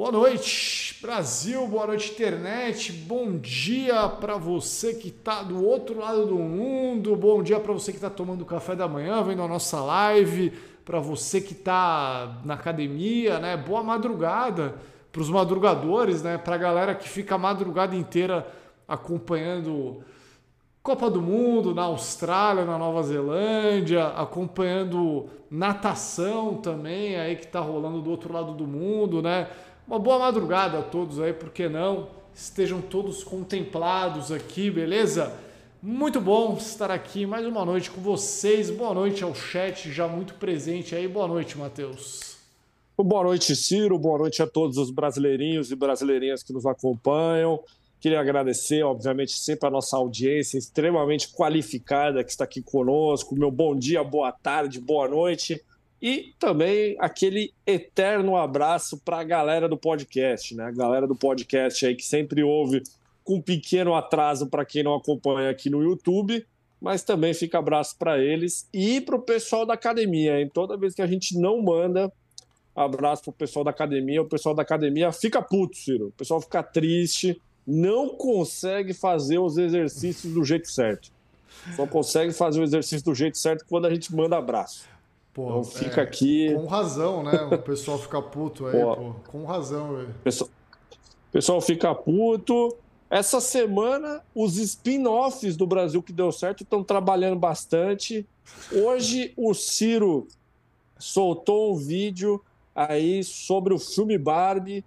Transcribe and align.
Boa 0.00 0.12
noite, 0.12 0.96
Brasil, 1.02 1.68
boa 1.68 1.88
noite, 1.88 2.12
internet. 2.12 2.90
Bom 2.90 3.36
dia 3.36 4.08
para 4.08 4.38
você 4.38 4.94
que 4.94 5.08
está 5.08 5.42
do 5.42 5.62
outro 5.62 6.00
lado 6.00 6.24
do 6.24 6.36
mundo. 6.36 7.14
Bom 7.14 7.42
dia 7.42 7.60
para 7.60 7.74
você 7.74 7.92
que 7.92 7.98
está 7.98 8.08
tomando 8.08 8.46
café 8.46 8.74
da 8.74 8.88
manhã, 8.88 9.22
vendo 9.22 9.42
a 9.42 9.46
nossa 9.46 9.78
live. 9.78 10.54
Para 10.86 11.00
você 11.00 11.38
que 11.38 11.52
está 11.52 12.40
na 12.46 12.54
academia, 12.54 13.38
né? 13.40 13.58
Boa 13.58 13.82
madrugada 13.82 14.76
para 15.12 15.20
os 15.20 15.28
madrugadores, 15.28 16.22
né? 16.22 16.38
Para 16.38 16.54
a 16.54 16.58
galera 16.58 16.94
que 16.94 17.06
fica 17.06 17.34
a 17.34 17.38
madrugada 17.38 17.94
inteira 17.94 18.50
acompanhando 18.88 20.02
Copa 20.82 21.10
do 21.10 21.20
Mundo 21.20 21.74
na 21.74 21.82
Austrália, 21.82 22.64
na 22.64 22.78
Nova 22.78 23.02
Zelândia, 23.02 24.06
acompanhando 24.06 25.28
natação 25.50 26.54
também 26.54 27.16
aí 27.16 27.36
que 27.36 27.44
está 27.44 27.60
rolando 27.60 28.00
do 28.00 28.10
outro 28.10 28.32
lado 28.32 28.54
do 28.54 28.66
mundo, 28.66 29.20
né? 29.20 29.46
Uma 29.90 29.98
boa 29.98 30.20
madrugada 30.20 30.78
a 30.78 30.82
todos 30.82 31.18
aí, 31.18 31.32
por 31.32 31.50
que 31.50 31.68
não? 31.68 32.06
Estejam 32.32 32.80
todos 32.80 33.24
contemplados 33.24 34.30
aqui, 34.30 34.70
beleza? 34.70 35.34
Muito 35.82 36.20
bom 36.20 36.56
estar 36.56 36.92
aqui 36.92 37.26
mais 37.26 37.44
uma 37.44 37.64
noite 37.64 37.90
com 37.90 38.00
vocês. 38.00 38.70
Boa 38.70 38.94
noite 38.94 39.24
ao 39.24 39.34
chat 39.34 39.90
já 39.90 40.06
muito 40.06 40.34
presente 40.34 40.94
aí. 40.94 41.08
Boa 41.08 41.26
noite, 41.26 41.58
Matheus. 41.58 42.36
Boa 42.96 43.24
noite, 43.24 43.56
Ciro. 43.56 43.98
Boa 43.98 44.16
noite 44.16 44.40
a 44.40 44.46
todos 44.46 44.76
os 44.76 44.92
brasileirinhos 44.92 45.72
e 45.72 45.74
brasileirinhas 45.74 46.44
que 46.44 46.52
nos 46.52 46.66
acompanham. 46.66 47.58
Queria 47.98 48.20
agradecer, 48.20 48.84
obviamente, 48.84 49.32
sempre 49.32 49.66
a 49.66 49.72
nossa 49.72 49.96
audiência 49.96 50.56
extremamente 50.56 51.32
qualificada 51.32 52.22
que 52.22 52.30
está 52.30 52.44
aqui 52.44 52.62
conosco. 52.62 53.34
Meu 53.34 53.50
bom 53.50 53.74
dia, 53.74 54.04
boa 54.04 54.30
tarde, 54.30 54.80
boa 54.80 55.08
noite. 55.08 55.60
E 56.02 56.32
também 56.38 56.96
aquele 56.98 57.52
eterno 57.66 58.36
abraço 58.36 58.98
para 59.04 59.20
a 59.20 59.24
galera 59.24 59.68
do 59.68 59.76
podcast, 59.76 60.54
né? 60.54 60.64
A 60.64 60.70
galera 60.70 61.06
do 61.06 61.14
podcast 61.14 61.84
aí 61.84 61.94
que 61.94 62.04
sempre 62.04 62.42
ouve 62.42 62.82
com 63.22 63.34
um 63.34 63.42
pequeno 63.42 63.94
atraso 63.94 64.46
para 64.46 64.64
quem 64.64 64.82
não 64.82 64.94
acompanha 64.94 65.50
aqui 65.50 65.68
no 65.68 65.82
YouTube, 65.82 66.44
mas 66.80 67.02
também 67.02 67.34
fica 67.34 67.58
abraço 67.58 67.96
para 67.98 68.18
eles 68.18 68.66
e 68.72 69.00
para 69.00 69.16
o 69.16 69.20
pessoal 69.20 69.66
da 69.66 69.74
academia, 69.74 70.40
hein? 70.40 70.50
Toda 70.52 70.76
vez 70.76 70.94
que 70.94 71.02
a 71.02 71.06
gente 71.06 71.38
não 71.38 71.60
manda 71.60 72.10
abraço 72.74 73.24
para 73.24 73.30
o 73.30 73.34
pessoal 73.34 73.64
da 73.64 73.70
academia, 73.70 74.22
o 74.22 74.28
pessoal 74.28 74.54
da 74.54 74.62
academia 74.62 75.12
fica 75.12 75.42
puto, 75.42 75.76
Ciro. 75.76 76.08
O 76.08 76.12
pessoal 76.12 76.40
fica 76.40 76.62
triste, 76.62 77.40
não 77.66 78.08
consegue 78.08 78.94
fazer 78.94 79.38
os 79.38 79.58
exercícios 79.58 80.32
do 80.32 80.42
jeito 80.44 80.70
certo. 80.70 81.10
Só 81.76 81.86
consegue 81.86 82.32
fazer 82.32 82.60
o 82.60 82.62
exercício 82.62 83.04
do 83.04 83.14
jeito 83.14 83.36
certo 83.36 83.66
quando 83.68 83.86
a 83.86 83.90
gente 83.90 84.14
manda 84.14 84.38
abraço. 84.38 84.88
Pô, 85.32 85.48
então 85.48 85.64
fica 85.64 86.00
é, 86.00 86.04
aqui. 86.04 86.52
Com 86.54 86.66
razão, 86.66 87.22
né? 87.22 87.32
O 87.42 87.58
pessoal 87.58 87.98
fica 87.98 88.20
puto 88.20 88.66
aí, 88.66 88.80
pô. 88.80 88.96
pô. 88.96 89.14
Com 89.28 89.44
razão, 89.44 89.96
velho. 89.96 90.14
Pessoal, 90.24 90.50
pessoal 91.30 91.60
fica 91.60 91.94
puto. 91.94 92.76
Essa 93.08 93.40
semana, 93.40 94.22
os 94.34 94.56
spin-offs 94.56 95.56
do 95.56 95.66
Brasil 95.66 96.02
que 96.02 96.12
deu 96.12 96.30
certo 96.30 96.62
estão 96.62 96.82
trabalhando 96.82 97.38
bastante. 97.38 98.26
Hoje, 98.72 99.32
o 99.36 99.52
Ciro 99.54 100.28
soltou 100.98 101.72
um 101.72 101.76
vídeo 101.76 102.42
aí 102.74 103.24
sobre 103.24 103.74
o 103.74 103.78
filme 103.78 104.16
Barbie 104.16 104.84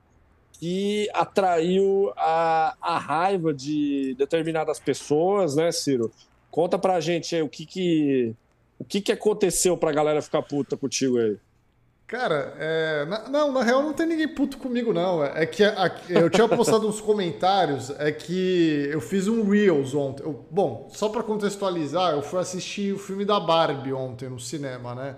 que 0.60 1.10
atraiu 1.14 2.14
a, 2.16 2.78
a 2.82 2.98
raiva 2.98 3.54
de 3.54 4.16
determinadas 4.18 4.80
pessoas, 4.80 5.56
né, 5.56 5.72
Ciro? 5.72 6.12
Conta 6.50 6.80
pra 6.80 7.02
gente 7.02 7.36
aí 7.36 7.42
o 7.42 7.50
que 7.50 7.66
que 7.66 8.36
o 8.84 8.86
que, 8.86 9.00
que 9.00 9.12
aconteceu 9.14 9.78
pra 9.78 9.94
galera 9.94 10.22
ficar 10.22 10.42
puta 10.42 10.76
contigo 10.76 11.18
aí? 11.18 11.38
Cara, 12.06 12.54
é, 12.60 13.06
na, 13.06 13.30
não, 13.30 13.52
na 13.54 13.64
real 13.64 13.82
não 13.82 13.94
tem 13.94 14.06
ninguém 14.06 14.28
puto 14.28 14.58
comigo, 14.58 14.92
não. 14.92 15.24
É, 15.24 15.44
é 15.44 15.46
que 15.46 15.64
a, 15.64 15.90
eu 16.10 16.30
tinha 16.30 16.48
postado 16.50 16.86
uns 16.88 17.00
comentários, 17.00 17.90
é 17.98 18.12
que 18.12 18.90
eu 18.92 19.00
fiz 19.00 19.28
um 19.28 19.50
Reels 19.50 19.96
ontem. 19.96 20.22
Eu, 20.22 20.46
bom, 20.52 20.90
só 20.94 21.08
para 21.08 21.24
contextualizar, 21.24 22.12
eu 22.12 22.22
fui 22.22 22.40
assistir 22.40 22.94
o 22.94 23.00
filme 23.00 23.24
da 23.24 23.40
Barbie 23.40 23.94
ontem 23.94 24.28
no 24.28 24.40
cinema, 24.40 24.94
né? 24.94 25.16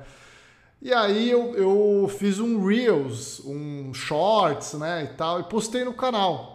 E 0.79 0.93
aí 0.93 1.31
eu, 1.31 1.55
eu 1.55 2.07
fiz 2.07 2.39
um 2.39 2.63
Reels, 2.63 3.43
um 3.43 3.91
Shorts, 3.91 4.75
né, 4.75 5.09
e 5.11 5.17
tal, 5.17 5.39
e 5.39 5.43
postei 5.43 5.83
no 5.83 5.93
canal. 5.93 6.54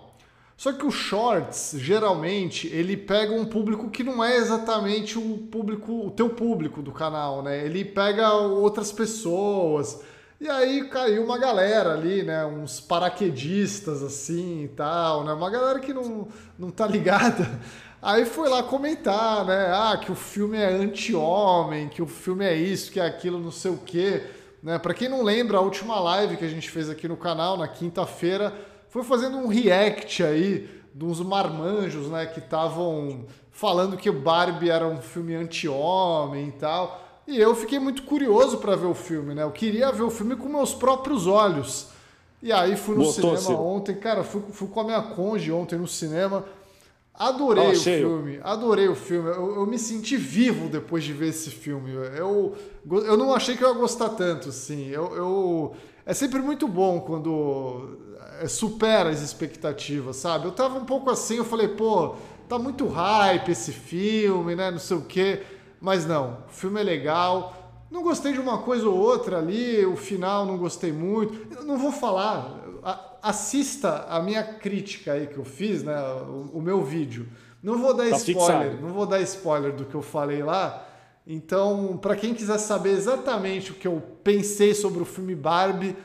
Só 0.60 0.75
que 0.75 0.84
o 0.84 0.91
shorts, 0.91 1.72
geralmente, 1.76 2.66
ele 2.66 2.94
pega 2.94 3.32
um 3.32 3.47
público 3.47 3.88
que 3.88 4.04
não 4.04 4.22
é 4.22 4.37
exatamente 4.37 5.16
o 5.16 5.38
público, 5.50 6.09
o 6.09 6.10
teu 6.10 6.28
público 6.28 6.82
do 6.82 6.93
canal, 6.93 7.43
né? 7.43 7.65
Ele 7.65 7.82
pega 7.82 8.31
outras 8.34 8.93
pessoas. 8.93 10.03
E 10.38 10.47
aí 10.50 10.87
caiu 10.91 11.25
uma 11.25 11.38
galera 11.38 11.94
ali, 11.94 12.22
né? 12.22 12.44
Uns 12.44 12.78
paraquedistas 12.78 14.03
assim 14.03 14.65
e 14.65 14.69
tal, 14.69 15.25
né? 15.25 15.32
Uma 15.32 15.48
galera 15.48 15.81
que 15.81 15.94
não, 15.94 16.28
não 16.59 16.71
tá 16.71 16.87
ligada. 16.87 17.59
Aí 18.03 18.27
foi 18.27 18.50
lá 18.50 18.62
comentar, 18.62 19.47
né? 19.47 19.71
Ah, 19.72 19.97
que 19.97 20.12
o 20.12 20.15
filme 20.15 20.59
é 20.59 20.66
anti-homem, 20.66 21.88
que 21.88 22.03
o 22.03 22.06
filme 22.06 22.44
é 22.44 22.54
isso, 22.54 22.92
que 22.92 23.00
é 23.00 23.06
aquilo, 23.06 23.38
não 23.38 23.50
sei 23.50 23.71
o 23.71 23.78
quê. 23.78 24.25
Né? 24.62 24.78
Para 24.78 24.92
quem 24.92 25.09
não 25.09 25.22
lembra, 25.22 25.56
a 25.56 25.62
última 25.62 25.98
live 26.00 26.37
que 26.37 26.44
a 26.44 26.48
gente 26.48 26.71
fez 26.71 26.91
aqui 26.91 27.09
no 27.09 27.16
canal, 27.16 27.56
na 27.56 27.66
quinta-feira, 27.66 28.54
foi 28.91 29.05
fazendo 29.05 29.39
um 29.39 29.47
react 29.47 30.23
aí 30.23 30.69
dos 30.93 31.21
marmanjos, 31.21 32.09
né, 32.09 32.27
que 32.27 32.41
estavam 32.41 33.25
falando 33.51 33.97
que 33.97 34.11
o 34.11 34.21
Barbie 34.21 34.69
era 34.69 34.87
um 34.87 35.01
filme 35.01 35.34
anti-homem 35.34 36.49
e 36.49 36.53
tal. 36.53 37.01
E 37.27 37.39
eu 37.39 37.55
fiquei 37.55 37.78
muito 37.78 38.03
curioso 38.03 38.59
para 38.59 38.75
ver 38.75 38.87
o 38.87 38.95
filme, 38.95 39.34
né? 39.34 39.45
Eu 39.45 39.53
queria 39.53 39.93
ver 39.93 40.03
o 40.03 40.11
filme 40.11 40.34
com 40.34 40.49
meus 40.49 40.75
próprios 40.75 41.28
olhos. 41.28 41.89
E 42.43 42.51
aí 42.51 42.77
fui 42.77 42.97
no 42.97 43.05
Botou 43.05 43.37
cinema 43.37 43.61
ontem, 43.61 43.95
cara, 43.95 44.25
fui, 44.25 44.43
fui 44.51 44.67
com 44.67 44.81
a 44.81 44.84
minha 44.84 45.03
conge 45.03 45.53
ontem 45.53 45.78
no 45.78 45.87
cinema. 45.87 46.45
Adorei 47.15 47.72
o 47.72 47.78
filme, 47.78 48.41
adorei 48.43 48.89
o 48.89 48.95
filme. 48.97 49.28
Eu, 49.28 49.57
eu, 49.57 49.67
me 49.67 49.78
senti 49.78 50.17
vivo 50.17 50.69
depois 50.69 51.05
de 51.05 51.12
ver 51.12 51.28
esse 51.28 51.51
filme. 51.51 51.93
Eu, 52.17 52.57
eu 52.91 53.17
não 53.17 53.34
achei 53.34 53.57
que 53.57 53.62
eu 53.62 53.69
ia 53.69 53.75
gostar 53.75 54.09
tanto, 54.11 54.49
assim. 54.49 54.89
Eu, 54.89 55.15
eu, 55.15 55.77
é 56.07 56.15
sempre 56.15 56.41
muito 56.41 56.67
bom 56.67 56.99
quando 57.01 58.09
supera 58.49 59.11
as 59.11 59.21
expectativas, 59.21 60.17
sabe? 60.17 60.47
Eu 60.47 60.53
tava 60.53 60.78
um 60.78 60.84
pouco 60.84 61.11
assim, 61.11 61.37
eu 61.37 61.45
falei, 61.45 61.69
pô, 61.69 62.15
tá 62.49 62.59
muito 62.59 62.87
hype 62.87 63.51
esse 63.51 63.73
filme, 63.73 64.55
né? 64.55 64.71
Não 64.71 64.78
sei 64.78 64.97
o 64.97 65.03
quê. 65.03 65.43
Mas 65.81 66.05
não, 66.06 66.39
o 66.49 66.53
filme 66.53 66.81
é 66.81 66.83
legal. 66.83 67.56
Não 67.91 68.03
gostei 68.03 68.33
de 68.33 68.41
uma 68.41 68.59
coisa 68.59 68.89
ou 68.89 68.97
outra 68.97 69.39
ali, 69.39 69.84
o 69.84 69.97
final 69.97 70.47
não 70.47 70.56
gostei 70.56 70.93
muito. 70.93 71.55
Eu 71.56 71.65
não 71.65 71.77
vou 71.78 71.91
falar. 71.91 72.61
Assista 73.23 74.06
a 74.09 74.21
minha 74.23 74.43
crítica 74.43 75.12
aí 75.12 75.27
que 75.27 75.37
eu 75.37 75.45
fiz, 75.45 75.83
né? 75.83 75.97
O, 76.22 76.59
o 76.59 76.62
meu 76.62 76.83
vídeo. 76.83 77.27
Não 77.62 77.78
vou 77.78 77.93
dar 77.93 78.09
tá 78.09 78.17
spoiler, 78.17 78.71
fixado. 78.71 78.83
não 78.83 78.95
vou 78.95 79.07
dar 79.07 79.21
spoiler 79.21 79.72
do 79.72 79.84
que 79.84 79.95
eu 79.95 80.03
falei 80.03 80.43
lá. 80.43 80.87
Então, 81.27 81.99
para 82.01 82.17
quem 82.17 82.33
quiser 82.33 82.59
saber 82.59 82.91
exatamente 82.91 83.72
o 83.72 83.75
que 83.75 83.87
eu 83.87 84.03
pensei 84.25 84.75
sobre 84.75 85.03
o 85.03 85.05
filme 85.05 85.34
Barbie, 85.34 85.97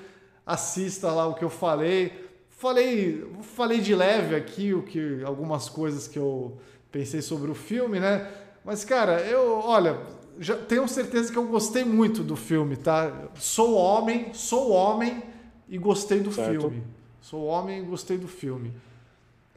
assista 0.46 1.12
lá 1.12 1.26
o 1.28 1.34
que 1.34 1.44
eu 1.44 1.50
falei. 1.50 2.25
Falei, 2.66 3.24
falei 3.44 3.80
de 3.80 3.94
leve 3.94 4.36
aqui 4.36 4.74
o 4.74 4.82
que 4.82 5.22
algumas 5.24 5.70
coisas 5.70 6.08
que 6.08 6.18
eu 6.18 6.58
pensei 6.92 7.22
sobre 7.22 7.52
o 7.52 7.54
filme, 7.54 8.00
né? 8.00 8.28
Mas 8.64 8.84
cara, 8.84 9.22
eu, 9.22 9.60
olha, 9.64 10.00
já 10.40 10.56
tenho 10.56 10.88
certeza 10.88 11.32
que 11.32 11.38
eu 11.38 11.46
gostei 11.46 11.86
muito 11.86 12.24
do 12.24 12.36
filme, 12.36 12.76
tá? 12.76 13.30
Sou 13.36 13.76
homem, 13.76 14.34
sou 14.34 14.72
homem 14.72 15.22
e 15.70 15.78
gostei 15.78 16.22
do 16.22 16.32
certo. 16.32 16.60
filme. 16.60 16.82
Sou 17.22 17.46
homem 17.46 17.84
e 17.84 17.84
gostei 17.84 18.18
do 18.18 18.28
filme. 18.28 18.74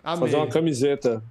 Amei. 0.04 0.28
Fazer 0.28 0.36
uma 0.36 0.48
camiseta 0.48 1.24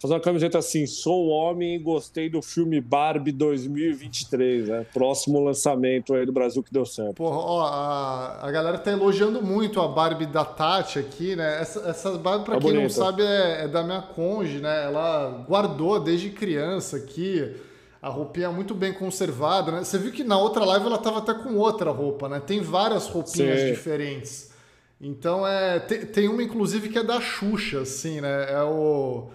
fazer 0.00 0.14
uma 0.14 0.20
camiseta 0.20 0.58
assim, 0.58 0.86
sou 0.86 1.28
homem 1.28 1.74
e 1.74 1.78
gostei 1.78 2.30
do 2.30 2.40
filme 2.40 2.80
Barbie 2.80 3.32
2023, 3.32 4.68
né? 4.68 4.86
Próximo 4.94 5.38
lançamento 5.44 6.14
aí 6.14 6.24
do 6.24 6.32
Brasil 6.32 6.62
que 6.62 6.72
deu 6.72 6.86
certo. 6.86 7.16
Porra, 7.16 7.36
ó, 7.36 7.62
a, 7.66 8.46
a 8.46 8.50
galera 8.50 8.78
tá 8.78 8.90
elogiando 8.90 9.42
muito 9.42 9.78
a 9.78 9.86
Barbie 9.86 10.24
da 10.24 10.42
Tati 10.42 10.98
aqui, 10.98 11.36
né? 11.36 11.60
Essa, 11.60 11.80
essa 11.80 12.12
Barbie, 12.16 12.46
pra 12.46 12.56
é 12.56 12.58
quem 12.58 12.70
bonita. 12.72 12.82
não 12.82 12.88
sabe, 12.88 13.22
é, 13.22 13.64
é, 13.64 13.68
da 13.68 13.82
minha 13.82 14.00
conge, 14.00 14.58
né? 14.58 14.86
Ela 14.86 15.44
guardou 15.46 16.00
desde 16.00 16.30
criança 16.30 16.96
aqui. 16.96 17.54
A 18.00 18.08
roupinha 18.08 18.46
é 18.46 18.50
muito 18.50 18.74
bem 18.74 18.94
conservada, 18.94 19.70
né? 19.70 19.84
Você 19.84 19.98
viu 19.98 20.10
que 20.10 20.24
na 20.24 20.38
outra 20.38 20.64
live 20.64 20.86
ela 20.86 20.96
tava 20.96 21.18
até 21.18 21.34
com 21.34 21.56
outra 21.56 21.90
roupa, 21.90 22.26
né? 22.26 22.40
Tem 22.40 22.62
várias 22.62 23.06
roupinhas 23.06 23.60
Sim. 23.60 23.66
diferentes. 23.66 24.50
Então 24.98 25.46
é. 25.46 25.78
Tem, 25.78 26.06
tem 26.06 26.28
uma, 26.28 26.42
inclusive, 26.42 26.88
que 26.88 26.98
é 26.98 27.04
da 27.04 27.20
Xuxa, 27.20 27.82
assim, 27.82 28.22
né? 28.22 28.50
É 28.50 28.62
o. 28.62 29.28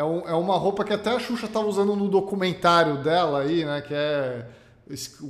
É, 0.00 0.04
um, 0.04 0.26
é 0.26 0.34
uma 0.34 0.56
roupa 0.56 0.82
que 0.82 0.94
até 0.94 1.10
a 1.10 1.18
Xuxa 1.18 1.44
estava 1.44 1.66
usando 1.66 1.94
no 1.94 2.08
documentário 2.08 3.02
dela 3.02 3.42
aí, 3.42 3.66
né? 3.66 3.82
Que 3.82 3.92
é 3.92 4.46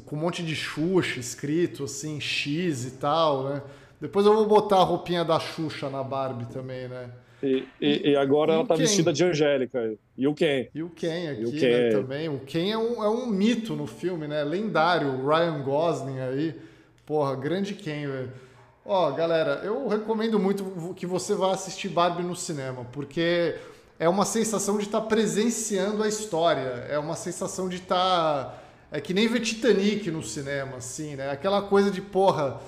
com 0.06 0.14
um 0.14 0.18
monte 0.18 0.44
de 0.44 0.54
Xuxa 0.54 1.18
escrito, 1.18 1.84
assim, 1.84 2.20
X 2.20 2.84
e 2.84 2.92
tal, 2.92 3.44
né? 3.44 3.62
Depois 4.00 4.24
eu 4.24 4.32
vou 4.32 4.46
botar 4.46 4.76
a 4.76 4.84
roupinha 4.84 5.24
da 5.24 5.40
Xuxa 5.40 5.90
na 5.90 6.04
Barbie 6.04 6.46
também, 6.46 6.86
né? 6.86 7.10
E, 7.42 7.66
e, 7.80 8.10
e 8.10 8.16
agora 8.16 8.52
e 8.52 8.54
ela 8.54 8.64
tá 8.66 8.76
Ken. 8.76 8.82
vestida 8.82 9.12
de 9.12 9.24
Angélica. 9.24 9.92
E 10.16 10.28
o 10.28 10.34
Ken. 10.34 10.68
E 10.72 10.82
o 10.84 10.90
Ken 10.90 11.30
aqui, 11.30 11.44
o 11.44 11.52
Ken. 11.52 11.68
Né, 11.68 11.88
também. 11.90 12.28
O 12.28 12.38
Ken 12.38 12.70
é 12.70 12.78
um, 12.78 13.02
é 13.02 13.10
um 13.10 13.26
mito 13.26 13.74
no 13.74 13.88
filme, 13.88 14.28
né? 14.28 14.44
Lendário. 14.44 15.08
O 15.08 15.28
Ryan 15.28 15.62
Gosling 15.62 16.20
aí. 16.20 16.54
Porra, 17.04 17.34
grande 17.34 17.74
Ken, 17.74 18.06
velho. 18.06 18.32
Ó, 18.84 19.10
galera, 19.10 19.62
eu 19.64 19.88
recomendo 19.88 20.38
muito 20.38 20.94
que 20.94 21.06
você 21.06 21.34
vá 21.34 21.52
assistir 21.52 21.88
Barbie 21.88 22.22
no 22.22 22.36
cinema, 22.36 22.86
porque 22.92 23.56
é 24.00 24.08
uma 24.08 24.24
sensação 24.24 24.78
de 24.78 24.84
estar 24.84 25.02
tá 25.02 25.06
presenciando 25.06 26.02
a 26.02 26.08
história, 26.08 26.86
é 26.88 26.98
uma 26.98 27.14
sensação 27.14 27.68
de 27.68 27.76
estar. 27.76 28.46
Tá, 28.46 28.54
é 28.90 28.98
que 28.98 29.12
nem 29.12 29.28
ver 29.28 29.40
Titanic 29.40 30.10
no 30.10 30.22
cinema, 30.22 30.78
assim, 30.78 31.16
né? 31.16 31.30
Aquela 31.30 31.60
coisa 31.60 31.90
de, 31.90 32.00
porra, 32.00 32.58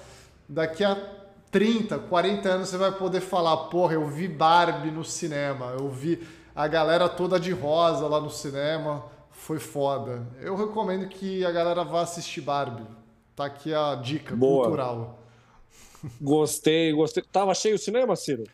daqui 0.46 0.84
a 0.84 0.94
30, 1.50 1.98
40 2.00 2.48
anos 2.48 2.68
você 2.68 2.76
vai 2.76 2.92
poder 2.92 3.22
falar, 3.22 3.56
porra, 3.68 3.94
eu 3.94 4.06
vi 4.08 4.28
Barbie 4.28 4.90
no 4.90 5.02
cinema, 5.02 5.74
eu 5.78 5.88
vi 5.88 6.22
a 6.54 6.68
galera 6.68 7.08
toda 7.08 7.40
de 7.40 7.50
rosa 7.50 8.06
lá 8.06 8.20
no 8.20 8.30
cinema, 8.30 9.02
foi 9.30 9.58
foda. 9.58 10.26
Eu 10.38 10.54
recomendo 10.54 11.08
que 11.08 11.46
a 11.46 11.50
galera 11.50 11.82
vá 11.82 12.02
assistir 12.02 12.42
Barbie. 12.42 12.86
Tá 13.34 13.46
aqui 13.46 13.72
a 13.72 13.94
dica 13.94 14.36
Boa. 14.36 14.64
cultural. 14.64 15.18
Gostei, 16.20 16.92
gostei. 16.92 17.22
Tava 17.32 17.54
cheio 17.54 17.76
o 17.76 17.78
cinema, 17.78 18.14
Ciro? 18.16 18.44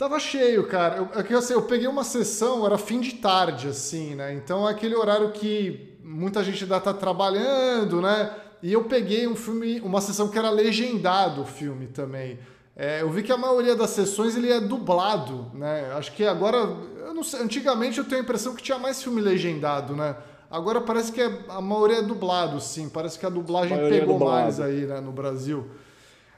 Tava 0.00 0.18
cheio, 0.18 0.66
cara. 0.66 0.96
Eu, 0.96 1.08
é 1.14 1.22
que, 1.22 1.34
assim, 1.34 1.52
eu 1.52 1.60
peguei 1.60 1.86
uma 1.86 2.04
sessão, 2.04 2.64
era 2.64 2.78
fim 2.78 3.00
de 3.00 3.16
tarde, 3.16 3.68
assim, 3.68 4.14
né? 4.14 4.32
Então 4.32 4.66
é 4.66 4.72
aquele 4.72 4.94
horário 4.94 5.30
que 5.30 5.94
muita 6.02 6.42
gente 6.42 6.64
ainda 6.64 6.80
tá 6.80 6.94
trabalhando, 6.94 8.00
né? 8.00 8.30
E 8.62 8.72
eu 8.72 8.84
peguei 8.84 9.28
um 9.28 9.36
filme, 9.36 9.78
uma 9.82 10.00
sessão 10.00 10.28
que 10.28 10.38
era 10.38 10.48
legendado 10.48 11.42
o 11.42 11.44
filme 11.44 11.86
também. 11.86 12.38
É, 12.74 13.02
eu 13.02 13.10
vi 13.10 13.22
que 13.22 13.30
a 13.30 13.36
maioria 13.36 13.76
das 13.76 13.90
sessões 13.90 14.34
ele 14.34 14.50
é 14.50 14.58
dublado, 14.58 15.50
né? 15.52 15.92
Acho 15.92 16.12
que 16.12 16.24
agora, 16.24 16.56
eu 16.56 17.12
não 17.12 17.22
sei, 17.22 17.42
antigamente 17.42 17.98
eu 17.98 18.04
tenho 18.04 18.22
a 18.22 18.24
impressão 18.24 18.54
que 18.54 18.62
tinha 18.62 18.78
mais 18.78 19.02
filme 19.02 19.20
legendado, 19.20 19.94
né? 19.94 20.16
Agora 20.50 20.80
parece 20.80 21.12
que 21.12 21.20
é, 21.20 21.40
a 21.46 21.60
maioria 21.60 21.98
é 21.98 22.02
dublado, 22.02 22.58
sim. 22.58 22.88
Parece 22.88 23.18
que 23.18 23.26
a 23.26 23.30
dublagem 23.30 23.76
a 23.76 23.86
pegou 23.86 24.18
mais 24.18 24.60
aí 24.60 24.86
né, 24.86 24.98
no 24.98 25.12
Brasil. 25.12 25.68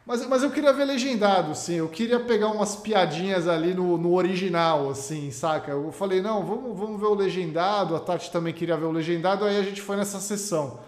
Mas, 0.05 0.27
mas 0.27 0.43
eu 0.43 0.51
queria 0.51 0.73
ver 0.73 0.85
legendado, 0.85 1.55
sim. 1.55 1.75
Eu 1.75 1.89
queria 1.89 2.19
pegar 2.19 2.49
umas 2.49 2.75
piadinhas 2.75 3.47
ali 3.47 3.73
no, 3.73 3.97
no 3.97 4.15
original, 4.15 4.91
assim, 4.91 5.31
saca? 5.31 5.71
Eu 5.71 5.93
falei, 5.93 6.21
não, 6.21 6.45
vamos, 6.45 6.77
vamos 6.79 7.01
ver 7.01 7.07
o 7.07 7.15
legendado. 7.15 7.95
A 7.95 8.01
Tati 8.01 8.31
também 8.31 8.53
queria 8.53 8.77
ver 8.77 8.87
o 8.87 8.91
legendado. 8.91 9.45
Aí 9.45 9.57
a 9.57 9.63
gente 9.63 9.81
foi 9.81 9.97
nessa 9.97 10.19
sessão. 10.19 10.81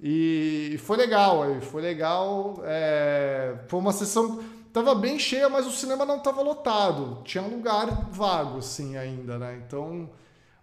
E 0.00 0.76
foi 0.84 0.96
legal, 0.96 1.44
foi 1.60 1.82
legal. 1.82 2.60
É... 2.64 3.54
Foi 3.68 3.78
uma 3.78 3.92
sessão. 3.92 4.40
Tava 4.72 4.94
bem 4.94 5.18
cheia, 5.18 5.48
mas 5.48 5.66
o 5.66 5.70
cinema 5.70 6.04
não 6.04 6.18
tava 6.18 6.42
lotado. 6.42 7.22
Tinha 7.24 7.42
um 7.42 7.50
lugar 7.56 8.08
vago, 8.10 8.58
assim, 8.58 8.96
ainda, 8.96 9.38
né? 9.38 9.60
Então. 9.64 10.10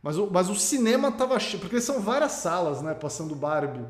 Mas 0.03 0.17
o, 0.17 0.29
mas 0.31 0.49
o 0.49 0.55
cinema 0.55 1.11
tava 1.11 1.39
cheio, 1.39 1.59
porque 1.59 1.81
são 1.81 1.99
várias 1.99 2.33
salas, 2.33 2.81
né? 2.81 2.93
Passando 2.93 3.35
Barbie. 3.35 3.85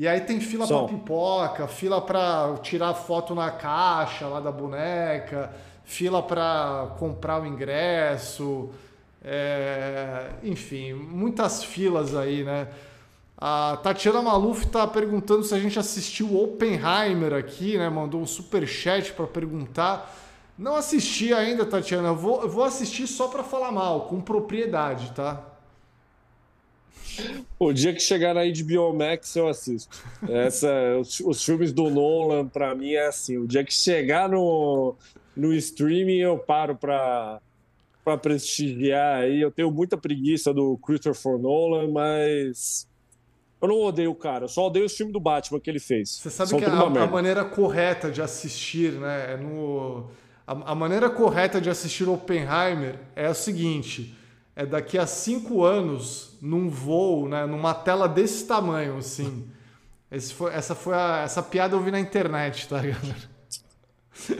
E 0.00 0.08
aí 0.08 0.22
tem 0.22 0.40
fila 0.40 0.66
para 0.66 0.84
pipoca, 0.84 1.68
fila 1.68 2.00
para 2.00 2.56
tirar 2.62 2.94
foto 2.94 3.34
na 3.34 3.50
caixa 3.50 4.26
lá 4.26 4.40
da 4.40 4.50
boneca, 4.50 5.52
fila 5.84 6.22
para 6.22 6.94
comprar 6.98 7.42
o 7.42 7.44
ingresso, 7.44 8.70
é... 9.22 10.30
enfim, 10.42 10.94
muitas 10.94 11.62
filas 11.62 12.16
aí, 12.16 12.42
né? 12.42 12.68
A 13.36 13.78
Tatiana 13.82 14.22
Maluf 14.22 14.64
está 14.64 14.86
perguntando 14.86 15.42
se 15.42 15.54
a 15.54 15.58
gente 15.58 15.78
assistiu 15.78 16.34
Oppenheimer 16.34 17.34
aqui, 17.34 17.76
né? 17.76 17.90
Mandou 17.90 18.22
um 18.22 18.26
super 18.26 18.66
chat 18.66 19.12
para 19.12 19.26
perguntar. 19.26 20.16
Não 20.56 20.76
assisti 20.76 21.34
ainda, 21.34 21.66
Tatiana. 21.66 22.08
Eu 22.08 22.16
vou, 22.16 22.40
eu 22.40 22.48
vou 22.48 22.64
assistir 22.64 23.06
só 23.06 23.28
para 23.28 23.42
falar 23.42 23.70
mal, 23.70 24.06
com 24.06 24.18
propriedade, 24.18 25.12
tá? 25.12 25.44
O 27.58 27.72
dia 27.72 27.92
que 27.92 28.00
chegar 28.00 28.34
na 28.34 28.42
HBO 28.44 28.92
Max 28.92 29.34
eu 29.36 29.48
assisto. 29.48 30.02
Essa, 30.28 30.70
os, 30.98 31.20
os 31.20 31.44
filmes 31.44 31.72
do 31.72 31.90
Nolan, 31.90 32.46
para 32.46 32.74
mim, 32.74 32.92
é 32.92 33.06
assim. 33.06 33.38
O 33.38 33.46
dia 33.46 33.64
que 33.64 33.72
chegar 33.72 34.28
no, 34.28 34.94
no 35.36 35.52
streaming 35.54 36.18
eu 36.18 36.38
paro 36.38 36.76
para 36.76 37.40
para 38.02 38.16
prestigiar 38.16 39.20
aí. 39.20 39.40
Eu 39.40 39.50
tenho 39.50 39.70
muita 39.70 39.96
preguiça 39.96 40.52
do 40.54 40.78
Christopher 40.78 41.38
Nolan, 41.38 41.90
mas 41.90 42.88
eu 43.60 43.68
não 43.68 43.80
odeio 43.80 44.10
o 44.10 44.14
cara, 44.14 44.44
eu 44.44 44.48
só 44.48 44.66
odeio 44.66 44.86
o 44.86 44.88
filme 44.88 45.12
do 45.12 45.20
Batman 45.20 45.60
que 45.60 45.68
ele 45.68 45.78
fez. 45.78 46.10
Você 46.16 46.30
sabe 46.30 46.50
São 46.50 46.58
que 46.58 46.64
a, 46.64 46.70
a, 46.70 47.06
maneira 47.06 47.44
correta 47.44 48.10
de 48.10 48.22
assistir, 48.22 48.92
né? 48.92 49.34
É 49.34 49.36
no, 49.36 50.08
a, 50.46 50.72
a 50.72 50.74
maneira 50.74 51.10
correta 51.10 51.60
de 51.60 51.68
assistir 51.68 52.08
Oppenheimer 52.08 52.98
é 53.14 53.28
o 53.28 53.34
seguinte: 53.34 54.16
é 54.54 54.66
daqui 54.66 54.98
a 54.98 55.06
cinco 55.06 55.64
anos 55.64 56.38
num 56.40 56.68
voo, 56.68 57.28
né, 57.28 57.46
numa 57.46 57.74
tela 57.74 58.08
desse 58.08 58.46
tamanho, 58.46 58.98
assim. 58.98 59.48
Foi, 60.34 60.52
essa 60.52 60.74
foi 60.74 60.94
a, 60.94 61.22
essa 61.24 61.42
piada 61.42 61.76
eu 61.76 61.80
vi 61.80 61.90
na 61.90 62.00
internet, 62.00 62.68
tá 62.68 62.80
ligado? 62.82 63.30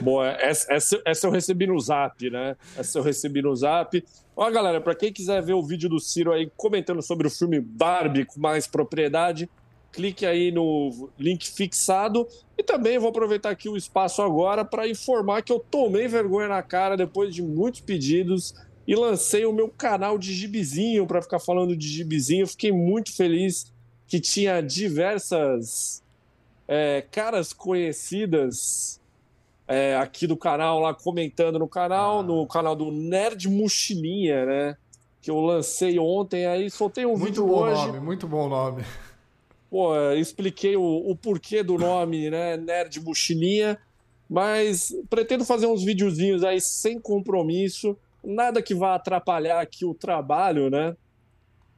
Boa, 0.02 0.28
essa, 0.28 0.72
essa, 0.72 1.02
essa, 1.06 1.26
eu 1.26 1.30
recebi 1.30 1.66
no 1.66 1.78
zap, 1.78 2.28
né? 2.28 2.56
Essa 2.76 2.98
eu 2.98 3.02
recebi 3.02 3.40
no 3.40 3.54
zap. 3.54 4.02
Ó, 4.36 4.50
galera, 4.50 4.80
para 4.80 4.94
quem 4.94 5.12
quiser 5.12 5.42
ver 5.42 5.54
o 5.54 5.62
vídeo 5.62 5.88
do 5.88 6.00
Ciro 6.00 6.32
aí 6.32 6.50
comentando 6.56 7.00
sobre 7.02 7.26
o 7.26 7.30
filme 7.30 7.60
Barbie 7.60 8.24
com 8.24 8.40
mais 8.40 8.66
propriedade, 8.66 9.48
clique 9.92 10.26
aí 10.26 10.50
no 10.50 11.08
link 11.18 11.50
fixado. 11.50 12.26
E 12.58 12.62
também 12.62 12.98
vou 12.98 13.08
aproveitar 13.08 13.50
aqui 13.50 13.68
o 13.68 13.76
espaço 13.76 14.22
agora 14.22 14.64
para 14.64 14.88
informar 14.88 15.42
que 15.42 15.52
eu 15.52 15.60
tomei 15.60 16.08
vergonha 16.08 16.48
na 16.48 16.62
cara 16.62 16.96
depois 16.96 17.34
de 17.34 17.42
muitos 17.42 17.80
pedidos 17.80 18.54
e 18.90 18.94
lancei 18.96 19.46
o 19.46 19.52
meu 19.52 19.68
canal 19.68 20.18
de 20.18 20.34
gibizinho 20.34 21.06
para 21.06 21.22
ficar 21.22 21.38
falando 21.38 21.76
de 21.76 21.86
gibizinho. 21.86 22.44
Fiquei 22.44 22.72
muito 22.72 23.14
feliz 23.14 23.72
que 24.08 24.18
tinha 24.18 24.60
diversas 24.60 26.02
é, 26.66 27.00
caras 27.08 27.52
conhecidas 27.52 29.00
é, 29.68 29.94
aqui 29.94 30.26
do 30.26 30.36
canal, 30.36 30.80
lá 30.80 30.92
comentando 30.92 31.56
no 31.56 31.68
canal, 31.68 32.18
ah. 32.18 32.22
no 32.24 32.44
canal 32.48 32.74
do 32.74 32.90
Nerd 32.90 33.48
Mochilinha, 33.48 34.44
né? 34.44 34.76
Que 35.22 35.30
eu 35.30 35.38
lancei 35.38 35.96
ontem, 35.96 36.46
aí 36.46 36.68
soltei 36.68 37.06
um 37.06 37.10
muito 37.10 37.26
vídeo 37.26 37.46
bom 37.46 37.60
hoje. 37.60 37.86
Nome, 37.86 38.00
muito 38.00 38.26
bom 38.26 38.48
nome. 38.48 38.82
Pô, 39.70 39.94
expliquei 40.14 40.76
o, 40.76 40.82
o 40.82 41.14
porquê 41.14 41.62
do 41.62 41.78
nome, 41.78 42.28
né? 42.28 42.56
Nerd 42.56 43.00
Mochilinha. 43.00 43.78
Mas 44.28 44.92
pretendo 45.08 45.44
fazer 45.44 45.68
uns 45.68 45.84
videozinhos 45.84 46.42
aí 46.42 46.60
sem 46.60 46.98
compromisso 46.98 47.96
nada 48.22 48.62
que 48.62 48.74
vá 48.74 48.94
atrapalhar 48.94 49.60
aqui 49.60 49.84
o 49.84 49.94
trabalho, 49.94 50.70
né? 50.70 50.96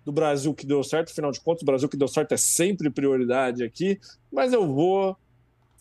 Do 0.05 0.13
Brasil 0.13 0.53
que 0.53 0.67
deu 0.67 0.83
certo, 0.83 1.11
afinal 1.11 1.31
de 1.31 1.41
contas, 1.41 1.63
o 1.63 1.67
Brasil 1.67 1.89
que 1.89 1.97
deu 1.97 2.09
certo 2.09 2.33
é 2.33 2.37
sempre 2.37 2.91
prioridade 2.91 3.63
aqui, 3.63 4.01
mas 4.33 4.53
eu 4.53 4.67
vou 4.67 5.17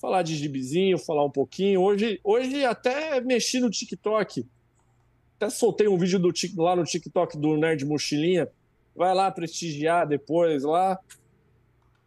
falar 0.01 0.23
de 0.23 0.35
gibizinho, 0.35 0.97
falar 0.97 1.23
um 1.23 1.29
pouquinho. 1.29 1.81
Hoje, 1.81 2.19
hoje 2.23 2.65
até 2.65 3.21
mexi 3.21 3.59
no 3.59 3.69
TikTok, 3.69 4.45
até 5.37 5.49
soltei 5.49 5.87
um 5.87 5.97
vídeo 5.97 6.19
do, 6.19 6.31
lá 6.57 6.75
no 6.75 6.83
TikTok 6.83 7.37
do 7.37 7.55
Nerd 7.55 7.85
Mochilinha. 7.85 8.47
Vai 8.95 9.13
lá 9.13 9.31
prestigiar 9.31 10.07
depois 10.07 10.63
lá. 10.63 10.99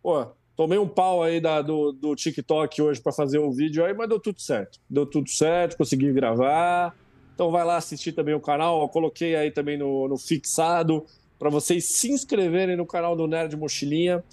Pô, 0.03 0.27
tomei 0.57 0.79
um 0.79 0.89
pau 0.89 1.23
aí 1.23 1.41
da, 1.41 1.63
do, 1.63 1.93
do 1.93 2.15
TikTok 2.15 2.83
hoje 2.83 3.01
para 3.01 3.13
fazer 3.13 3.39
um 3.39 3.51
vídeo 3.51 3.85
aí, 3.85 3.95
mas 3.95 4.09
deu 4.09 4.21
tudo 4.21 4.41
certo. 4.41 4.81
Deu 4.91 5.07
tudo 5.07 5.31
certo, 5.31 5.77
consegui 5.77 6.13
gravar. 6.13 6.95
Então 7.35 7.51
vai 7.51 7.65
lá 7.65 7.77
assistir 7.77 8.13
também 8.13 8.35
o 8.35 8.41
canal. 8.41 8.83
Eu 8.83 8.89
coloquei 8.89 9.35
aí 9.37 9.51
também 9.51 9.77
no, 9.77 10.09
no 10.09 10.17
fixado 10.17 11.05
para 11.39 11.51
vocês 11.51 11.85
se 11.85 12.11
inscreverem 12.11 12.77
no 12.77 12.87
canal 12.87 13.17
do 13.17 13.27
Nerd 13.27 13.57
Mochilinha 13.57 14.25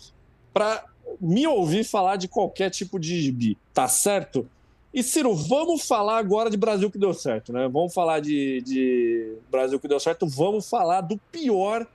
para 0.53 0.85
me 1.19 1.45
ouvir 1.47 1.83
falar 1.83 2.15
de 2.15 2.27
qualquer 2.27 2.69
tipo 2.69 2.99
de 2.99 3.21
gibi, 3.21 3.57
tá 3.73 3.87
certo? 3.87 4.47
E 4.93 5.01
Ciro, 5.01 5.33
vamos 5.33 5.87
falar 5.87 6.17
agora 6.17 6.49
de 6.49 6.57
Brasil 6.57 6.91
que 6.91 6.97
deu 6.97 7.13
certo, 7.13 7.51
né? 7.51 7.67
Vamos 7.67 7.93
falar 7.93 8.19
de, 8.19 8.61
de 8.61 9.35
Brasil 9.49 9.79
que 9.79 9.87
deu 9.87 9.99
certo, 9.99 10.27
vamos 10.27 10.69
falar 10.69 11.01
do 11.01 11.17
pior 11.31 11.87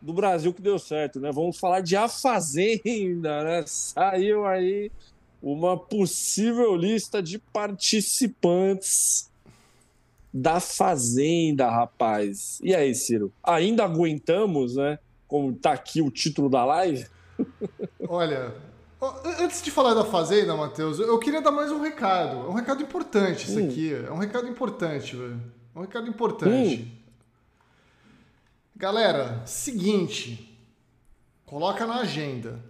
do 0.00 0.12
Brasil 0.12 0.52
que 0.52 0.62
deu 0.62 0.78
certo, 0.78 1.20
né? 1.20 1.30
Vamos 1.32 1.58
falar 1.58 1.80
de 1.80 1.96
A 1.96 2.08
Fazenda, 2.08 3.44
né? 3.44 3.64
Saiu 3.66 4.46
aí 4.46 4.90
uma 5.42 5.76
possível 5.76 6.74
lista 6.74 7.22
de 7.22 7.38
participantes 7.38 9.29
da 10.32 10.60
Fazenda, 10.60 11.68
rapaz. 11.68 12.60
E 12.62 12.74
aí, 12.74 12.94
Ciro? 12.94 13.32
Ainda 13.42 13.84
aguentamos, 13.84 14.76
né? 14.76 14.98
Como 15.26 15.52
tá 15.54 15.72
aqui 15.72 16.00
o 16.00 16.10
título 16.10 16.48
da 16.48 16.64
live? 16.64 17.06
Olha, 18.08 18.54
antes 19.40 19.62
de 19.62 19.70
falar 19.70 19.94
da 19.94 20.04
Fazenda, 20.04 20.56
Matheus, 20.56 20.98
eu 20.98 21.18
queria 21.18 21.40
dar 21.40 21.50
mais 21.50 21.70
um 21.70 21.80
recado. 21.80 22.46
É 22.46 22.48
um 22.48 22.54
recado 22.54 22.82
importante 22.82 23.48
isso 23.48 23.60
hum. 23.60 23.68
aqui. 23.68 23.94
É 23.94 24.12
um 24.12 24.18
recado 24.18 24.48
importante, 24.48 25.16
velho. 25.16 25.40
É 25.74 25.78
um 25.78 25.82
recado 25.82 26.08
importante. 26.08 26.82
Hum. 26.82 27.00
Galera, 28.76 29.42
seguinte. 29.46 30.58
Coloca 31.44 31.86
na 31.86 32.00
agenda. 32.00 32.62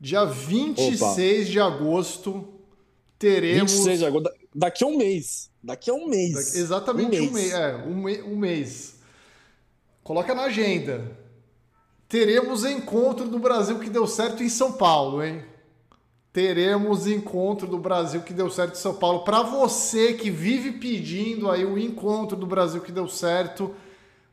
Dia 0.00 0.24
26 0.24 1.02
Opa. 1.02 1.50
de 1.50 1.60
agosto 1.60 2.48
teremos. 3.18 3.72
26 3.72 3.98
de 3.98 4.06
agosto. 4.06 4.30
Daqui 4.54 4.84
a 4.84 4.86
um 4.86 4.96
mês. 4.96 5.50
Daqui 5.66 5.90
a 5.90 5.94
um 5.94 6.08
mês. 6.08 6.32
Daqui, 6.32 6.58
exatamente 6.58 7.20
um 7.20 7.32
mês. 7.32 7.52
Um. 7.52 7.56
É, 7.56 7.76
um, 7.76 7.94
me, 7.94 8.22
um 8.22 8.36
mês. 8.36 8.94
Coloca 10.02 10.34
na 10.34 10.44
agenda. 10.44 11.18
Teremos 12.08 12.64
encontro 12.64 13.28
do 13.28 13.38
Brasil 13.38 13.78
que 13.78 13.90
deu 13.90 14.06
certo 14.06 14.42
em 14.42 14.48
São 14.48 14.72
Paulo, 14.72 15.22
hein? 15.22 15.42
teremos 16.36 17.06
encontro 17.06 17.66
do 17.66 17.78
Brasil 17.78 18.20
que 18.20 18.34
deu 18.34 18.50
certo 18.50 18.74
em 18.74 18.78
São 18.78 18.92
Paulo. 18.92 19.20
Para 19.20 19.40
você 19.40 20.12
que 20.12 20.28
vive 20.28 20.72
pedindo 20.72 21.50
aí 21.50 21.64
o 21.64 21.78
encontro 21.78 22.36
do 22.36 22.46
Brasil 22.46 22.82
que 22.82 22.92
deu 22.92 23.08
certo, 23.08 23.74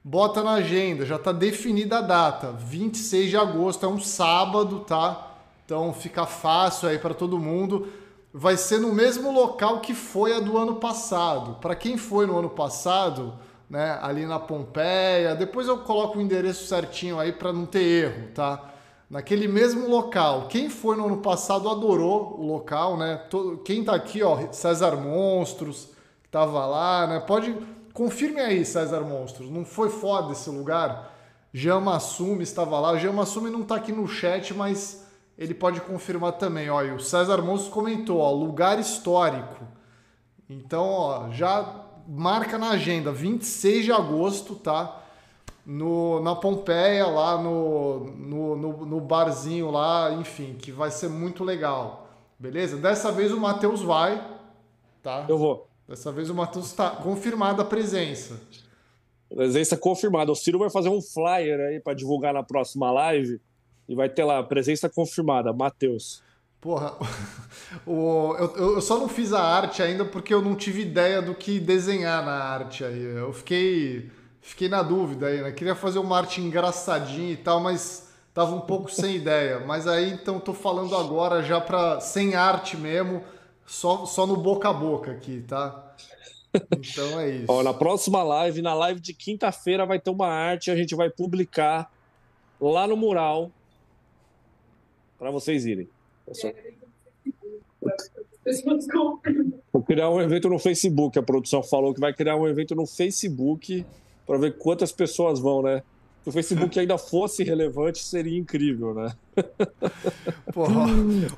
bota 0.03 0.43
na 0.43 0.55
agenda, 0.55 1.05
já 1.05 1.15
está 1.15 1.31
definida 1.31 1.99
a 1.99 2.01
data, 2.01 2.51
26 2.51 3.29
de 3.29 3.37
agosto, 3.37 3.85
é 3.85 3.87
um 3.87 4.01
sábado, 4.01 4.81
tá? 4.81 5.37
Então 5.63 5.93
fica 5.93 6.25
fácil 6.25 6.89
aí 6.89 6.99
para 6.99 7.13
todo 7.13 7.39
mundo. 7.39 7.87
Vai 8.33 8.57
ser 8.57 8.79
no 8.79 8.91
mesmo 8.91 9.31
local 9.31 9.79
que 9.79 9.93
foi 9.93 10.33
a 10.33 10.39
do 10.39 10.57
ano 10.57 10.75
passado. 10.75 11.59
Para 11.61 11.75
quem 11.75 11.97
foi 11.97 12.25
no 12.25 12.37
ano 12.37 12.49
passado, 12.49 13.35
né, 13.69 13.99
ali 14.01 14.25
na 14.25 14.39
Pompeia, 14.39 15.35
depois 15.35 15.67
eu 15.67 15.77
coloco 15.79 16.17
o 16.17 16.21
endereço 16.21 16.65
certinho 16.65 17.19
aí 17.19 17.31
para 17.31 17.53
não 17.53 17.65
ter 17.65 17.83
erro, 17.83 18.27
tá? 18.33 18.73
naquele 19.13 19.47
mesmo 19.47 19.87
local. 19.87 20.47
Quem 20.47 20.71
foi 20.71 20.97
no 20.97 21.05
ano 21.05 21.17
passado 21.17 21.69
adorou 21.69 22.35
o 22.39 22.47
local, 22.47 22.97
né? 22.97 23.17
Todo, 23.29 23.59
quem 23.59 23.83
tá 23.83 23.93
aqui, 23.93 24.23
ó, 24.23 24.51
César 24.51 24.95
Monstros, 24.95 25.89
que 26.23 26.29
tava 26.29 26.65
lá, 26.65 27.05
né? 27.05 27.19
Pode 27.19 27.55
confirme 27.93 28.41
aí, 28.41 28.65
César 28.65 29.01
Monstros. 29.01 29.51
Não 29.51 29.63
foi 29.63 29.89
foda 29.89 30.31
esse 30.31 30.49
lugar? 30.49 31.13
Jean 31.53 31.79
Massumi 31.79 32.41
estava 32.41 32.79
lá. 32.79 32.91
O 32.91 32.97
Jean 32.97 33.11
Massumi 33.11 33.51
não 33.51 33.61
tá 33.61 33.75
aqui 33.75 33.91
no 33.91 34.07
chat, 34.07 34.51
mas 34.55 35.02
ele 35.37 35.53
pode 35.53 35.81
confirmar 35.81 36.33
também. 36.33 36.69
Olha, 36.69 36.93
o 36.93 36.99
César 36.99 37.41
Monstros 37.41 37.73
comentou, 37.73 38.19
ó, 38.19 38.31
lugar 38.31 38.79
histórico. 38.79 39.65
Então, 40.49 40.85
ó, 40.87 41.31
já 41.31 41.83
marca 42.07 42.57
na 42.57 42.71
agenda, 42.71 43.11
26 43.11 43.85
de 43.85 43.91
agosto, 43.91 44.55
tá? 44.55 45.03
no, 45.65 46.19
na 46.21 46.35
Pompeia, 46.35 47.05
lá 47.07 47.41
no, 47.41 48.05
no, 48.05 48.55
no, 48.55 48.85
no, 48.85 48.99
barzinho 48.99 49.71
lá, 49.71 50.11
enfim, 50.13 50.55
que 50.55 50.71
vai 50.71 50.91
ser 50.91 51.09
muito 51.09 51.43
legal. 51.43 52.07
Beleza? 52.37 52.77
Dessa 52.77 53.11
vez 53.11 53.31
o 53.31 53.39
Matheus 53.39 53.81
vai, 53.81 54.21
tá? 55.01 55.25
Eu 55.29 55.37
vou. 55.37 55.67
Dessa 55.87 56.11
vez 56.11 56.29
o 56.29 56.35
Matheus 56.35 56.65
está 56.65 56.89
confirmada 56.91 57.61
a 57.61 57.65
presença. 57.65 58.39
Presença 59.29 59.77
confirmada. 59.77 60.31
O 60.31 60.35
Ciro 60.35 60.59
vai 60.59 60.69
fazer 60.69 60.89
um 60.89 61.01
flyer 61.01 61.59
aí 61.59 61.79
para 61.79 61.93
divulgar 61.93 62.33
na 62.33 62.43
próxima 62.43 62.91
live 62.91 63.39
e 63.87 63.95
vai 63.95 64.09
ter 64.09 64.23
lá, 64.23 64.41
presença 64.43 64.89
confirmada, 64.89 65.51
Matheus. 65.51 66.23
Porra, 66.63 66.93
o, 67.85 68.35
eu, 68.39 68.75
eu 68.75 68.81
só 68.81 68.97
não 68.97 69.09
fiz 69.09 69.33
a 69.33 69.41
arte 69.41 69.83
ainda 69.83 70.05
porque 70.05 70.33
eu 70.33 70.41
não 70.41 70.55
tive 70.55 70.81
ideia 70.81 71.21
do 71.21 71.35
que 71.35 71.59
desenhar 71.59 72.25
na 72.25 72.41
arte 72.41 72.85
aí. 72.85 73.03
Eu 73.03 73.33
fiquei 73.33 74.09
fiquei 74.41 74.69
na 74.69 74.81
dúvida 74.81 75.27
aí, 75.27 75.41
né? 75.41 75.51
Queria 75.51 75.75
fazer 75.75 75.99
uma 75.99 76.17
arte 76.17 76.39
engraçadinha 76.39 77.31
e 77.33 77.37
tal, 77.37 77.59
mas 77.59 78.09
tava 78.33 78.55
um 78.55 78.61
pouco 78.61 78.89
sem 78.89 79.15
ideia. 79.17 79.59
Mas 79.59 79.87
aí 79.87 80.11
então 80.11 80.39
tô 80.39 80.53
falando 80.53 80.95
agora 80.95 81.43
já 81.43 81.59
para 81.59 81.99
sem 81.99 82.33
arte 82.33 82.77
mesmo, 82.77 83.21
só, 83.65 84.05
só 84.05 84.25
no 84.25 84.37
boca 84.37 84.69
a 84.69 84.73
boca 84.73 85.11
aqui, 85.11 85.43
tá? 85.45 85.93
Então 86.53 87.19
é 87.19 87.29
isso. 87.43 87.45
Ó, 87.49 87.61
na 87.61 87.73
próxima 87.73 88.23
live, 88.23 88.61
na 88.61 88.73
live 88.73 89.01
de 89.01 89.13
quinta-feira, 89.13 89.85
vai 89.85 89.99
ter 89.99 90.11
uma 90.11 90.27
arte, 90.27 90.71
a 90.71 90.75
gente 90.77 90.95
vai 90.95 91.09
publicar 91.09 91.91
lá 92.61 92.87
no 92.87 92.95
mural 92.95 93.51
para 95.23 95.31
vocês 95.31 95.65
irem. 95.65 95.87
Vou 99.71 99.81
criar 99.81 100.09
um 100.09 100.19
evento 100.21 100.49
no 100.49 100.59
Facebook. 100.59 101.17
A 101.17 101.23
produção 101.23 101.63
falou 101.63 101.93
que 101.93 102.01
vai 102.01 102.13
criar 102.13 102.35
um 102.35 102.45
evento 102.45 102.75
no 102.75 102.85
Facebook 102.85 103.85
para 104.27 104.37
ver 104.37 104.57
quantas 104.57 104.91
pessoas 104.91 105.39
vão, 105.39 105.61
né? 105.61 105.81
Se 106.23 106.29
o 106.29 106.31
Facebook 106.31 106.77
ainda 106.77 106.97
fosse 106.97 107.41
relevante, 107.41 108.03
seria 108.03 108.37
incrível, 108.37 108.93
né? 108.93 109.13
Porra, 110.53 110.87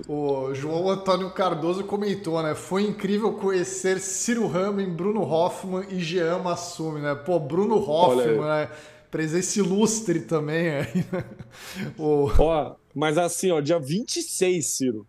o 0.07 0.53
João 0.55 0.89
Antônio 0.89 1.29
Cardoso 1.29 1.83
comentou, 1.83 2.41
né? 2.41 2.55
Foi 2.55 2.81
incrível 2.87 3.33
conhecer 3.33 3.99
Ciro 3.99 4.47
Ramen, 4.47 4.89
Bruno 4.89 5.21
Hoffman 5.21 5.85
e 5.91 5.99
Jean 5.99 6.39
Massumi, 6.39 7.01
né? 7.01 7.13
Pô, 7.13 7.39
Bruno 7.39 7.77
Hoffman, 7.77 8.41
né? 8.41 8.69
Presença 9.11 9.59
ilustre 9.59 10.21
também 10.21 10.69
aí, 10.69 11.05
né? 11.11 11.23
O... 11.99 12.29
Ó, 12.39 12.75
mas 12.95 13.17
assim, 13.17 13.51
ó, 13.51 13.59
dia 13.59 13.77
26, 13.77 14.65
Ciro. 14.65 15.07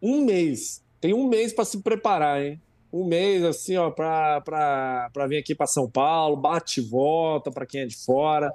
Um 0.00 0.24
mês. 0.24 0.82
Tem 1.00 1.12
um 1.12 1.26
mês 1.26 1.52
para 1.52 1.64
se 1.64 1.82
preparar, 1.82 2.42
hein? 2.42 2.60
um 2.92 3.04
mês 3.04 3.44
assim, 3.44 3.76
ó, 3.76 3.90
para 3.90 5.10
vir 5.28 5.38
aqui 5.38 5.54
para 5.54 5.66
São 5.66 5.90
Paulo, 5.90 6.36
bate 6.36 6.80
e 6.80 6.82
volta 6.82 7.50
para 7.50 7.66
quem 7.66 7.82
é 7.82 7.86
de 7.86 7.96
fora, 7.96 8.52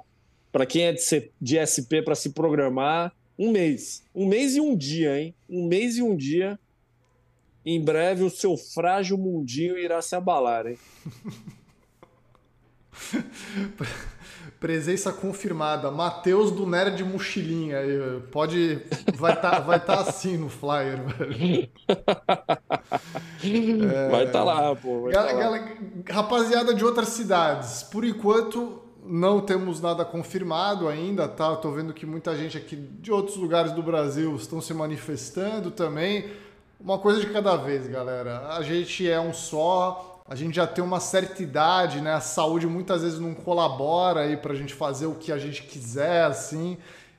para 0.50 0.66
quem 0.66 0.82
é 0.82 0.92
de, 0.92 1.30
de 1.40 1.58
SP 1.58 2.02
para 2.02 2.14
se 2.14 2.30
programar. 2.30 3.14
Um 3.38 3.50
mês. 3.50 4.02
Um 4.14 4.26
mês 4.26 4.54
e 4.56 4.60
um 4.60 4.76
dia, 4.76 5.20
hein? 5.20 5.34
Um 5.48 5.66
mês 5.66 5.96
e 5.96 6.02
um 6.02 6.16
dia. 6.16 6.58
Em 7.64 7.80
breve 7.82 8.24
o 8.24 8.30
seu 8.30 8.56
frágil 8.56 9.16
mundinho 9.16 9.78
irá 9.78 10.02
se 10.02 10.16
abalar, 10.16 10.66
hein? 10.66 10.78
Presença 14.62 15.12
confirmada. 15.12 15.90
Matheus 15.90 16.52
do 16.52 16.64
Nerd 16.64 17.02
Mochilinha. 17.02 17.78
Pode. 18.30 18.80
Vai 19.16 19.32
estar 19.32 19.50
tá, 19.50 19.58
vai 19.58 19.80
tá 19.80 19.94
assim 19.96 20.36
no 20.36 20.48
flyer, 20.48 21.02
velho. 21.02 21.68
É... 23.42 24.06
Vai 24.08 24.24
estar 24.24 24.38
tá 24.38 24.44
lá, 24.44 24.76
pô. 24.76 25.10
Tá 25.12 25.20
lá. 25.32 25.68
Rapaziada 26.08 26.72
de 26.72 26.84
outras 26.84 27.08
cidades. 27.08 27.82
Por 27.82 28.04
enquanto, 28.04 28.80
não 29.04 29.40
temos 29.40 29.80
nada 29.80 30.04
confirmado 30.04 30.88
ainda, 30.88 31.26
tá? 31.26 31.56
Tô 31.56 31.72
vendo 31.72 31.92
que 31.92 32.06
muita 32.06 32.36
gente 32.36 32.56
aqui 32.56 32.76
de 32.76 33.10
outros 33.10 33.36
lugares 33.36 33.72
do 33.72 33.82
Brasil 33.82 34.36
estão 34.36 34.60
se 34.60 34.72
manifestando 34.72 35.72
também. 35.72 36.30
Uma 36.78 37.00
coisa 37.00 37.18
de 37.18 37.26
cada 37.30 37.56
vez, 37.56 37.88
galera. 37.88 38.46
A 38.50 38.62
gente 38.62 39.10
é 39.10 39.20
um 39.20 39.34
só 39.34 40.11
a 40.26 40.34
gente 40.34 40.54
já 40.54 40.66
tem 40.66 40.82
uma 40.82 41.00
certa 41.00 41.42
idade, 41.42 42.00
né? 42.00 42.14
A 42.14 42.20
saúde 42.20 42.66
muitas 42.66 43.02
vezes 43.02 43.18
não 43.18 43.34
colabora 43.34 44.20
aí 44.20 44.36
para 44.36 44.52
a 44.52 44.56
gente 44.56 44.72
fazer 44.72 45.06
o 45.06 45.14
que 45.14 45.32
a 45.32 45.38
gente 45.38 45.62
quiser, 45.64 46.24
assim. 46.24 46.78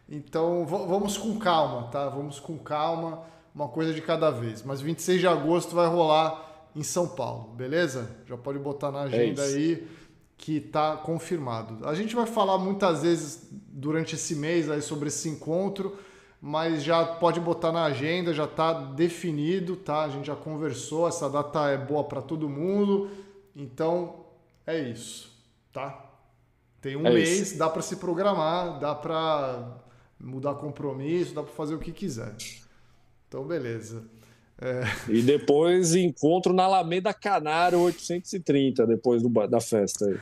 Então 0.10 0.66
vamos 0.66 1.18
com 1.18 1.38
calma, 1.38 1.88
tá? 1.88 2.08
Vamos 2.10 2.40
com 2.40 2.58
calma, 2.58 3.24
uma 3.54 3.68
coisa 3.68 3.94
de 3.94 4.02
cada 4.02 4.30
vez. 4.30 4.64
Mas 4.64 4.82
26 4.82 5.20
de 5.20 5.28
agosto 5.28 5.76
vai 5.76 5.88
rolar 5.88 6.70
em 6.76 6.84
São 6.84 7.08
Paulo, 7.08 7.54
beleza? 7.56 8.10
Já 8.26 8.38
pode 8.38 8.60
botar 8.60 8.92
na 8.92 9.02
agenda 9.02 9.44
é 9.44 9.46
aí 9.46 9.88
que 10.38 10.60
tá 10.60 10.98
confirmado. 10.98 11.88
A 11.88 11.94
gente 11.94 12.16
vai 12.16 12.26
falar 12.26 12.58
muitas 12.58 13.04
vezes 13.04 13.48
durante 13.52 14.16
esse 14.16 14.36
mês 14.36 14.70
aí 14.70 14.82
sobre 14.82 15.08
esse 15.08 15.30
encontro 15.30 15.98
mas 16.46 16.84
já 16.84 17.06
pode 17.06 17.40
botar 17.40 17.72
na 17.72 17.86
agenda, 17.86 18.34
já 18.34 18.44
está 18.44 18.74
definido, 18.74 19.78
tá? 19.78 20.04
A 20.04 20.10
gente 20.10 20.28
já 20.28 20.36
conversou, 20.36 21.08
essa 21.08 21.30
data 21.30 21.70
é 21.70 21.78
boa 21.78 22.04
para 22.04 22.22
todo 22.22 22.50
mundo, 22.50 23.10
então 23.56 24.26
é 24.68 24.78
isso, 24.78 25.32
tá? 25.72 26.06
Tem 26.82 26.98
um 26.98 27.08
é 27.08 27.14
mês, 27.14 27.40
isso. 27.40 27.58
dá 27.58 27.70
para 27.70 27.82
se 27.82 27.96
programar, 27.96 28.78
dá 28.78 28.94
para 28.94 29.78
mudar 30.20 30.56
compromisso, 30.56 31.34
dá 31.34 31.42
para 31.42 31.54
fazer 31.54 31.76
o 31.76 31.80
que 31.80 31.94
quiser. 31.94 32.36
Então, 33.26 33.46
beleza. 33.46 34.04
É... 34.64 34.84
E 35.10 35.22
depois 35.22 35.94
encontro 35.94 36.54
na 36.54 36.64
Alameda 36.64 37.14
Canário 37.14 37.82
830, 37.82 38.88
depois 38.88 39.22
do, 39.22 39.30
da 39.46 39.60
festa 39.60 40.06
aí. 40.06 40.18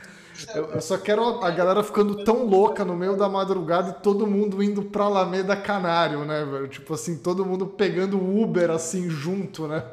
Eu, 0.52 0.64
eu, 0.72 0.80
só 0.80 0.98
quero 0.98 1.22
a 1.44 1.50
galera 1.50 1.84
ficando 1.84 2.24
tão 2.24 2.44
louca 2.44 2.84
no 2.84 2.96
meio 2.96 3.16
da 3.16 3.28
madrugada 3.28 3.90
e 3.90 4.02
todo 4.02 4.26
mundo 4.26 4.60
indo 4.60 4.82
pra 4.82 5.04
Alameda 5.04 5.54
Canário, 5.54 6.24
né, 6.24 6.44
velho? 6.44 6.66
Tipo 6.66 6.94
assim, 6.94 7.18
todo 7.18 7.46
mundo 7.46 7.66
pegando 7.66 8.18
Uber 8.18 8.70
assim 8.70 9.08
junto, 9.08 9.68
né? 9.68 9.84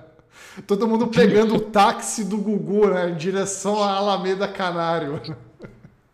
Todo 0.65 0.87
mundo 0.87 1.07
pegando 1.07 1.55
o 1.55 1.59
táxi 1.59 2.23
do 2.23 2.37
Gugu, 2.37 2.87
né? 2.87 3.11
Em 3.11 3.17
direção 3.17 3.83
à 3.83 3.91
Alameda 3.97 4.47
Canário. 4.47 5.21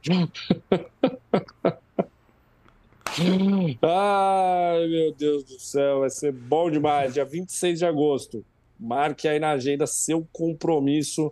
Ai, 3.82 4.88
meu 4.88 5.14
Deus 5.14 5.46
do 5.46 5.58
céu, 5.58 6.02
vai 6.02 6.10
ser 6.10 6.34
bom 6.34 6.70
demais. 6.70 7.14
Dia 7.14 7.24
26 7.24 7.80
de 7.80 7.86
agosto. 7.86 8.44
Marque 8.78 9.26
aí 9.26 9.40
na 9.40 9.52
agenda 9.52 9.88
seu 9.88 10.28
compromisso 10.34 11.32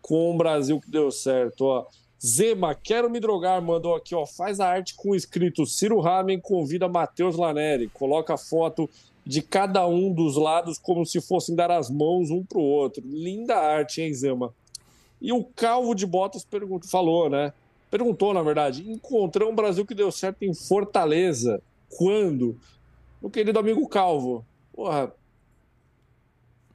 com 0.00 0.32
o 0.32 0.36
Brasil 0.36 0.80
que 0.80 0.88
deu 0.88 1.10
certo. 1.10 1.62
Ó. 1.62 1.86
Zema, 2.24 2.76
quero 2.76 3.10
me 3.10 3.18
drogar, 3.18 3.60
mandou 3.60 3.96
aqui, 3.96 4.14
ó. 4.14 4.24
Faz 4.24 4.60
a 4.60 4.68
arte 4.68 4.94
com 4.94 5.10
o 5.10 5.16
escrito 5.16 5.66
Ciro 5.66 5.98
Ramen 5.98 6.38
convida 6.38 6.88
Matheus 6.88 7.34
Laneri. 7.34 7.88
Coloca 7.88 8.34
a 8.34 8.38
foto 8.38 8.88
de 9.24 9.42
cada 9.42 9.84
um 9.84 10.12
dos 10.12 10.36
lados 10.36 10.78
como 10.78 11.04
se 11.04 11.20
fossem 11.20 11.56
dar 11.56 11.72
as 11.72 11.90
mãos 11.90 12.30
um 12.30 12.44
pro 12.44 12.60
outro. 12.60 13.02
Linda 13.04 13.56
arte, 13.56 14.00
hein, 14.00 14.14
Zema? 14.14 14.54
E 15.20 15.32
o 15.32 15.42
Calvo 15.42 15.92
de 15.92 16.06
Botas 16.06 16.44
perguntou, 16.44 16.88
falou, 16.88 17.28
né? 17.28 17.52
Perguntou, 17.90 18.34
na 18.34 18.42
verdade, 18.42 18.90
encontrou 18.90 19.50
um 19.50 19.54
Brasil 19.54 19.86
que 19.86 19.94
deu 19.94 20.10
certo 20.10 20.42
em 20.42 20.52
Fortaleza. 20.52 21.62
Quando? 21.88 22.56
Meu 23.20 23.30
querido 23.30 23.58
amigo 23.58 23.88
Calvo. 23.88 24.44
Porra, 24.72 25.12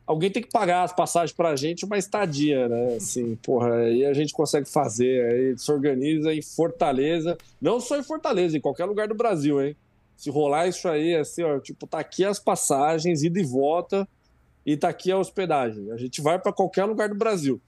alguém 0.05 0.31
tem 0.31 0.41
que 0.41 0.49
pagar 0.49 0.83
as 0.83 0.93
passagens 0.93 1.31
para 1.31 1.49
a 1.49 1.55
gente 1.55 1.85
uma 1.85 1.97
estadia, 1.97 2.67
né? 2.67 2.95
Assim, 2.95 3.35
porra, 3.35 3.75
aí 3.75 4.05
a 4.05 4.13
gente 4.13 4.33
consegue 4.33 4.67
fazer, 4.67 5.25
aí 5.25 5.57
se 5.57 5.71
organiza 5.71 6.33
em 6.33 6.41
Fortaleza, 6.41 7.37
não 7.61 7.79
só 7.79 7.97
em 7.97 8.03
Fortaleza, 8.03 8.57
em 8.57 8.61
qualquer 8.61 8.85
lugar 8.85 9.07
do 9.07 9.15
Brasil, 9.15 9.61
hein? 9.61 9.75
Se 10.17 10.29
rolar 10.29 10.67
isso 10.67 10.87
aí, 10.87 11.15
assim, 11.15 11.43
ó, 11.43 11.59
tipo, 11.59 11.87
tá 11.87 11.99
aqui 11.99 12.23
as 12.23 12.39
passagens, 12.39 13.23
ida 13.23 13.39
e 13.39 13.43
volta, 13.43 14.07
e 14.65 14.73
está 14.73 14.89
aqui 14.89 15.11
a 15.11 15.17
hospedagem. 15.17 15.91
A 15.91 15.97
gente 15.97 16.21
vai 16.21 16.37
para 16.37 16.53
qualquer 16.53 16.85
lugar 16.85 17.09
do 17.09 17.15
Brasil. 17.15 17.59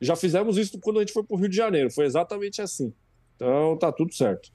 Já 0.00 0.16
fizemos 0.16 0.56
isso 0.56 0.78
quando 0.80 0.98
a 0.98 1.00
gente 1.00 1.12
foi 1.12 1.22
para 1.22 1.34
o 1.34 1.38
Rio 1.38 1.48
de 1.48 1.56
Janeiro. 1.56 1.90
Foi 1.90 2.06
exatamente 2.06 2.62
assim. 2.62 2.92
Então 3.36 3.76
tá 3.76 3.92
tudo 3.92 4.14
certo. 4.14 4.50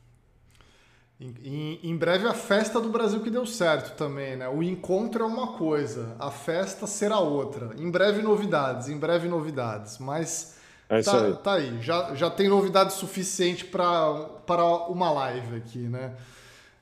Em, 1.20 1.80
em, 1.82 1.96
breve 1.96 2.28
a 2.28 2.34
festa 2.34 2.82
do 2.82 2.90
Brasil 2.90 3.22
que 3.22 3.30
deu 3.30 3.46
certo 3.46 3.96
também, 3.96 4.36
né? 4.36 4.50
O 4.50 4.62
encontro 4.62 5.24
é 5.24 5.26
uma 5.26 5.54
coisa, 5.54 6.14
a 6.20 6.30
festa 6.30 6.86
será 6.86 7.20
outra. 7.20 7.72
Em 7.78 7.90
breve 7.90 8.22
novidades, 8.22 8.90
em 8.90 8.98
breve 8.98 9.30
novidades. 9.30 9.98
Mas 9.98 10.58
é 10.90 11.02
tá, 11.02 11.26
aí. 11.26 11.34
tá 11.36 11.54
aí, 11.54 11.82
já, 11.82 12.14
já 12.16 12.30
tem 12.30 12.50
novidade 12.50 12.94
suficiente 12.94 13.64
para 13.64 14.66
uma 14.90 15.10
live 15.12 15.56
aqui, 15.56 15.80
né? 15.80 16.16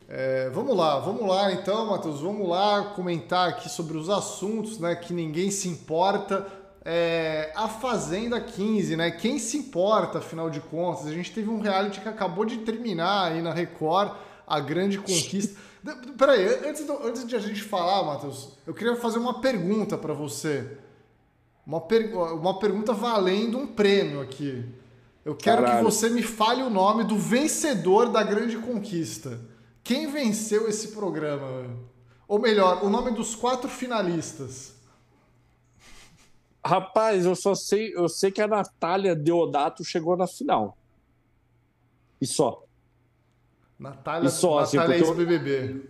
É, 0.09 0.49
vamos 0.49 0.75
lá, 0.75 0.99
vamos 0.99 1.27
lá 1.27 1.53
então, 1.53 1.85
Matheus, 1.85 2.19
vamos 2.19 2.47
lá 2.47 2.91
comentar 2.95 3.49
aqui 3.49 3.69
sobre 3.69 3.97
os 3.97 4.09
assuntos 4.09 4.77
né, 4.77 4.95
que 4.95 5.13
ninguém 5.13 5.49
se 5.49 5.69
importa. 5.69 6.45
É, 6.85 7.51
a 7.55 7.69
Fazenda 7.69 8.41
15, 8.41 8.95
né? 8.97 9.09
Quem 9.11 9.39
se 9.39 9.57
importa, 9.57 10.17
afinal 10.17 10.49
de 10.49 10.59
contas? 10.59 11.07
A 11.07 11.11
gente 11.11 11.31
teve 11.31 11.49
um 11.49 11.61
reality 11.61 12.01
que 12.01 12.09
acabou 12.09 12.43
de 12.43 12.57
terminar 12.57 13.31
aí 13.31 13.41
na 13.41 13.53
Record, 13.53 14.11
a 14.45 14.59
grande 14.59 14.97
conquista. 14.97 15.57
Peraí, 16.17 16.45
antes, 16.67 16.85
do, 16.85 16.93
antes 17.05 17.25
de 17.25 17.35
a 17.35 17.39
gente 17.39 17.61
falar, 17.61 18.03
Matheus, 18.03 18.57
eu 18.67 18.73
queria 18.73 18.95
fazer 18.97 19.19
uma 19.19 19.39
pergunta 19.39 19.97
para 19.97 20.13
você. 20.13 20.77
Uma, 21.65 21.79
per, 21.79 22.13
uma 22.15 22.59
pergunta 22.59 22.93
valendo 22.93 23.57
um 23.57 23.67
prêmio 23.67 24.21
aqui. 24.21 24.65
Eu 25.23 25.35
quero 25.35 25.63
Caralho. 25.63 25.77
que 25.77 25.91
você 25.91 26.09
me 26.09 26.21
fale 26.21 26.61
o 26.63 26.69
nome 26.69 27.05
do 27.05 27.17
vencedor 27.17 28.09
da 28.09 28.21
grande 28.23 28.57
conquista. 28.57 29.39
Quem 29.81 30.07
venceu 30.07 30.67
esse 30.67 30.89
programa? 30.89 31.65
Ou 32.27 32.39
melhor, 32.39 32.83
o 32.83 32.89
nome 32.89 33.11
dos 33.11 33.35
quatro 33.35 33.69
finalistas. 33.69 34.72
Rapaz, 36.65 37.25
eu 37.25 37.35
só 37.35 37.53
sei, 37.53 37.93
eu 37.93 38.07
sei 38.07 38.31
que 38.31 38.41
a 38.41 38.47
Natália 38.47 39.15
Deodato 39.15 39.83
chegou 39.83 40.15
na 40.15 40.27
final. 40.27 40.77
E 42.21 42.25
só. 42.25 42.63
Natália, 43.77 44.27
e 44.27 44.31
só, 44.31 44.59
assim, 44.59 44.77
Natália 44.77 45.01
assim, 45.01 45.11
ex-BBB. 45.11 45.89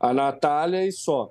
A 0.00 0.14
Natália 0.14 0.86
e 0.86 0.92
só. 0.92 1.30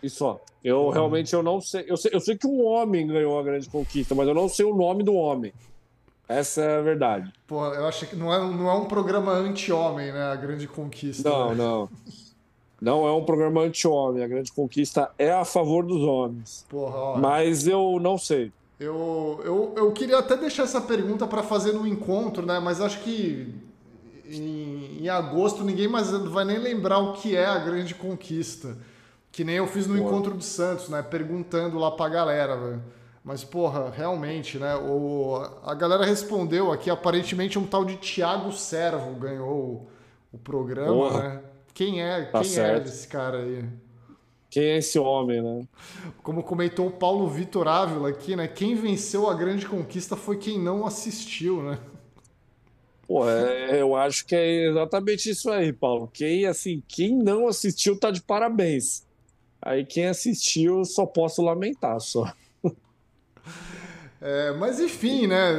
E 0.00 0.08
só. 0.08 0.40
Eu 0.62 0.86
hum. 0.86 0.90
realmente 0.90 1.34
eu 1.34 1.42
não 1.42 1.60
sei 1.60 1.84
eu, 1.88 1.96
sei. 1.96 2.10
eu 2.14 2.20
sei 2.20 2.38
que 2.38 2.46
um 2.46 2.64
homem 2.64 3.06
ganhou 3.06 3.38
a 3.38 3.42
grande 3.42 3.68
conquista, 3.68 4.14
mas 4.14 4.28
eu 4.28 4.34
não 4.34 4.48
sei 4.48 4.64
o 4.64 4.76
nome 4.76 5.02
do 5.02 5.14
homem. 5.14 5.52
Essa 6.28 6.62
é 6.62 6.78
a 6.78 6.82
verdade. 6.82 7.32
Pô, 7.46 7.66
eu 7.66 7.86
acho 7.86 8.06
que 8.06 8.16
não 8.16 8.32
é, 8.32 8.38
não 8.38 8.70
é 8.70 8.74
um 8.74 8.86
programa 8.86 9.32
anti-homem, 9.32 10.12
né? 10.12 10.22
A 10.22 10.36
grande 10.36 10.66
conquista. 10.66 11.28
Não, 11.28 11.50
né? 11.50 11.54
não. 11.56 11.88
Não 12.84 13.06
é 13.06 13.12
um 13.12 13.24
programa 13.24 13.62
anti-homem. 13.62 14.22
A 14.22 14.28
grande 14.28 14.52
conquista 14.52 15.10
é 15.18 15.32
a 15.32 15.42
favor 15.42 15.86
dos 15.86 16.02
homens. 16.02 16.66
Porra, 16.68 16.96
ó, 16.96 17.18
Mas 17.18 17.66
eu 17.66 17.98
não 17.98 18.18
sei. 18.18 18.52
Eu, 18.78 19.40
eu, 19.42 19.72
eu 19.74 19.92
queria 19.92 20.18
até 20.18 20.36
deixar 20.36 20.64
essa 20.64 20.82
pergunta 20.82 21.26
para 21.26 21.42
fazer 21.42 21.72
no 21.72 21.86
encontro, 21.86 22.44
né? 22.44 22.60
Mas 22.60 22.82
acho 22.82 23.00
que 23.00 23.54
em, 24.28 24.98
em, 25.00 25.08
agosto 25.08 25.64
ninguém 25.64 25.88
mais 25.88 26.10
vai 26.10 26.44
nem 26.44 26.58
lembrar 26.58 26.98
o 26.98 27.14
que 27.14 27.34
é 27.34 27.46
a 27.46 27.58
grande 27.58 27.94
conquista. 27.94 28.76
Que 29.32 29.44
nem 29.44 29.56
eu 29.56 29.66
fiz 29.66 29.86
no 29.86 29.96
encontro 29.96 30.36
de 30.36 30.44
Santos, 30.44 30.90
né? 30.90 31.02
Perguntando 31.02 31.78
lá 31.78 31.90
pra 31.90 32.10
galera, 32.10 32.54
velho. 32.54 32.82
Mas, 33.24 33.42
porra, 33.42 33.90
realmente, 33.90 34.58
né? 34.58 34.76
O, 34.76 35.42
a 35.64 35.72
galera 35.72 36.04
respondeu 36.04 36.70
aqui, 36.70 36.90
aparentemente 36.90 37.58
um 37.58 37.66
tal 37.66 37.82
de 37.82 37.96
Tiago 37.96 38.52
Servo 38.52 39.18
ganhou 39.18 39.48
o, 39.48 39.88
o 40.34 40.38
programa, 40.38 40.92
porra. 40.92 41.22
né? 41.22 41.40
Quem 41.74 42.00
é? 42.00 42.22
Tá 42.26 42.40
quem 42.40 42.58
é 42.58 42.78
esse 42.78 43.08
cara 43.08 43.38
aí? 43.38 43.64
Quem 44.48 44.62
é 44.62 44.78
esse 44.78 44.96
homem, 45.00 45.42
né? 45.42 45.66
Como 46.22 46.44
comentou 46.44 46.86
o 46.86 46.92
Paulo 46.92 47.28
Vitor 47.28 47.66
Ávila 47.66 48.10
aqui, 48.10 48.36
né? 48.36 48.46
Quem 48.46 48.76
venceu 48.76 49.28
a 49.28 49.34
grande 49.34 49.66
conquista 49.66 50.14
foi 50.14 50.38
quem 50.38 50.60
não 50.60 50.86
assistiu, 50.86 51.60
né? 51.60 51.80
Pô, 53.06 53.28
é, 53.28 53.82
eu 53.82 53.96
acho 53.96 54.24
que 54.24 54.36
é 54.36 54.68
exatamente 54.68 55.28
isso 55.28 55.50
aí, 55.50 55.72
Paulo. 55.72 56.08
Quem, 56.12 56.46
assim, 56.46 56.82
quem 56.86 57.14
não 57.14 57.48
assistiu 57.48 57.98
tá 57.98 58.12
de 58.12 58.22
parabéns. 58.22 59.04
Aí 59.60 59.84
quem 59.84 60.06
assistiu 60.06 60.84
só 60.84 61.04
posso 61.04 61.42
lamentar 61.42 61.98
só. 62.00 62.32
É, 64.26 64.52
mas 64.52 64.80
enfim, 64.80 65.26
né? 65.26 65.52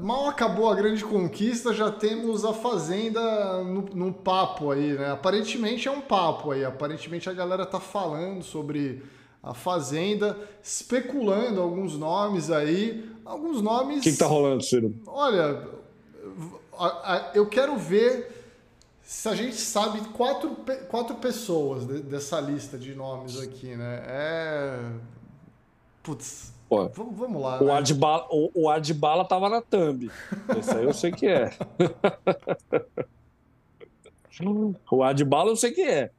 Mal 0.00 0.26
acabou 0.26 0.68
a 0.68 0.74
grande 0.74 1.04
conquista, 1.04 1.72
já 1.72 1.88
temos 1.88 2.44
a 2.44 2.52
Fazenda 2.52 3.62
no, 3.62 3.82
no, 3.94 4.12
papo 4.12 4.72
aí, 4.72 4.94
né? 4.94 5.12
Aparentemente 5.12 5.86
é 5.86 5.90
um 5.92 6.00
papo 6.00 6.50
aí. 6.50 6.64
Aparentemente 6.64 7.30
a 7.30 7.32
galera 7.32 7.64
tá 7.64 7.78
falando 7.78 8.42
sobre 8.42 9.04
a 9.40 9.54
Fazenda, 9.54 10.36
especulando 10.60 11.62
alguns 11.62 11.96
nomes 11.96 12.50
aí. 12.50 13.08
Alguns 13.24 13.62
nomes. 13.62 13.98
O 13.98 14.02
que, 14.02 14.10
que 14.10 14.18
tá 14.18 14.26
rolando, 14.26 14.64
Ciro? 14.64 14.92
Olha, 15.06 15.64
eu 17.36 17.46
quero 17.46 17.76
ver 17.76 18.32
se 19.00 19.28
a 19.28 19.34
gente 19.36 19.54
sabe 19.54 20.00
quatro, 20.08 20.56
quatro 20.88 21.14
pessoas 21.18 21.84
dessa 21.84 22.40
lista 22.40 22.76
de 22.76 22.96
nomes 22.96 23.40
aqui, 23.40 23.76
né? 23.76 24.02
É. 24.08 24.90
Putz, 26.02 26.52
Pô, 26.72 26.88
vamos, 26.88 27.18
vamos 27.18 27.42
lá. 27.42 27.60
O, 27.60 27.66
né? 27.66 27.74
Adbala, 27.74 28.26
o, 28.30 28.50
o 28.54 28.70
Adbala 28.70 29.26
tava 29.26 29.50
na 29.50 29.60
thumb. 29.60 30.10
Esse 30.56 30.70
aí 30.70 30.84
eu 30.84 30.94
sei 30.94 31.12
que 31.12 31.26
é. 31.26 31.52
o 34.90 35.02
Adbala 35.02 35.50
eu 35.50 35.56
sei 35.56 35.72
que 35.72 35.82
é. 35.82 36.10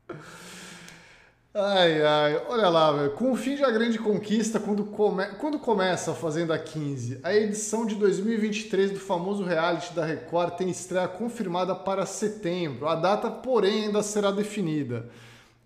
Ai, 1.56 2.04
ai, 2.04 2.46
olha 2.48 2.70
lá, 2.70 2.92
velho. 2.92 3.12
Com 3.14 3.32
o 3.32 3.36
fim 3.36 3.56
de 3.56 3.64
A 3.64 3.72
Grande 3.72 3.98
Conquista, 3.98 4.60
quando, 4.60 4.86
come... 4.86 5.26
quando 5.40 5.58
começa 5.58 6.12
a 6.12 6.16
Fazenda 6.16 6.56
15, 6.60 7.22
a 7.24 7.34
edição 7.34 7.88
de 7.88 7.96
2023 7.96 8.92
do 8.92 9.00
famoso 9.00 9.44
reality 9.44 9.92
da 9.94 10.06
Record 10.06 10.54
tem 10.54 10.70
estreia 10.70 11.08
confirmada 11.08 11.74
para 11.74 12.06
setembro. 12.06 12.88
A 12.88 12.94
data, 12.94 13.32
porém, 13.32 13.86
ainda 13.86 14.04
será 14.04 14.30
definida 14.30 15.10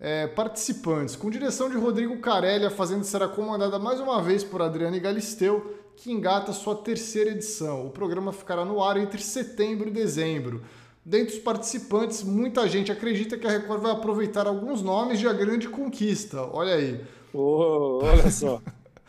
é, 0.00 0.26
participantes. 0.26 1.16
Com 1.16 1.30
direção 1.30 1.68
de 1.68 1.76
Rodrigo 1.76 2.18
Carelli, 2.18 2.64
a 2.64 2.70
Fazenda 2.70 3.04
será 3.04 3.28
comandada 3.28 3.78
mais 3.78 4.00
uma 4.00 4.22
vez 4.22 4.44
por 4.44 4.62
Adriane 4.62 5.00
Galisteu, 5.00 5.78
que 5.96 6.12
engata 6.12 6.52
sua 6.52 6.76
terceira 6.76 7.30
edição. 7.30 7.86
O 7.86 7.90
programa 7.90 8.32
ficará 8.32 8.64
no 8.64 8.82
ar 8.82 8.96
entre 8.96 9.20
setembro 9.20 9.88
e 9.88 9.92
dezembro. 9.92 10.62
Dentre 11.04 11.36
os 11.36 11.40
participantes, 11.40 12.22
muita 12.22 12.68
gente 12.68 12.92
acredita 12.92 13.36
que 13.36 13.46
a 13.46 13.50
Record 13.50 13.80
vai 13.80 13.92
aproveitar 13.92 14.46
alguns 14.46 14.82
nomes 14.82 15.18
de 15.18 15.26
A 15.26 15.32
Grande 15.32 15.68
Conquista. 15.68 16.42
Olha 16.52 16.74
aí. 16.74 17.00
Oh, 17.32 18.00
olha 18.02 18.30
só. 18.30 18.60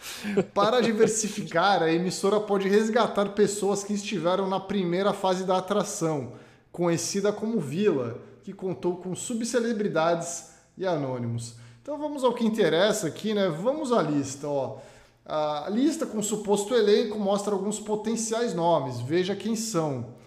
Para 0.54 0.80
diversificar, 0.80 1.84
a 1.84 1.91
emissora 1.91 2.39
pode 2.39 2.69
resgatar 2.69 3.30
pessoas 3.30 3.84
que 3.84 3.93
estiveram 3.93 4.47
na 4.47 4.60
primeira 4.60 5.12
fase 5.12 5.43
da 5.43 5.58
atração, 5.58 6.34
conhecida 6.71 7.34
como 7.34 7.60
Vila, 7.60 8.17
que 8.43 8.54
contou 8.54 8.95
com 8.95 9.13
subcelebridades 9.13 10.59
e 10.79 10.87
anônimos. 10.87 11.55
Então 11.81 11.97
vamos 11.97 12.23
ao 12.23 12.33
que 12.33 12.45
interessa 12.45 13.07
aqui, 13.07 13.33
né? 13.33 13.49
Vamos 13.49 13.91
à 13.91 14.01
lista, 14.01 14.47
ó. 14.47 14.77
A 15.25 15.67
lista 15.69 16.07
com 16.07 16.23
suposto 16.23 16.73
elenco 16.73 17.19
mostra 17.19 17.53
alguns 17.53 17.79
potenciais 17.79 18.55
nomes. 18.55 18.99
Veja 18.99 19.35
quem 19.35 19.55
são. 19.55 20.17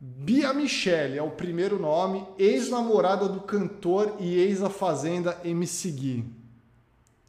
Bia 0.00 0.52
Michele 0.52 1.16
é 1.16 1.22
o 1.22 1.30
primeiro 1.30 1.78
nome, 1.78 2.24
ex-namorada 2.38 3.28
do 3.28 3.40
cantor 3.40 4.14
e 4.20 4.38
ex-a 4.38 4.68
Fazenda 4.68 5.38
MC 5.44 5.90
Gui. 5.90 6.24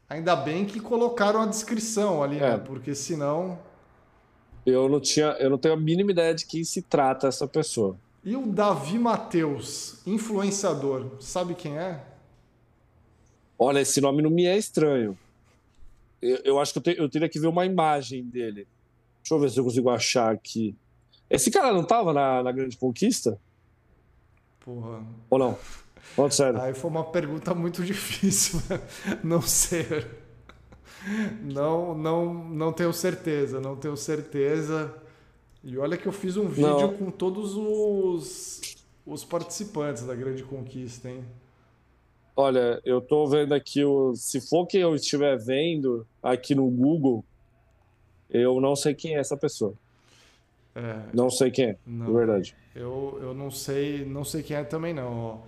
Ainda 0.09 0.35
bem 0.35 0.65
que 0.65 0.79
colocaram 0.79 1.41
a 1.41 1.45
descrição 1.45 2.21
ali, 2.21 2.38
né? 2.38 2.47
é. 2.47 2.49
né? 2.51 2.57
Porque 2.57 2.93
senão. 2.93 3.57
Eu 4.65 4.89
não, 4.89 4.99
tinha, 4.99 5.27
eu 5.39 5.49
não 5.49 5.57
tenho 5.57 5.73
a 5.73 5.77
mínima 5.77 6.12
ideia 6.12 6.35
de 6.35 6.45
quem 6.45 6.63
se 6.63 6.81
trata 6.81 7.27
essa 7.27 7.47
pessoa. 7.47 7.95
E 8.23 8.35
o 8.35 8.45
Davi 8.45 8.99
Matheus, 8.99 10.05
influenciador, 10.05 11.12
sabe 11.19 11.55
quem 11.55 11.77
é? 11.77 12.03
Olha, 13.62 13.82
esse 13.82 14.00
nome 14.00 14.22
não 14.22 14.30
me 14.30 14.45
é 14.45 14.58
estranho. 14.58 15.17
Eu, 16.22 16.38
eu 16.45 16.60
acho 16.60 16.72
que 16.72 16.80
eu, 16.80 16.84
te, 16.84 16.98
eu, 16.98 17.10
teria 17.10 17.28
que 17.28 17.39
ver 17.39 17.48
uma 17.48 17.65
imagem 17.65 18.24
dele. 18.24 18.65
Deixa 19.22 19.36
eu 19.36 19.39
ver 19.39 19.52
se 19.52 19.60
eu 19.60 19.65
consigo 19.65 19.89
achar 19.89 20.32
aqui. 20.32 20.74
Esse 21.30 21.52
cara 21.52 21.74
não 21.74 21.84
tava 21.84 22.13
na, 22.13 22.41
na 22.41 22.52
Grande 22.54 22.78
Conquista? 22.78 23.38
Porra. 24.62 25.06
Ou 25.30 25.38
não? 25.38 25.58
Pode 26.15 26.36
sério. 26.36 26.60
Aí 26.62 26.74
foi 26.74 26.89
uma 26.89 27.04
pergunta 27.04 27.54
muito 27.54 27.84
difícil. 27.86 28.62
Né? 28.69 28.80
Não 29.22 29.41
sei. 29.41 29.86
Não, 31.43 31.98
não, 31.98 32.34
não 32.34 32.72
tenho 32.72 32.93
certeza, 32.93 33.60
não 33.60 33.76
tenho 33.76 33.98
certeza. 33.98 34.93
E 35.63 35.78
olha 35.78 35.98
que 35.98 36.08
eu 36.08 36.12
fiz 36.13 36.38
um 36.38 36.48
vídeo 36.48 36.63
não. 36.63 36.93
com 36.93 37.12
todos 37.12 37.56
os, 37.56 38.62
os 39.06 39.26
participantes 39.26 40.04
da 40.04 40.15
Grande 40.15 40.43
Conquista, 40.43 41.10
hein? 41.10 41.26
Olha, 42.41 42.80
eu 42.86 43.02
tô 43.02 43.28
vendo 43.28 43.54
aqui, 43.54 43.84
o, 43.84 44.15
se 44.15 44.39
for 44.39 44.65
que 44.65 44.78
eu 44.78 44.95
estiver 44.95 45.38
vendo 45.38 46.08
aqui 46.23 46.56
no 46.56 46.69
Google, 46.69 47.21
eu 48.30 48.62
não 48.62 48.78
sei 48.78 48.95
quem 48.95 49.17
é 49.17 49.19
essa 49.19 49.36
pessoa. 49.36 49.73
É, 50.73 51.02
não 51.13 51.30
sei 51.30 51.52
quem 51.52 51.65
é, 51.65 51.78
não, 51.86 52.06
de 52.06 52.13
verdade. 52.13 52.56
Eu, 52.73 53.19
eu 53.21 53.34
não 53.34 53.52
sei, 53.52 54.06
não 54.06 54.23
sei 54.23 54.41
quem 54.41 54.56
é 54.56 54.63
também 54.63 54.93
não. 54.93 55.43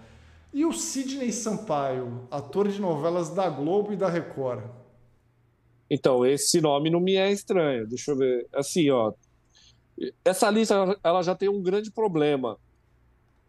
E 0.52 0.66
o 0.66 0.74
Sidney 0.74 1.32
Sampaio, 1.32 2.28
ator 2.30 2.68
de 2.68 2.82
novelas 2.82 3.30
da 3.30 3.50
Globo 3.50 3.94
e 3.94 3.96
da 3.96 4.10
Record? 4.10 4.66
Então, 5.90 6.26
esse 6.26 6.60
nome 6.60 6.90
não 6.90 7.00
me 7.00 7.16
é 7.16 7.32
estranho. 7.32 7.88
Deixa 7.88 8.12
eu 8.12 8.18
ver. 8.18 8.46
Assim, 8.52 8.90
ó. 8.90 9.14
Essa 10.26 10.50
lista 10.50 11.00
ela 11.02 11.22
já 11.22 11.36
tem 11.36 11.48
um 11.48 11.64
grande 11.64 11.90
problema. 11.90 12.58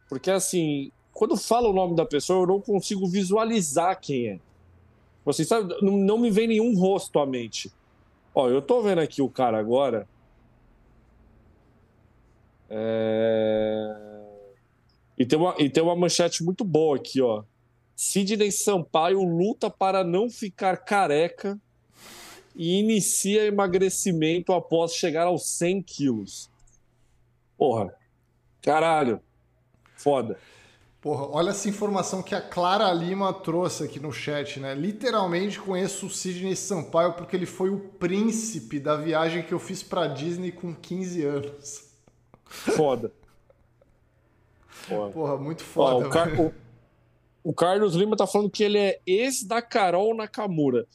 Porque, 0.09 0.31
assim, 0.31 0.93
quando 1.13 1.37
fala 1.37 1.69
o 1.69 1.73
nome 1.73 1.95
da 1.95 2.05
pessoa, 2.05 2.43
eu 2.43 2.47
não 2.47 2.61
consigo 2.61 3.07
visualizar 3.07 4.01
quem 4.01 4.29
é. 4.29 4.41
Você 5.25 5.45
sabe, 5.45 5.75
não, 5.83 5.97
não 5.97 6.19
me 6.19 6.31
vem 6.31 6.49
nenhum 6.49 6.75
rosto 6.77 7.19
à 7.19 7.27
mente. 7.27 7.73
Ó, 8.35 8.49
eu 8.49 8.63
tô 8.63 8.83
vendo 8.83 9.01
aqui 9.01 9.23
o 9.23 9.29
cara 9.29 9.59
agora. 9.59 10.09
É... 12.69 13.95
E 15.19 15.27
tem, 15.27 15.39
uma, 15.39 15.55
e 15.59 15.69
tem 15.69 15.83
uma 15.83 15.95
manchete 15.95 16.43
muito 16.43 16.65
boa 16.65 16.97
aqui, 16.97 17.21
ó. 17.21 17.45
Sidney 17.95 18.51
Sampaio 18.51 19.23
luta 19.23 19.71
para 19.71 20.03
não 20.03 20.29
ficar 20.29 20.79
careca 20.79 21.61
e 22.57 22.79
inicia 22.81 23.47
emagrecimento 23.47 24.53
após 24.53 24.95
chegar 24.95 25.27
aos 25.27 25.47
100 25.47 25.83
quilos. 25.83 26.51
Porra, 27.57 27.95
caralho, 28.61 29.21
foda. 29.95 30.39
Porra, 31.03 31.27
olha 31.33 31.51
essa 31.51 31.69
informação 31.69 32.23
que 32.23 32.33
a 32.33 32.41
Clara 32.41 32.93
Lima 32.93 33.33
trouxe 33.33 33.83
aqui 33.83 33.99
no 33.99 34.13
chat, 34.13 34.61
né? 34.61 34.73
Literalmente 34.73 35.59
conheço 35.59 36.07
o 36.07 36.11
Sidney 36.11 36.55
Sampaio 36.55 37.15
porque 37.15 37.35
ele 37.35 37.45
foi 37.45 37.71
o 37.71 37.81
príncipe 37.81 38.79
da 38.79 38.95
viagem 38.95 39.43
que 39.43 39.53
eu 39.53 39.59
fiz 39.59 39.83
pra 39.83 40.07
Disney 40.07 40.53
com 40.53 40.73
15 40.73 41.25
anos. 41.25 41.93
Foda. 42.45 43.13
Porra, 44.89 45.11
Porra 45.11 45.37
muito 45.37 45.65
foda. 45.65 46.05
Ó, 46.05 46.09
o, 46.09 46.11
Car 46.11 46.41
o, 46.41 46.55
o, 47.43 47.53
Carlos 47.53 47.97
Lima 47.97 48.17
tá 48.17 48.27
falando 48.27 48.49
que 48.49 48.63
ele 48.63 48.79
é 48.79 49.01
ex 49.05 49.43
da 49.43 49.61
Carol 49.61 50.15
Nakamura. 50.15 50.87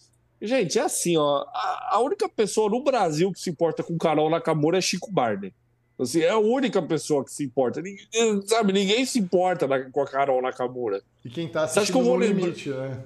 Gente, 0.41 0.79
é 0.79 0.83
assim, 0.83 1.17
ó. 1.17 1.43
A, 1.53 1.95
a 1.95 1.99
única 1.99 2.29
pessoa 2.29 2.69
no 2.69 2.81
Brasil 2.81 3.29
que 3.33 3.41
se 3.41 3.49
importa 3.49 3.83
com 3.83 3.97
Carol 3.97 4.29
Nakamura 4.29 4.77
é 4.77 4.81
Chico 4.81 5.11
Barney. 5.11 5.53
Assim, 5.99 6.21
é 6.21 6.29
a 6.29 6.37
única 6.37 6.81
pessoa 6.81 7.25
que 7.25 7.31
se 7.31 7.43
importa. 7.43 7.81
Ninguém, 7.81 8.41
sabe, 8.45 8.71
ninguém 8.71 9.05
se 9.05 9.17
importa 9.17 9.67
na, 9.67 9.89
com 9.89 10.01
a 10.01 10.07
Carol 10.07 10.41
Nakamura. 10.41 11.01
E 11.25 11.29
quem 11.29 11.47
tá 11.47 11.63
assistindo 11.63 11.93
que 11.93 11.99
eu 11.99 12.03
vou 12.03 12.19
no 12.19 12.25
limite, 12.25 12.69
né? 12.69 13.03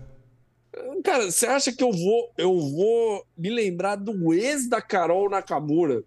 Cara, 1.03 1.31
você 1.31 1.47
acha 1.47 1.71
que 1.71 1.83
eu 1.83 1.91
vou, 1.91 2.31
eu 2.37 2.57
vou 2.59 3.25
me 3.37 3.49
lembrar 3.49 3.95
do 3.95 4.33
ex 4.33 4.67
da 4.67 4.81
Carol 4.81 5.29
Nakamura? 5.29 6.03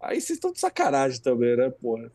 Aí 0.00 0.20
vocês 0.20 0.36
estão 0.36 0.52
de 0.52 0.60
sacanagem 0.60 1.20
também, 1.20 1.56
né, 1.56 1.70
porra? 1.70 2.10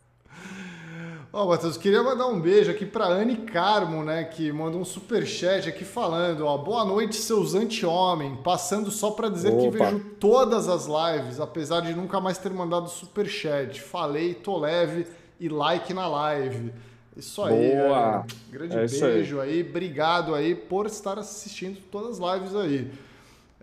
Ó, 1.36 1.46
oh, 1.46 1.48
Matheus, 1.50 1.78
queria 1.78 2.04
mandar 2.04 2.28
um 2.28 2.40
beijo 2.40 2.70
aqui 2.70 2.86
para 2.86 3.08
Anne 3.08 3.38
Carmo, 3.38 4.04
né, 4.04 4.24
que 4.24 4.52
mandou 4.52 4.80
um 4.80 4.86
super 4.86 5.26
chat 5.26 5.68
aqui 5.68 5.84
falando, 5.84 6.46
ó, 6.46 6.60
boa 6.60 6.86
noite 6.86 7.16
seus 7.16 7.56
anti-homem, 7.56 8.36
passando 8.44 8.92
só 8.92 9.10
para 9.10 9.30
dizer 9.30 9.52
Opa. 9.52 9.64
que 9.64 9.70
vejo 9.72 10.00
todas 10.20 10.70
as 10.70 10.86
lives, 10.86 11.40
apesar 11.40 11.82
de 11.82 11.96
nunca 11.96 12.22
mais 12.22 12.38
ter 12.38 12.52
mandado 12.52 12.88
super 12.88 13.26
chat. 13.26 13.82
Falei, 13.82 14.36
tô 14.36 14.60
leve 14.60 15.08
e 15.40 15.50
like 15.50 15.92
na 15.92 16.08
live. 16.08 16.72
Isso 17.18 17.42
aí, 17.42 17.72
boa. 17.78 18.28
grande 18.52 18.78
é 18.78 18.86
beijo 18.86 19.40
aí. 19.40 19.54
aí. 19.54 19.68
obrigado 19.68 20.36
aí 20.36 20.54
por 20.54 20.86
estar 20.86 21.18
assistindo 21.18 21.80
todas 21.90 22.22
as 22.22 22.40
lives 22.40 22.56
aí. 22.56 22.92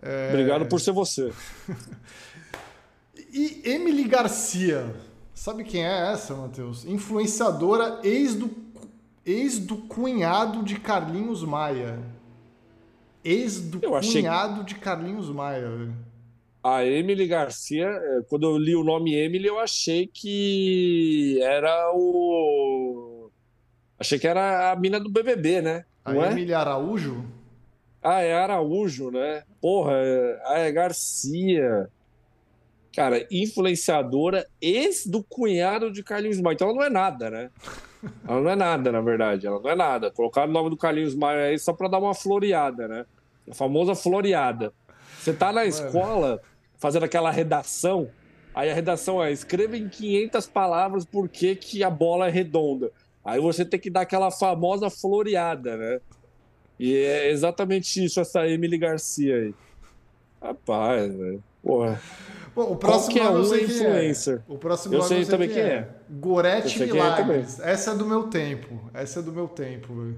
É... 0.01 0.27
Obrigado 0.27 0.65
por 0.65 0.81
ser 0.81 0.91
você. 0.91 1.31
e 3.31 3.61
Emily 3.63 4.03
Garcia, 4.03 4.93
Sabe 5.41 5.63
quem 5.63 5.83
é 5.83 6.11
essa, 6.11 6.35
Matheus? 6.35 6.85
Influenciadora 6.85 7.99
ex 8.03 8.35
do, 8.35 8.47
ex 9.25 9.57
do 9.57 9.75
cunhado 9.75 10.61
de 10.61 10.79
Carlinhos 10.79 11.43
Maia. 11.43 11.97
Ex 13.25 13.59
do 13.59 13.79
eu 13.81 13.89
cunhado 13.89 14.61
achei... 14.61 14.65
de 14.65 14.75
Carlinhos 14.75 15.31
Maia. 15.31 15.89
A 16.63 16.85
Emily 16.85 17.25
Garcia, 17.25 17.87
é, 17.87 18.21
quando 18.29 18.43
eu 18.43 18.55
li 18.55 18.75
o 18.75 18.83
nome 18.83 19.15
Emily, 19.15 19.47
eu 19.47 19.59
achei 19.59 20.05
que 20.05 21.39
era 21.41 21.91
o. 21.91 23.31
Achei 23.97 24.19
que 24.19 24.27
era 24.27 24.71
a 24.71 24.75
mina 24.75 24.99
do 24.99 25.09
BBB, 25.09 25.59
né? 25.63 25.85
a 26.05 26.15
é? 26.15 26.31
Emily 26.33 26.53
Araújo? 26.53 27.25
Ah, 27.99 28.21
é 28.21 28.31
Araújo, 28.31 29.09
né? 29.09 29.41
Porra, 29.59 29.93
é, 29.95 30.41
ah, 30.45 30.59
é 30.59 30.71
Garcia 30.71 31.89
cara, 32.93 33.25
influenciadora 33.31 34.47
ex 34.61 35.05
do 35.05 35.23
cunhado 35.23 35.91
de 35.91 36.03
Carlinhos 36.03 36.39
Maia. 36.39 36.53
Então 36.53 36.69
ela 36.69 36.77
não 36.77 36.83
é 36.83 36.89
nada, 36.89 37.29
né? 37.29 37.49
Ela 38.27 38.41
não 38.41 38.49
é 38.49 38.55
nada, 38.55 38.91
na 38.91 38.99
verdade. 38.99 39.45
Ela 39.45 39.59
não 39.59 39.69
é 39.69 39.75
nada. 39.75 40.09
Colocaram 40.09 40.49
o 40.49 40.53
nome 40.53 40.71
do 40.71 40.77
Carlinhos 40.77 41.13
Maia 41.13 41.49
aí 41.49 41.59
só 41.59 41.71
para 41.71 41.87
dar 41.87 41.99
uma 41.99 42.15
floreada, 42.15 42.87
né? 42.87 43.05
A 43.47 43.53
famosa 43.53 43.93
floreada. 43.93 44.73
Você 45.19 45.33
tá 45.33 45.53
na 45.53 45.65
escola 45.65 46.41
fazendo 46.79 47.03
aquela 47.03 47.29
redação, 47.29 48.09
aí 48.55 48.71
a 48.71 48.73
redação 48.73 49.23
é 49.23 49.31
escreva 49.31 49.77
em 49.77 49.87
500 49.87 50.47
palavras 50.47 51.05
por 51.05 51.29
que, 51.29 51.55
que 51.55 51.83
a 51.83 51.91
bola 51.91 52.27
é 52.27 52.31
redonda. 52.31 52.91
Aí 53.23 53.39
você 53.39 53.63
tem 53.63 53.79
que 53.79 53.91
dar 53.91 54.01
aquela 54.01 54.31
famosa 54.31 54.89
floreada, 54.89 55.77
né? 55.77 56.01
E 56.79 56.95
é 56.95 57.29
exatamente 57.29 58.03
isso, 58.03 58.19
essa 58.19 58.47
Emily 58.47 58.79
Garcia 58.79 59.35
aí. 59.35 59.53
Rapaz, 60.41 61.15
velho. 61.15 61.43
Porra. 61.61 62.01
Bom, 62.53 62.73
o 62.73 62.75
próximo 62.75 63.17
Qualquer 63.17 63.29
um 63.29 63.53
é 63.53 63.63
influencer. 63.63 64.37
É. 64.37 64.51
O 64.51 64.57
próximo 64.57 64.95
eu 64.95 65.01
sei 65.03 65.25
também 65.25 65.49
quem 65.49 65.61
é. 65.61 65.67
é. 65.67 65.89
Gorete 66.09 66.83
é 66.83 66.85
Milagres. 66.85 67.59
É 67.59 67.71
Essa 67.71 67.91
é 67.91 67.95
do 67.95 68.05
meu 68.05 68.23
tempo. 68.23 68.89
Essa 68.93 69.19
é 69.19 69.23
do 69.23 69.31
meu 69.31 69.47
tempo, 69.47 69.93
velho. 69.93 70.17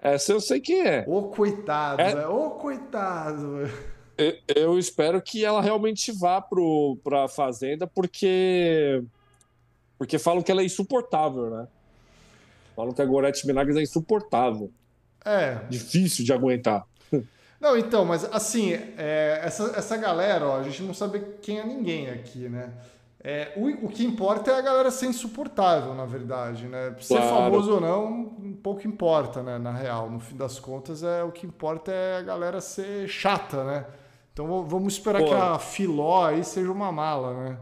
Essa 0.00 0.32
eu 0.32 0.40
sei 0.40 0.60
quem 0.60 0.86
é. 0.86 1.04
Ô, 1.06 1.22
coitado, 1.24 2.02
é... 2.02 2.28
Ô, 2.28 2.50
coitado, 2.50 3.70
eu, 4.16 4.36
eu, 4.54 4.78
espero 4.78 5.20
que 5.20 5.44
ela 5.44 5.60
realmente 5.60 6.12
vá 6.12 6.40
pro, 6.40 6.98
pra 7.02 7.26
Fazenda, 7.26 7.86
porque. 7.86 9.02
Porque 9.98 10.18
falam 10.18 10.42
que 10.42 10.50
ela 10.50 10.60
é 10.60 10.64
insuportável, 10.64 11.50
né? 11.50 11.68
Falam 12.76 12.92
que 12.92 13.00
a 13.00 13.04
Gorete 13.04 13.46
Milagres 13.46 13.76
é 13.76 13.82
insuportável. 13.82 14.70
É. 15.24 15.60
Difícil 15.68 16.24
de 16.24 16.32
aguentar. 16.32 16.84
Não, 17.60 17.76
então, 17.76 18.04
mas 18.04 18.24
assim, 18.32 18.72
é, 18.72 19.40
essa, 19.42 19.72
essa 19.76 19.96
galera, 19.96 20.46
ó, 20.46 20.58
a 20.58 20.62
gente 20.62 20.82
não 20.82 20.92
sabe 20.92 21.20
quem 21.40 21.58
é 21.58 21.64
ninguém 21.64 22.10
aqui, 22.10 22.48
né? 22.48 22.72
É, 23.26 23.52
o, 23.56 23.86
o 23.86 23.88
que 23.88 24.04
importa 24.04 24.50
é 24.50 24.58
a 24.58 24.60
galera 24.60 24.90
ser 24.90 25.06
insuportável, 25.06 25.94
na 25.94 26.04
verdade, 26.04 26.66
né? 26.66 26.94
Ser 27.00 27.16
claro. 27.16 27.28
famoso 27.30 27.74
ou 27.74 27.80
não, 27.80 28.54
pouco 28.62 28.86
importa, 28.86 29.42
né? 29.42 29.56
Na 29.56 29.72
real, 29.72 30.10
no 30.10 30.20
fim 30.20 30.36
das 30.36 30.58
contas, 30.58 31.02
é 31.02 31.22
o 31.22 31.32
que 31.32 31.46
importa 31.46 31.90
é 31.90 32.18
a 32.18 32.22
galera 32.22 32.60
ser 32.60 33.08
chata, 33.08 33.64
né? 33.64 33.86
Então 34.34 34.66
vamos 34.66 34.94
esperar 34.94 35.22
Pô. 35.22 35.28
que 35.28 35.34
a 35.34 35.58
Filó 35.58 36.26
aí 36.26 36.44
seja 36.44 36.70
uma 36.70 36.92
mala, 36.92 37.32
né? 37.32 37.58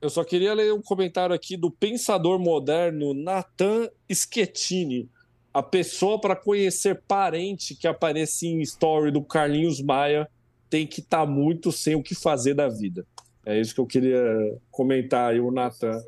Eu 0.00 0.10
só 0.10 0.24
queria 0.24 0.52
ler 0.52 0.74
um 0.74 0.82
comentário 0.82 1.34
aqui 1.34 1.56
do 1.56 1.70
pensador 1.70 2.38
moderno 2.38 3.14
Nathan 3.14 3.88
Schettini 4.10 5.08
a 5.52 5.62
pessoa 5.62 6.18
para 6.18 6.34
conhecer 6.34 7.02
parente 7.06 7.74
que 7.74 7.86
aparece 7.86 8.46
em 8.46 8.60
story 8.62 9.10
do 9.10 9.22
Carlinhos 9.22 9.82
Maia 9.82 10.28
tem 10.70 10.86
que 10.86 11.00
estar 11.00 11.20
tá 11.20 11.26
muito 11.26 11.70
sem 11.70 11.94
o 11.94 12.02
que 12.02 12.14
fazer 12.14 12.54
da 12.54 12.68
vida. 12.68 13.06
É 13.44 13.60
isso 13.60 13.74
que 13.74 13.80
eu 13.80 13.86
queria 13.86 14.58
comentar 14.70 15.30
aí, 15.30 15.40
o 15.40 15.50
Natan. 15.50 16.02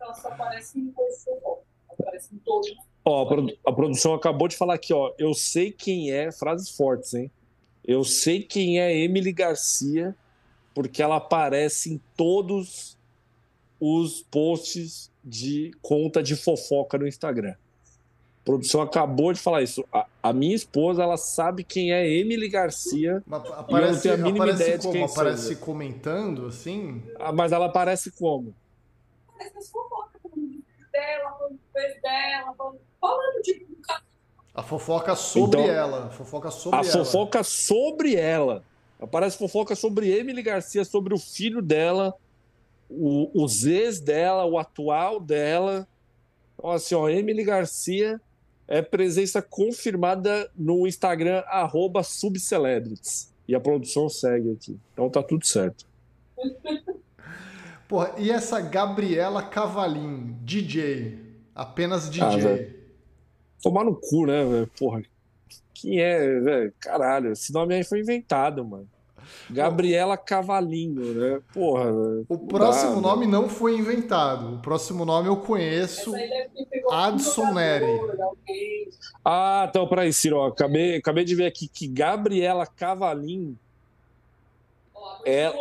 Ela 0.00 0.14
só 0.14 0.28
aparece 0.28 0.78
em 0.78 0.94
aparece 1.90 2.34
em 2.34 2.38
todos. 2.38 2.74
Ó, 3.04 3.22
a, 3.22 3.26
produ 3.26 3.58
a, 3.66 3.72
produção 3.72 4.14
acabou 4.14 4.48
de 4.48 4.56
falar 4.56 4.74
aqui, 4.74 4.94
ó. 4.94 5.12
Eu 5.18 5.34
sei 5.34 5.70
quem 5.70 6.10
é, 6.10 6.32
frases 6.32 6.70
fortes, 6.70 7.12
hein? 7.12 7.30
Eu 7.84 8.02
sei 8.02 8.42
quem 8.42 8.80
é 8.80 8.96
Emily 8.96 9.32
Garcia, 9.32 10.16
porque 10.74 11.02
ela 11.02 11.16
aparece 11.16 11.92
em 11.92 12.00
todos 12.16 12.96
os 13.78 14.22
posts 14.22 15.12
de 15.22 15.72
conta 15.82 16.22
de 16.22 16.34
fofoca 16.34 16.96
no 16.96 17.06
Instagram 17.06 17.54
produção 18.46 18.80
acabou 18.80 19.32
de 19.32 19.40
falar 19.40 19.60
isso. 19.62 19.84
A, 19.92 20.06
a, 20.22 20.32
minha 20.32 20.54
esposa, 20.54 21.02
ela 21.02 21.16
sabe 21.16 21.64
quem 21.64 21.92
é 21.92 22.08
Emily 22.08 22.48
Garcia. 22.48 23.20
Mas 23.26 23.44
aparece, 23.50 23.82
eu 23.82 23.92
não 23.92 24.00
tenho 24.00 24.14
a 24.14 24.18
mínima 24.18 24.50
ideia 24.50 24.78
de 24.78 24.88
quem 24.88 25.02
Aparece 25.02 25.48
seja. 25.48 25.60
comentando, 25.60 26.46
assim? 26.46 27.02
Ah, 27.18 27.32
mas 27.32 27.50
ela 27.50 27.66
aparece 27.66 28.12
como? 28.12 28.54
Aparece 29.34 29.58
as 29.58 29.68
fofocas 29.68 30.12
dela, 30.92 31.30
falando 31.32 32.00
dela, 32.00 32.54
falando 33.00 33.42
de... 33.42 33.66
A 34.54 34.62
fofoca 34.62 35.14
sobre 35.16 35.60
então, 35.60 35.70
ela. 35.70 36.10
Fofoca 36.10 36.50
sobre 36.50 36.78
a 36.78 36.80
ela. 36.80 37.04
fofoca 37.04 37.42
sobre 37.42 38.14
ela. 38.14 38.64
Aparece 38.98 39.36
fofoca 39.36 39.74
sobre 39.74 40.08
Emily 40.08 40.42
Garcia, 40.42 40.84
sobre 40.84 41.12
o 41.12 41.18
filho 41.18 41.60
dela, 41.60 42.14
o, 42.88 43.28
os 43.34 43.66
ex 43.66 44.00
dela, 44.00 44.46
o 44.46 44.56
atual 44.56 45.20
dela. 45.20 45.86
Então, 46.54 46.70
assim, 46.70 46.94
ó, 46.94 47.06
Emily 47.06 47.44
Garcia 47.44 48.18
é 48.68 48.82
presença 48.82 49.40
confirmada 49.40 50.50
no 50.56 50.86
Instagram, 50.86 51.42
arroba 51.46 52.02
subcelebrities. 52.02 53.32
E 53.48 53.54
a 53.54 53.60
produção 53.60 54.08
segue 54.08 54.52
aqui. 54.52 54.78
Então 54.92 55.08
tá 55.08 55.22
tudo 55.22 55.46
certo. 55.46 55.86
Porra, 57.88 58.14
e 58.18 58.30
essa 58.30 58.60
Gabriela 58.60 59.42
Cavalim, 59.42 60.36
DJ? 60.42 61.18
Apenas 61.54 62.10
DJ. 62.10 62.74
Tomar 63.62 63.84
no 63.84 63.94
cu, 63.94 64.26
né, 64.26 64.44
velho? 64.44 64.70
Porra. 64.78 65.02
Quem 65.72 66.00
é, 66.00 66.40
velho? 66.40 66.74
Caralho, 66.80 67.32
esse 67.32 67.52
nome 67.52 67.74
aí 67.74 67.84
foi 67.84 68.00
inventado, 68.00 68.64
mano. 68.64 68.88
Gabriela 69.50 70.16
Cavalinho, 70.16 71.14
né? 71.14 71.40
Porra. 71.52 71.90
O 72.28 72.38
próximo 72.38 72.96
dá, 72.96 73.00
nome 73.00 73.26
né? 73.26 73.32
não 73.32 73.48
foi 73.48 73.76
inventado. 73.76 74.54
O 74.54 74.58
próximo 74.58 75.04
nome 75.04 75.28
eu 75.28 75.36
conheço. 75.36 76.12
Adson 76.90 77.52
Neri. 77.52 78.00
Ah, 79.24 79.66
então, 79.68 79.86
peraí, 79.88 80.12
Ciro. 80.12 80.42
Acabei, 80.42 80.96
acabei 80.96 81.24
de 81.24 81.34
ver 81.34 81.46
aqui 81.46 81.68
que 81.68 81.86
Gabriela 81.86 82.66
Cavalinho 82.66 83.58
é 85.24 85.52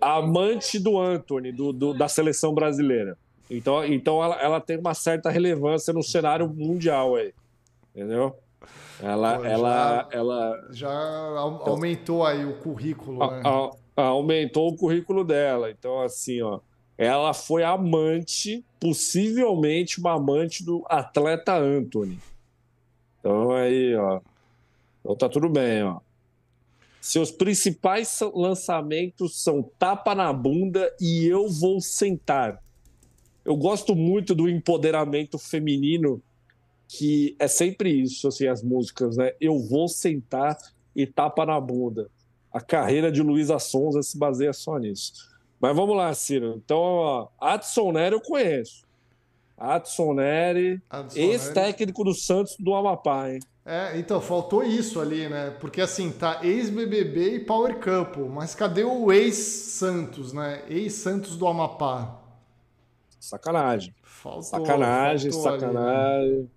amante 0.00 0.78
do 0.78 0.98
Anthony, 0.98 1.52
do, 1.52 1.72
do, 1.72 1.94
da 1.94 2.08
seleção 2.08 2.52
brasileira. 2.52 3.16
Então, 3.50 3.84
então 3.84 4.22
ela, 4.22 4.40
ela 4.40 4.60
tem 4.60 4.78
uma 4.78 4.94
certa 4.94 5.30
relevância 5.30 5.92
no 5.92 6.02
cenário 6.02 6.48
mundial 6.48 7.16
aí. 7.16 7.32
Entendeu? 7.94 8.36
Ela, 9.00 9.38
Pô, 9.38 9.44
ela, 9.44 10.08
já, 10.10 10.18
ela 10.18 10.68
já 10.70 11.38
aumentou 11.64 12.24
aí 12.24 12.44
o 12.44 12.54
currículo, 12.58 13.22
a, 13.22 13.30
né? 13.30 13.42
a, 13.96 14.02
aumentou 14.02 14.68
o 14.68 14.76
currículo 14.76 15.22
dela. 15.22 15.70
Então, 15.70 16.00
assim, 16.00 16.40
ó, 16.40 16.60
ela 16.96 17.34
foi 17.34 17.62
amante, 17.62 18.64
possivelmente 18.80 20.00
uma 20.00 20.14
amante 20.14 20.64
do 20.64 20.84
atleta 20.88 21.54
Anthony. 21.54 22.18
Então 23.20 23.52
aí, 23.52 23.94
ó, 23.96 24.20
então 25.00 25.16
tá 25.16 25.28
tudo 25.28 25.48
bem, 25.48 25.82
ó. 25.82 26.00
Seus 27.00 27.30
principais 27.30 28.18
lançamentos 28.34 29.40
são 29.40 29.62
Tapa 29.78 30.14
na 30.14 30.32
Bunda 30.32 30.92
e 31.00 31.24
Eu 31.26 31.48
Vou 31.48 31.80
Sentar. 31.80 32.60
Eu 33.44 33.56
gosto 33.56 33.94
muito 33.94 34.34
do 34.34 34.48
empoderamento 34.48 35.38
feminino, 35.38 36.20
que 36.88 37.34
é 37.38 37.48
sempre 37.48 37.90
isso, 37.90 38.28
assim, 38.28 38.46
as 38.46 38.62
músicas, 38.62 39.16
né? 39.16 39.32
Eu 39.40 39.58
Vou 39.58 39.88
Sentar 39.88 40.56
e 40.94 41.06
Tapa 41.06 41.44
na 41.44 41.60
Bunda. 41.60 42.08
A 42.52 42.60
carreira 42.60 43.10
de 43.10 43.22
Luísa 43.22 43.58
Sonza 43.58 44.02
se 44.02 44.16
baseia 44.18 44.52
só 44.52 44.78
nisso. 44.78 45.12
Mas 45.60 45.74
vamos 45.74 45.96
lá, 45.96 46.12
Ciro. 46.14 46.60
Então, 46.64 46.78
ó, 46.78 47.28
Adson 47.40 47.92
Nery 47.92 48.14
eu 48.14 48.20
conheço. 48.20 48.86
Adson 49.56 50.14
Nery, 50.14 50.82
ex-técnico 51.14 52.04
do 52.04 52.14
Santos 52.14 52.56
do 52.58 52.74
Amapá, 52.74 53.30
hein? 53.30 53.40
É, 53.64 53.98
então, 53.98 54.20
faltou 54.20 54.62
isso 54.62 55.00
ali, 55.00 55.28
né? 55.28 55.50
Porque 55.58 55.80
assim, 55.80 56.12
tá 56.12 56.40
ex-BBB 56.42 57.36
e 57.36 57.40
Power 57.40 57.80
Couple, 57.80 58.28
mas 58.28 58.54
cadê 58.54 58.84
o 58.84 59.10
ex-Santos, 59.10 60.32
né? 60.32 60.62
Ex-Santos 60.68 61.36
do 61.36 61.48
Amapá. 61.48 62.20
Sacanagem. 63.18 63.94
Faltou, 64.02 64.42
sacanagem, 64.42 65.32
faltou 65.32 65.52
sacanagem. 65.52 66.28
Ali, 66.28 66.42
né? 66.42 66.48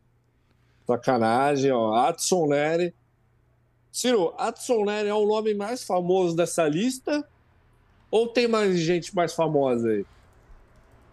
Sacanagem, 0.89 1.71
ó. 1.71 1.93
Adson 1.93 2.47
Nery. 2.47 2.95
Ciro, 3.91 4.33
Adson 4.39 4.83
Nery 4.85 5.09
é 5.09 5.13
o 5.13 5.27
nome 5.27 5.53
mais 5.53 5.83
famoso 5.83 6.35
dessa 6.35 6.67
lista? 6.67 7.23
Ou 8.09 8.27
tem 8.27 8.47
mais 8.47 8.79
gente 8.79 9.15
mais 9.15 9.33
famosa 9.33 9.87
aí? 9.89 10.05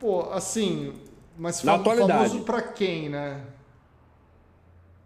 Pô, 0.00 0.30
assim, 0.32 0.94
mas 1.36 1.62
Na 1.62 1.78
famoso 1.78 2.42
pra 2.42 2.62
quem, 2.62 3.10
né? 3.10 3.44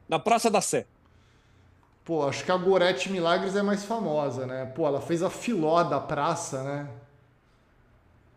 na 0.09 0.19
Praça 0.19 0.51
da 0.51 0.61
Sé. 0.61 0.87
Pô, 2.05 2.27
acho 2.27 2.45
que 2.45 2.51
a 2.51 2.57
Gorete 2.57 3.11
Milagres 3.11 3.55
é 3.55 3.63
mais 3.63 3.85
famosa, 3.85 4.47
né? 4.47 4.67
Pô, 4.67 4.87
ela 4.87 5.01
fez 5.01 5.23
a 5.23 5.31
filó 5.31 5.83
da 5.85 6.01
praça, 6.01 6.63
né? 6.65 6.89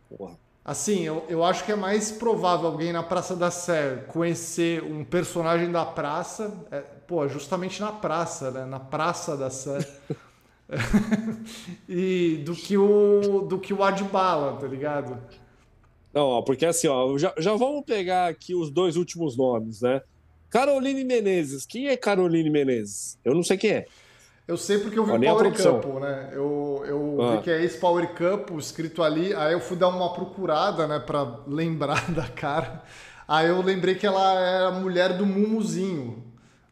Porra. 0.10 0.43
Assim, 0.66 1.02
eu, 1.02 1.26
eu 1.28 1.44
acho 1.44 1.66
que 1.66 1.74
é 1.74 1.76
mais 1.76 2.10
provável 2.12 2.68
alguém 2.68 2.94
na 2.94 3.04
Praça 3.04 3.36
da 3.36 3.52
Sé 3.52 4.06
conhecer 4.08 4.82
um 4.82 5.04
personagem 5.04 5.70
da 5.70 5.86
praça, 5.86 6.54
é, 6.72 6.80
pô, 6.80 7.28
justamente 7.28 7.82
na 7.82 7.92
praça, 7.92 8.50
né? 8.50 8.66
Na 8.66 8.80
Praça 8.80 9.36
da 9.36 9.50
Sé. 9.50 9.86
e 11.88 12.42
do 12.46 12.56
que 12.56 12.78
o 12.78 13.42
do 13.42 13.60
que 13.60 13.74
o 13.74 13.84
Adbala, 13.84 14.58
tá 14.58 14.66
ligado? 14.66 15.22
Não, 16.14 16.42
porque 16.44 16.66
assim, 16.66 16.88
ó, 16.88 17.18
já, 17.18 17.34
já 17.38 17.54
vamos 17.56 17.84
pegar 17.84 18.28
aqui 18.28 18.56
os 18.56 18.72
dois 18.72 18.96
últimos 18.96 19.36
nomes, 19.36 19.82
né? 19.82 20.02
Caroline 20.50 21.04
Menezes. 21.04 21.66
Quem 21.66 21.88
é 21.88 21.98
Caroline 21.98 22.50
Menezes? 22.50 23.18
Eu 23.26 23.34
não 23.34 23.44
sei 23.44 23.58
quem 23.58 23.72
é. 23.72 23.86
Eu 24.48 24.58
sei 24.58 24.78
porque 24.78 25.00
eu 25.00 25.06
vi 25.06 25.12
o 25.12 25.20
Power 25.20 25.54
Couple, 25.54 26.00
né? 26.02 26.30
Eu, 26.34 26.84
eu 26.86 27.22
ah. 27.22 27.36
vi 27.36 27.44
que 27.44 27.52
é 27.52 27.64
esse 27.64 27.78
Power 27.78 28.10
Couple 28.10 28.58
escrito 28.58 29.02
ali, 29.02 29.34
aí 29.34 29.54
eu 29.54 29.60
fui 29.62 29.78
dar 29.78 29.88
uma 29.88 30.14
procurada, 30.14 30.86
né, 30.86 31.00
para 31.00 31.40
lembrar 31.48 32.12
da 32.12 32.28
cara. 32.28 32.84
Aí 33.26 33.48
eu 33.48 33.62
lembrei 33.62 33.96
que 33.96 34.06
ela 34.06 34.34
era 34.40 34.72
mulher 34.72 35.18
do 35.18 35.26
Mumuzinho. 35.26 36.24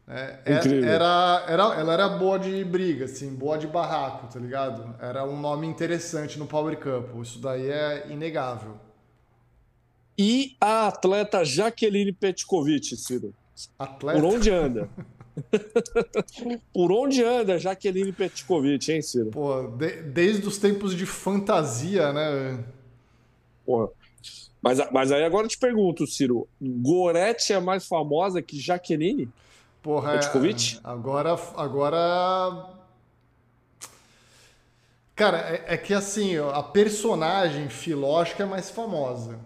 É, 0.06 0.38
é. 0.44 0.84
Era, 0.84 1.44
era, 1.48 1.62
ela 1.74 1.92
era 1.94 2.08
boa 2.10 2.38
de 2.38 2.62
briga, 2.64 3.06
assim, 3.06 3.34
boa 3.34 3.56
de 3.56 3.66
barraco, 3.66 4.30
tá 4.30 4.38
ligado? 4.38 4.94
Era 5.00 5.24
um 5.24 5.40
nome 5.40 5.66
interessante 5.66 6.38
no 6.38 6.46
Power 6.46 6.76
Couple. 6.76 7.22
Isso 7.22 7.38
daí 7.38 7.70
é 7.70 8.06
inegável. 8.10 8.76
E 10.18 10.56
a 10.60 10.88
atleta 10.88 11.42
Jaqueline 11.42 12.12
Petkovic, 12.12 12.94
Ciro? 12.96 13.32
Atleta. 13.78 14.20
Por 14.20 14.34
onde 14.34 14.50
anda? 14.50 14.90
Por 16.72 16.92
onde 16.92 17.22
anda 17.22 17.58
Jaqueline 17.58 18.12
Petkovic, 18.12 18.92
hein, 18.92 19.02
Ciro? 19.02 19.30
Pô, 19.30 19.62
de, 19.62 20.02
desde 20.02 20.46
os 20.46 20.58
tempos 20.58 20.94
de 20.94 21.06
fantasia, 21.06 22.12
né? 22.12 22.64
Porra. 23.64 23.88
Mas, 24.60 24.78
mas 24.92 25.10
aí 25.10 25.24
agora 25.24 25.46
eu 25.46 25.50
te 25.50 25.58
pergunto, 25.58 26.06
Ciro, 26.06 26.48
Gorete 26.60 27.52
é 27.52 27.58
mais 27.58 27.86
famosa 27.86 28.40
que 28.40 28.60
Jaqueline? 28.60 29.28
Porra, 29.82 30.12
Petkovic? 30.12 30.76
É, 30.76 30.80
agora, 30.84 31.36
agora... 31.56 32.70
Cara, 35.16 35.38
é, 35.38 35.74
é, 35.74 35.76
que 35.76 35.92
assim, 35.92 36.36
a 36.36 36.62
personagem 36.62 37.68
filóstica 37.68 38.44
é 38.44 38.46
mais 38.46 38.70
famosa. 38.70 39.38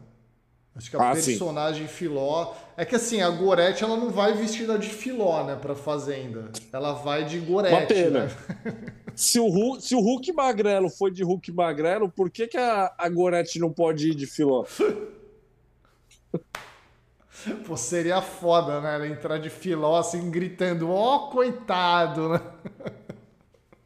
Acho 0.76 0.90
que 0.90 0.96
a 0.96 1.10
ah, 1.10 1.14
personagem 1.14 1.86
sim. 1.86 1.92
Filó. 1.92 2.52
É 2.76 2.84
que 2.84 2.94
assim, 2.94 3.22
a 3.22 3.30
Gorete 3.30 3.82
ela 3.82 3.96
não 3.96 4.10
vai 4.10 4.34
vestida 4.34 4.78
de 4.78 4.90
Filó, 4.90 5.42
né, 5.44 5.56
pra 5.56 5.74
fazenda. 5.74 6.50
Ela 6.70 6.92
vai 6.92 7.24
de 7.24 7.38
Gorete. 7.38 7.74
Uma 7.74 7.86
pena. 7.86 8.26
Né? 8.26 8.30
se, 9.16 9.40
o 9.40 9.48
Hulk, 9.48 9.82
se 9.82 9.94
o 9.94 10.00
Hulk 10.00 10.30
Magrelo 10.32 10.90
foi 10.90 11.10
de 11.10 11.24
Hulk 11.24 11.50
Magrelo, 11.50 12.10
por 12.10 12.28
que, 12.28 12.46
que 12.46 12.58
a, 12.58 12.92
a 12.98 13.08
Gorete 13.08 13.58
não 13.58 13.72
pode 13.72 14.10
ir 14.10 14.14
de 14.14 14.26
Filó? 14.26 14.66
Pô, 17.66 17.76
seria 17.76 18.20
foda, 18.20 18.80
né? 18.80 18.96
Ela 18.96 19.06
entrar 19.06 19.38
de 19.38 19.48
Filó 19.48 19.96
assim, 19.96 20.30
gritando: 20.30 20.90
Ó, 20.90 21.16
oh, 21.16 21.30
coitado, 21.30 22.30
né? 22.30 22.40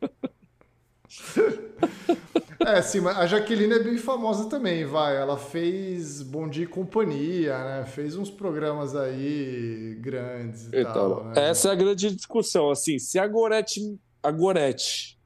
É, 2.66 2.83
sim, 2.83 3.01
mas 3.01 3.16
a 3.16 3.27
Jaqueline 3.27 3.73
é 3.73 3.79
bem 3.79 3.96
famosa 3.96 4.49
também, 4.49 4.85
vai. 4.85 5.16
Ela 5.16 5.38
fez 5.38 6.23
Bom 6.23 6.46
Dia 6.46 6.64
e 6.64 6.66
Companhia, 6.66 7.59
né? 7.59 7.87
Fez 7.87 8.16
uns 8.16 8.31
programas 8.31 8.94
aí 8.94 9.96
grandes 10.01 10.66
e 10.66 10.81
então, 10.81 10.92
tal. 10.92 11.25
Né? 11.25 11.49
Essa 11.49 11.70
é 11.70 11.73
a 11.73 11.75
grande 11.75 12.14
discussão, 12.14 12.70
assim, 12.70 12.99
se 12.99 13.18
a 13.18 13.27
Gorete, 13.27 13.99
a 14.23 14.31
Gorete, 14.31 15.18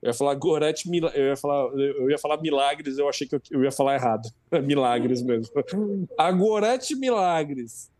eu 0.00 0.08
ia 0.08 0.14
falar 0.14 0.34
Gorete, 0.34 0.88
eu 1.14 1.26
ia 1.26 1.36
falar, 1.36 1.70
eu 1.74 2.10
ia 2.10 2.18
falar 2.18 2.40
Milagres, 2.40 2.96
eu 2.96 3.08
achei 3.08 3.26
que 3.26 3.34
eu, 3.34 3.40
eu 3.50 3.64
ia 3.64 3.72
falar 3.72 3.94
errado. 3.94 4.30
Milagres 4.64 5.20
mesmo. 5.20 5.52
A 6.16 6.32
Gorete 6.32 6.96
Milagres 6.96 7.90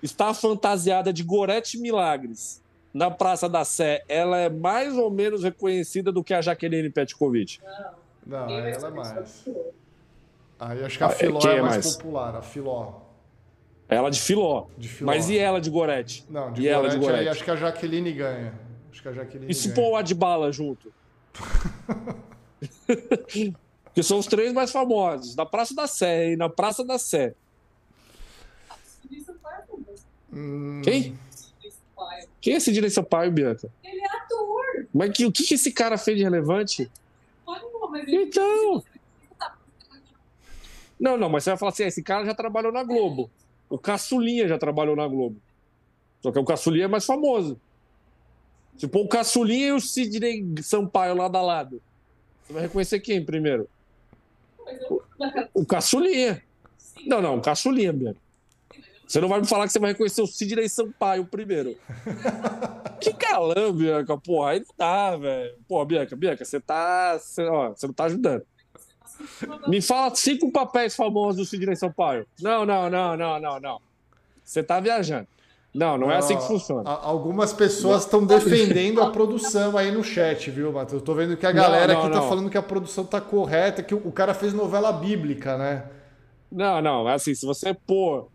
está 0.00 0.32
fantasiada 0.32 1.12
de 1.12 1.24
Gorete 1.24 1.76
Milagres 1.76 2.62
na 2.94 3.10
Praça 3.10 3.48
da 3.48 3.64
Sé, 3.64 4.04
ela 4.06 4.38
é 4.38 4.50
mais 4.50 4.96
ou 4.96 5.10
menos 5.10 5.42
reconhecida 5.42 6.12
do 6.12 6.22
que 6.22 6.34
a 6.34 6.42
Jaqueline 6.42 6.90
Petkovic. 6.90 7.58
Não. 7.64 8.01
Não, 8.26 8.46
aí 8.46 8.72
ela 8.72 8.88
é 8.88 8.90
mais. 8.90 9.44
Aí 10.58 10.84
acho 10.84 10.96
que 10.96 11.04
a 11.04 11.08
ah, 11.08 11.10
Filó 11.10 11.40
é, 11.40 11.56
é 11.56 11.60
mais, 11.60 11.74
mais, 11.74 11.96
popular, 11.96 12.36
a 12.36 12.42
Filó. 12.42 13.00
Ela 13.88 14.10
de 14.10 14.20
Filó. 14.20 14.66
de 14.78 14.88
Filó. 14.88 15.06
Mas 15.06 15.28
e 15.28 15.36
ela 15.36 15.60
de 15.60 15.68
Gorete? 15.68 16.24
Não, 16.30 16.52
de 16.52 16.62
e 16.62 16.64
Gorete, 16.64 16.68
ela 16.68 16.88
de 16.88 16.98
Gorete? 16.98 17.20
aí 17.20 17.28
acho 17.28 17.44
que 17.44 17.50
a 17.50 17.56
Jaqueline 17.56 18.12
ganha. 18.12 18.54
Acho 18.90 19.02
que 19.02 19.08
a 19.08 19.12
Jaqueline 19.12 19.50
E 19.50 19.54
se 19.54 19.74
pôr 19.74 19.90
o 19.90 19.96
Adbala 19.96 20.52
junto? 20.52 20.92
que 23.94 24.02
são 24.02 24.18
os 24.18 24.26
três 24.26 24.52
mais 24.52 24.70
famosos. 24.70 25.34
Na 25.34 25.44
Praça 25.44 25.74
da 25.74 25.86
Sé, 25.86 26.30
hein? 26.30 26.36
Na 26.36 26.48
Praça 26.48 26.84
da 26.84 26.98
Sé. 26.98 27.34
Hum... 30.32 30.80
Quem? 30.82 31.18
Quem 32.40 32.54
é 32.54 32.56
esse 32.56 32.90
Sampaio, 32.90 33.30
Bianca? 33.30 33.70
Ele 33.84 34.00
é 34.00 34.16
ator. 34.16 34.86
Mas 34.92 35.12
que, 35.12 35.26
o 35.26 35.32
que 35.32 35.54
esse 35.54 35.70
cara 35.70 35.96
fez 35.96 36.18
de 36.18 36.24
relevante? 36.24 36.90
Então. 38.08 38.82
Não, 40.98 41.16
não, 41.16 41.28
mas 41.28 41.44
você 41.44 41.50
vai 41.50 41.58
falar 41.58 41.72
assim: 41.72 41.84
esse 41.84 42.02
cara 42.02 42.24
já 42.24 42.34
trabalhou 42.34 42.72
na 42.72 42.84
Globo. 42.84 43.30
O 43.68 43.78
Caçulinha 43.78 44.46
já 44.46 44.58
trabalhou 44.58 44.94
na 44.94 45.06
Globo. 45.08 45.36
Só 46.20 46.30
que 46.30 46.38
o 46.38 46.44
Caçulinha 46.44 46.84
é 46.84 46.88
mais 46.88 47.04
famoso. 47.04 47.60
Se 48.76 48.86
pôr 48.86 49.04
o 49.04 49.08
Caçulinha 49.08 49.68
e 49.68 49.72
o 49.72 49.80
Sidney 49.80 50.44
Sampaio 50.62 51.16
lado 51.16 51.36
a 51.36 51.42
lado, 51.42 51.82
você 52.42 52.52
vai 52.52 52.62
reconhecer 52.62 53.00
quem 53.00 53.24
primeiro? 53.24 53.68
O, 54.88 55.02
o 55.54 55.66
Caçulinha. 55.66 56.42
Não, 57.06 57.20
não, 57.20 57.38
o 57.38 57.40
Caçulinha 57.42 57.92
mesmo. 57.92 58.16
Você 59.12 59.20
não 59.20 59.28
vai 59.28 59.40
me 59.42 59.46
falar 59.46 59.66
que 59.66 59.72
você 59.74 59.78
vai 59.78 59.90
reconhecer 59.90 60.22
o 60.22 60.26
Sidney 60.26 60.66
Sampaio 60.70 61.26
primeiro. 61.26 61.76
que 62.98 63.12
galã, 63.12 63.70
Bianca, 63.70 64.16
porra. 64.16 64.52
Aí 64.52 64.60
não 64.60 64.74
dá, 64.74 65.14
velho. 65.18 65.54
Pô, 65.68 65.84
Bianca, 65.84 66.16
Bianca, 66.16 66.42
você 66.46 66.58
tá. 66.58 67.18
Você, 67.18 67.42
ó, 67.42 67.68
você 67.68 67.86
não 67.86 67.92
tá 67.92 68.04
ajudando. 68.04 68.42
Me 69.68 69.82
fala 69.82 70.14
cinco 70.14 70.50
papéis 70.50 70.96
famosos 70.96 71.36
do 71.36 71.44
Sidney 71.44 71.76
Sampaio. 71.76 72.26
Não, 72.40 72.64
não, 72.64 72.88
não, 72.88 73.14
não, 73.14 73.38
não, 73.38 73.60
não. 73.60 73.80
Você 74.42 74.62
tá 74.62 74.80
viajando. 74.80 75.28
Não, 75.74 75.98
não 75.98 76.10
é 76.10 76.16
assim 76.16 76.34
que 76.34 76.46
funciona. 76.46 76.88
Algumas 76.88 77.52
pessoas 77.52 78.04
estão 78.04 78.24
defendendo 78.24 79.02
a 79.02 79.10
produção 79.10 79.76
aí 79.76 79.92
no 79.92 80.02
chat, 80.02 80.50
viu, 80.50 80.72
Matheus? 80.72 81.02
Eu 81.02 81.04
tô 81.04 81.14
vendo 81.14 81.36
que 81.36 81.44
a 81.44 81.52
galera 81.52 81.88
não, 81.92 82.00
não, 82.00 82.00
aqui 82.06 82.14
tá 82.14 82.20
não. 82.22 82.28
falando 82.30 82.48
que 82.48 82.56
a 82.56 82.62
produção 82.62 83.04
tá 83.04 83.20
correta, 83.20 83.82
que 83.82 83.94
o 83.94 84.10
cara 84.10 84.32
fez 84.32 84.54
novela 84.54 84.90
bíblica, 84.90 85.58
né? 85.58 85.84
Não, 86.50 86.80
não, 86.80 87.06
é 87.06 87.12
assim, 87.12 87.34
se 87.34 87.44
você 87.44 87.74
pôr 87.74 88.31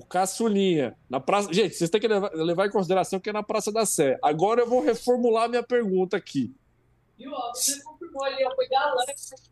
o 0.00 0.06
caçulinha 0.06 0.96
na 1.08 1.20
praça. 1.20 1.52
Gente, 1.52 1.74
vocês 1.74 1.90
têm 1.90 2.00
que 2.00 2.08
levar, 2.08 2.32
levar 2.34 2.66
em 2.66 2.70
consideração 2.70 3.20
que 3.20 3.30
é 3.30 3.32
na 3.32 3.42
Praça 3.42 3.70
da 3.70 3.84
Sé. 3.84 4.18
Agora 4.22 4.62
eu 4.62 4.68
vou 4.68 4.82
reformular 4.82 5.48
minha 5.48 5.62
pergunta 5.62 6.16
aqui. 6.16 6.52
Viu? 7.18 7.30
Você 7.54 7.82
confirmou 7.82 8.24
ali, 8.24 8.42
foi 8.54 8.66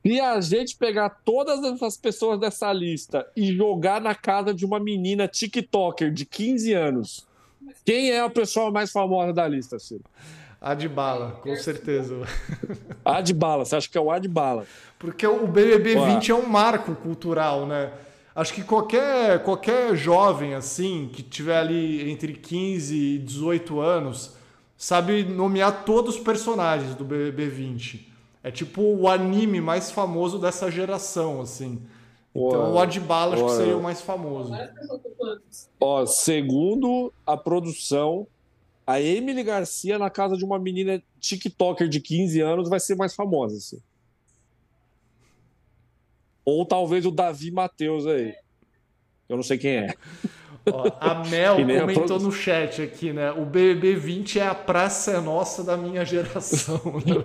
Se 0.03 0.21
a 0.21 0.41
gente 0.41 0.77
pegar 0.77 1.11
todas 1.25 1.63
essas 1.63 1.99
pessoas 1.99 2.41
dessa 2.41 2.73
lista 2.73 3.31
e 3.37 3.55
jogar 3.55 4.01
na 4.01 4.15
casa 4.15 4.55
de 4.55 4.65
uma 4.65 4.81
menina 4.81 5.29
TikToker 5.29 6.11
de 6.11 6.25
15 6.25 6.73
anos, 6.73 7.27
quem 7.85 8.11
é 8.11 8.21
a 8.21 8.31
pessoa 8.31 8.71
mais 8.71 8.91
famosa 8.91 9.35
da 9.35 9.47
lista, 9.47 9.79
Ciro? 9.79 10.05
Adbala, 10.61 11.33
com 11.43 11.55
certeza. 11.57 12.17
Adbala, 13.05 13.65
você 13.65 13.77
acha 13.77 13.89
que 13.89 13.99
é 13.99 14.01
o 14.01 14.11
Adbala? 14.11 14.67
Porque 14.99 15.27
o 15.27 15.47
BBB 15.47 15.95
20 15.95 16.31
é 16.33 16.35
um 16.35 16.47
marco 16.47 16.97
cultural, 16.97 17.67
né? 17.67 17.93
Acho 18.39 18.55
que 18.55 18.63
qualquer, 18.63 19.43
qualquer 19.43 19.97
jovem 19.97 20.55
assim, 20.55 21.11
que 21.13 21.25
tiver 21.25 21.59
ali 21.59 22.09
entre 22.09 22.35
15 22.35 22.95
e 22.95 23.19
18 23.19 23.81
anos, 23.81 24.37
sabe 24.77 25.25
nomear 25.25 25.85
todos 25.85 26.15
os 26.15 26.21
personagens 26.21 26.95
do 26.95 27.05
BBB 27.05 27.49
20. 27.49 28.13
É 28.45 28.53
tipo 28.53 28.81
o 28.81 29.09
anime 29.09 29.61
mais 29.61 29.91
famoso 29.91 30.39
dessa 30.39 30.71
geração, 30.71 31.41
assim. 31.41 31.83
Então 32.33 32.75
o 32.75 32.79
Adbala 32.79 33.35
acho 33.35 33.45
que 33.45 33.57
seria 33.57 33.77
o 33.77 33.83
mais 33.83 34.01
famoso. 34.03 34.53
Ó, 35.81 36.07
segundo 36.07 37.13
a 37.27 37.37
produção, 37.37 38.25
a 38.87 39.01
Emily 39.01 39.43
Garcia 39.43 39.99
na 39.99 40.11
casa 40.11 40.37
de 40.37 40.45
uma 40.45 40.61
menina 40.61 41.03
TikToker 41.19 41.89
de 41.89 42.01
15 42.01 42.41
anos 42.41 42.69
vai 42.69 42.79
ser 42.79 42.95
mais 42.95 43.17
famosa, 43.17 43.57
assim. 43.57 43.83
Ou 46.51 46.65
talvez 46.65 47.05
o 47.05 47.11
Davi 47.11 47.51
Matheus 47.51 48.07
aí. 48.07 48.35
Eu 49.29 49.37
não 49.37 49.43
sei 49.43 49.59
quem 49.59 49.77
é. 49.77 49.95
Ó, 50.73 50.91
a 50.99 51.17
Mel 51.29 51.57
comentou 51.57 52.19
no 52.19 52.33
chat 52.33 52.81
aqui, 52.81 53.13
né? 53.13 53.31
O 53.33 53.45
BBB 53.45 53.97
20 53.97 54.41
é 54.41 54.47
a 54.47 54.55
praça 54.55 55.11
é 55.11 55.21
nossa 55.21 55.63
da 55.63 55.77
minha 55.77 56.07
geração. 56.07 56.81
Né? 57.05 57.23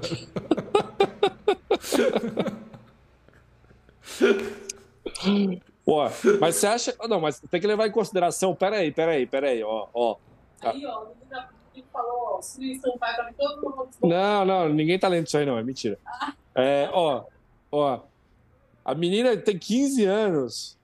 Pô, 5.86 6.04
mas 6.42 6.58
você 6.58 6.68
acha. 6.68 6.94
Não, 7.08 7.22
mas 7.22 7.40
tem 7.40 7.62
que 7.62 7.68
levar 7.68 7.88
em 7.88 7.92
consideração. 7.92 8.54
Peraí, 8.54 8.92
peraí, 8.92 9.26
peraí, 9.26 9.64
ó. 9.64 9.88
ó. 9.94 10.18
Aí, 10.62 10.86
ó, 10.86 11.06
falou, 11.94 12.42
todo 13.38 13.88
Não, 14.02 14.44
não, 14.44 14.68
ninguém 14.68 15.00
tá 15.00 15.08
lendo 15.08 15.28
isso 15.28 15.38
aí, 15.38 15.46
não, 15.46 15.58
é 15.58 15.64
mentira. 15.64 15.98
É, 16.54 16.90
ó, 16.92 17.24
ó. 17.72 18.02
A 18.84 18.94
menina 18.94 19.36
tem 19.38 19.58
15 19.58 20.06
anos 20.06 20.78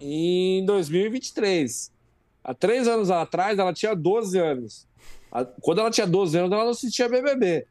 em 0.00 0.64
2023. 0.64 1.90
Há 2.44 2.54
três 2.54 2.88
anos 2.88 3.10
atrás, 3.10 3.58
ela 3.58 3.72
tinha 3.72 3.94
12 3.94 4.38
anos. 4.38 4.86
Quando 5.60 5.80
ela 5.80 5.90
tinha 5.90 6.06
12 6.06 6.38
anos, 6.38 6.52
ela 6.52 6.64
não 6.64 6.70
assistia 6.70 7.08
BBB. 7.08 7.66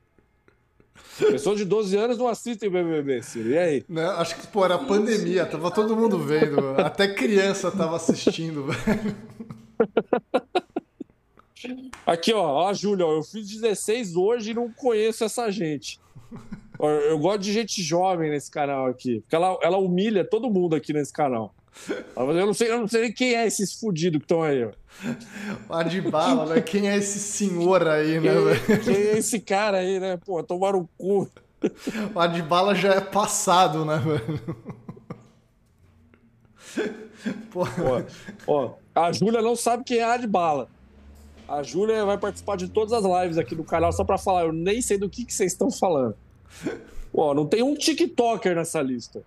Pessoas 1.17 1.57
de 1.57 1.65
12 1.65 1.97
anos 1.97 2.17
não 2.17 2.27
assistem 2.27 2.69
BBB, 2.69 3.21
Ciro. 3.21 3.49
E 3.49 3.57
aí? 3.57 3.86
Não, 3.88 4.12
acho 4.12 4.36
que, 4.36 4.47
pô, 4.47 4.65
era 4.65 4.77
pandemia, 4.77 5.45
tava 5.45 5.69
todo 5.71 5.95
mundo 5.95 6.17
vendo. 6.17 6.69
Até 6.77 7.13
criança 7.13 7.71
tava 7.71 7.95
assistindo, 7.95 8.65
velho. 8.71 9.15
Aqui, 12.05 12.34
ó, 12.34 12.41
ó 12.41 12.69
a 12.69 12.73
Júlia, 12.73 13.03
eu 13.03 13.23
fiz 13.23 13.47
16 13.47 14.15
hoje 14.15 14.51
e 14.51 14.53
não 14.53 14.71
conheço 14.71 15.23
essa 15.23 15.51
gente. 15.51 15.99
Eu 16.82 17.20
gosto 17.20 17.41
de 17.41 17.54
gente 17.54 17.82
jovem 17.84 18.30
nesse 18.30 18.50
canal 18.50 18.88
aqui, 18.88 19.20
porque 19.22 19.36
ela, 19.36 19.58
ela 19.62 19.78
humilha 19.78 20.26
todo 20.26 20.50
mundo 20.50 20.76
aqui 20.76 20.94
nesse 20.94 21.13
canal. 21.13 21.54
Eu 22.15 22.46
não 22.46 22.54
sei, 22.54 22.72
eu 22.72 22.80
não 22.80 22.88
sei 22.88 23.12
quem 23.12 23.36
é 23.36 23.48
esses 23.48 23.74
fudidos 23.80 24.20
que 24.20 24.26
estão 24.26 24.44
aí, 24.44 24.65
ó. 24.65 24.72
Adibala, 25.70 26.56
né? 26.56 26.62
Quem 26.62 26.89
é 26.89 26.98
esse 26.98 27.20
senhor 27.20 27.88
aí, 27.88 28.20
né, 28.20 28.32
quem, 28.65 28.80
Quem 28.80 28.96
é 28.96 29.17
esse 29.17 29.39
cara 29.39 29.78
aí, 29.78 30.00
né? 30.00 30.17
Pô, 30.17 30.44
tomaram 30.44 30.80
o 30.80 30.89
cu. 30.98 31.30
O 32.13 32.20
Adibala 32.20 32.76
já 32.76 32.96
é 32.96 33.02
passado, 33.02 33.86
né, 33.86 33.98
velho? 33.98 34.41
Pô. 37.52 37.62
Ó, 38.48 38.74
a 38.96 39.12
Júlia 39.12 39.41
não 39.41 39.56
sabe 39.56 39.84
quem 39.84 40.00
é 40.00 40.04
a 40.04 40.13
Adbala. 40.13 40.67
A 41.48 41.63
Júlia 41.63 42.06
vai 42.06 42.17
participar 42.17 42.58
de 42.58 42.67
todas 42.67 42.94
as 42.94 43.04
lives 43.04 43.38
aqui 43.38 43.56
do 43.56 43.63
canal 43.63 43.91
só 43.91 44.04
pra 44.04 44.17
falar. 44.17 44.46
Eu 44.46 44.54
nem 44.54 44.82
sei 44.82 44.98
do 44.98 45.10
que, 45.10 45.26
que 45.26 45.34
vocês 45.34 45.52
estão 45.52 45.70
falando. 45.70 46.15
Pô, 47.12 47.34
não 47.34 47.46
tem 47.46 47.62
um 47.62 47.76
TikToker 47.76 48.56
nessa 48.56 48.82
lista. 48.82 49.22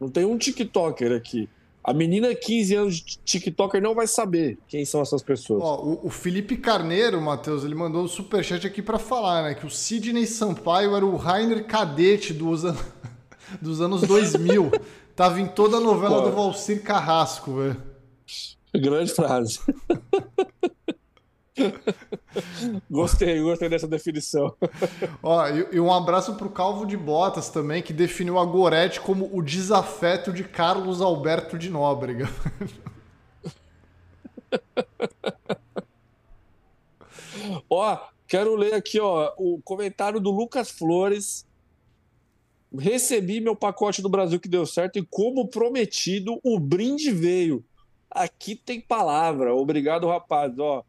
Não 0.00 0.08
tem 0.08 0.24
um 0.24 0.36
TikToker 0.36 1.12
aqui. 1.12 1.48
A 1.82 1.94
menina 1.94 2.34
15 2.34 2.74
anos 2.74 2.96
de 2.96 3.18
TikToker 3.18 3.80
não 3.80 3.94
vai 3.94 4.06
saber 4.06 4.58
quem 4.68 4.84
são 4.84 5.00
essas 5.00 5.22
pessoas. 5.22 5.62
Ó, 5.62 5.82
o, 5.82 6.06
o, 6.06 6.10
Felipe 6.10 6.56
Carneiro, 6.56 7.20
Matheus, 7.20 7.64
ele 7.64 7.74
mandou 7.74 8.04
um 8.04 8.08
superchat 8.08 8.66
aqui 8.66 8.82
para 8.82 8.98
falar, 8.98 9.44
né? 9.44 9.54
Que 9.54 9.66
o 9.66 9.70
Sidney 9.70 10.26
Sampaio 10.26 10.94
era 10.94 11.06
o 11.06 11.16
Rainer 11.16 11.64
Cadete 11.66 12.34
dos, 12.34 12.64
an... 12.64 12.76
dos 13.60 13.80
anos 13.80 14.02
2000. 14.02 14.70
Tava 15.16 15.40
em 15.40 15.46
toda 15.46 15.78
a 15.78 15.80
novela 15.80 16.22
Pô. 16.22 16.28
do 16.28 16.36
Valcir 16.36 16.82
Carrasco, 16.82 17.56
velho. 17.56 17.82
Grande 18.74 19.12
frase. 19.12 19.60
gostei, 22.90 23.40
gostei 23.40 23.68
dessa 23.68 23.86
definição. 23.86 24.52
Ó, 25.22 25.46
e, 25.48 25.68
e, 25.72 25.80
um 25.80 25.92
abraço 25.92 26.34
pro 26.36 26.48
Calvo 26.50 26.86
de 26.86 26.96
Botas 26.96 27.50
também, 27.50 27.82
que 27.82 27.92
definiu 27.92 28.38
a 28.38 28.44
Gorete 28.44 29.00
como 29.00 29.28
o 29.32 29.42
desafeto 29.42 30.32
de 30.32 30.44
Carlos 30.44 31.00
Alberto 31.00 31.58
de 31.58 31.70
Nóbrega. 31.70 32.28
ó, 37.68 37.98
quero 38.26 38.56
ler 38.56 38.74
aqui, 38.74 38.98
ó, 39.00 39.32
o 39.36 39.60
comentário 39.62 40.20
do 40.20 40.30
Lucas 40.30 40.70
Flores. 40.70 41.46
Recebi 42.72 43.40
meu 43.40 43.56
pacote 43.56 44.00
do 44.00 44.08
Brasil 44.08 44.38
que 44.38 44.48
deu 44.48 44.64
certo 44.64 44.96
e, 44.96 45.04
como 45.04 45.48
prometido, 45.48 46.38
o 46.44 46.60
brinde 46.60 47.10
veio. 47.10 47.64
Aqui 48.08 48.54
tem 48.54 48.80
palavra. 48.80 49.52
Obrigado, 49.54 50.06
rapaz. 50.06 50.56
Ó, 50.56 50.84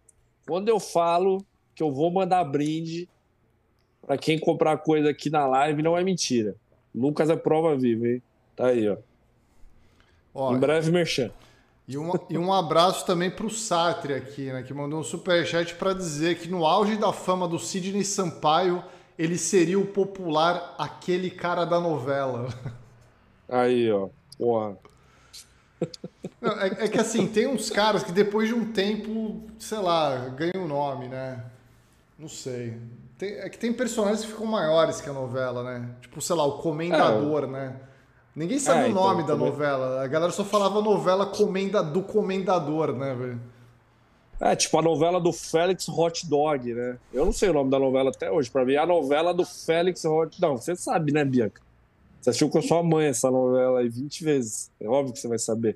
quando 0.45 0.69
eu 0.69 0.79
falo 0.79 1.45
que 1.75 1.83
eu 1.83 1.91
vou 1.91 2.11
mandar 2.11 2.43
brinde 2.43 3.07
para 4.05 4.17
quem 4.17 4.39
comprar 4.39 4.77
coisa 4.77 5.09
aqui 5.09 5.29
na 5.29 5.45
live, 5.47 5.83
não 5.83 5.97
é 5.97 6.03
mentira. 6.03 6.55
Lucas 6.93 7.29
é 7.29 7.35
prova 7.35 7.75
viva, 7.75 8.07
hein? 8.07 8.21
Tá 8.55 8.67
aí, 8.67 8.89
ó. 8.89 8.97
ó 10.33 10.53
em 10.53 10.59
breve, 10.59 10.91
merchan. 10.91 11.31
E 11.87 11.97
um, 11.97 12.11
e 12.29 12.37
um 12.37 12.53
abraço 12.53 13.05
também 13.05 13.29
para 13.29 13.45
o 13.45 13.49
Sartre 13.49 14.13
aqui, 14.13 14.51
né? 14.51 14.63
Que 14.63 14.73
mandou 14.73 14.99
um 14.99 15.03
superchat 15.03 15.75
para 15.75 15.93
dizer 15.93 16.39
que 16.39 16.47
no 16.47 16.65
auge 16.65 16.97
da 16.97 17.11
fama 17.11 17.47
do 17.47 17.59
Sidney 17.59 18.03
Sampaio, 18.03 18.83
ele 19.17 19.37
seria 19.37 19.79
o 19.79 19.85
popular 19.85 20.75
aquele 20.77 21.29
cara 21.29 21.65
da 21.65 21.79
novela. 21.79 22.47
Aí, 23.47 23.91
ó. 23.91 24.09
Porra. 24.37 24.77
Não, 26.41 26.51
é, 26.59 26.67
é, 26.67 26.87
que 26.87 26.97
assim, 26.97 27.27
tem 27.27 27.47
uns 27.47 27.69
caras 27.69 28.03
que 28.03 28.11
depois 28.11 28.47
de 28.47 28.55
um 28.55 28.71
tempo, 28.71 29.41
sei 29.59 29.77
lá, 29.77 30.29
ganham 30.29 30.65
o 30.65 30.67
nome, 30.67 31.07
né? 31.07 31.43
Não 32.17 32.27
sei. 32.27 32.77
Tem, 33.17 33.33
é 33.33 33.49
que 33.49 33.59
tem 33.59 33.71
personagens 33.71 34.25
que 34.25 34.31
ficam 34.31 34.47
maiores 34.47 34.99
que 34.99 35.09
a 35.09 35.13
novela, 35.13 35.63
né? 35.63 35.89
Tipo, 36.01 36.19
sei 36.19 36.35
lá, 36.35 36.43
o 36.43 36.57
Comendador, 36.57 37.43
é. 37.43 37.47
né? 37.47 37.75
Ninguém 38.35 38.57
sabe 38.57 38.87
é, 38.87 38.89
o 38.89 38.93
nome 38.93 39.23
então, 39.23 39.37
da 39.37 39.45
novela. 39.45 40.03
A 40.03 40.07
galera 40.07 40.31
só 40.31 40.43
falava 40.43 40.81
novela 40.81 41.25
comenda, 41.25 41.83
do 41.83 42.01
Comendador, 42.01 42.93
né, 42.93 43.13
velho? 43.13 43.41
É, 44.39 44.55
tipo 44.55 44.79
a 44.79 44.81
novela 44.81 45.21
do 45.21 45.31
Félix 45.31 45.87
Hot 45.87 46.27
Dog, 46.27 46.73
né? 46.73 46.97
Eu 47.13 47.25
não 47.25 47.31
sei 47.31 47.49
o 47.49 47.53
nome 47.53 47.69
da 47.69 47.77
novela 47.77 48.09
até 48.09 48.31
hoje. 48.31 48.49
Pra 48.49 48.65
mim, 48.65 48.73
é 48.73 48.77
a 48.77 48.85
novela 48.87 49.33
do 49.33 49.45
Félix 49.45 50.03
Hot 50.05 50.41
Dog. 50.41 50.63
Você 50.63 50.75
sabe, 50.75 51.11
né, 51.11 51.23
Bianca? 51.23 51.61
Você 52.21 52.29
assistiu 52.29 52.49
com 52.49 52.59
a 52.59 52.61
sua 52.61 52.83
mãe 52.83 53.07
essa 53.07 53.31
novela 53.31 53.79
aí 53.79 53.89
20 53.89 54.23
vezes. 54.23 54.71
É 54.79 54.87
óbvio 54.87 55.13
que 55.13 55.19
você 55.19 55.27
vai 55.27 55.39
saber. 55.39 55.75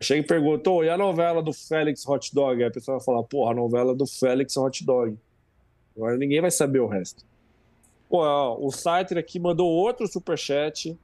Chega 0.00 0.20
e 0.20 0.26
perguntou, 0.26 0.84
e 0.84 0.88
a 0.88 0.96
novela 0.96 1.42
do 1.42 1.52
Félix 1.52 2.06
Hot 2.06 2.32
Dog? 2.32 2.62
Aí 2.62 2.68
a 2.68 2.70
pessoa 2.70 2.98
vai 2.98 3.04
falar, 3.04 3.22
porra, 3.24 3.50
a 3.50 3.54
novela 3.54 3.94
do 3.94 4.06
Félix 4.06 4.56
Hot 4.56 4.84
Dog. 4.84 5.16
Agora 5.96 6.16
ninguém 6.16 6.40
vai 6.40 6.50
saber 6.50 6.80
o 6.80 6.86
resto. 6.86 7.24
Pô, 8.08 8.18
ó, 8.18 8.56
o 8.60 8.70
Saiter 8.70 9.18
aqui 9.18 9.40
mandou 9.40 9.68
outro 9.68 10.06
superchat 10.06 10.96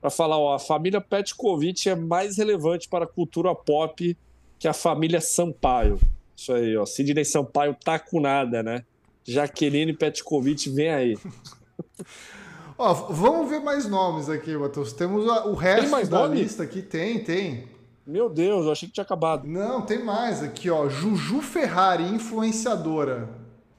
para 0.00 0.10
falar, 0.10 0.38
ó, 0.38 0.54
a 0.54 0.58
família 0.58 1.00
Petkovic 1.00 1.88
é 1.88 1.96
mais 1.96 2.36
relevante 2.36 2.88
para 2.88 3.04
a 3.04 3.08
cultura 3.08 3.54
pop 3.54 4.16
que 4.58 4.68
a 4.68 4.72
família 4.72 5.20
Sampaio. 5.20 5.98
Isso 6.36 6.52
aí, 6.52 6.76
ó. 6.76 6.86
Sidney 6.86 7.24
Sampaio 7.24 7.74
tá 7.82 7.98
com 7.98 8.20
nada, 8.20 8.62
né? 8.62 8.84
Jaqueline 9.24 9.92
Petkovic, 9.92 10.68
vem 10.70 10.90
aí. 10.90 11.18
Ó, 12.78 12.92
vamos 12.94 13.48
ver 13.48 13.60
mais 13.60 13.88
nomes 13.88 14.28
aqui, 14.28 14.56
Matheus. 14.56 14.92
Temos 14.92 15.24
o 15.26 15.54
resto 15.54 15.90
mais 15.90 16.08
da 16.08 16.20
nome? 16.20 16.40
lista 16.42 16.62
aqui. 16.62 16.82
Tem, 16.82 17.22
tem. 17.22 17.68
Meu 18.06 18.28
Deus, 18.28 18.66
eu 18.66 18.72
achei 18.72 18.88
que 18.88 18.94
tinha 18.94 19.04
acabado. 19.04 19.46
Não, 19.46 19.82
tem 19.82 20.02
mais 20.02 20.42
aqui, 20.42 20.70
ó. 20.70 20.88
Juju 20.88 21.40
Ferrari, 21.40 22.04
influenciadora. 22.04 23.28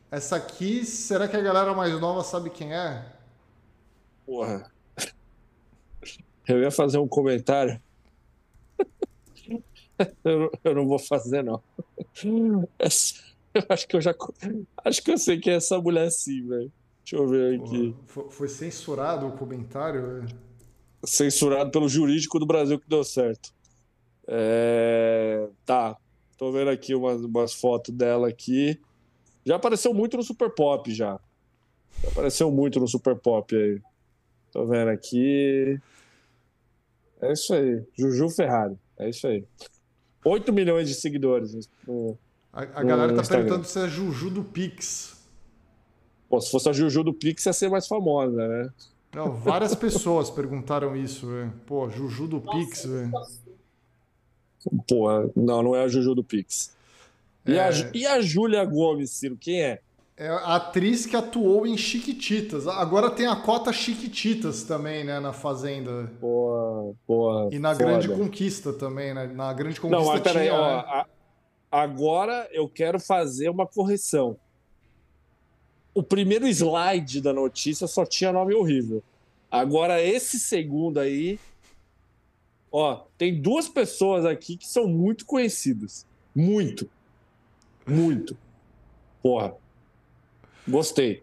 Essa 0.09 0.35
aqui, 0.35 0.85
será 0.85 1.27
que 1.27 1.35
a 1.35 1.41
galera 1.41 1.73
mais 1.73 1.99
nova 1.99 2.23
sabe 2.23 2.49
quem 2.49 2.73
é? 2.73 3.05
Porra. 4.25 4.71
Eu 6.47 6.61
ia 6.61 6.71
fazer 6.71 6.99
um 6.99 7.07
comentário. 7.07 7.81
eu, 10.23 10.51
eu 10.63 10.75
não 10.75 10.87
vou 10.87 10.99
fazer, 10.99 11.43
não. 11.43 11.61
Essa, 12.79 13.15
eu 13.53 13.63
acho 13.69 13.87
que 13.87 13.95
eu 13.95 14.01
já. 14.01 14.13
Acho 14.85 15.01
que 15.01 15.11
eu 15.11 15.17
sei 15.17 15.39
quem 15.39 15.53
é 15.53 15.57
essa 15.57 15.79
mulher 15.79 16.09
sim, 16.11 16.47
velho. 16.47 16.71
Deixa 17.03 17.15
eu 17.17 17.27
ver 17.27 17.59
aqui. 17.59 17.95
Foi, 18.29 18.47
censurado 18.47 19.27
o 19.27 19.33
comentário? 19.33 20.25
Censurado 21.05 21.69
pelo 21.69 21.89
jurídico 21.89 22.39
do 22.39 22.45
Brasil 22.45 22.79
que 22.79 22.87
deu 22.87 23.03
certo. 23.03 23.53
É... 24.27 25.49
Tá. 25.65 25.97
Tô 26.37 26.51
vendo 26.51 26.69
aqui 26.69 26.95
umas, 26.95 27.21
umas 27.21 27.53
fotos 27.53 27.93
dela 27.93 28.29
aqui. 28.29 28.79
Já 29.45 29.57
apareceu 29.57 29.93
muito 29.93 30.15
no 30.15 30.23
Super 30.23 30.49
Pop 30.49 30.93
já. 30.93 31.19
já 32.01 32.09
apareceu 32.09 32.49
muito 32.49 32.79
no 32.79 32.87
Super 32.87 33.15
Pop 33.15 33.53
aí. 33.55 33.81
Tô 34.51 34.65
vendo 34.65 34.89
aqui. 34.89 35.77
É 37.21 37.33
isso 37.33 37.53
aí. 37.53 37.83
Juju 37.97 38.29
Ferrari. 38.29 38.77
É 38.97 39.09
isso 39.09 39.27
aí. 39.27 39.45
8 40.23 40.53
milhões 40.53 40.87
de 40.87 40.95
seguidores. 40.95 41.69
No, 41.85 42.17
a, 42.51 42.61
a 42.61 42.83
galera 42.83 43.15
tá 43.15 43.23
perguntando 43.23 43.65
se 43.65 43.79
é 43.79 43.87
Juju 43.87 44.29
do 44.29 44.43
Pix. 44.43 45.12
Pô, 46.33 46.41
se 46.41 46.49
fosse 46.49 46.67
a 46.67 46.73
Juju 46.73 47.03
do 47.03 47.13
Pix, 47.13 47.45
ia 47.45 47.53
ser 47.53 47.69
mais 47.69 47.85
famosa, 47.85 48.47
né? 48.47 48.69
Não, 49.13 49.35
várias 49.35 49.75
pessoas 49.75 50.31
perguntaram 50.31 50.95
isso, 50.95 51.27
velho. 51.27 51.53
Pô, 51.67 51.87
Juju 51.91 52.25
do 52.25 52.41
Pix, 52.41 52.87
velho. 52.87 53.11
Pô, 54.87 55.31
não, 55.35 55.61
não 55.61 55.75
é 55.75 55.83
a 55.83 55.87
Juju 55.87 56.15
do 56.15 56.23
Pix. 56.23 56.75
E, 57.45 57.53
é... 57.53 57.59
a, 57.59 57.69
e 57.93 58.07
a 58.07 58.19
Júlia 58.19 58.65
Gomes, 58.65 59.11
Ciro, 59.11 59.37
quem 59.39 59.61
é? 59.61 59.79
É 60.17 60.27
a 60.27 60.55
atriz 60.55 61.05
que 61.05 61.15
atuou 61.15 61.67
em 61.67 61.77
Chiquititas. 61.77 62.67
Agora 62.67 63.11
tem 63.11 63.27
a 63.27 63.35
cota 63.35 63.71
Chiquititas 63.71 64.63
também, 64.63 65.03
né, 65.03 65.19
na 65.19 65.33
Fazenda. 65.33 66.11
Boa, 66.19 66.95
boa. 67.07 67.49
E 67.51 67.59
na 67.59 67.75
foda. 67.75 67.85
Grande 67.85 68.09
Conquista 68.09 68.73
também, 68.73 69.13
né? 69.13 69.27
Na 69.27 69.53
Grande 69.53 69.79
Conquista 69.79 70.03
Não, 70.03 70.11
mas 70.11 70.21
peraí, 70.21 70.47
tinha, 70.47 70.59
ó, 70.59 70.77
né? 70.77 71.05
agora 71.71 72.49
eu 72.51 72.67
quero 72.67 72.99
fazer 72.99 73.49
uma 73.49 73.67
correção. 73.67 74.35
O 75.93 76.01
primeiro 76.01 76.47
slide 76.47 77.21
da 77.21 77.31
notícia 77.31 77.87
só 77.87 78.05
tinha 78.05 78.31
nome 78.31 78.53
horrível. 78.55 79.03
Agora 79.49 80.01
esse 80.01 80.39
segundo 80.39 80.99
aí, 80.99 81.39
ó, 82.71 83.03
tem 83.17 83.39
duas 83.39 83.67
pessoas 83.69 84.25
aqui 84.25 84.57
que 84.57 84.67
são 84.67 84.87
muito 84.87 85.25
conhecidas. 85.25 86.07
Muito. 86.35 86.89
Muito. 87.85 88.35
Porra. 89.21 89.55
Gostei. 90.67 91.21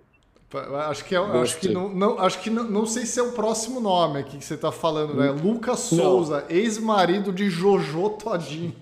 Acho 0.88 1.04
que, 1.04 1.14
é, 1.14 1.18
acho 1.18 1.60
que, 1.60 1.68
não, 1.68 1.88
não, 1.88 2.18
acho 2.18 2.40
que 2.40 2.50
não, 2.50 2.64
não 2.64 2.84
sei 2.84 3.06
se 3.06 3.20
é 3.20 3.22
o 3.22 3.32
próximo 3.32 3.78
nome 3.80 4.18
aqui 4.18 4.36
que 4.36 4.44
você 4.44 4.54
está 4.54 4.72
falando, 4.72 5.14
né? 5.14 5.30
Lucas 5.30 5.78
Souza, 5.78 6.44
ex-marido 6.48 7.32
de 7.32 7.48
Jojo 7.48 8.10
Todinho. 8.10 8.74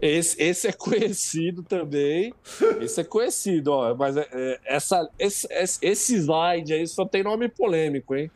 Esse, 0.00 0.42
esse 0.42 0.68
é 0.68 0.72
conhecido 0.72 1.62
também. 1.62 2.34
Esse 2.80 3.00
é 3.00 3.04
conhecido, 3.04 3.72
ó. 3.72 3.94
Mas 3.94 4.16
é, 4.16 4.28
é, 4.30 4.60
essa, 4.64 5.08
esse, 5.18 5.48
esse 5.50 6.16
slide 6.16 6.72
aí 6.72 6.86
só 6.86 7.06
tem 7.06 7.22
nome 7.22 7.48
polêmico, 7.48 8.14
hein? 8.14 8.30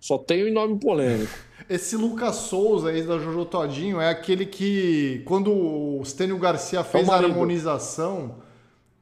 Só 0.00 0.18
tem 0.18 0.50
nome 0.52 0.78
polêmico. 0.80 1.32
Esse 1.68 1.96
Lucas 1.96 2.36
Souza, 2.36 2.92
ex 2.92 3.06
da 3.06 3.18
Jojo 3.18 3.44
Todinho, 3.44 4.00
é 4.00 4.10
aquele 4.10 4.46
que, 4.46 5.22
quando 5.26 5.52
o 5.52 6.02
Stênio 6.04 6.38
Garcia 6.38 6.82
fez 6.82 7.06
é 7.06 7.10
a 7.10 7.14
harmonização 7.14 8.42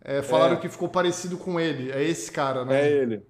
é, 0.03 0.23
falaram 0.23 0.55
é. 0.55 0.57
que 0.57 0.69
ficou 0.69 0.89
parecido 0.89 1.37
com 1.37 1.61
ele. 1.61 1.91
É 1.93 2.03
esse 2.03 2.31
cara, 2.31 2.65
né? 2.65 2.83
É 2.87 2.91
ele. 2.91 3.23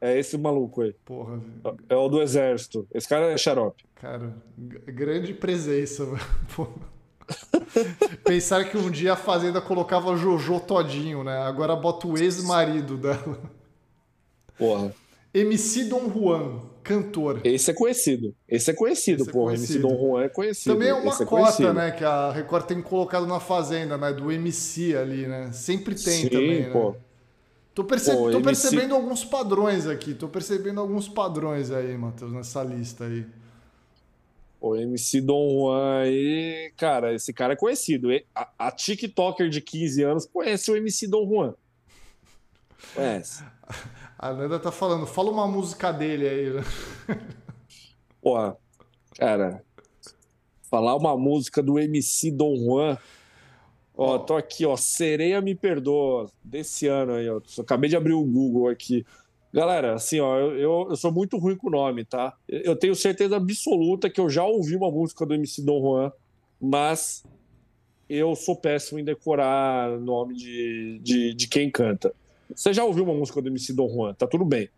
É 0.00 0.18
esse 0.18 0.36
maluco 0.36 0.82
aí. 0.82 0.94
Porra. 1.04 1.40
É 1.88 1.96
o 1.96 2.08
do 2.08 2.20
exército. 2.20 2.86
Esse 2.92 3.08
cara 3.08 3.32
é 3.32 3.38
xarope. 3.38 3.84
Cara, 3.94 4.34
grande 4.56 5.32
presença, 5.32 6.04
Pensar 8.24 8.64
que 8.64 8.76
um 8.76 8.90
dia 8.90 9.14
a 9.14 9.16
Fazenda 9.16 9.60
colocava 9.60 10.16
Jojo 10.16 10.60
todinho, 10.60 11.24
né? 11.24 11.38
Agora 11.38 11.74
bota 11.74 12.06
o 12.06 12.16
ex-marido 12.16 12.96
dela. 12.96 13.38
Porra. 14.58 14.94
MC 15.34 15.84
Dom 15.84 16.10
Juan, 16.10 16.62
cantor. 16.82 17.40
Esse 17.44 17.70
é 17.70 17.74
conhecido. 17.74 18.34
Esse 18.48 18.70
é 18.70 18.74
conhecido, 18.74 19.22
Esse 19.22 19.30
é 19.30 19.32
porra. 19.32 19.52
Conhecido. 19.54 19.86
MC 19.86 19.94
Dom 19.94 20.00
Juan 20.00 20.22
é 20.22 20.28
conhecido. 20.28 20.74
Também 20.74 20.88
é 20.88 20.94
uma 20.94 21.10
Esse 21.10 21.22
é 21.22 21.26
cota, 21.26 21.72
né? 21.74 21.90
Que 21.90 22.04
a 22.04 22.32
Record 22.32 22.64
tem 22.64 22.80
colocado 22.80 23.26
na 23.26 23.38
Fazenda, 23.38 23.98
né? 23.98 24.12
Do 24.12 24.32
MC 24.32 24.96
ali, 24.96 25.26
né? 25.26 25.50
Sempre 25.52 25.94
tem 25.94 26.22
Sim, 26.22 26.28
também, 26.28 26.70
pô. 26.70 26.92
né? 26.92 26.96
Tô, 27.74 27.84
perce... 27.84 28.10
pô, 28.10 28.30
Tô 28.30 28.38
MC... 28.38 28.42
percebendo 28.42 28.94
alguns 28.94 29.24
padrões 29.24 29.86
aqui. 29.86 30.14
Tô 30.14 30.28
percebendo 30.28 30.80
alguns 30.80 31.06
padrões 31.06 31.70
aí, 31.70 31.94
Matheus, 31.98 32.32
nessa 32.32 32.62
lista 32.62 33.04
aí. 33.04 33.26
O 34.60 34.74
MC 34.74 35.20
Dom 35.20 35.50
Juan 35.50 36.00
aí, 36.00 36.72
cara, 36.76 37.14
esse 37.14 37.32
cara 37.32 37.52
é 37.52 37.56
conhecido. 37.56 38.08
A, 38.34 38.48
a 38.58 38.70
TikToker 38.70 39.48
de 39.48 39.60
15 39.60 40.02
anos 40.02 40.26
conhece 40.26 40.70
o 40.70 40.76
MC 40.76 41.06
Dom 41.06 41.28
Juan. 41.28 41.54
Conhece. 42.94 43.44
A 44.18 44.32
Nanda 44.32 44.58
tá 44.58 44.72
falando, 44.72 45.06
fala 45.06 45.30
uma 45.30 45.46
música 45.46 45.92
dele 45.92 46.26
aí. 46.26 46.64
Porra, 48.22 48.56
cara, 49.14 49.62
falar 50.70 50.96
uma 50.96 51.14
música 51.18 51.62
do 51.62 51.78
MC 51.78 52.30
Dom 52.30 52.56
Juan. 52.56 52.98
Ó, 53.94 54.18
tô 54.18 54.34
aqui, 54.34 54.64
ó, 54.64 54.74
Sereia 54.76 55.40
Me 55.42 55.54
Perdoa, 55.54 56.30
desse 56.42 56.86
ano 56.86 57.12
aí, 57.12 57.28
ó. 57.28 57.40
Acabei 57.58 57.90
de 57.90 57.96
abrir 57.96 58.14
o 58.14 58.24
Google 58.24 58.68
aqui. 58.68 59.04
Galera, 59.56 59.94
assim, 59.94 60.20
ó, 60.20 60.38
eu, 60.38 60.90
eu 60.90 60.96
sou 60.96 61.10
muito 61.10 61.38
ruim 61.38 61.56
com 61.56 61.68
o 61.68 61.70
nome, 61.70 62.04
tá? 62.04 62.34
Eu 62.46 62.76
tenho 62.76 62.94
certeza 62.94 63.36
absoluta 63.36 64.10
que 64.10 64.20
eu 64.20 64.28
já 64.28 64.44
ouvi 64.44 64.76
uma 64.76 64.90
música 64.90 65.24
do 65.24 65.32
MC 65.32 65.62
Dom 65.62 65.80
Juan, 65.80 66.12
mas 66.60 67.24
eu 68.06 68.36
sou 68.36 68.54
péssimo 68.54 68.98
em 68.98 69.04
decorar 69.04 69.98
nome 69.98 70.34
de, 70.34 71.00
de, 71.02 71.32
de 71.32 71.48
quem 71.48 71.70
canta. 71.70 72.12
Você 72.54 72.74
já 72.74 72.84
ouviu 72.84 73.04
uma 73.04 73.14
música 73.14 73.40
do 73.40 73.48
MC 73.48 73.72
Don 73.72 73.88
Juan? 73.88 74.12
Tá 74.12 74.26
tudo 74.26 74.44
bem. 74.44 74.68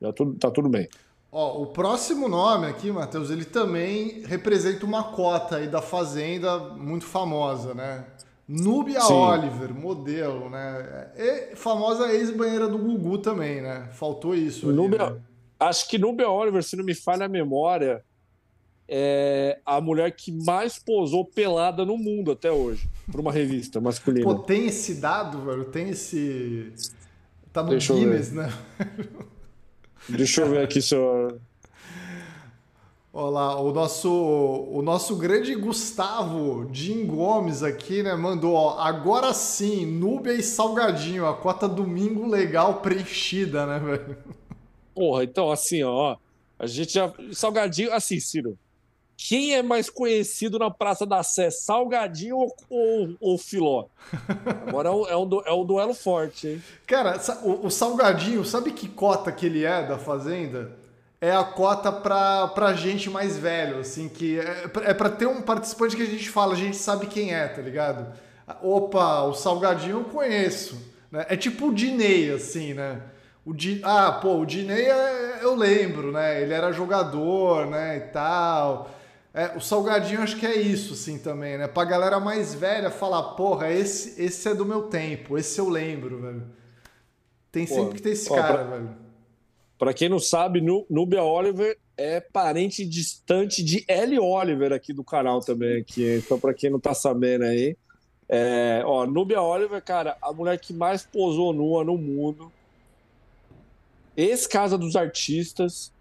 Já 0.00 0.12
tudo, 0.12 0.34
tá 0.38 0.52
tudo 0.52 0.68
bem. 0.68 0.88
Ó, 1.32 1.60
o 1.60 1.66
próximo 1.66 2.28
nome 2.28 2.68
aqui, 2.68 2.92
Matheus, 2.92 3.28
ele 3.28 3.44
também 3.44 4.22
representa 4.24 4.86
uma 4.86 5.02
cota 5.02 5.56
aí 5.56 5.66
da 5.66 5.82
Fazenda 5.82 6.60
muito 6.60 7.06
famosa, 7.06 7.74
né? 7.74 8.06
Núbia 8.60 9.00
Sim. 9.00 9.12
Oliver, 9.14 9.74
modelo, 9.74 10.50
né? 10.50 11.10
E 11.16 11.56
famosa 11.56 12.12
ex-banheira 12.12 12.68
do 12.68 12.78
Gugu 12.78 13.18
também, 13.18 13.62
né? 13.62 13.88
Faltou 13.92 14.34
isso. 14.34 14.68
Ali, 14.68 14.76
Núbia, 14.76 15.10
né? 15.10 15.20
Acho 15.58 15.88
que 15.88 15.96
Núbia 15.96 16.28
Oliver, 16.28 16.62
se 16.62 16.76
não 16.76 16.84
me 16.84 16.94
falha 16.94 17.26
a 17.26 17.28
memória, 17.28 18.04
é 18.86 19.58
a 19.64 19.80
mulher 19.80 20.14
que 20.14 20.30
mais 20.30 20.78
posou 20.78 21.24
pelada 21.24 21.84
no 21.84 21.96
mundo 21.96 22.30
até 22.32 22.50
hoje, 22.52 22.88
para 23.10 23.20
uma 23.20 23.32
revista 23.32 23.80
masculina. 23.80 24.24
Pô, 24.24 24.34
tem 24.34 24.66
esse 24.66 24.94
dado, 24.94 25.40
velho? 25.42 25.64
Tem 25.66 25.88
esse 25.88 26.72
Tá 27.52 27.62
no 27.62 27.70
Deixa 27.70 27.92
Guinness, 27.92 28.32
né? 28.32 28.50
Deixa 30.08 30.40
eu 30.40 30.50
ver 30.50 30.64
aqui 30.64 30.80
se 30.80 30.94
eu... 30.94 31.38
Olá, 33.14 33.60
o 33.60 33.70
nosso, 33.72 34.10
o 34.10 34.80
nosso 34.80 35.16
grande 35.16 35.54
Gustavo 35.54 36.66
Jim 36.72 37.06
Gomes 37.06 37.62
aqui, 37.62 38.02
né, 38.02 38.14
mandou, 38.14 38.54
ó, 38.54 38.78
agora 38.78 39.34
sim, 39.34 39.84
Núbia 39.84 40.32
e 40.32 40.42
Salgadinho, 40.42 41.26
a 41.26 41.36
cota 41.36 41.68
domingo 41.68 42.26
legal 42.26 42.80
preenchida, 42.80 43.66
né, 43.66 43.78
velho? 43.78 44.16
Porra, 44.94 45.24
então 45.24 45.50
assim, 45.50 45.82
ó, 45.82 46.16
a 46.58 46.66
gente 46.66 46.94
já, 46.94 47.12
Salgadinho, 47.32 47.92
assim, 47.92 48.18
Ciro, 48.18 48.58
quem 49.14 49.54
é 49.56 49.62
mais 49.62 49.90
conhecido 49.90 50.58
na 50.58 50.70
Praça 50.70 51.04
da 51.04 51.22
Sé, 51.22 51.50
Salgadinho 51.50 52.38
ou, 52.38 52.56
ou, 52.70 53.14
ou 53.20 53.36
Filó? 53.36 53.88
Agora 54.66 54.88
é 54.88 54.92
um, 54.92 55.06
é, 55.06 55.16
um, 55.18 55.42
é 55.44 55.52
um 55.52 55.66
duelo 55.66 55.92
forte, 55.92 56.48
hein? 56.48 56.62
Cara, 56.86 57.20
o, 57.42 57.66
o, 57.66 57.70
Salgadinho, 57.70 58.42
sabe 58.42 58.72
que 58.72 58.88
cota 58.88 59.30
que 59.30 59.44
ele 59.44 59.64
é 59.64 59.86
da 59.86 59.98
Fazenda? 59.98 60.80
É 61.22 61.30
a 61.30 61.44
cota 61.44 61.92
pra, 61.92 62.48
pra 62.48 62.74
gente 62.74 63.08
mais 63.08 63.38
velho, 63.38 63.78
assim, 63.78 64.08
que 64.08 64.40
é, 64.40 64.64
é 64.86 64.92
pra 64.92 65.08
ter 65.08 65.26
um 65.26 65.40
participante 65.40 65.94
que 65.94 66.02
a 66.02 66.06
gente 66.06 66.28
fala, 66.28 66.52
a 66.52 66.56
gente 66.56 66.76
sabe 66.76 67.06
quem 67.06 67.32
é, 67.32 67.46
tá 67.46 67.62
ligado? 67.62 68.12
Opa, 68.60 69.22
o 69.22 69.32
Salgadinho 69.32 69.98
eu 69.98 70.04
conheço. 70.04 70.76
Né? 71.12 71.24
É 71.28 71.36
tipo 71.36 71.68
o 71.68 71.72
Dinei, 71.74 72.32
assim, 72.32 72.74
né? 72.74 73.00
O 73.44 73.54
Di... 73.54 73.80
Ah, 73.84 74.10
pô, 74.20 74.38
o 74.40 74.44
Dinei 74.44 74.86
é, 74.90 75.38
eu 75.42 75.54
lembro, 75.54 76.10
né? 76.10 76.42
Ele 76.42 76.52
era 76.52 76.72
jogador, 76.72 77.66
né, 77.66 77.98
e 77.98 78.00
tal 78.12 78.90
É, 79.32 79.56
o 79.56 79.60
salgadinho 79.60 80.20
acho 80.22 80.36
que 80.36 80.44
é 80.46 80.56
isso, 80.56 80.94
assim, 80.94 81.18
também, 81.18 81.56
né? 81.56 81.66
Pra 81.68 81.84
galera 81.84 82.18
mais 82.20 82.52
velha 82.54 82.90
falar, 82.90 83.22
porra, 83.34 83.70
esse, 83.70 84.20
esse 84.20 84.48
é 84.48 84.54
do 84.54 84.64
meu 84.66 84.82
tempo, 84.82 85.38
esse 85.38 85.58
eu 85.60 85.68
lembro, 85.68 86.20
velho. 86.20 86.42
Tem 87.52 87.66
Pô, 87.66 87.74
sempre 87.74 87.94
que 87.96 88.02
ter 88.02 88.10
esse 88.10 88.30
ó, 88.30 88.34
cara, 88.34 88.54
pra- 88.54 88.62
velho. 88.64 88.90
Pra 89.82 89.92
quem 89.92 90.08
não 90.08 90.20
sabe, 90.20 90.60
Nu- 90.60 90.86
Nubia 90.88 91.24
Oliver 91.24 91.76
é 91.96 92.20
parente 92.20 92.86
distante 92.86 93.64
de 93.64 93.84
Ellie 93.88 94.16
Oliver 94.16 94.72
aqui 94.72 94.92
do 94.92 95.02
canal 95.02 95.40
também. 95.40 95.80
Aqui. 95.80 96.18
Então, 96.24 96.38
pra 96.38 96.54
quem 96.54 96.70
não 96.70 96.78
tá 96.78 96.94
sabendo 96.94 97.42
aí. 97.42 97.76
É, 98.28 98.84
ó, 98.86 99.04
Nubia 99.04 99.42
Oliver, 99.42 99.82
cara, 99.82 100.16
a 100.22 100.32
mulher 100.32 100.56
que 100.60 100.72
mais 100.72 101.02
posou 101.02 101.52
nua 101.52 101.82
no 101.82 101.98
mundo. 101.98 102.52
Ex-casa 104.16 104.78
dos 104.78 104.94
artistas. 104.94 105.92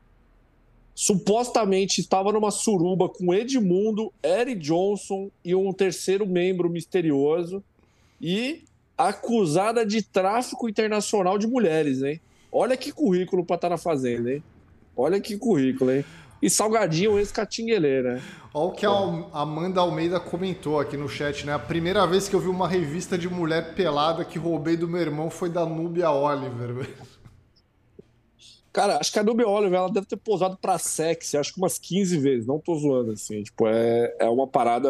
Supostamente 0.93 2.01
estava 2.01 2.31
numa 2.31 2.51
suruba 2.51 3.09
com 3.09 3.33
Edmundo, 3.33 4.13
Eric 4.21 4.59
Johnson 4.61 5.31
e 5.43 5.55
um 5.55 5.73
terceiro 5.73 6.27
membro 6.27 6.69
misterioso. 6.69 7.63
E 8.21 8.63
acusada 8.95 9.83
de 9.83 10.03
tráfico 10.03 10.69
internacional 10.69 11.39
de 11.39 11.47
mulheres, 11.47 12.03
hein? 12.03 12.21
Olha 12.51 12.75
que 12.75 12.91
currículo 12.91 13.45
pra 13.45 13.55
estar 13.55 13.69
na 13.69 13.77
fazenda, 13.77 14.33
hein? 14.33 14.43
Olha 14.95 15.19
que 15.21 15.37
currículo, 15.37 15.91
hein? 15.91 16.05
E 16.41 16.49
Salgadinho, 16.49 17.19
ex-catingueleira, 17.19 18.15
né? 18.15 18.23
Olha 18.53 18.65
o 18.65 18.71
que 18.71 18.85
a 18.85 18.89
Amanda 19.31 19.79
Almeida 19.79 20.19
comentou 20.19 20.79
aqui 20.79 20.97
no 20.97 21.07
chat, 21.07 21.45
né? 21.45 21.53
A 21.53 21.59
primeira 21.59 22.05
vez 22.07 22.27
que 22.27 22.35
eu 22.35 22.39
vi 22.39 22.47
uma 22.47 22.67
revista 22.67 23.17
de 23.17 23.29
mulher 23.29 23.75
pelada 23.75 24.25
que 24.25 24.39
roubei 24.39 24.75
do 24.75 24.87
meu 24.87 24.99
irmão 24.99 25.29
foi 25.29 25.49
da 25.49 25.65
Núbia 25.65 26.09
Oliver, 26.09 26.73
velho. 26.73 27.21
Cara, 28.73 28.97
acho 28.97 29.11
que 29.11 29.19
a 29.19 29.23
Nubia 29.23 29.47
Oliver, 29.47 29.77
ela 29.77 29.91
deve 29.91 30.07
ter 30.07 30.17
posado 30.17 30.57
pra 30.57 30.79
sexy, 30.79 31.37
acho 31.37 31.53
que 31.53 31.59
umas 31.59 31.77
15 31.77 32.17
vezes, 32.17 32.47
não 32.47 32.57
tô 32.57 32.75
zoando, 32.75 33.11
assim. 33.11 33.43
Tipo, 33.43 33.67
é, 33.67 34.15
é 34.19 34.29
uma 34.29 34.47
parada. 34.47 34.89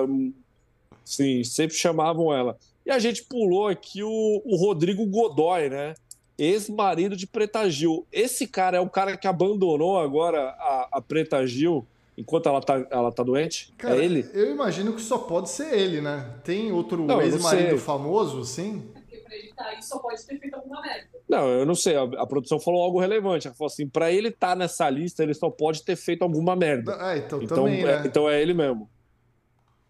Sim, 1.03 1.43
sempre 1.43 1.75
chamavam 1.75 2.33
ela. 2.33 2.57
E 2.85 2.91
a 2.91 2.99
gente 2.99 3.23
pulou 3.23 3.67
aqui 3.67 4.03
o, 4.03 4.41
o 4.45 4.55
Rodrigo 4.55 5.05
Godoy, 5.05 5.69
né? 5.69 5.95
Ex-marido 6.43 7.15
de 7.15 7.27
Preta 7.27 7.69
Gil. 7.69 8.05
Esse 8.11 8.47
cara 8.47 8.77
é 8.77 8.79
o 8.79 8.89
cara 8.89 9.15
que 9.15 9.27
abandonou 9.27 9.99
agora 9.99 10.49
a, 10.49 10.87
a 10.93 11.01
Preta 11.01 11.45
Gil 11.45 11.85
enquanto 12.17 12.47
ela 12.49 12.61
tá, 12.61 12.85
ela 12.89 13.11
tá 13.11 13.23
doente? 13.23 13.73
Cara, 13.77 13.95
é 13.95 14.05
ele? 14.05 14.29
eu 14.33 14.51
imagino 14.51 14.93
que 14.93 15.01
só 15.01 15.17
pode 15.19 15.49
ser 15.49 15.73
ele, 15.73 16.01
né? 16.01 16.35
Tem 16.43 16.71
outro 16.71 17.05
ex-marido 17.21 17.77
famoso, 17.77 18.41
assim? 18.41 18.89
Porque 18.93 19.17
pra 19.17 19.35
ele 19.35 19.47
estar 19.49 19.65
aí 19.65 19.81
só 19.81 19.99
pode 19.99 20.25
ter 20.25 20.39
feito 20.39 20.55
alguma 20.55 20.81
merda. 20.81 21.07
Não, 21.29 21.47
eu 21.47 21.65
não 21.65 21.75
sei. 21.75 21.95
A, 21.95 22.03
a 22.03 22.27
produção 22.27 22.59
falou 22.59 22.81
algo 22.83 22.99
relevante. 22.99 23.47
Ela 23.47 23.55
falou 23.55 23.71
assim: 23.71 23.87
pra 23.87 24.11
ele 24.11 24.27
estar 24.27 24.55
nessa 24.55 24.89
lista, 24.89 25.23
ele 25.23 25.33
só 25.33 25.49
pode 25.49 25.83
ter 25.83 25.95
feito 25.95 26.23
alguma 26.23 26.55
merda. 26.55 26.91
É, 27.01 27.17
então, 27.19 27.41
Então, 27.41 27.57
também, 27.57 27.81
é, 27.81 27.85
né? 27.85 28.03
então 28.05 28.29
é 28.29 28.41
ele 28.41 28.53
mesmo. 28.53 28.89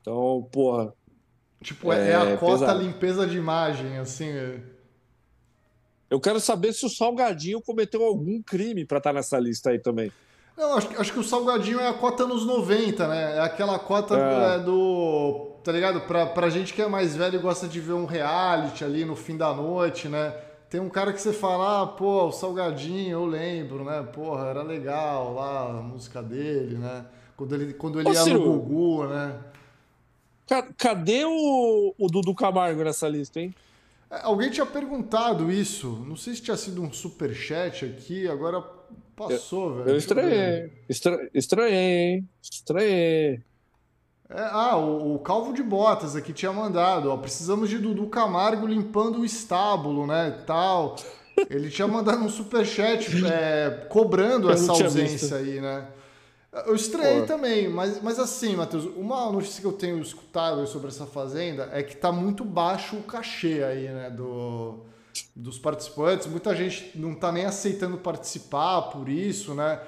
Então, 0.01 0.47
porra. 0.51 0.93
Tipo, 1.63 1.91
é, 1.93 2.07
é 2.07 2.11
é 2.11 2.15
a 2.15 2.37
cota 2.37 2.59
pesado. 2.59 2.81
limpeza 2.83 3.25
de 3.27 3.37
imagem, 3.37 3.97
assim. 3.97 4.29
é. 4.29 4.70
Eu 6.11 6.19
quero 6.19 6.39
saber 6.41 6.73
se 6.73 6.85
o 6.85 6.89
Salgadinho 6.89 7.61
cometeu 7.61 8.03
algum 8.03 8.41
crime 8.43 8.85
pra 8.85 8.97
estar 8.99 9.13
nessa 9.13 9.39
lista 9.39 9.69
aí 9.69 9.79
também. 9.79 10.11
Não, 10.57 10.75
acho, 10.77 10.89
que- 10.89 10.95
acho 10.97 11.13
que 11.13 11.19
o 11.19 11.23
Salgadinho 11.23 11.79
é 11.79 11.87
a 11.87 11.93
cota 11.93 12.27
nos 12.27 12.45
90, 12.45 13.07
né? 13.07 13.37
É 13.37 13.39
aquela 13.39 13.79
cota 13.79 14.15
É. 14.17 14.55
é, 14.55 14.59
do. 14.59 15.47
Tá 15.63 15.71
ligado? 15.71 16.01
Pra, 16.01 16.25
pra 16.25 16.49
gente 16.49 16.73
que 16.73 16.81
é 16.81 16.87
mais 16.87 17.15
velho 17.15 17.35
e 17.35 17.41
gosta 17.41 17.67
de 17.67 17.79
ver 17.79 17.93
um 17.93 18.05
reality 18.05 18.83
ali 18.83 19.05
no 19.05 19.15
fim 19.15 19.37
da 19.37 19.53
noite, 19.53 20.09
né? 20.09 20.35
Tem 20.69 20.81
um 20.81 20.89
cara 20.89 21.13
que 21.13 21.21
você 21.21 21.31
fala, 21.33 21.81
ah, 21.83 21.87
pô, 21.87 22.27
o 22.27 22.31
Salgadinho, 22.31 23.11
eu 23.11 23.25
lembro, 23.25 23.83
né? 23.85 24.01
Porra, 24.13 24.47
era 24.47 24.63
legal 24.63 25.33
lá 25.33 25.69
a 25.69 25.73
música 25.81 26.21
dele, 26.21 26.77
né? 26.77 27.05
Quando 27.37 27.55
ele, 27.55 27.73
quando 27.73 27.99
ele 27.99 28.09
Ô, 28.09 28.13
ia 28.13 28.19
no 28.19 28.25
Ciro. 28.25 28.39
Gugu, 28.43 29.05
né? 29.07 29.35
Ca- 30.47 30.67
Cadê 30.77 31.23
o, 31.25 31.93
o 31.97 32.07
Dudu 32.07 32.35
Camargo 32.35 32.83
nessa 32.83 33.07
lista, 33.07 33.39
hein? 33.39 33.53
É, 34.11 34.19
Alguém 34.23 34.49
tinha 34.49 34.65
perguntado 34.65 35.51
isso. 35.51 36.03
Não 36.07 36.15
sei 36.15 36.35
se 36.35 36.41
tinha 36.41 36.57
sido 36.57 36.81
um 36.81 36.91
superchat 36.91 37.85
aqui, 37.85 38.27
agora 38.27 38.61
passou, 39.15 39.75
velho. 39.75 39.89
Eu 39.89 39.93
Deixa 39.93 40.13
ver. 40.13 40.21
estranhei. 40.23 40.73
Estra- 40.89 41.29
Estranhei, 41.33 41.75
hein? 42.15 42.29
Estranhei. 42.41 43.41
É, 44.29 44.39
ah, 44.51 44.77
o, 44.77 45.15
o 45.15 45.19
Calvo 45.19 45.53
de 45.53 45.61
Botas 45.61 46.15
aqui 46.15 46.31
tinha 46.31 46.53
mandado, 46.53 47.09
ó, 47.11 47.17
precisamos 47.17 47.69
de 47.69 47.77
Dudu 47.77 48.07
Camargo 48.07 48.65
limpando 48.65 49.19
o 49.19 49.25
estábulo, 49.25 50.07
né, 50.07 50.41
tal. 50.47 50.95
Ele 51.49 51.69
tinha 51.69 51.87
mandado 51.87 52.23
um 52.23 52.29
superchat 52.29 53.09
é, 53.27 53.85
cobrando 53.89 54.47
Eu 54.47 54.53
essa 54.53 54.71
ausência 54.71 55.35
aí, 55.37 55.59
né. 55.59 55.85
Eu 56.65 56.75
estranhei 56.75 57.21
também, 57.25 57.69
mas, 57.69 58.01
mas 58.01 58.19
assim, 58.19 58.57
Matheus, 58.57 58.83
uma 58.97 59.31
notícia 59.31 59.61
que 59.61 59.67
eu 59.67 59.71
tenho 59.71 60.01
escutado 60.01 60.67
sobre 60.67 60.89
essa 60.89 61.05
fazenda 61.05 61.69
é 61.71 61.81
que 61.81 61.95
tá 61.95 62.11
muito 62.11 62.43
baixo 62.43 62.97
o 62.97 63.03
cachê 63.03 63.63
aí, 63.63 63.87
né, 63.87 64.09
do, 64.09 64.79
dos 65.33 65.57
participantes. 65.57 66.27
Muita 66.27 66.53
gente 66.53 66.91
não 66.97 67.15
tá 67.15 67.31
nem 67.31 67.45
aceitando 67.45 67.97
participar 67.97 68.81
por 68.89 69.07
isso, 69.07 69.53
né. 69.53 69.79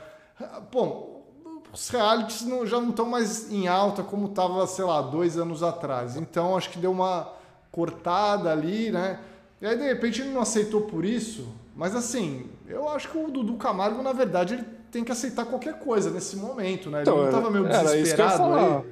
Bom, 0.72 1.26
os 1.74 1.89
realities 1.89 2.43
não- 2.43 2.66
já 2.66 2.80
não 2.80 2.91
estão 2.91 3.05
mais 3.09 3.51
em 3.51 3.68
alta 3.68 4.01
como 4.01 4.28
estava, 4.28 4.66
sei 4.66 4.86
lá, 4.86 5.01
dois 5.01 5.38
anos 5.38 5.61
atrás. 5.64 6.16
Então 6.16 6.55
acho 6.55 6.70
que 6.70 6.78
deu 6.80 6.91
uma 6.91 7.30
cortada 7.72 8.49
ali, 8.51 8.89
né? 8.89 9.20
E 9.61 9.66
aí 9.66 9.78
de 9.78 9.84
repente 9.84 10.22
ele 10.22 10.30
não 10.32 10.41
aceitou 10.41 10.82
por 10.82 11.03
isso. 11.03 11.45
Mas 11.76 11.93
assim, 11.93 12.49
eu 12.68 12.88
acho 12.88 13.09
que 13.09 13.18
o 13.18 13.30
Dudu 13.30 13.55
Camargo, 13.55 14.01
na 14.01 14.14
verdade, 14.14 14.53
ele 14.53 14.66
tem 14.94 15.04
que 15.04 15.12
aceitar 15.12 15.46
qualquer 15.46 15.80
coisa 15.80 16.10
nesse 16.12 16.38
momento, 16.38 16.89
né? 16.89 17.00
Ele 17.02 17.10
Então, 17.10 17.18
não 17.18 17.26
estava 17.26 17.50
meio 17.50 17.66
era 17.66 17.74
isso 17.78 17.89
que 17.91 17.98
eu 17.98 18.04
desesperado 18.04 18.54
aí. 18.54 18.84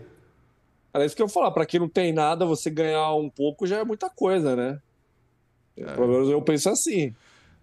Era 0.93 1.05
isso 1.05 1.15
que 1.15 1.21
eu 1.21 1.27
ia 1.27 1.31
falar. 1.31 1.51
Pra 1.51 1.65
quem 1.65 1.79
não 1.79 1.87
tem 1.87 2.11
nada, 2.11 2.45
você 2.45 2.69
ganhar 2.69 3.13
um 3.13 3.29
pouco 3.29 3.65
já 3.67 3.77
é 3.77 3.83
muita 3.85 4.09
coisa, 4.09 4.55
né? 4.55 4.79
Pelo 5.75 6.07
menos 6.07 6.29
eu 6.29 6.41
penso 6.41 6.69
assim. 6.69 7.15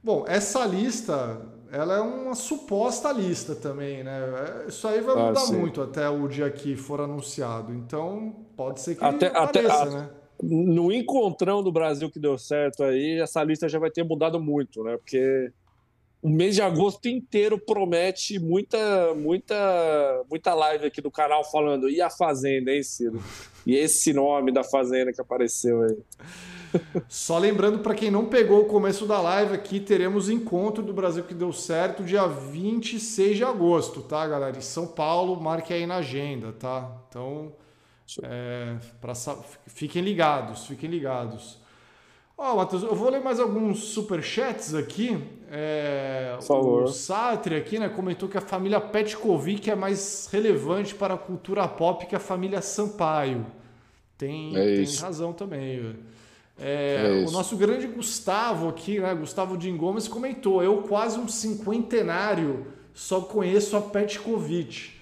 Bom, 0.02 0.24
essa 0.26 0.64
lista, 0.64 1.42
ela 1.70 1.96
é 1.96 2.00
uma 2.00 2.34
suposta 2.34 3.12
lista 3.12 3.54
também, 3.54 4.02
né? 4.02 4.64
Isso 4.68 4.86
aí 4.88 5.00
vai 5.00 5.14
Ah, 5.16 5.26
mudar 5.26 5.40
sim. 5.40 5.56
muito 5.56 5.82
até 5.82 6.08
o 6.08 6.26
dia 6.28 6.48
que 6.50 6.76
for 6.76 7.00
anunciado. 7.00 7.74
Então, 7.74 8.34
pode 8.56 8.80
ser 8.80 8.94
que 8.94 9.04
Até- 9.04 9.26
até- 9.26 9.40
apareça, 9.66 9.82
a- 9.82 9.90
né? 9.90 10.10
No 10.40 10.92
encontrão 10.92 11.62
do 11.64 11.72
Brasil 11.72 12.08
que 12.10 12.20
deu 12.20 12.38
certo 12.38 12.84
aí, 12.84 13.20
essa 13.20 13.42
lista 13.42 13.68
já 13.68 13.78
vai 13.80 13.90
ter 13.90 14.04
mudado 14.04 14.40
muito, 14.40 14.84
né? 14.84 14.96
Porque 14.96 15.52
o 16.20 16.28
mês 16.28 16.54
de 16.54 16.62
agosto 16.62 17.06
inteiro 17.08 17.58
promete 17.58 18.38
muita, 18.38 19.14
muita, 19.14 20.24
muita 20.28 20.54
live 20.54 20.86
aqui 20.86 21.00
do 21.00 21.10
canal 21.10 21.44
falando 21.44 21.88
e 21.88 22.00
a 22.00 22.10
Fazenda, 22.10 22.72
hein, 22.72 22.82
Ciro? 22.82 23.22
E 23.64 23.74
esse 23.76 24.12
nome 24.12 24.50
da 24.50 24.64
Fazenda 24.64 25.12
que 25.12 25.20
apareceu 25.20 25.82
aí. 25.82 25.96
Só 27.08 27.38
lembrando 27.38 27.78
para 27.78 27.94
quem 27.94 28.10
não 28.10 28.26
pegou 28.26 28.62
o 28.62 28.66
começo 28.66 29.06
da 29.06 29.20
live 29.20 29.54
aqui, 29.54 29.78
teremos 29.78 30.28
encontro 30.28 30.82
do 30.82 30.92
Brasil 30.92 31.22
que 31.24 31.34
deu 31.34 31.52
certo 31.52 32.02
dia 32.02 32.26
26 32.26 33.36
de 33.36 33.44
agosto, 33.44 34.02
tá, 34.02 34.26
galera? 34.26 34.58
Em 34.58 34.62
São 34.62 34.86
Paulo, 34.86 35.40
marque 35.40 35.72
aí 35.72 35.86
na 35.86 35.96
agenda, 35.96 36.52
tá? 36.52 37.00
Então, 37.08 37.52
é, 38.22 38.76
pra 39.00 39.12
fiquem 39.66 40.02
ligados, 40.02 40.66
fiquem 40.66 40.90
ligados. 40.90 41.58
Ó, 42.40 42.54
Matheus, 42.54 42.84
eu 42.84 42.94
vou 42.94 43.10
ler 43.10 43.20
mais 43.20 43.40
alguns 43.40 43.80
superchats 43.80 44.72
aqui. 44.72 45.18
É, 45.50 46.34
Por 46.36 46.44
favor. 46.44 46.82
O 46.84 46.88
Sartre 46.88 47.56
aqui, 47.56 47.80
né, 47.80 47.88
comentou 47.88 48.28
que 48.28 48.38
a 48.38 48.40
família 48.40 48.80
Petkovic 48.80 49.68
é 49.68 49.74
mais 49.74 50.28
relevante 50.30 50.94
para 50.94 51.14
a 51.14 51.18
cultura 51.18 51.66
pop 51.66 52.06
que 52.06 52.14
a 52.14 52.20
família 52.20 52.62
Sampaio. 52.62 53.44
Tem, 54.16 54.56
É 54.56 54.76
tem 54.76 54.96
razão 54.96 55.32
também, 55.32 55.80
velho. 55.80 55.96
É, 56.60 57.24
É 57.24 57.28
o 57.28 57.30
nosso 57.32 57.56
grande 57.56 57.86
Gustavo 57.88 58.68
aqui, 58.68 59.00
né? 59.00 59.12
Gustavo 59.14 59.56
Din 59.56 59.76
Gomes 59.76 60.06
comentou: 60.06 60.62
eu 60.62 60.78
quase 60.82 61.18
um 61.18 61.26
cinquentenário 61.28 62.66
só 62.94 63.20
conheço 63.20 63.76
a 63.76 63.80
Petkovic. 63.80 64.92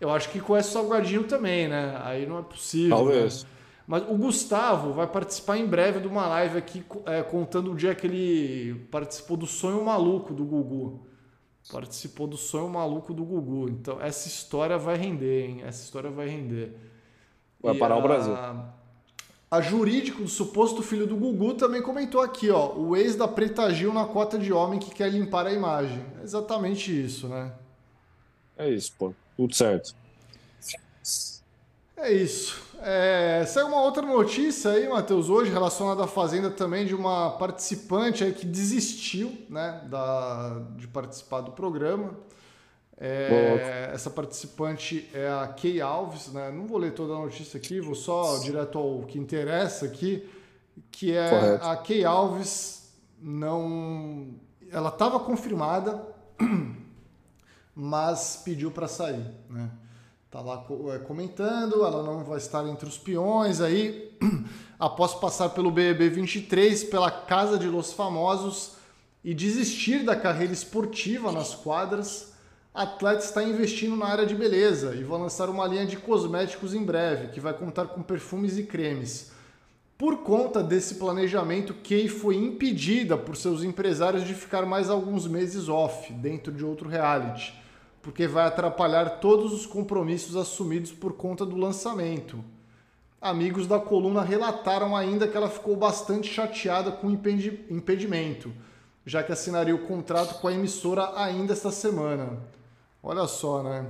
Eu 0.00 0.10
acho 0.10 0.30
que 0.30 0.38
conhece 0.40 0.68
o 0.68 0.72
Salgadinho 0.72 1.24
também, 1.24 1.66
né? 1.68 2.00
Aí 2.04 2.26
não 2.26 2.38
é 2.38 2.42
possível. 2.42 2.96
Talvez. 2.96 3.42
né? 3.44 3.50
Mas 3.88 4.02
o 4.02 4.14
Gustavo 4.18 4.92
vai 4.92 5.06
participar 5.06 5.56
em 5.56 5.66
breve 5.66 5.98
de 6.00 6.06
uma 6.06 6.26
live 6.26 6.58
aqui 6.58 6.84
é, 7.06 7.22
contando 7.22 7.72
o 7.72 7.74
dia 7.74 7.94
que 7.94 8.06
ele 8.06 8.74
participou 8.90 9.34
do 9.34 9.46
Sonho 9.46 9.82
Maluco 9.82 10.34
do 10.34 10.44
Gugu. 10.44 11.06
Participou 11.72 12.26
do 12.26 12.36
Sonho 12.36 12.68
Maluco 12.68 13.14
do 13.14 13.24
Gugu. 13.24 13.70
Então 13.70 13.98
essa 13.98 14.28
história 14.28 14.76
vai 14.76 14.94
render, 14.98 15.46
hein? 15.46 15.62
Essa 15.64 15.82
história 15.84 16.10
vai 16.10 16.28
render. 16.28 16.76
Vai 17.62 17.76
E 17.76 17.78
parar 17.78 17.96
o 17.96 18.00
a- 18.00 18.02
Brasil. 18.02 18.36
A 19.50 19.62
jurídico 19.62 20.20
do 20.20 20.28
suposto 20.28 20.82
filho 20.82 21.06
do 21.06 21.16
Gugu 21.16 21.54
também 21.54 21.80
comentou 21.80 22.20
aqui, 22.20 22.50
ó. 22.50 22.74
O 22.74 22.94
ex 22.94 23.16
da 23.16 23.26
Preta 23.26 23.72
Gil 23.72 23.94
na 23.94 24.04
cota 24.04 24.38
de 24.38 24.52
homem 24.52 24.78
que 24.78 24.90
quer 24.90 25.10
limpar 25.10 25.46
a 25.46 25.52
imagem. 25.52 26.04
É 26.20 26.24
exatamente 26.24 26.92
isso, 26.92 27.26
né? 27.26 27.52
É 28.54 28.68
isso, 28.68 28.92
pô. 28.98 29.14
Tudo 29.34 29.54
certo. 29.54 29.94
É 31.96 32.12
isso. 32.12 32.67
É, 32.80 33.44
saiu 33.46 33.66
uma 33.66 33.82
outra 33.82 34.02
notícia 34.02 34.70
aí, 34.70 34.88
Matheus, 34.88 35.28
hoje 35.28 35.50
relacionada 35.50 36.04
à 36.04 36.06
Fazenda 36.06 36.50
também 36.50 36.86
de 36.86 36.94
uma 36.94 37.30
participante 37.32 38.22
aí 38.22 38.32
que 38.32 38.46
desistiu, 38.46 39.36
né, 39.50 39.82
da, 39.86 40.62
de 40.76 40.86
participar 40.86 41.40
do 41.40 41.52
programa. 41.52 42.14
É, 43.00 43.90
essa 43.94 44.10
participante 44.10 45.08
é 45.14 45.28
a 45.28 45.46
Kay 45.46 45.80
Alves, 45.80 46.32
né? 46.32 46.50
Não 46.50 46.66
vou 46.66 46.78
ler 46.78 46.92
toda 46.92 47.12
a 47.14 47.18
notícia 47.18 47.56
aqui, 47.56 47.80
vou 47.80 47.94
só 47.94 48.38
direto 48.38 48.76
ao 48.76 49.02
que 49.02 49.18
interessa 49.18 49.86
aqui, 49.86 50.28
que 50.90 51.12
é 51.12 51.30
Correto. 51.30 51.64
a 51.64 51.76
Kay 51.76 52.04
Alves 52.04 52.92
não, 53.20 54.34
ela 54.70 54.88
estava 54.88 55.20
confirmada, 55.20 56.04
mas 57.72 58.42
pediu 58.44 58.72
para 58.72 58.88
sair, 58.88 59.24
né? 59.48 59.70
Tá 60.30 60.42
lá 60.42 60.62
é, 60.94 60.98
comentando, 60.98 61.86
ela 61.86 62.02
não 62.02 62.22
vai 62.22 62.36
estar 62.36 62.66
entre 62.68 62.86
os 62.86 62.98
peões 62.98 63.62
aí. 63.62 64.12
Após 64.78 65.14
passar 65.14 65.48
pelo 65.48 65.70
BBB 65.70 66.10
23, 66.10 66.84
pela 66.84 67.10
Casa 67.10 67.58
de 67.58 67.66
Los 67.66 67.94
Famosos 67.94 68.72
e 69.24 69.32
desistir 69.32 70.04
da 70.04 70.14
carreira 70.14 70.52
esportiva 70.52 71.32
nas 71.32 71.54
quadras, 71.54 72.34
a 72.74 72.82
atleta 72.82 73.24
está 73.24 73.42
investindo 73.42 73.96
na 73.96 74.04
área 74.04 74.26
de 74.26 74.34
beleza 74.34 74.94
e 74.94 75.02
vai 75.02 75.18
lançar 75.18 75.48
uma 75.48 75.66
linha 75.66 75.86
de 75.86 75.96
cosméticos 75.96 76.74
em 76.74 76.84
breve, 76.84 77.28
que 77.28 77.40
vai 77.40 77.54
contar 77.54 77.86
com 77.86 78.02
perfumes 78.02 78.58
e 78.58 78.64
cremes. 78.64 79.32
Por 79.96 80.18
conta 80.18 80.62
desse 80.62 80.96
planejamento, 80.96 81.72
Kay 81.72 82.06
foi 82.06 82.36
impedida 82.36 83.16
por 83.16 83.34
seus 83.34 83.64
empresários 83.64 84.26
de 84.26 84.34
ficar 84.34 84.66
mais 84.66 84.90
alguns 84.90 85.26
meses 85.26 85.70
off, 85.70 86.12
dentro 86.12 86.52
de 86.52 86.66
outro 86.66 86.86
reality 86.86 87.66
porque 88.02 88.26
vai 88.26 88.46
atrapalhar 88.46 89.20
todos 89.20 89.52
os 89.52 89.66
compromissos 89.66 90.36
assumidos 90.36 90.92
por 90.92 91.14
conta 91.14 91.44
do 91.44 91.56
lançamento. 91.56 92.42
Amigos 93.20 93.66
da 93.66 93.80
coluna 93.80 94.22
relataram 94.22 94.96
ainda 94.96 95.26
que 95.26 95.36
ela 95.36 95.50
ficou 95.50 95.76
bastante 95.76 96.32
chateada 96.32 96.92
com 96.92 97.08
o 97.08 97.20
impedimento, 97.70 98.52
já 99.04 99.22
que 99.22 99.32
assinaria 99.32 99.74
o 99.74 99.86
contrato 99.86 100.40
com 100.40 100.46
a 100.46 100.52
emissora 100.52 101.12
ainda 101.20 101.52
esta 101.52 101.72
semana. 101.72 102.38
Olha 103.02 103.26
só, 103.26 103.62
né? 103.62 103.86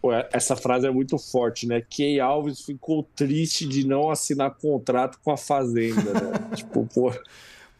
Pô, 0.00 0.12
essa 0.32 0.56
frase 0.56 0.86
é 0.86 0.90
muito 0.90 1.18
forte, 1.18 1.66
né? 1.66 1.82
Key 1.82 2.18
Alves 2.20 2.62
ficou 2.62 3.06
triste 3.14 3.68
de 3.68 3.86
não 3.86 4.10
assinar 4.10 4.54
contrato 4.54 5.18
com 5.22 5.30
a 5.30 5.36
Fazenda, 5.36 6.14
né? 6.14 6.50
tipo, 6.56 6.86
pô. 6.86 7.12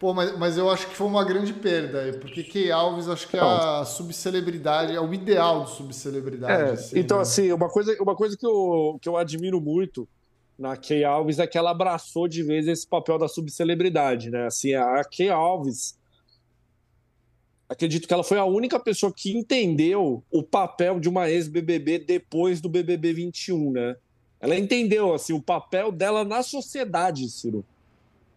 Pô, 0.01 0.15
mas, 0.15 0.35
mas 0.35 0.57
eu 0.57 0.67
acho 0.67 0.87
que 0.87 0.95
foi 0.95 1.05
uma 1.05 1.23
grande 1.23 1.53
perda, 1.53 2.17
porque 2.17 2.41
Key 2.41 2.71
Alves 2.71 3.07
acho 3.07 3.27
que 3.27 3.37
é 3.37 3.39
a 3.39 3.85
subcelebridade, 3.85 4.95
é 4.95 4.99
o 4.99 5.13
ideal 5.13 5.65
de 5.65 5.75
subcelebridade. 5.75 6.69
É, 6.69 6.73
assim, 6.73 6.99
então, 6.99 7.17
né? 7.17 7.21
assim, 7.21 7.51
uma 7.51 7.69
coisa, 7.69 7.95
uma 8.01 8.15
coisa 8.15 8.35
que, 8.35 8.43
eu, 8.43 8.97
que 8.99 9.07
eu 9.07 9.15
admiro 9.15 9.61
muito 9.61 10.09
na 10.57 10.75
Key 10.75 11.03
Alves 11.03 11.37
é 11.37 11.45
que 11.45 11.55
ela 11.55 11.69
abraçou 11.69 12.27
de 12.27 12.41
vez 12.41 12.67
esse 12.67 12.87
papel 12.87 13.19
da 13.19 13.27
subcelebridade, 13.27 14.31
né? 14.31 14.47
Assim, 14.47 14.73
a 14.73 15.03
Key 15.03 15.29
Alves, 15.29 15.95
acredito 17.69 18.07
que 18.07 18.13
ela 18.15 18.23
foi 18.23 18.39
a 18.39 18.45
única 18.45 18.79
pessoa 18.79 19.13
que 19.15 19.37
entendeu 19.37 20.23
o 20.31 20.41
papel 20.41 20.99
de 20.99 21.09
uma 21.09 21.29
ex-BBB 21.29 21.99
depois 21.99 22.59
do 22.59 22.67
BBB 22.67 23.13
21, 23.13 23.71
né? 23.71 23.95
Ela 24.39 24.57
entendeu, 24.57 25.13
assim, 25.13 25.33
o 25.33 25.39
papel 25.39 25.91
dela 25.91 26.25
na 26.25 26.41
sociedade, 26.41 27.29
Ciro. 27.29 27.63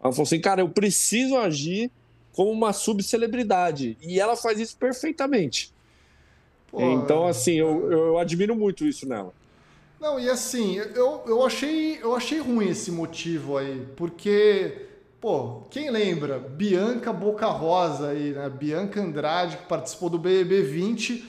Ela 0.05 0.13
falou 0.13 0.25
assim, 0.25 0.41
cara, 0.41 0.61
eu 0.61 0.69
preciso 0.69 1.35
agir 1.39 1.91
como 2.35 2.51
uma 2.51 2.75
subcelebridade. 2.75 3.97
E 4.03 4.21
ela 4.21 4.37
faz 4.37 4.61
isso 4.61 4.77
perfeitamente. 4.77 5.73
Pô, 6.71 6.83
então, 6.83 7.27
assim, 7.27 7.55
eu, 7.55 7.91
eu 7.91 8.19
admiro 8.19 8.55
muito 8.55 8.85
isso 8.85 9.09
nela. 9.09 9.33
Não, 9.99 10.21
e 10.21 10.29
assim, 10.29 10.77
eu, 10.77 11.23
eu, 11.27 11.43
achei, 11.43 11.99
eu 12.03 12.15
achei 12.15 12.39
ruim 12.39 12.69
esse 12.69 12.91
motivo 12.91 13.57
aí, 13.57 13.87
porque, 13.97 14.89
pô, 15.19 15.63
quem 15.71 15.91
lembra? 15.91 16.39
Bianca 16.39 17.11
Boca 17.11 17.47
Rosa 17.47 18.11
aí, 18.11 18.33
né? 18.33 18.51
Bianca 18.51 19.01
Andrade, 19.01 19.57
que 19.57 19.67
participou 19.67 20.11
do 20.11 20.19
BBB 20.19 20.63
20, 20.63 21.25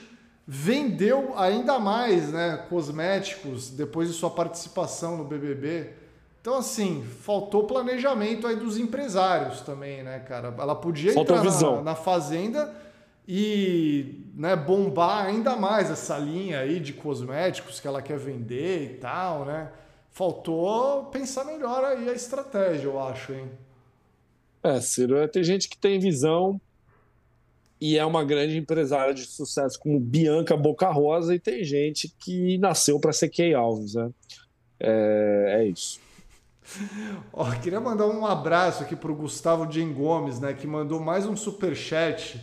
vendeu 0.46 1.32
ainda 1.38 1.78
mais, 1.78 2.30
né, 2.30 2.66
cosméticos 2.68 3.70
depois 3.70 4.08
de 4.08 4.14
sua 4.14 4.28
participação 4.28 5.16
no 5.16 5.24
BBB. 5.24 5.90
Então, 6.46 6.58
assim, 6.58 7.02
faltou 7.22 7.64
planejamento 7.64 8.46
aí 8.46 8.54
dos 8.54 8.78
empresários 8.78 9.62
também, 9.62 10.04
né, 10.04 10.20
cara? 10.20 10.54
Ela 10.56 10.76
podia 10.76 11.12
Faltou 11.12 11.38
entrar 11.38 11.60
na, 11.60 11.82
na, 11.82 11.94
fazenda 11.96 12.72
e 13.26 14.30
né, 14.32 14.54
bombar 14.54 15.26
ainda 15.26 15.56
mais 15.56 15.90
essa 15.90 16.16
linha 16.16 16.60
aí 16.60 16.78
de 16.78 16.92
cosméticos 16.92 17.80
que 17.80 17.88
ela 17.88 18.00
quer 18.00 18.16
vender 18.16 18.92
e 18.92 18.94
tal, 18.98 19.44
né? 19.44 19.72
Faltou 20.12 21.06
pensar 21.06 21.44
melhor 21.44 21.82
aí 21.82 22.08
a 22.08 22.12
estratégia, 22.12 22.84
eu 22.84 23.02
acho, 23.02 23.32
hein? 23.32 23.50
É, 24.62 24.80
Ciro, 24.80 25.16
é, 25.16 25.26
tem 25.26 25.42
gente 25.42 25.68
que 25.68 25.76
tem 25.76 25.98
visão 25.98 26.60
e 27.80 27.98
é 27.98 28.04
uma 28.04 28.22
grande 28.22 28.56
empresária 28.56 29.12
de 29.12 29.26
sucesso 29.26 29.80
como 29.80 29.98
Bianca 29.98 30.56
Boca 30.56 30.88
Rosa 30.92 31.34
e 31.34 31.40
tem 31.40 31.64
gente 31.64 32.14
que 32.20 32.56
nasceu 32.58 33.00
para 33.00 33.12
ser 33.12 33.30
Key 33.30 33.52
Alves, 33.52 33.94
né? 33.94 34.10
É, 34.78 35.56
é 35.58 35.64
isso. 35.64 36.05
Ó, 37.32 37.50
queria 37.52 37.80
mandar 37.80 38.06
um 38.06 38.26
abraço 38.26 38.82
aqui 38.82 38.96
para 38.96 39.10
o 39.10 39.14
Gustavo 39.14 39.70
Jean 39.70 39.92
Gomes, 39.92 40.40
né, 40.40 40.52
que 40.52 40.66
mandou 40.66 41.00
mais 41.00 41.26
um 41.26 41.36
super 41.36 41.74
chat 41.74 42.40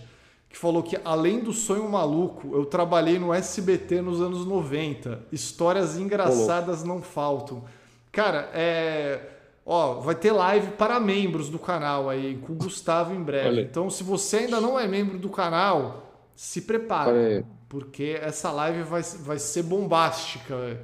que 0.49 0.57
falou 0.57 0.83
que 0.83 0.99
além 1.03 1.39
do 1.39 1.51
sonho 1.51 1.89
maluco, 1.89 2.55
eu 2.55 2.65
trabalhei 2.65 3.17
no 3.17 3.33
SBT 3.33 4.01
nos 4.01 4.21
anos 4.21 4.45
90. 4.45 5.23
Histórias 5.31 5.97
engraçadas 5.97 6.83
não 6.83 7.01
faltam. 7.01 7.63
Cara, 8.11 8.51
é 8.53 9.29
Ó, 9.65 10.01
vai 10.01 10.15
ter 10.15 10.31
live 10.31 10.71
para 10.71 10.99
membros 10.99 11.49
do 11.49 11.57
canal 11.57 12.09
aí, 12.09 12.37
com 12.45 12.53
o 12.53 12.55
Gustavo 12.55 13.13
em 13.13 13.23
breve. 13.23 13.47
Olha. 13.47 13.61
Então, 13.61 13.89
se 13.89 14.03
você 14.03 14.37
ainda 14.37 14.59
não 14.59 14.77
é 14.77 14.87
membro 14.87 15.17
do 15.17 15.29
canal, 15.29 16.11
se 16.35 16.61
prepare. 16.61 17.45
Porque 17.69 18.19
essa 18.21 18.51
live 18.51 18.83
vai, 18.83 19.01
vai 19.01 19.39
ser 19.39 19.63
bombástica. 19.63 20.81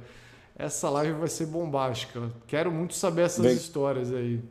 Essa 0.60 0.90
live 0.90 1.14
vai 1.14 1.28
ser 1.28 1.46
bombástica. 1.46 2.30
Quero 2.46 2.70
muito 2.70 2.92
saber 2.92 3.22
essas 3.22 3.42
vem, 3.42 3.54
histórias 3.54 4.12
aí. 4.12 4.42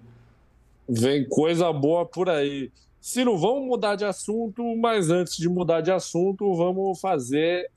Vem 0.88 1.24
coisa 1.30 1.72
boa 1.72 2.04
por 2.04 2.28
aí. 2.28 2.72
Ciro, 3.00 3.38
vamos 3.38 3.68
mudar 3.68 3.96
de 3.96 4.06
assunto, 4.06 4.76
mas 4.76 5.12
antes 5.12 5.38
de 5.38 5.48
mudar 5.48 5.82
de 5.82 5.92
assunto, 5.92 6.56
vamos 6.56 7.00
fazer 7.00 7.70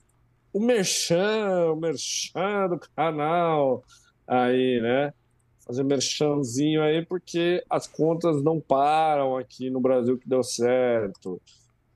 o 0.51 0.59
merchan, 0.59 1.73
o 1.73 1.75
merchan 1.75 2.69
do 2.69 2.79
canal 2.95 3.83
aí, 4.27 4.81
né? 4.81 5.13
Fazer 5.59 5.83
merchanzinho 5.83 6.81
aí, 6.81 7.05
porque 7.05 7.63
as 7.69 7.85
contas 7.85 8.41
não 8.41 8.59
param 8.59 9.37
aqui 9.37 9.69
no 9.69 9.79
Brasil 9.79 10.17
que 10.17 10.27
deu 10.27 10.43
certo. 10.43 11.39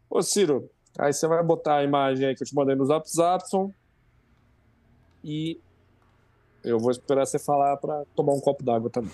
Ô, 0.08 0.22
Ciro, 0.22 0.70
aí 1.00 1.12
você 1.12 1.28
vai 1.28 1.44
botar 1.44 1.78
a 1.78 1.84
imagem 1.84 2.28
aí 2.28 2.36
que 2.36 2.44
eu 2.44 2.48
te 2.48 2.54
mandei 2.54 2.76
no 2.76 2.86
Zap 2.86 3.10
Zapson 3.10 3.74
e 5.24 5.60
eu 6.64 6.80
vou 6.80 6.92
esperar 6.92 7.26
você 7.26 7.40
falar 7.40 7.78
para 7.78 8.04
tomar 8.16 8.34
um 8.34 8.40
copo 8.40 8.64
d'água 8.64 8.90
também. 8.90 9.12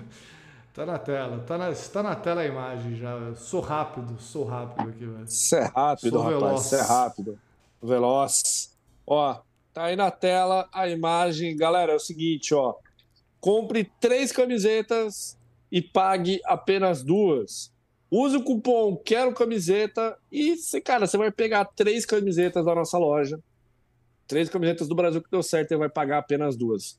tá 0.74 0.84
na 0.86 0.98
tela, 0.98 1.38
tá 1.40 1.58
na, 1.58 1.72
tá 1.72 2.02
na 2.02 2.16
tela 2.16 2.40
a 2.42 2.46
imagem 2.46 2.96
já. 2.96 3.34
sou 3.34 3.60
rápido, 3.60 4.20
sou 4.20 4.44
rápido 4.44 4.88
aqui, 4.88 5.06
velho. 5.06 5.26
Você 5.26 5.56
é 5.56 5.64
rápido, 5.64 6.10
sou 6.10 6.22
rapaz, 6.22 6.62
você 6.62 6.76
é 6.76 6.82
rápido. 6.82 7.38
Veloz. 7.82 8.76
Ó, 9.06 9.40
tá 9.72 9.84
aí 9.84 9.96
na 9.96 10.10
tela 10.10 10.68
a 10.72 10.88
imagem. 10.88 11.56
Galera, 11.56 11.92
é 11.92 11.96
o 11.96 12.00
seguinte, 12.00 12.54
ó. 12.54 12.74
Compre 13.40 13.90
três 14.00 14.30
camisetas 14.30 15.38
e 15.70 15.80
pague 15.80 16.40
apenas 16.44 17.02
duas. 17.02 17.72
Use 18.10 18.36
o 18.36 18.44
cupom 18.44 18.94
Quero 18.94 19.32
Camiseta 19.32 20.16
e, 20.30 20.54
cara, 20.84 21.06
você 21.06 21.16
vai 21.16 21.30
pegar 21.30 21.64
três 21.64 22.04
camisetas 22.04 22.64
da 22.66 22.74
nossa 22.74 22.98
loja 22.98 23.40
três 24.32 24.48
camisetas 24.48 24.88
do 24.88 24.94
Brasil 24.94 25.20
que 25.20 25.30
deu 25.30 25.42
certo, 25.42 25.72
ele 25.72 25.80
vai 25.80 25.90
pagar 25.90 26.16
apenas 26.16 26.56
duas. 26.56 26.98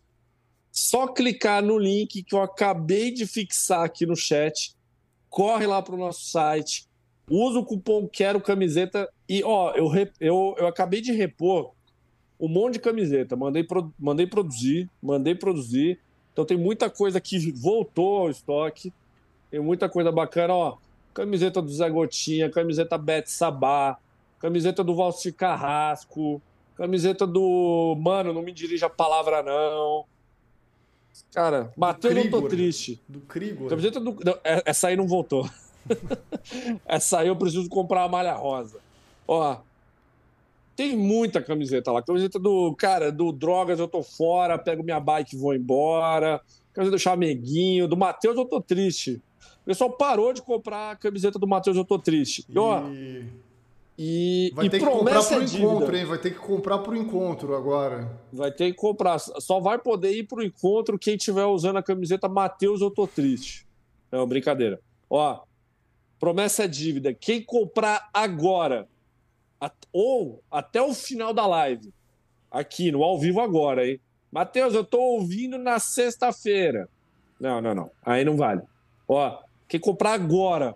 Só 0.71 1.07
clicar 1.07 1.63
no 1.63 1.79
link 1.79 2.21
que 2.21 2.36
eu 2.36 2.43
acabei 2.43 3.11
de 3.11 3.25
fixar 3.25 3.84
aqui 3.84 4.05
no 4.05 4.15
chat, 4.15 4.75
corre 5.31 5.65
lá 5.65 5.81
para 5.81 5.95
o 5.95 5.97
nosso 5.97 6.25
site, 6.25 6.86
usa 7.27 7.57
o 7.57 7.65
cupom 7.65 8.07
Quero 8.07 8.39
Camiseta 8.39 9.09
e, 9.27 9.43
ó, 9.43 9.71
eu, 9.71 9.89
eu, 10.19 10.55
eu 10.59 10.67
acabei 10.67 11.01
de 11.01 11.11
repor 11.11 11.73
um 12.39 12.47
monte 12.47 12.73
de 12.73 12.79
camiseta, 12.81 13.36
mandei, 13.36 13.63
pro, 13.63 13.91
mandei 13.97 14.27
produzir, 14.27 14.88
mandei 15.01 15.34
produzir, 15.34 15.99
então 16.31 16.45
tem 16.45 16.57
muita 16.57 16.88
coisa 16.88 17.19
que 17.19 17.51
voltou 17.51 18.17
ao 18.19 18.29
estoque, 18.29 18.93
tem 19.49 19.59
muita 19.59 19.89
coisa 19.89 20.11
bacana, 20.11 20.53
ó, 20.53 20.77
camiseta 21.15 21.63
do 21.63 21.73
Zé 21.73 21.89
Gotinha, 21.89 22.51
camiseta 22.51 22.95
Bete 22.95 23.31
Sabá, 23.31 23.97
camiseta 24.39 24.84
do 24.84 24.93
Valci 24.93 25.31
Carrasco, 25.31 26.39
Camiseta 26.76 27.28
do. 27.28 27.95
Mano, 27.99 28.34
não 28.34 28.41
me 28.41 28.51
dirija 28.51 28.88
a 28.88 28.89
palavra, 28.89 29.43
não. 29.43 30.05
Cara, 31.32 31.71
Matheus, 31.78 32.15
eu 32.15 32.32
tô 32.32 32.41
triste. 32.47 33.01
Do 33.07 33.19
Krigor. 33.21 33.69
Camiseta 33.69 33.99
do. 33.99 34.17
Não, 34.24 34.38
é, 34.43 34.63
essa 34.65 34.88
aí 34.88 34.95
não 34.95 35.07
voltou. 35.07 35.47
essa 36.86 37.19
aí 37.19 37.28
eu 37.28 37.36
preciso 37.36 37.69
comprar 37.69 38.03
a 38.03 38.09
malha 38.09 38.34
rosa. 38.34 38.80
Ó. 39.28 39.57
Tem 40.76 40.97
muita 40.97 41.39
camiseta 41.41 41.91
lá. 41.91 42.01
Camiseta 42.01 42.39
do. 42.39 42.74
Cara, 42.76 43.11
do 43.11 43.32
Drogas 43.32 43.80
eu 43.80 43.88
tô 43.88 44.01
fora, 44.01 44.57
pego 44.57 44.84
minha 44.84 44.99
bike 44.99 45.36
e 45.36 45.39
vou 45.39 45.53
embora. 45.53 46.41
Camiseta 46.74 46.97
do 46.97 46.99
Chameguinho. 46.99 47.88
Do 47.88 47.95
Matheus 47.95 48.36
eu 48.36 48.45
tô 48.45 48.59
triste. 48.59 49.21
O 49.61 49.65
pessoal 49.65 49.91
parou 49.91 50.34
de 50.34 50.41
comprar 50.41 50.91
a 50.91 50.95
camiseta 50.95 51.38
do 51.38 51.47
Matheus 51.47 51.78
eu 51.78 51.86
tô 51.86 51.99
triste. 51.99 52.45
E, 52.49 52.57
ó. 52.57 52.89
E, 52.89 53.26
Vai 53.95 54.65
e 54.65 54.69
ter 54.69 54.79
que 54.79 54.85
comprar 54.85 55.23
pro 55.23 55.41
é 55.41 55.43
encontro, 55.43 55.95
hein? 55.95 56.05
Vai 56.05 56.17
ter 56.17 56.31
que 56.31 56.39
comprar 56.39 56.79
pro 56.79 56.95
encontro 56.95 57.55
agora. 57.55 58.19
Vai 58.31 58.51
ter 58.51 58.71
que 58.71 58.77
comprar. 58.77 59.19
Só 59.19 59.59
vai 59.59 59.77
poder 59.77 60.11
ir 60.11 60.23
pro 60.23 60.43
encontro 60.43 60.97
quem 60.97 61.15
tiver 61.15 61.45
usando 61.45 61.77
a 61.77 61.83
camiseta 61.83 62.27
Matheus, 62.27 62.81
eu 62.81 62.89
tô 62.89 63.05
triste. 63.05 63.67
Não, 64.11 64.27
brincadeira. 64.27 64.79
Ó, 65.07 65.43
promessa 66.19 66.63
é 66.63 66.67
dívida. 66.67 67.13
Quem 67.13 67.43
comprar 67.43 68.09
agora, 68.11 68.87
ou 69.91 70.41
até 70.49 70.81
o 70.81 70.93
final 70.93 71.31
da 71.31 71.45
live, 71.45 71.93
aqui 72.49 72.91
no 72.91 73.03
ao 73.03 73.19
vivo 73.19 73.41
agora, 73.41 73.87
hein? 73.87 73.99
Matheus, 74.31 74.73
eu 74.73 74.83
tô 74.83 74.99
ouvindo 74.99 75.59
na 75.59 75.77
sexta-feira. 75.77 76.89
Não, 77.39 77.61
não, 77.61 77.75
não. 77.75 77.91
Aí 78.03 78.25
não 78.25 78.35
vale. 78.35 78.63
Ó, 79.07 79.39
quem 79.67 79.79
comprar 79.79 80.13
agora, 80.13 80.75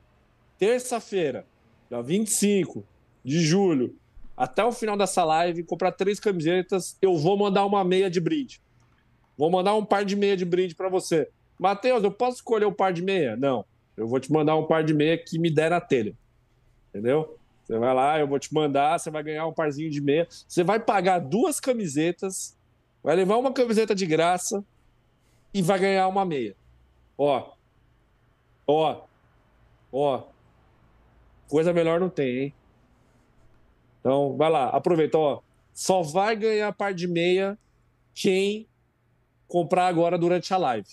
terça-feira, 0.60 1.48
dia 1.90 2.00
25 2.00 2.86
de 3.28 3.42
julho, 3.42 3.94
até 4.38 4.64
o 4.64 4.72
final 4.72 4.96
dessa 4.96 5.22
live, 5.26 5.62
comprar 5.64 5.92
três 5.92 6.18
camisetas, 6.18 6.98
eu 7.02 7.18
vou 7.18 7.38
mandar 7.38 7.66
uma 7.66 7.84
meia 7.84 8.10
de 8.10 8.22
brinde. 8.22 8.62
Vou 9.38 9.52
mandar 9.52 9.76
um 9.76 9.84
par 9.84 10.06
de 10.06 10.16
meia 10.16 10.38
de 10.38 10.46
brinde 10.46 10.74
para 10.74 10.88
você. 10.88 11.30
Matheus, 11.60 12.04
eu 12.06 12.12
posso 12.12 12.38
escolher 12.38 12.64
o 12.64 12.72
par 12.72 12.94
de 12.94 13.02
meia? 13.02 13.36
Não. 13.36 13.66
Eu 13.98 14.08
vou 14.08 14.18
te 14.18 14.32
mandar 14.32 14.56
um 14.56 14.66
par 14.66 14.82
de 14.82 14.94
meia 14.94 15.18
que 15.18 15.38
me 15.38 15.52
der 15.52 15.72
na 15.72 15.82
telha. 15.82 16.16
Entendeu? 16.90 17.38
Você 17.66 17.78
vai 17.78 17.94
lá, 17.94 18.18
eu 18.18 18.28
vou 18.28 18.40
te 18.40 18.54
mandar, 18.54 18.98
você 18.98 19.12
vai 19.12 19.22
ganhar 19.24 19.46
um 19.46 19.54
parzinho 19.54 19.92
de 19.92 20.00
meia. 20.00 20.26
Você 20.48 20.64
vai 20.64 20.80
pagar 20.80 21.20
duas 21.20 21.60
camisetas, 21.60 22.56
vai 23.04 23.14
levar 23.14 23.36
uma 23.36 23.52
camiseta 23.52 23.94
de 23.94 24.06
graça 24.06 24.64
e 25.54 25.62
vai 25.62 25.80
ganhar 25.80 26.08
uma 26.08 26.24
meia. 26.24 26.56
Ó. 27.18 27.52
Ó. 28.66 29.02
Ó. 29.92 30.24
Coisa 31.50 31.74
melhor 31.74 32.00
não 32.00 32.10
tem, 32.10 32.38
hein? 32.38 32.54
Então, 34.08 34.38
vai 34.38 34.50
lá, 34.50 34.70
aproveita, 34.70 35.18
ó. 35.18 35.42
Só 35.74 36.02
vai 36.02 36.34
ganhar 36.34 36.72
par 36.72 36.94
de 36.94 37.06
meia 37.10 37.60
quem 38.16 38.66
comprar 39.50 39.88
agora 39.88 40.18
durante 40.18 40.54
a 40.54 40.58
live. 40.58 40.88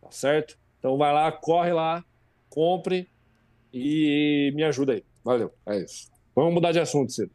Tá 0.00 0.10
certo? 0.10 0.58
Então 0.78 0.96
vai 0.96 1.12
lá, 1.12 1.30
corre 1.30 1.74
lá, 1.74 2.02
compre 2.48 3.06
e 3.70 4.50
me 4.54 4.64
ajuda 4.64 4.94
aí. 4.94 5.04
Valeu, 5.22 5.52
é 5.66 5.82
isso. 5.82 6.10
Vamos 6.34 6.54
mudar 6.54 6.72
de 6.72 6.80
assunto, 6.80 7.12
Ciro. 7.12 7.30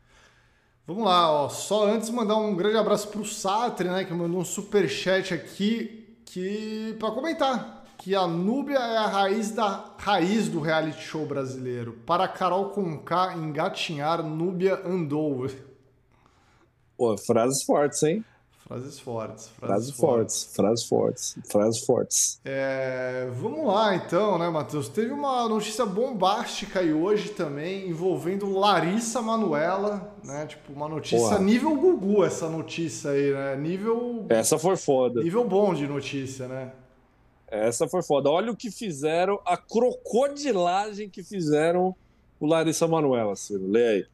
Vamos 0.87 1.05
lá, 1.05 1.31
ó. 1.31 1.47
Só 1.47 1.85
antes 1.85 2.09
mandar 2.09 2.37
um 2.37 2.55
grande 2.55 2.77
abraço 2.77 3.09
pro 3.09 3.23
Satri, 3.23 3.87
né, 3.89 4.03
que 4.03 4.11
mandou 4.15 4.41
um 4.41 4.45
super 4.45 4.89
chat 4.89 5.31
aqui 5.31 6.17
que 6.25 6.95
para 6.97 7.11
comentar 7.11 7.76
que 7.97 8.15
a 8.15 8.27
Núbia 8.27 8.77
é 8.77 8.97
a 8.97 9.07
raiz 9.07 9.51
da 9.51 9.93
raiz 9.97 10.47
do 10.47 10.59
reality 10.59 11.01
show 11.01 11.25
brasileiro. 11.25 11.93
Para 12.05 12.27
Carol 12.27 12.69
Conká 12.69 13.35
engatinhar, 13.35 14.23
Núbia 14.23 14.81
andou. 14.85 15.47
Pô, 16.97 17.17
frases 17.17 17.63
fortes, 17.63 18.01
hein? 18.03 18.23
Frases 18.67 18.99
fortes. 18.99 19.47
Frases 19.59 19.91
fortes, 19.91 20.51
frases 20.53 20.85
fortes, 20.85 21.37
frases 21.49 21.85
fortes. 21.85 22.41
É, 22.43 23.29
vamos 23.33 23.65
lá 23.65 23.95
então, 23.95 24.37
né, 24.37 24.49
Matheus? 24.49 24.89
Teve 24.89 25.11
uma 25.13 25.47
notícia 25.47 25.85
bombástica 25.85 26.81
aí 26.81 26.91
hoje 26.93 27.29
também 27.29 27.87
envolvendo 27.87 28.51
Larissa 28.51 29.21
Manuela, 29.21 30.13
né? 30.21 30.45
Tipo, 30.47 30.73
uma 30.73 30.89
notícia 30.89 31.29
Porra. 31.29 31.39
nível 31.39 31.75
Gugu, 31.77 32.25
essa 32.25 32.49
notícia 32.49 33.11
aí, 33.11 33.31
né? 33.31 33.55
Nível, 33.55 34.25
Essa 34.27 34.59
foi 34.59 34.75
foda. 34.75 35.23
nível 35.23 35.45
bom 35.47 35.73
de 35.73 35.87
notícia, 35.87 36.45
né? 36.49 36.73
Essa 37.47 37.87
foi 37.87 38.03
foda. 38.03 38.29
Olha 38.29 38.51
o 38.51 38.55
que 38.55 38.69
fizeram, 38.69 39.39
a 39.45 39.55
crocodilagem 39.55 41.09
que 41.09 41.23
fizeram 41.23 41.95
o 42.39 42.45
Larissa 42.45 42.87
Manoela, 42.87 43.35
Ciro. 43.35 43.69
Lê 43.69 43.87
aí. 43.87 44.05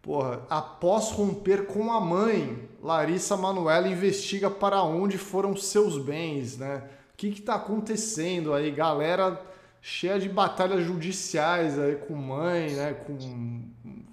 Porra, 0.00 0.46
após 0.48 1.10
romper 1.10 1.66
com 1.66 1.90
a 1.90 2.00
mãe, 2.00 2.68
Larissa 2.80 3.36
Manoela 3.36 3.88
investiga 3.88 4.48
para 4.48 4.82
onde 4.82 5.18
foram 5.18 5.56
seus 5.56 5.98
bens, 5.98 6.56
né? 6.56 6.84
O 7.12 7.16
que 7.16 7.32
que 7.32 7.42
tá 7.42 7.56
acontecendo 7.56 8.54
aí? 8.54 8.70
Galera 8.70 9.40
cheia 9.80 10.18
de 10.20 10.28
batalhas 10.28 10.84
judiciais 10.84 11.76
aí 11.78 11.96
com 11.96 12.14
mãe, 12.14 12.70
né? 12.70 12.94
Com, 12.94 13.62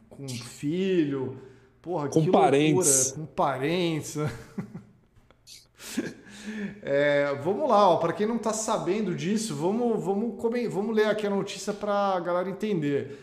com 0.09 0.27
filho. 0.27 1.37
Porra, 1.81 2.09
Com 2.09 2.23
que 2.23 2.31
parentes. 2.31 3.09
loucura. 3.09 3.27
Com 3.27 3.33
parentes. 3.35 4.17
É, 6.81 7.37
vamos 7.43 7.69
lá, 7.69 7.89
ó, 7.89 7.97
para 7.97 8.13
quem 8.13 8.27
não 8.27 8.37
tá 8.37 8.53
sabendo 8.53 9.15
disso, 9.15 9.55
vamos, 9.55 10.03
vamos, 10.03 10.35
vamos 10.69 10.95
ler 10.95 11.07
aqui 11.07 11.25
a 11.25 11.29
notícia 11.29 11.73
para 11.73 11.93
a 11.93 12.19
galera 12.19 12.49
entender. 12.49 13.19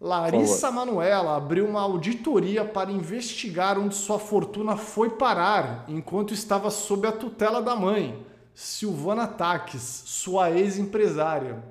Larissa 0.00 0.70
Manuela 0.70 1.36
abriu 1.36 1.66
uma 1.66 1.80
auditoria 1.80 2.64
para 2.64 2.92
investigar 2.92 3.78
onde 3.78 3.94
sua 3.94 4.18
fortuna 4.18 4.76
foi 4.76 5.10
parar 5.10 5.84
enquanto 5.88 6.34
estava 6.34 6.70
sob 6.70 7.06
a 7.06 7.12
tutela 7.12 7.62
da 7.62 7.74
mãe, 7.74 8.24
Silvana 8.54 9.26
Taques, 9.26 10.02
sua 10.04 10.50
ex-empresária. 10.50 11.62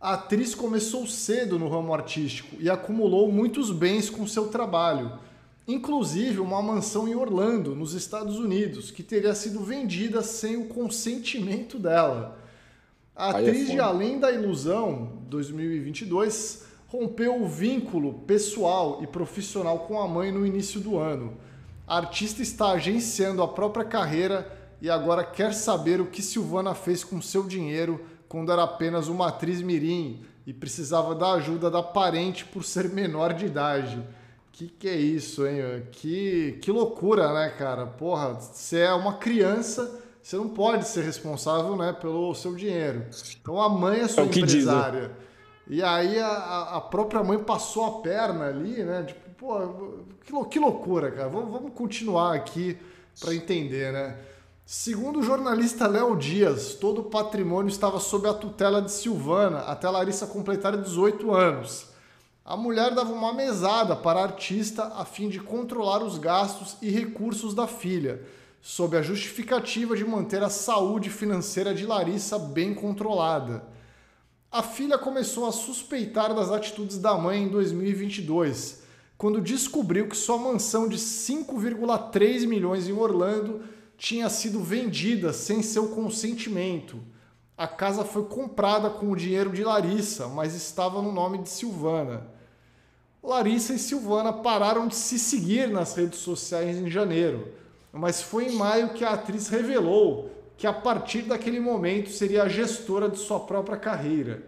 A 0.00 0.14
atriz 0.14 0.54
começou 0.54 1.06
cedo 1.06 1.58
no 1.58 1.66
ramo 1.66 1.94
artístico 1.94 2.56
e 2.60 2.68
acumulou 2.68 3.32
muitos 3.32 3.70
bens 3.70 4.10
com 4.10 4.26
seu 4.26 4.48
trabalho, 4.48 5.18
inclusive 5.66 6.40
uma 6.40 6.60
mansão 6.62 7.08
em 7.08 7.14
Orlando, 7.14 7.74
nos 7.74 7.94
Estados 7.94 8.38
Unidos, 8.38 8.90
que 8.90 9.02
teria 9.02 9.34
sido 9.34 9.60
vendida 9.60 10.22
sem 10.22 10.56
o 10.56 10.66
consentimento 10.66 11.78
dela. 11.78 12.38
A 13.16 13.28
é 13.28 13.30
atriz 13.30 13.70
de. 13.70 13.80
Além 13.80 14.18
da 14.18 14.30
Ilusão, 14.30 15.18
2022, 15.28 16.64
rompeu 16.88 17.42
o 17.42 17.48
vínculo 17.48 18.14
pessoal 18.26 19.00
e 19.02 19.06
profissional 19.06 19.80
com 19.80 20.00
a 20.00 20.06
mãe 20.06 20.30
no 20.30 20.46
início 20.46 20.80
do 20.80 20.98
ano. 20.98 21.36
A 21.86 21.96
artista 21.98 22.42
está 22.42 22.72
agenciando 22.72 23.42
a 23.42 23.48
própria 23.48 23.84
carreira 23.84 24.50
e 24.80 24.90
agora 24.90 25.24
quer 25.24 25.52
saber 25.54 26.00
o 26.00 26.06
que 26.06 26.22
Silvana 26.22 26.74
fez 26.74 27.04
com 27.04 27.20
seu 27.20 27.44
dinheiro 27.44 28.04
quando 28.28 28.50
era 28.50 28.64
apenas 28.64 29.08
uma 29.08 29.28
atriz 29.28 29.60
mirim 29.60 30.22
e 30.46 30.52
precisava 30.52 31.14
da 31.14 31.32
ajuda 31.32 31.70
da 31.70 31.82
parente 31.82 32.44
por 32.44 32.64
ser 32.64 32.88
menor 32.88 33.32
de 33.32 33.46
idade. 33.46 34.02
Que 34.56 34.68
que 34.68 34.88
é 34.88 34.94
isso, 34.94 35.44
hein? 35.44 35.82
Que, 35.90 36.60
que 36.62 36.70
loucura, 36.70 37.32
né, 37.34 37.50
cara? 37.58 37.86
Porra, 37.86 38.34
você 38.34 38.78
é 38.82 38.92
uma 38.94 39.14
criança, 39.14 40.00
você 40.22 40.36
não 40.36 40.48
pode 40.48 40.86
ser 40.86 41.02
responsável, 41.02 41.74
né, 41.76 41.92
pelo 41.92 42.32
seu 42.36 42.54
dinheiro. 42.54 43.04
Então 43.42 43.60
a 43.60 43.68
mãe 43.68 43.98
é 44.02 44.06
sua 44.06 44.22
É 44.22 44.28
que 44.28 44.42
dizem. 44.42 44.60
empresária. 44.60 45.10
E 45.66 45.82
aí 45.82 46.20
a- 46.20 46.68
a, 46.76 46.80
própria 46.80 47.20
mãe 47.24 47.36
passou 47.38 47.84
a 47.84 48.00
perna 48.02 48.44
ali, 48.46 48.84
né? 48.84 49.02
Tipo, 49.02 49.28
pô, 49.36 50.04
que, 50.24 50.50
que 50.50 50.58
loucura, 50.60 51.10
cara. 51.10 51.28
Vamos, 51.28 51.50
vamos 51.50 51.72
continuar 51.74 52.34
aqui 52.36 52.78
para 53.18 53.34
entender, 53.34 53.92
né? 53.92 54.16
Segundo 54.64 55.18
o 55.18 55.22
jornalista 55.22 55.88
Léo 55.88 56.14
Dias, 56.16 56.74
todo 56.74 57.00
o 57.00 57.04
patrimônio 57.10 57.68
estava 57.70 57.98
sob 57.98 58.28
a 58.28 58.32
tutela 58.34 58.80
de 58.80 58.92
Silvana 58.92 59.62
até 59.62 59.90
Larissa 59.90 60.28
completar 60.28 60.76
18 60.76 61.34
anos. 61.34 61.92
A 62.46 62.58
mulher 62.58 62.94
dava 62.94 63.10
uma 63.10 63.32
mesada 63.32 63.96
para 63.96 64.20
a 64.20 64.24
artista 64.24 64.92
a 64.96 65.06
fim 65.06 65.30
de 65.30 65.40
controlar 65.40 66.02
os 66.02 66.18
gastos 66.18 66.76
e 66.82 66.90
recursos 66.90 67.54
da 67.54 67.66
filha, 67.66 68.20
sob 68.60 68.98
a 68.98 69.02
justificativa 69.02 69.96
de 69.96 70.04
manter 70.04 70.42
a 70.42 70.50
saúde 70.50 71.08
financeira 71.08 71.74
de 71.74 71.86
Larissa 71.86 72.38
bem 72.38 72.74
controlada. 72.74 73.64
A 74.52 74.62
filha 74.62 74.98
começou 74.98 75.46
a 75.46 75.52
suspeitar 75.52 76.34
das 76.34 76.50
atitudes 76.50 76.98
da 76.98 77.16
mãe 77.16 77.44
em 77.44 77.48
2022, 77.48 78.82
quando 79.16 79.40
descobriu 79.40 80.06
que 80.06 80.16
sua 80.16 80.36
mansão 80.36 80.86
de 80.86 80.98
5,3 80.98 82.46
milhões 82.46 82.86
em 82.86 82.92
Orlando 82.92 83.62
tinha 83.96 84.28
sido 84.28 84.60
vendida 84.60 85.32
sem 85.32 85.62
seu 85.62 85.88
consentimento. 85.88 86.98
A 87.56 87.66
casa 87.66 88.04
foi 88.04 88.26
comprada 88.26 88.90
com 88.90 89.10
o 89.10 89.16
dinheiro 89.16 89.50
de 89.50 89.64
Larissa, 89.64 90.28
mas 90.28 90.54
estava 90.54 91.00
no 91.00 91.10
nome 91.10 91.38
de 91.38 91.48
Silvana. 91.48 92.33
Larissa 93.24 93.72
e 93.72 93.78
Silvana 93.78 94.32
pararam 94.34 94.86
de 94.86 94.94
se 94.94 95.18
seguir 95.18 95.68
nas 95.70 95.94
redes 95.94 96.18
sociais 96.18 96.76
em 96.76 96.90
janeiro, 96.90 97.48
mas 97.90 98.20
foi 98.20 98.48
em 98.48 98.56
maio 98.56 98.90
que 98.90 99.02
a 99.02 99.12
atriz 99.14 99.48
revelou 99.48 100.30
que 100.58 100.66
a 100.66 100.72
partir 100.72 101.22
daquele 101.22 101.58
momento 101.58 102.10
seria 102.10 102.42
a 102.42 102.48
gestora 102.48 103.08
de 103.08 103.18
sua 103.18 103.40
própria 103.40 103.78
carreira. 103.78 104.42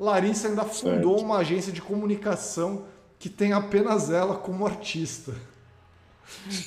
Larissa 0.00 0.48
ainda 0.48 0.64
fundou 0.64 1.12
Certo. 1.18 1.24
uma 1.24 1.38
agência 1.38 1.72
de 1.72 1.82
comunicação 1.82 2.86
que 3.18 3.28
tem 3.28 3.52
apenas 3.52 4.10
ela 4.10 4.34
como 4.36 4.66
artista. 4.66 5.32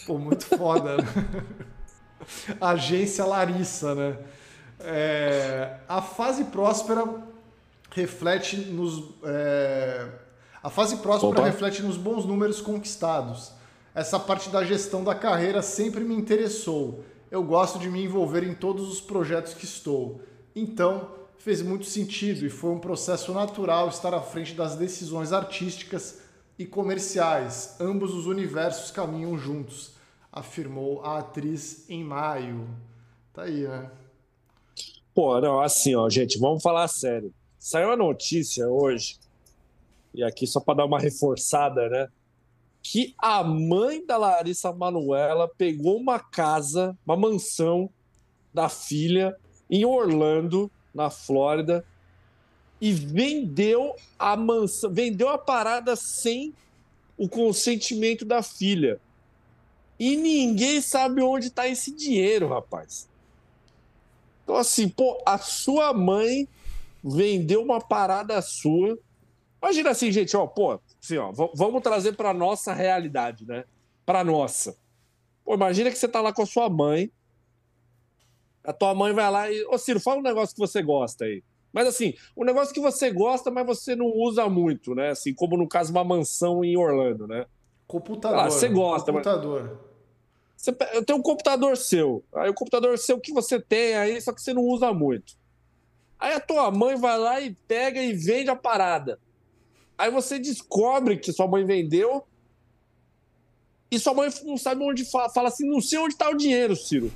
Pô, 0.06 0.18
muito 0.18 0.46
foda, 0.46 0.98
né? 0.98 1.04
Agência 2.62 3.26
Larissa, 3.26 3.94
né? 3.96 4.18
É, 4.80 5.78
a 5.88 6.02
fase 6.02 6.46
próspera 6.46 7.04
reflete 7.92 8.58
nos. 8.58 9.04
é, 9.24 10.08
a 10.66 10.70
fase 10.72 10.98
próspera 10.98 11.42
Opa. 11.42 11.46
reflete 11.46 11.84
nos 11.84 11.96
bons 11.96 12.26
números 12.26 12.60
conquistados. 12.60 13.52
Essa 13.94 14.20
parte 14.20 14.50
da 14.50 14.66
gestão 14.66 15.04
da 15.04 15.14
carreira 15.14 15.62
sempre 15.62 16.04
me 16.04 16.16
interessou. 16.16 17.04
Eu 17.30 17.44
gosto 17.44 17.78
de 17.78 17.88
me 17.88 18.04
envolver 18.04 18.42
em 18.44 18.56
todos 18.56 18.92
os 18.92 19.00
projetos 19.00 19.54
que 19.54 19.64
estou. 19.64 20.22
Então, 20.56 21.12
fez 21.38 21.62
muito 21.62 21.86
sentido 21.86 22.48
e 22.48 22.50
foi 22.50 22.72
um 22.72 22.80
processo 22.80 23.32
natural 23.32 23.90
estar 23.90 24.12
à 24.16 24.20
frente 24.20 24.56
das 24.56 24.76
decisões 24.76 25.32
artísticas 25.32 26.22
e 26.58 26.66
comerciais. 26.66 27.76
Ambos 27.80 28.16
os 28.16 28.26
universos 28.26 28.90
caminham 28.90 29.38
juntos, 29.38 29.92
afirmou 30.32 31.06
a 31.06 31.20
atriz 31.20 31.88
em 31.88 32.04
maio. 32.04 32.68
Tá 33.32 33.44
aí, 33.44 33.68
né? 33.68 33.92
Pô, 35.14 35.40
não, 35.40 35.62
assim, 35.62 35.94
ó, 35.94 36.10
gente, 36.10 36.40
vamos 36.40 36.64
falar 36.64 36.88
sério. 36.88 37.32
Saiu 37.60 37.92
a 37.92 37.96
notícia 37.96 38.68
hoje, 38.68 39.20
e 40.16 40.24
aqui 40.24 40.48
só 40.48 40.60
para 40.60 40.76
dar 40.76 40.86
uma 40.86 41.00
reforçada, 41.00 41.90
né? 41.90 42.08
Que 42.82 43.16
a 43.18 43.44
mãe 43.44 44.06
da 44.06 44.18
Larissa 44.18 44.72
Manuela 44.72 45.48
pegou 45.48 45.98
uma 45.98 46.20
casa, 46.20 46.98
uma 47.06 47.18
mansão 47.18 47.90
da 48.54 48.70
filha 48.70 49.36
em 49.70 49.86
Orlando, 49.86 50.72
na 50.94 51.10
Flórida, 51.10 51.86
e 52.80 52.94
vendeu 52.94 53.96
a 54.18 54.38
mansão, 54.38 54.92
vendeu 54.92 55.30
a 55.30 55.38
parada 55.38 55.96
sem 55.96 56.54
o 57.18 57.28
consentimento 57.28 58.24
da 58.26 58.42
filha. 58.42 59.00
E 60.00 60.16
ninguém 60.16 60.82
sabe 60.82 61.22
onde 61.22 61.48
está 61.48 61.68
esse 61.68 61.92
dinheiro, 61.92 62.48
rapaz. 62.50 63.08
Então, 64.44 64.56
assim, 64.56 64.88
pô, 64.90 65.22
a 65.26 65.38
sua 65.38 65.94
mãe 65.94 66.48
vendeu 67.04 67.64
uma 67.64 67.80
parada 67.80 68.42
sua. 68.42 68.98
Imagina 69.66 69.90
assim, 69.90 70.12
gente, 70.12 70.38
ó, 70.38 70.46
pô, 70.46 70.80
assim, 71.02 71.18
ó, 71.18 71.32
vamos 71.32 71.82
trazer 71.82 72.16
para 72.16 72.32
nossa 72.32 72.72
realidade, 72.72 73.48
né? 73.48 73.64
Para 74.06 74.24
nossa. 74.24 74.78
Pô, 75.44 75.56
imagina 75.56 75.90
que 75.90 75.98
você 75.98 76.08
tá 76.08 76.22
lá 76.22 76.32
com 76.32 76.44
a 76.44 76.46
sua 76.46 76.70
mãe. 76.70 77.12
A 78.64 78.72
tua 78.72 78.94
mãe 78.94 79.12
vai 79.12 79.32
lá 79.32 79.52
e, 79.52 79.66
ô 79.66 79.76
Ciro, 79.80 80.00
fala 80.00 80.20
um 80.20 80.24
negócio 80.24 80.54
que 80.54 80.62
você 80.62 80.84
gosta 80.84 81.26
aí. 81.26 81.44
Mas 81.74 81.88
assim, 81.88 82.14
um 82.38 82.46
negócio 82.46 82.76
que 82.76 82.80
você 82.80 83.10
gosta, 83.10 83.50
mas 83.50 83.66
você 83.66 83.96
não 83.96 84.06
usa 84.06 84.48
muito, 84.48 84.94
né? 84.94 85.10
Assim, 85.10 85.34
como 85.34 85.58
no 85.58 85.68
caso 85.68 85.92
uma 85.92 86.04
mansão 86.04 86.64
em 86.64 86.78
Orlando, 86.78 87.26
né? 87.26 87.48
Computador. 87.88 88.38
Ah, 88.38 88.52
você 88.52 88.70
gosta, 88.70 89.12
computador. 89.12 89.64
Mas... 89.64 89.96
Você, 90.58 90.78
eu 90.94 91.04
tenho 91.04 91.18
um 91.18 91.24
computador 91.24 91.76
seu. 91.76 92.24
Aí 92.36 92.52
o 92.52 92.54
computador 92.54 93.00
seu 93.00 93.20
que 93.20 93.34
você 93.34 93.60
tem 93.60 93.96
aí, 93.96 94.22
só 94.22 94.32
que 94.32 94.44
você 94.44 94.54
não 94.54 94.62
usa 94.62 94.94
muito. 94.94 95.34
Aí 96.20 96.34
a 96.34 96.40
tua 96.40 96.70
mãe 96.70 96.96
vai 96.96 97.18
lá 97.18 97.42
e 97.42 97.56
pega 97.68 98.00
e 98.00 98.14
vende 98.14 98.52
a 98.52 98.56
parada. 98.56 99.20
Aí 99.98 100.12
você 100.12 100.38
descobre 100.38 101.18
que 101.18 101.32
sua 101.32 101.48
mãe 101.48 101.66
vendeu 101.66 102.26
e 103.90 104.00
sua 104.00 104.14
mãe 104.14 104.30
não 104.44 104.58
sabe 104.58 104.84
onde 104.84 105.06
fala, 105.06 105.30
fala 105.30 105.48
assim, 105.48 105.70
não 105.70 105.80
sei 105.80 106.00
onde 106.00 106.14
está 106.14 106.30
o 106.30 106.36
dinheiro, 106.36 106.76
Ciro. 106.76 107.12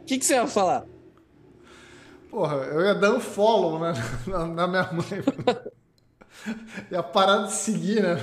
O 0.00 0.04
que, 0.04 0.18
que 0.18 0.24
você 0.24 0.36
vai 0.36 0.46
falar? 0.48 0.86
Porra, 2.30 2.56
eu 2.56 2.80
ia 2.80 2.94
dar 2.94 3.12
um 3.12 3.20
follow 3.20 3.78
né, 3.78 3.92
na, 4.26 4.46
na 4.46 4.66
minha 4.66 4.92
mãe. 4.92 5.72
ia 6.90 7.02
parar 7.02 7.46
de 7.46 7.52
seguir, 7.52 8.02
né? 8.02 8.16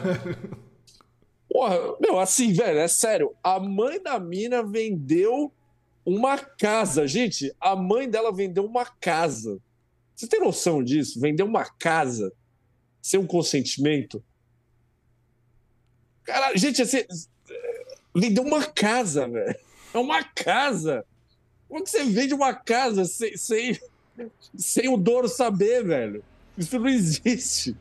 Porra, 1.50 1.78
meu, 2.02 2.20
assim, 2.20 2.52
velho, 2.52 2.80
é 2.80 2.88
sério. 2.88 3.34
A 3.42 3.60
mãe 3.60 4.02
da 4.02 4.20
mina 4.20 4.62
vendeu 4.62 5.54
uma 6.06 6.38
casa. 6.38 7.08
Gente, 7.08 7.56
a 7.62 7.76
mãe 7.76 8.10
dela 8.10 8.34
vendeu 8.34 8.66
uma 8.66 8.86
casa. 8.86 9.60
Você 10.14 10.28
tem 10.28 10.40
noção 10.40 10.84
disso? 10.84 11.20
Vendeu 11.20 11.46
uma 11.46 11.66
casa 11.66 12.34
sem 13.06 13.20
um 13.20 13.28
consentimento? 13.28 14.24
Cara, 16.24 16.58
gente, 16.58 16.82
assim, 16.82 17.04
vendeu 18.16 18.42
uma 18.42 18.66
casa, 18.66 19.28
velho. 19.28 19.56
É 19.94 19.98
uma 20.00 20.24
casa. 20.24 21.06
Como 21.70 21.84
que 21.84 21.92
você 21.92 22.04
vende 22.04 22.34
uma 22.34 22.52
casa 22.52 23.06
sem, 23.06 23.38
sem, 23.38 23.80
sem 24.58 24.90
o 24.90 24.98
dono 24.98 25.28
saber, 25.28 25.86
velho. 25.86 26.24
Isso 26.58 26.80
não 26.80 26.88
existe. 26.90 27.78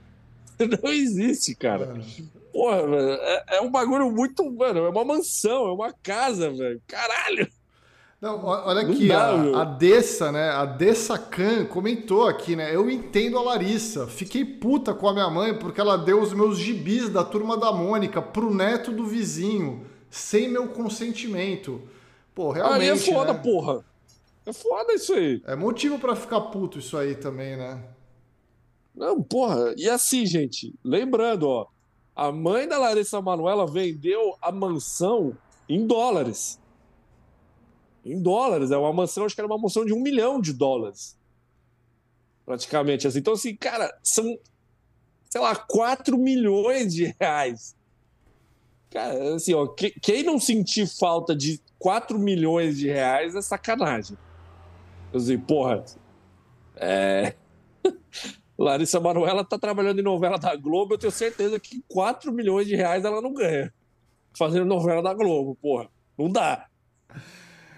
Não 0.58 0.92
existe, 0.92 1.54
cara. 1.54 1.98
Porra, 2.52 2.82
é, 2.82 3.56
é, 3.56 3.60
um 3.62 3.70
bagulho 3.70 4.10
muito. 4.12 4.48
Mano, 4.52 4.80
é 4.80 4.90
uma 4.90 5.04
mansão, 5.06 5.68
é 5.68 5.72
uma 5.72 5.92
casa, 5.92 6.50
velho. 6.50 6.82
Caralho! 6.86 7.50
Não, 8.24 8.42
olha 8.42 8.80
aqui, 8.80 9.12
a, 9.12 9.60
a 9.60 9.64
Dessa, 9.64 10.32
né? 10.32 10.48
A 10.48 10.64
Dessa 10.64 11.18
Khan 11.18 11.66
comentou 11.66 12.26
aqui, 12.26 12.56
né? 12.56 12.74
Eu 12.74 12.88
entendo 12.88 13.36
a 13.36 13.42
Larissa. 13.42 14.06
Fiquei 14.06 14.42
puta 14.46 14.94
com 14.94 15.06
a 15.06 15.12
minha 15.12 15.28
mãe 15.28 15.58
porque 15.58 15.78
ela 15.78 15.98
deu 15.98 16.22
os 16.22 16.32
meus 16.32 16.56
gibis 16.56 17.10
da 17.10 17.22
turma 17.22 17.54
da 17.54 17.70
Mônica 17.70 18.22
pro 18.22 18.54
neto 18.54 18.90
do 18.90 19.04
vizinho, 19.04 19.84
sem 20.08 20.48
meu 20.48 20.68
consentimento. 20.68 21.82
Pô, 22.34 22.50
realmente. 22.50 22.82
Aí 22.82 22.88
é 22.88 22.96
foda, 22.96 23.34
né? 23.34 23.40
porra. 23.40 23.84
É 24.46 24.54
foda 24.54 24.94
isso 24.94 25.12
aí. 25.12 25.42
É 25.44 25.54
motivo 25.54 25.98
para 25.98 26.16
ficar 26.16 26.40
puto 26.40 26.78
isso 26.78 26.96
aí 26.96 27.14
também, 27.14 27.58
né? 27.58 27.78
Não, 28.94 29.22
porra. 29.22 29.74
E 29.76 29.86
assim, 29.86 30.24
gente, 30.24 30.74
lembrando, 30.82 31.46
ó, 31.46 31.66
a 32.16 32.32
mãe 32.32 32.66
da 32.66 32.78
Larissa 32.78 33.20
Manuela 33.20 33.66
vendeu 33.66 34.34
a 34.40 34.50
mansão 34.50 35.36
em 35.68 35.86
dólares. 35.86 36.58
Em 38.04 38.20
dólares. 38.20 38.70
É 38.70 38.76
uma 38.76 38.92
mansão, 38.92 39.24
acho 39.24 39.34
que 39.34 39.40
era 39.40 39.48
uma 39.48 39.58
mansão 39.58 39.84
de 39.84 39.92
um 39.92 40.00
milhão 40.00 40.40
de 40.40 40.52
dólares. 40.52 41.16
Praticamente. 42.44 43.06
Assim. 43.06 43.18
Então, 43.18 43.32
assim, 43.32 43.56
cara, 43.56 43.96
são, 44.02 44.38
sei 45.30 45.40
lá, 45.40 45.56
4 45.56 46.18
milhões 46.18 46.94
de 46.94 47.14
reais. 47.18 47.74
Cara, 48.90 49.34
assim, 49.34 49.54
ó, 49.54 49.66
quem 49.66 50.22
não 50.22 50.38
sentir 50.38 50.86
falta 50.86 51.34
de 51.34 51.60
4 51.78 52.18
milhões 52.18 52.78
de 52.78 52.88
reais 52.88 53.34
é 53.34 53.42
sacanagem. 53.42 54.16
Assim, 55.12 55.38
porra. 55.38 55.84
É... 56.76 57.34
Larissa 58.56 59.00
Manuela 59.00 59.44
tá 59.44 59.58
trabalhando 59.58 59.98
em 59.98 60.02
novela 60.02 60.38
da 60.38 60.54
Globo, 60.54 60.94
eu 60.94 60.98
tenho 60.98 61.10
certeza 61.10 61.58
que 61.58 61.82
4 61.88 62.32
milhões 62.32 62.68
de 62.68 62.76
reais 62.76 63.04
ela 63.04 63.20
não 63.20 63.34
ganha. 63.34 63.72
Fazendo 64.36 64.64
novela 64.64 65.02
da 65.02 65.12
Globo, 65.12 65.56
porra. 65.56 65.88
Não 66.16 66.30
dá. 66.30 66.68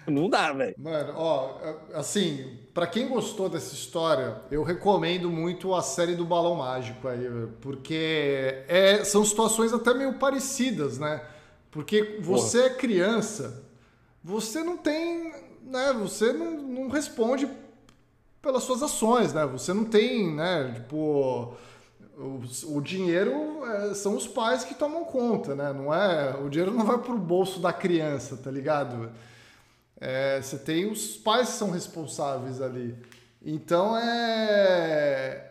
Não 0.11 0.29
dá, 0.29 0.53
velho. 0.53 0.75
Mano, 0.77 1.13
ó, 1.15 1.57
assim, 1.93 2.57
para 2.73 2.87
quem 2.87 3.07
gostou 3.07 3.49
dessa 3.49 3.73
história, 3.73 4.41
eu 4.49 4.63
recomendo 4.63 5.29
muito 5.29 5.75
a 5.75 5.81
série 5.81 6.15
do 6.15 6.25
Balão 6.25 6.55
Mágico 6.55 7.07
aí, 7.07 7.27
porque 7.61 8.63
é, 8.67 9.03
são 9.03 9.25
situações 9.25 9.73
até 9.73 9.93
meio 9.93 10.13
parecidas, 10.13 10.97
né? 10.97 11.21
Porque 11.69 12.17
você 12.21 12.59
porra. 12.59 12.69
é 12.69 12.75
criança, 12.75 13.63
você 14.23 14.63
não 14.63 14.77
tem 14.77 15.47
né, 15.67 15.93
você 15.93 16.33
não, 16.33 16.51
não 16.51 16.89
responde 16.89 17.47
pelas 18.41 18.63
suas 18.63 18.81
ações, 18.81 19.33
né? 19.33 19.45
Você 19.45 19.73
não 19.73 19.83
tem, 19.83 20.33
né, 20.33 20.71
tipo, 20.75 21.53
o, 22.17 22.41
o 22.75 22.81
dinheiro 22.81 23.65
é, 23.65 23.93
são 23.93 24.15
os 24.15 24.27
pais 24.27 24.63
que 24.63 24.73
tomam 24.73 25.03
conta, 25.03 25.53
né? 25.53 25.73
Não 25.73 25.93
é, 25.93 26.35
o 26.37 26.49
dinheiro 26.49 26.73
não 26.73 26.85
vai 26.85 26.97
pro 26.97 27.17
bolso 27.17 27.59
da 27.59 27.73
criança, 27.73 28.37
tá 28.37 28.49
ligado? 28.49 29.11
É, 29.99 30.41
você 30.41 30.57
tem 30.57 30.89
os 30.89 31.17
pais 31.17 31.49
que 31.49 31.55
são 31.55 31.71
responsáveis 31.71 32.61
ali. 32.61 32.95
Então 33.41 33.97
é 33.97 35.47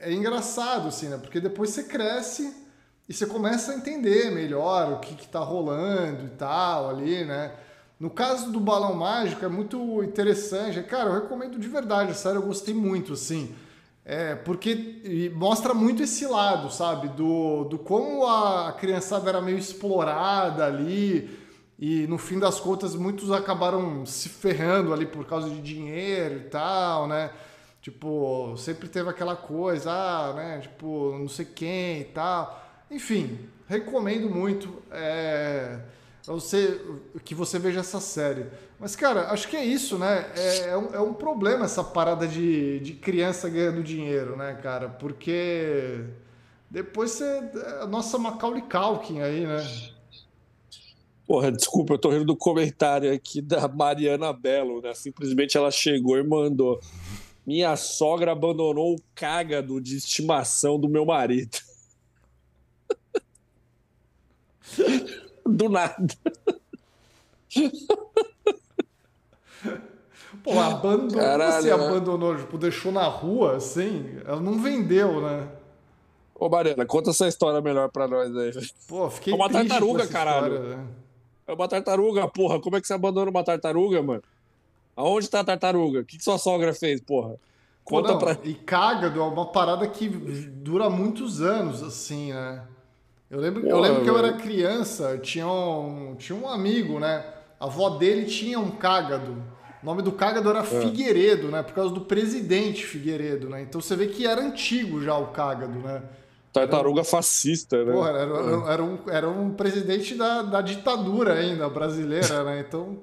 é 0.00 0.12
engraçado 0.12 0.88
assim, 0.88 1.08
né? 1.08 1.18
Porque 1.18 1.40
depois 1.40 1.70
você 1.70 1.84
cresce 1.84 2.54
e 3.08 3.12
você 3.12 3.26
começa 3.26 3.72
a 3.72 3.76
entender 3.76 4.30
melhor 4.30 4.92
o 4.92 4.98
que 5.00 5.14
que 5.14 5.28
tá 5.28 5.40
rolando 5.40 6.26
e 6.26 6.30
tal 6.30 6.90
ali, 6.90 7.24
né? 7.24 7.52
No 7.98 8.10
caso 8.10 8.52
do 8.52 8.60
balão 8.60 8.94
mágico 8.94 9.44
é 9.44 9.48
muito 9.48 10.02
interessante. 10.02 10.82
Cara, 10.82 11.10
eu 11.10 11.14
recomendo 11.14 11.58
de 11.58 11.68
verdade, 11.68 12.14
sério, 12.16 12.40
eu 12.40 12.46
gostei 12.46 12.74
muito, 12.74 13.14
assim. 13.14 13.54
É, 14.04 14.34
porque 14.34 15.32
mostra 15.34 15.72
muito 15.74 16.02
esse 16.02 16.26
lado, 16.26 16.70
sabe? 16.70 17.08
Do, 17.08 17.64
do 17.64 17.78
como 17.78 18.26
a 18.26 18.72
criançada 18.72 19.28
era 19.28 19.40
meio 19.40 19.58
explorada 19.58 20.64
ali. 20.66 21.45
E 21.78 22.06
no 22.06 22.18
fim 22.18 22.38
das 22.38 22.58
contas, 22.58 22.94
muitos 22.94 23.30
acabaram 23.30 24.06
se 24.06 24.28
ferrando 24.28 24.92
ali 24.92 25.06
por 25.06 25.26
causa 25.26 25.50
de 25.50 25.60
dinheiro 25.60 26.36
e 26.36 26.44
tal, 26.44 27.06
né? 27.06 27.30
Tipo, 27.82 28.56
sempre 28.56 28.88
teve 28.88 29.10
aquela 29.10 29.36
coisa, 29.36 29.90
ah, 29.92 30.32
né? 30.34 30.60
Tipo, 30.60 31.16
não 31.18 31.28
sei 31.28 31.44
quem 31.44 32.00
e 32.00 32.04
tal. 32.04 32.64
Enfim, 32.90 33.38
recomendo 33.68 34.28
muito. 34.30 34.82
É 34.90 35.80
você, 36.32 36.80
que 37.24 37.34
você 37.34 37.58
veja 37.58 37.80
essa 37.80 38.00
série. 38.00 38.46
Mas, 38.80 38.96
cara, 38.96 39.30
acho 39.30 39.48
que 39.48 39.56
é 39.56 39.64
isso, 39.64 39.96
né? 39.96 40.26
É, 40.34 40.70
é, 40.70 40.76
um, 40.76 40.94
é 40.94 41.00
um 41.00 41.14
problema 41.14 41.64
essa 41.64 41.84
parada 41.84 42.26
de, 42.26 42.80
de 42.80 42.94
criança 42.94 43.48
ganhando 43.48 43.82
dinheiro, 43.82 44.36
né, 44.36 44.58
cara? 44.62 44.88
Porque 44.88 46.04
depois 46.70 47.12
você. 47.12 47.24
É 47.24 47.82
a 47.82 47.86
nossa 47.86 48.18
Macaulay 48.18 48.62
Culkin 48.62 49.20
aí, 49.20 49.46
né? 49.46 49.64
Porra, 51.26 51.50
desculpa, 51.50 51.94
eu 51.94 51.98
tô 51.98 52.10
rindo 52.10 52.24
do 52.24 52.36
comentário 52.36 53.12
aqui 53.12 53.42
da 53.42 53.66
Mariana 53.66 54.32
Belo, 54.32 54.80
né? 54.80 54.94
Simplesmente 54.94 55.56
ela 55.56 55.70
chegou 55.72 56.16
e 56.16 56.22
mandou. 56.22 56.80
Minha 57.44 57.76
sogra 57.76 58.32
abandonou 58.32 58.94
o 58.94 59.02
cágado 59.14 59.80
de 59.80 59.96
estimação 59.96 60.78
do 60.78 60.88
meu 60.88 61.04
marido. 61.04 61.58
do 65.44 65.68
nada. 65.68 66.06
Pô, 70.44 70.60
abandonou, 70.60 71.20
Caralho, 71.20 71.62
você 71.62 71.70
abandonou, 71.72 72.36
tipo, 72.36 72.56
deixou 72.56 72.92
na 72.92 73.06
rua, 73.06 73.56
assim, 73.56 74.20
ela 74.24 74.40
não 74.40 74.62
vendeu, 74.62 75.20
né? 75.20 75.48
Ô, 76.34 76.48
Mariana, 76.48 76.86
conta 76.86 77.10
essa 77.10 77.26
história 77.26 77.60
melhor 77.60 77.90
pra 77.90 78.06
nós 78.06 78.36
aí. 78.36 78.52
Pô, 78.86 79.10
fiquei 79.10 79.32
É 79.32 79.36
uma 79.36 79.50
tartaruga, 79.50 80.06
caralho. 80.06 80.54
história, 80.54 80.76
né? 80.76 80.86
É 81.46 81.52
uma 81.52 81.68
tartaruga, 81.68 82.26
porra. 82.28 82.60
Como 82.60 82.76
é 82.76 82.80
que 82.80 82.86
você 82.86 82.94
abandona 82.94 83.30
uma 83.30 83.44
tartaruga, 83.44 84.02
mano? 84.02 84.22
Aonde 84.96 85.28
tá 85.28 85.40
a 85.40 85.44
tartaruga? 85.44 86.00
O 86.00 86.04
que, 86.04 86.16
que 86.18 86.24
sua 86.24 86.38
sogra 86.38 86.72
fez, 86.74 87.00
porra? 87.00 87.36
Conta 87.84 88.12
não, 88.12 88.18
pra. 88.18 88.36
E 88.42 88.54
cágado 88.54 89.20
é 89.20 89.22
uma 89.22 89.46
parada 89.46 89.86
que 89.86 90.08
dura 90.08 90.90
muitos 90.90 91.40
anos, 91.40 91.82
assim, 91.82 92.32
né? 92.32 92.62
Eu 93.30 93.40
lembro, 93.40 93.62
eu 93.64 93.76
Porra, 93.76 93.88
lembro 93.88 94.04
que 94.04 94.10
eu 94.10 94.18
era 94.18 94.32
criança, 94.34 95.10
eu 95.10 95.20
tinha 95.20 95.46
um, 95.48 96.14
tinha 96.16 96.36
um 96.36 96.48
amigo, 96.48 96.98
né? 96.98 97.24
A 97.58 97.66
avó 97.66 97.90
dele 97.90 98.24
tinha 98.24 98.58
um 98.58 98.70
cágado. 98.70 99.42
O 99.82 99.86
nome 99.86 100.02
do 100.02 100.12
cágado 100.12 100.48
É. 100.48 100.50
era 100.50 100.64
Figueiredo, 100.64 101.48
né? 101.48 101.62
Por 101.62 101.74
causa 101.74 101.92
do 101.92 102.00
presidente 102.02 102.84
Figueiredo, 102.84 103.48
né? 103.48 103.62
Então 103.62 103.80
você 103.80 103.94
vê 103.94 104.06
que 104.06 104.26
era 104.26 104.40
antigo 104.40 105.02
já 105.02 105.16
o 105.16 105.28
cágado, 105.28 105.78
né? 105.78 106.02
Tartaruga 106.60 107.04
fascista, 107.04 107.84
né? 107.84 107.92
Porra, 107.92 108.10
era, 108.10 108.20
era- 108.72 108.82
um, 108.82 109.10
era 109.10 109.28
um 109.28 109.54
presidente 109.54 110.14
da, 110.14 110.42
da 110.42 110.60
ditadura 110.62 111.34
ainda 111.34 111.68
brasileira, 111.68 112.42
né? 112.44 112.60
Então 112.66 112.98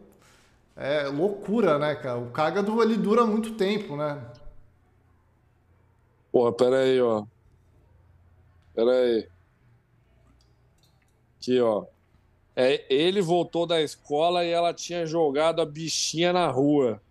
é 0.75 1.03
loucura, 1.07 1.77
né, 1.77 1.93
cara? 1.95 2.17
O 2.19 2.31
cágado 2.31 2.81
ele 2.81 2.97
dura 2.97 3.25
muito 3.25 3.53
tempo, 3.53 3.95
né? 3.95 4.19
Porra, 6.31 6.51
pera 6.51 6.79
aí, 6.79 6.99
ó. 6.99 7.25
Pera 8.73 8.91
aí. 8.91 9.27
Aqui, 11.39 11.59
ó. 11.61 11.85
É, 12.55 12.85
ele 12.93 13.21
voltou 13.21 13.65
da 13.65 13.81
escola 13.81 14.43
e 14.45 14.49
ela 14.49 14.73
tinha 14.73 15.05
jogado 15.05 15.61
a 15.61 15.65
bichinha 15.65 16.33
na 16.33 16.47
rua. 16.47 17.01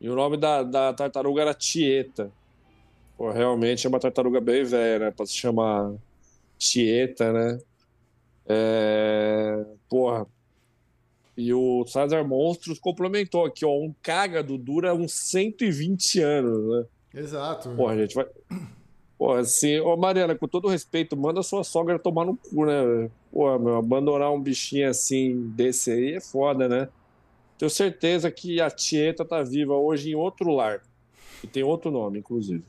E 0.00 0.08
o 0.08 0.14
nome 0.14 0.36
da, 0.36 0.62
da 0.62 0.92
tartaruga 0.92 1.42
era 1.42 1.54
Tieta. 1.54 2.30
Pô, 3.16 3.30
realmente 3.30 3.86
é 3.86 3.88
uma 3.88 3.98
tartaruga 4.00 4.40
bem 4.40 4.62
velha, 4.64 5.06
né? 5.06 5.10
Pra 5.10 5.24
se 5.24 5.34
chamar 5.34 5.94
Tieta, 6.58 7.32
né? 7.32 7.58
É... 8.46 9.64
Porra. 9.88 10.26
E 11.36 11.52
o 11.52 11.84
César 11.86 12.24
Monstros 12.24 12.78
complementou 12.78 13.44
aqui, 13.44 13.64
ó. 13.64 13.70
Um 13.70 13.94
cágado 14.02 14.56
dura 14.56 14.94
uns 14.94 15.12
120 15.12 16.20
anos, 16.20 16.68
né? 16.68 16.86
Exato. 17.14 17.70
Porra, 17.70 17.94
a 17.94 17.98
gente 17.98 18.14
vai. 18.14 18.26
Porra, 19.18 19.40
assim, 19.40 19.80
ô 19.80 19.96
Mariana, 19.96 20.34
com 20.34 20.46
todo 20.46 20.68
respeito, 20.68 21.16
manda 21.16 21.42
sua 21.42 21.64
sogra 21.64 21.98
tomar 21.98 22.26
no 22.26 22.36
cu, 22.36 22.66
né? 22.66 23.10
Porra, 23.32 23.58
meu, 23.58 23.76
abandonar 23.76 24.30
um 24.30 24.40
bichinho 24.40 24.90
assim 24.90 25.48
desse 25.56 25.90
aí 25.90 26.14
é 26.14 26.20
foda, 26.20 26.68
né? 26.68 26.88
Tenho 27.58 27.70
certeza 27.70 28.30
que 28.30 28.60
a 28.60 28.70
Tieta 28.70 29.24
tá 29.24 29.42
viva 29.42 29.72
hoje 29.74 30.10
em 30.10 30.14
outro 30.14 30.50
lar. 30.50 30.82
E 31.42 31.46
tem 31.46 31.62
outro 31.62 31.90
nome, 31.90 32.18
inclusive. 32.18 32.62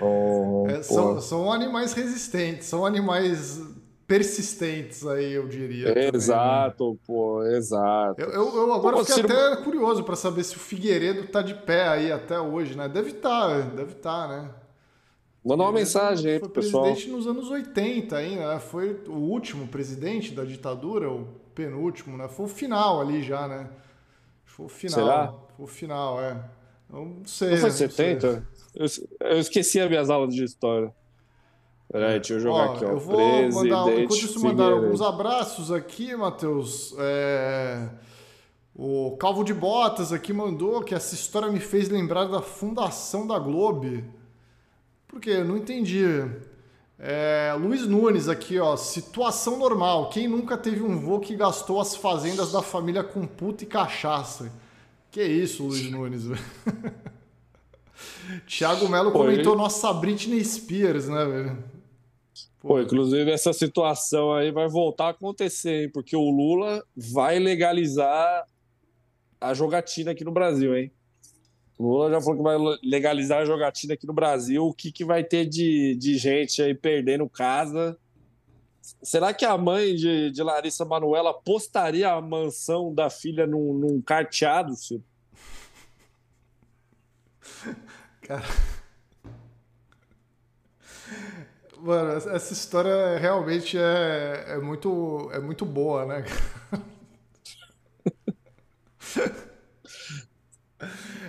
Oh, 0.00 0.66
É, 0.68 0.82
são, 0.82 1.20
são 1.20 1.52
animais 1.52 1.92
resistentes, 1.92 2.66
são 2.66 2.84
animais 2.86 3.60
persistentes 4.06 5.06
aí, 5.06 5.32
eu 5.32 5.48
diria. 5.48 5.94
né? 5.94 6.10
Exato, 6.14 6.98
pô, 7.06 7.42
exato. 7.44 8.20
Eu, 8.20 8.30
eu- 8.30 8.56
eu 8.56 8.72
agora 8.74 8.96
Pô, 8.96 9.04
fiquei 9.04 9.22
Ciro- 9.22 9.32
até 9.32 9.56
curioso 9.62 10.04
para 10.04 10.16
saber 10.16 10.44
se 10.44 10.56
o 10.56 10.60
Figueiredo 10.60 11.26
tá 11.28 11.42
de 11.42 11.54
pé 11.54 11.88
aí 11.88 12.12
até 12.12 12.38
hoje, 12.38 12.76
né? 12.76 12.88
Deve 12.88 13.10
estar, 13.10 13.62
deve 13.70 13.92
estar, 13.92 14.28
né? 14.28 14.50
Manda 15.44 15.62
uma 15.62 15.72
mensagem 15.72 16.32
aí 16.32 16.38
foi 16.40 16.48
pro 16.48 16.62
pessoal. 16.62 16.84
presidente 16.84 17.10
nos 17.10 17.26
anos 17.26 17.50
80 17.50 18.16
ainda, 18.16 18.54
né? 18.54 18.60
Foi 18.60 18.98
o 19.08 19.12
último 19.12 19.68
presidente 19.68 20.32
da 20.32 20.44
ditadura, 20.44 21.10
o 21.10 21.26
penúltimo, 21.54 22.16
né? 22.16 22.28
Foi 22.28 22.46
o 22.46 22.48
final 22.48 23.00
ali 23.00 23.22
já, 23.22 23.46
né? 23.46 23.68
Foi 24.46 24.66
o 24.66 24.68
final. 24.68 25.00
Será? 25.00 25.34
Foi 25.56 25.64
o 25.64 25.68
final, 25.68 26.20
é. 26.20 26.42
Não 26.88 27.22
sei. 27.26 27.50
Não 27.50 27.56
foi 27.58 27.70
né? 27.70 27.90
sei. 27.90 28.42
70? 28.76 29.14
Eu, 29.20 29.28
eu 29.30 29.38
esqueci 29.38 29.80
as 29.80 29.88
minhas 29.88 30.10
aulas 30.10 30.34
de 30.34 30.44
história. 30.44 30.92
Peraí, 31.90 32.14
deixa 32.14 32.34
eu 32.34 32.40
jogar 32.40 32.70
Ó, 32.70 32.72
aqui, 32.74 32.84
ó. 32.84 32.88
Eu 32.88 32.98
vou 32.98 33.18
mandar, 33.52 33.98
enquanto 33.98 34.24
isso, 34.24 34.42
mandar 34.42 34.72
alguns 34.72 35.00
abraços 35.00 35.70
aqui, 35.70 36.14
Matheus. 36.16 36.94
É, 36.98 37.88
O 38.74 39.16
Calvo 39.16 39.44
de 39.44 39.54
Botas 39.54 40.12
aqui 40.12 40.32
mandou 40.32 40.82
que 40.82 40.94
essa 40.94 41.14
história 41.14 41.50
me 41.50 41.60
fez 41.60 41.88
lembrar 41.88 42.24
da 42.24 42.40
fundação 42.40 43.26
da 43.26 43.38
Globo. 43.38 44.02
Por 45.06 45.20
quê? 45.20 45.30
Eu 45.30 45.44
não 45.44 45.56
entendi. 45.56 46.04
É, 46.98 47.54
Luiz 47.58 47.86
Nunes 47.86 48.28
aqui, 48.28 48.58
ó. 48.58 48.76
Situação 48.76 49.58
normal. 49.58 50.08
Quem 50.08 50.26
nunca 50.26 50.56
teve 50.56 50.82
um 50.82 50.98
vô 50.98 51.20
que 51.20 51.36
gastou 51.36 51.80
as 51.80 51.94
fazendas 51.94 52.50
da 52.50 52.62
família 52.62 53.04
com 53.04 53.26
puta 53.26 53.62
e 53.62 53.66
cachaça? 53.66 54.50
Que 55.10 55.22
isso, 55.22 55.64
Luiz 55.64 55.88
Nunes. 55.90 56.24
Thiago 58.46 58.88
Melo 58.88 59.12
Pô, 59.12 59.18
comentou 59.20 59.52
ele- 59.52 59.62
nossa 59.62 59.92
Britney 59.92 60.44
Spears, 60.44 61.08
né, 61.08 61.24
velho? 61.24 61.64
Pô, 62.60 62.80
inclusive 62.80 63.30
essa 63.30 63.52
situação 63.52 64.32
aí 64.32 64.50
vai 64.50 64.68
voltar 64.68 65.06
a 65.06 65.10
acontecer, 65.10 65.84
hein? 65.84 65.90
Porque 65.92 66.16
o 66.16 66.30
Lula 66.30 66.82
vai 66.96 67.38
legalizar 67.38 68.44
a 69.40 69.52
jogatina 69.52 70.12
aqui 70.12 70.24
no 70.24 70.32
Brasil, 70.32 70.76
hein? 70.76 70.90
O 71.78 71.88
Lula 71.88 72.10
já 72.10 72.20
falou 72.20 72.36
que 72.36 72.42
vai 72.42 72.56
legalizar 72.82 73.42
a 73.42 73.44
jogatina 73.44 73.94
aqui 73.94 74.06
no 74.06 74.14
Brasil. 74.14 74.64
O 74.64 74.72
que, 74.72 74.90
que 74.90 75.04
vai 75.04 75.22
ter 75.22 75.44
de, 75.44 75.94
de 75.96 76.16
gente 76.16 76.62
aí 76.62 76.74
perdendo 76.74 77.28
casa? 77.28 77.98
Será 79.02 79.34
que 79.34 79.44
a 79.44 79.58
mãe 79.58 79.94
de, 79.94 80.30
de 80.30 80.42
Larissa 80.42 80.84
Manoela 80.84 81.34
postaria 81.34 82.10
a 82.12 82.20
mansão 82.20 82.94
da 82.94 83.10
filha 83.10 83.46
num, 83.46 83.74
num 83.74 84.00
carteado, 84.00 84.72
Ciro? 88.26 88.64
Mano, 91.78 92.12
essa 92.12 92.52
história 92.52 93.18
realmente 93.18 93.76
é, 93.76 94.44
é, 94.48 94.58
muito, 94.58 95.28
é 95.32 95.38
muito 95.40 95.64
boa, 95.66 96.06
né? 96.06 96.24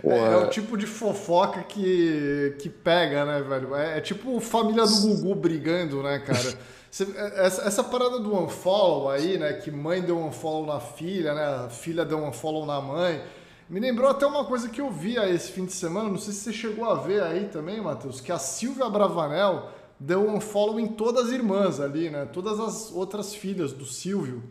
É, 0.07 0.33
é 0.33 0.37
o 0.37 0.49
tipo 0.49 0.77
de 0.77 0.85
fofoca 0.85 1.63
que, 1.63 2.55
que 2.59 2.69
pega, 2.69 3.25
né, 3.25 3.41
velho? 3.41 3.75
É, 3.75 3.97
é 3.97 4.01
tipo 4.01 4.39
família 4.39 4.85
do 4.85 4.95
Gugu 4.95 5.35
brigando, 5.35 6.03
né, 6.03 6.19
cara? 6.19 6.53
Você- 6.91 7.07
essa, 7.35 7.63
essa 7.63 7.83
parada 7.83 8.19
do 8.19 8.33
unfollow 8.35 9.09
aí, 9.09 9.37
né? 9.37 9.53
Que 9.53 9.71
mãe 9.71 10.01
deu 10.01 10.17
um 10.17 10.27
unfollow 10.27 10.65
na 10.65 10.79
filha, 10.79 11.33
né? 11.33 11.43
A 11.65 11.69
filha 11.69 12.05
deu 12.05 12.17
um 12.19 12.27
unfollow 12.29 12.65
na 12.65 12.79
mãe. 12.81 13.21
Me 13.67 13.79
lembrou 13.79 14.09
até 14.09 14.25
uma 14.25 14.45
coisa 14.45 14.69
que 14.69 14.79
eu 14.79 14.91
vi 14.91 15.17
aí 15.17 15.33
esse 15.33 15.51
fim 15.51 15.65
de 15.65 15.73
semana. 15.73 16.09
Não 16.09 16.17
sei 16.17 16.33
se 16.33 16.41
você 16.41 16.53
chegou 16.53 16.85
a 16.85 16.95
ver 16.95 17.23
aí 17.23 17.47
também, 17.47 17.81
Matheus, 17.81 18.21
que 18.21 18.31
a 18.31 18.37
Silvia 18.37 18.87
Bravanel 18.89 19.71
deu 19.99 20.21
um 20.27 20.35
unfollow 20.35 20.79
em 20.79 20.87
todas 20.87 21.27
as 21.27 21.31
irmãs 21.31 21.79
ali, 21.79 22.09
né? 22.09 22.25
Todas 22.25 22.59
as 22.59 22.91
outras 22.91 23.33
filhas 23.33 23.73
do 23.73 23.85
Silvio. 23.85 24.43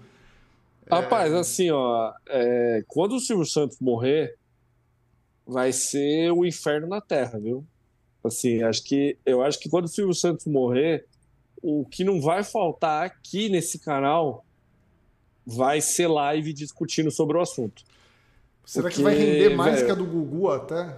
Rapaz, 0.90 1.32
assim, 1.32 1.70
ó, 1.70 2.12
é, 2.28 2.82
quando 2.88 3.14
o 3.14 3.20
Silvio 3.20 3.46
Santos 3.46 3.78
morrer, 3.80 4.36
vai 5.46 5.72
ser 5.72 6.32
o 6.32 6.44
inferno 6.44 6.88
na 6.88 7.00
Terra, 7.00 7.38
viu? 7.38 7.64
Assim, 8.22 8.62
acho 8.62 8.82
que 8.82 9.16
eu 9.24 9.42
acho 9.42 9.60
que 9.60 9.68
quando 9.68 9.84
o 9.84 9.88
Silvio 9.88 10.14
Santos 10.14 10.46
morrer, 10.46 11.06
o 11.62 11.84
que 11.84 12.02
não 12.02 12.20
vai 12.20 12.42
faltar 12.42 13.06
aqui 13.06 13.48
nesse 13.48 13.78
canal 13.78 14.44
vai 15.46 15.80
ser 15.80 16.08
live 16.08 16.52
discutindo 16.52 17.10
sobre 17.10 17.36
o 17.36 17.40
assunto. 17.40 17.84
Será 18.64 18.88
que 18.88 18.96
Porque, 18.96 19.02
vai 19.02 19.14
render 19.14 19.50
mais 19.54 19.74
velho, 19.74 19.86
que 19.86 19.92
a 19.92 19.94
do 19.94 20.06
Gugu 20.06 20.50
até? 20.50 20.96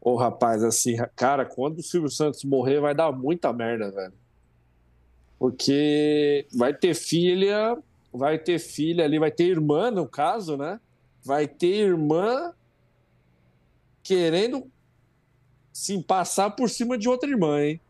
Ô, 0.00 0.14
rapaz, 0.16 0.62
assim, 0.62 0.96
cara, 1.16 1.44
quando 1.44 1.78
o 1.78 1.82
Silvio 1.82 2.10
Santos 2.10 2.44
morrer, 2.44 2.80
vai 2.80 2.94
dar 2.94 3.10
muita 3.12 3.52
merda, 3.52 3.90
velho. 3.90 4.12
Porque 5.38 6.46
vai 6.54 6.72
ter 6.72 6.94
filha, 6.94 7.76
vai 8.12 8.38
ter 8.38 8.58
filha 8.58 9.04
ali, 9.04 9.18
vai 9.18 9.30
ter 9.30 9.44
irmã, 9.44 9.90
no 9.90 10.06
caso, 10.06 10.56
né? 10.56 10.80
Vai 11.24 11.48
ter 11.48 11.88
irmã 11.88 12.52
querendo 14.02 14.70
se 15.72 16.00
passar 16.02 16.50
por 16.50 16.70
cima 16.70 16.96
de 16.96 17.08
outra 17.08 17.28
irmã, 17.28 17.60
hein? 17.60 17.80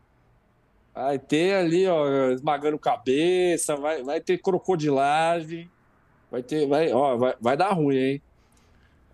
Vai 0.93 1.19
ter 1.19 1.53
ali, 1.53 1.85
ó, 1.87 2.31
esmagando 2.31 2.79
cabeça, 2.79 3.75
vai, 3.75 4.01
vai 4.01 4.19
ter 4.19 4.39
crocodilagem, 4.39 5.69
vai 6.31 6.41
ter, 6.41 6.67
vai, 6.67 6.91
ó, 6.91 7.15
vai, 7.15 7.35
vai 7.39 7.55
dar 7.55 7.71
ruim, 7.71 7.95
hein? 7.95 8.21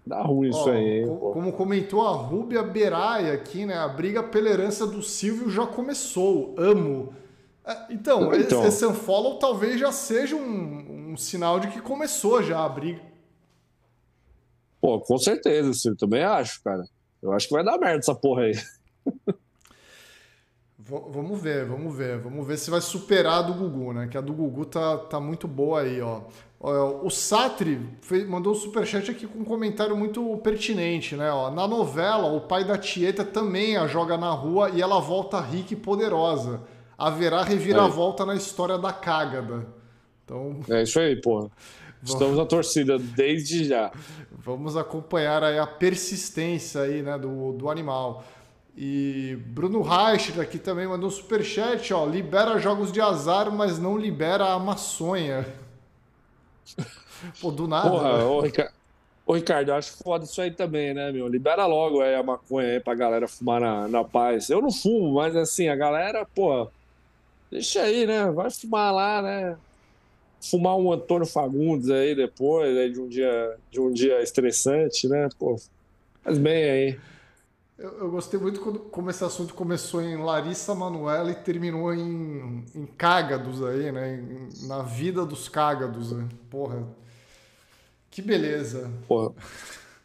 Dá 0.06 0.22
ruim 0.22 0.50
isso 0.50 0.68
Ó, 0.70 0.72
aí, 0.72 1.00
hein? 1.00 1.08
co- 1.08 1.16
pô. 1.16 1.32
como 1.32 1.54
comentou 1.54 2.06
a 2.06 2.12
Rúbia 2.12 2.62
Beraia 2.62 3.34
aqui, 3.34 3.66
né? 3.66 3.78
A 3.78 3.88
briga 3.88 4.22
pela 4.22 4.50
herança 4.50 4.86
do 4.86 5.02
Silvio 5.02 5.50
já 5.50 5.66
começou. 5.66 6.54
Amo. 6.58 7.14
É, 7.66 7.94
Então, 7.94 8.34
Então. 8.36 8.66
esse, 8.66 8.86
unfollow 8.86 9.40
talvez 9.40 9.80
já 9.80 9.92
seja 9.94 10.36
um, 10.36 11.12
um 11.14 11.18
sinal 11.18 11.60
de 11.60 11.70
que 11.70 11.80
começou 11.80 12.44
já 12.44 12.66
a 12.66 12.68
briga. 12.70 13.02
Pô, 14.82 15.00
com 15.00 15.18
certeza, 15.18 15.74
Ciro, 15.74 15.96
também 15.96 16.24
acho, 16.24 16.62
cara. 16.62 16.84
Eu 17.22 17.32
acho 17.32 17.48
que 17.48 17.54
vai 17.54 17.64
dar 17.64 17.78
merda 17.78 18.00
essa 18.00 18.14
porra 18.14 18.44
aí. 18.44 18.54
Vamos 21.12 21.42
ver, 21.42 21.66
vamos 21.66 21.96
ver. 21.96 22.20
Vamos 22.20 22.46
ver 22.46 22.58
se 22.58 22.70
vai 22.70 22.82
superar 22.82 23.40
a 23.40 23.42
do 23.42 23.54
Gugu, 23.54 23.94
né? 23.94 24.08
Que 24.08 24.18
a 24.18 24.22
do 24.22 24.34
Gugu 24.34 24.66
tá, 24.66 24.98
tá 24.98 25.20
muito 25.20 25.48
boa 25.48 25.82
aí, 25.82 26.02
ó. 26.02 26.22
O 27.04 27.10
Satri 27.10 27.80
fez- 28.02 28.28
mandou 28.28 28.54
um 28.54 28.56
superchat 28.56 29.12
aqui 29.12 29.28
com 29.28 29.40
um 29.40 29.44
comentário 29.44 29.98
muito 29.98 30.38
pertinente, 30.38 31.16
né? 31.16 31.30
Ó, 31.32 31.52
na 31.52 31.68
novela, 31.68 32.32
o 32.32 32.42
pai 32.42 32.64
da 32.64 32.78
Tieta 32.78 33.26
também 33.26 33.76
a 33.76 33.86
joga 33.88 34.18
na 34.18 34.30
rua 34.32 34.70
e 34.70 34.82
ela 34.82 35.00
volta 35.00 35.40
rica 35.42 35.74
e 35.74 35.78
poderosa. 35.78 36.62
haverá 36.98 37.44
reviravolta 37.44 38.26
na 38.26 38.36
história 38.36 38.78
da 38.78 38.94
Cágada. 38.94 39.66
Então, 40.24 40.58
É 40.70 40.84
isso 40.84 41.00
aí, 41.00 41.20
porra. 41.20 41.50
Estamos 42.02 42.38
na 42.38 42.46
torcida 42.46 42.98
desde 43.00 43.66
já. 43.66 43.92
vamos 44.32 44.78
acompanhar 44.78 45.44
aí 45.44 45.58
a 45.58 45.66
persistência 45.68 46.82
aí, 46.82 47.02
né, 47.02 47.18
do, 47.18 47.54
do 47.54 47.70
animal. 47.70 48.24
E 48.76 49.38
Bruno 49.48 49.82
Reich 49.82 50.40
aqui 50.40 50.58
também 50.58 50.88
mandou 50.88 51.08
um 51.08 51.12
superchat, 51.12 51.94
ó. 51.94 52.06
Libera 52.06 52.58
jogos 52.58 52.92
de 52.92 53.00
azar, 53.00 53.52
mas 53.52 53.78
não 53.78 53.98
libera 53.98 54.52
a 54.52 54.60
maçonha. 54.60 55.46
Pô, 57.40 57.52
do 57.52 57.68
nada. 57.68 57.90
Porra, 57.90 58.18
né? 58.18 58.24
ô, 58.24 58.42
Rica- 58.42 58.74
ô, 59.26 59.34
Ricardo, 59.34 59.70
eu 59.70 59.76
acho 59.76 59.96
foda 60.04 60.26
isso 60.26 60.42
aí 60.42 60.52
também, 60.52 60.94
né, 60.94 61.12
meu? 61.12 61.28
Libera 61.28 61.66
logo 61.68 62.02
aí 62.02 62.16
a 62.16 62.24
maconha 62.24 62.70
aí 62.74 62.80
pra 62.80 62.96
galera 62.96 63.28
fumar 63.28 63.62
na, 63.62 63.88
na 63.88 64.04
paz. 64.04 64.50
Eu 64.50 64.62
não 64.62 64.72
fumo, 64.72 65.14
mas 65.14 65.36
assim, 65.36 65.68
a 65.68 65.76
galera, 65.76 66.26
pô, 66.34 66.68
deixa 67.52 67.84
aí, 67.84 68.08
né? 68.08 68.32
Vai 68.32 68.50
fumar 68.50 68.92
lá, 68.92 69.22
né? 69.22 69.56
Fumar 70.50 70.76
um 70.78 70.92
Antônio 70.92 71.28
Fagundes 71.28 71.90
aí 71.90 72.16
depois, 72.16 72.76
aí 72.76 72.92
de 72.92 73.00
um 73.00 73.08
dia, 73.08 73.56
de 73.72 73.80
um 73.80 73.92
dia 73.94 74.22
estressante, 74.22 75.08
né? 75.08 75.30
Pô, 75.38 75.56
faz 76.24 76.38
bem 76.40 76.64
aí. 76.70 77.13
Eu, 77.78 77.90
eu 78.00 78.12
gostei 78.12 78.40
muito 78.40 78.62
quando 78.62 78.80
como 78.80 79.10
esse 79.10 79.24
assunto 79.24 79.54
começou 79.54 80.02
em 80.02 80.16
Larissa 80.18 80.76
Manoela 80.76 81.32
e 81.32 81.36
terminou 81.36 81.94
em, 81.94 82.64
em 82.76 82.86
cágados 82.86 83.64
aí, 83.64 83.92
né? 83.92 84.16
Em- 84.16 84.68
na 84.68 84.84
vida 84.84 85.26
dos 85.26 85.50
cágados, 85.50 86.12
né? 86.12 86.28
Porra. 86.50 86.88
Que 88.12 88.22
beleza. 88.22 88.92
Pô, 89.08 89.34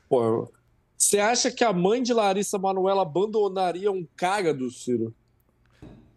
pô, 0.09 0.51
você 0.97 1.19
acha 1.19 1.51
que 1.51 1.63
a 1.63 1.73
mãe 1.73 2.03
de 2.03 2.13
Larissa 2.15 2.59
Manoela 2.59 3.03
abandonaria 3.03 3.93
um 3.93 4.07
cágado, 4.17 4.71
Ciro, 4.71 5.15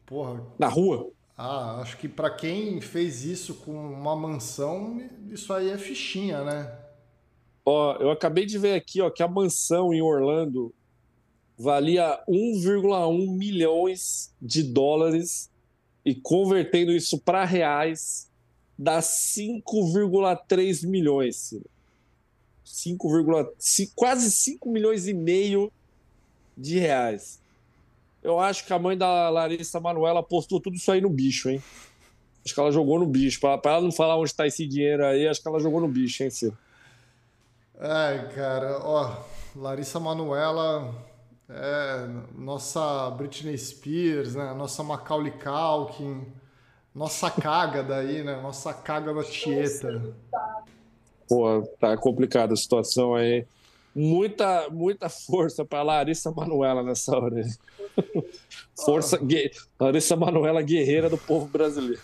Porra. 0.06 0.42
na 0.58 0.68
rua? 0.70 1.10
Ah, 1.38 1.82
acho 1.82 1.98
que 1.98 2.08
pra 2.08 2.30
quem 2.30 2.80
fez 2.80 3.26
isso 3.26 3.56
com 3.56 3.74
uma 3.74 4.16
mansão, 4.16 5.02
isso 5.30 5.52
aí 5.52 5.70
é 5.70 5.78
fichinha, 5.78 6.44
né? 6.44 6.74
Ó, 7.66 7.96
eu 7.98 8.10
acabei 8.10 8.46
de 8.46 8.58
ver 8.58 8.74
aqui, 8.76 9.02
ó, 9.02 9.10
que 9.10 9.22
a 9.22 9.28
mansão 9.28 9.94
em 9.94 10.02
Orlando 10.02 10.74
valia 11.62 12.20
1,1 12.28 13.38
milhões 13.38 14.34
de 14.42 14.64
dólares 14.64 15.50
e 16.04 16.16
convertendo 16.16 16.92
isso 16.92 17.20
para 17.20 17.46
reais 17.46 18.28
dá 18.78 19.00
5,3 19.00 20.88
milhões. 20.88 21.36
Ciro. 21.36 21.70
5,5 22.66 23.92
quase 23.96 24.32
5 24.32 24.72
milhões 24.72 25.08
e 25.08 25.14
meio 25.14 25.72
de 26.58 26.80
reais. 26.80 27.40
Eu 28.24 28.40
acho 28.40 28.66
que 28.66 28.74
a 28.74 28.80
mãe 28.80 28.98
da 28.98 29.30
Larissa 29.30 29.80
Manoela 29.80 30.24
postou 30.24 30.60
tudo 30.60 30.76
isso 30.76 30.92
aí 30.92 31.00
no 31.00 31.10
bicho, 31.10 31.50
hein? 31.50 31.62
Acho 32.44 32.56
que 32.56 32.60
ela 32.60 32.72
jogou 32.72 32.98
no 33.00 33.06
bicho. 33.06 33.40
Para 33.40 33.60
ela 33.66 33.82
não 33.82 33.92
falar 33.92 34.18
onde 34.18 34.32
está 34.32 34.48
esse 34.48 34.66
dinheiro 34.66 35.06
aí, 35.06 35.28
acho 35.28 35.42
que 35.42 35.48
ela 35.48 35.60
jogou 35.60 35.80
no 35.80 35.88
bicho, 35.88 36.24
hein, 36.24 36.32
Ciro? 36.32 36.58
Ai, 37.80 38.32
cara, 38.34 38.80
ó, 38.84 39.24
Larissa 39.56 40.00
Manoela 40.00 41.11
é 41.54 42.08
nossa 42.36 43.10
Britney 43.12 43.58
Spears, 43.58 44.36
né? 44.36 44.54
Nossa 44.54 44.84
Macaulay 44.84 45.32
Culkin, 45.32 46.26
nossa 46.94 47.30
caga 47.30 47.84
daí, 47.84 48.24
né? 48.24 48.42
Nossa 48.42 48.74
caga 48.74 49.14
da 49.14 49.24
Tieta. 49.24 50.16
Pô, 51.28 51.62
tá 51.80 51.96
complicada 51.98 52.54
a 52.54 52.58
situação 52.58 53.16
aí. 53.16 53.46
Muita, 53.94 54.70
muita 54.70 55.10
força 55.10 55.66
para 55.66 55.84
Larissa 55.84 56.32
Manoela 56.32 56.82
nessa 56.84 57.18
hora. 57.18 57.38
aí. 57.38 58.24
Força, 58.86 59.20
Larissa 59.80 60.16
Manoela, 60.16 60.62
guerreira 60.62 61.10
do 61.10 61.18
povo 61.18 61.46
brasileiro. 61.46 62.02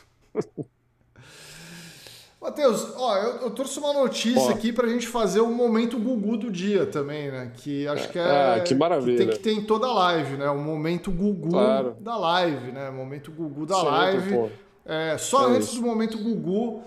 Matheus, 2.48 2.94
ó, 2.96 3.18
eu, 3.18 3.32
eu 3.42 3.52
trouxe 3.52 3.78
uma 3.78 3.92
notícia 3.92 4.52
aqui 4.52 4.72
pra 4.72 4.88
gente 4.88 5.06
fazer 5.06 5.42
o 5.42 5.50
momento 5.52 6.00
Gugu 6.00 6.38
do 6.38 6.50
dia 6.50 6.86
também, 6.86 7.30
né? 7.30 7.52
Que 7.58 7.86
acho 7.90 8.08
que 8.10 8.18
é. 8.18 8.56
Ah, 8.56 8.60
que 8.62 8.74
maravilha. 8.74 9.18
tem 9.18 9.28
que 9.28 9.40
ter 9.40 9.52
em 9.52 9.62
toda 9.66 9.86
a 9.86 9.94
live, 9.94 10.38
né? 10.38 10.50
O 10.50 10.58
momento 10.58 11.12
Gugu 11.12 11.50
Claro. 11.50 11.98
da 12.00 12.16
live, 12.18 12.72
né? 12.72 12.90
Momento 12.90 13.32
Gugu 13.34 13.66
da 13.66 13.76
Sempre, 13.76 13.90
live. 13.92 14.34
pô. 14.34 14.50
É, 14.86 15.18
só 15.18 15.50
É 15.50 15.56
antes 15.58 15.68
isso. 15.68 15.82
do 15.82 15.86
momento 15.86 16.18
Gugu, 16.18 16.82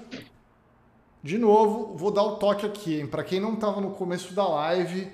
de 1.23 1.37
novo, 1.37 1.95
vou 1.95 2.11
dar 2.11 2.23
o 2.23 2.37
toque 2.37 2.65
aqui, 2.65 2.99
hein? 2.99 3.07
Para 3.07 3.23
quem 3.23 3.39
não 3.39 3.53
estava 3.53 3.83
no 3.83 3.91
começo 3.91 4.33
da 4.33 4.49
live, 4.49 5.09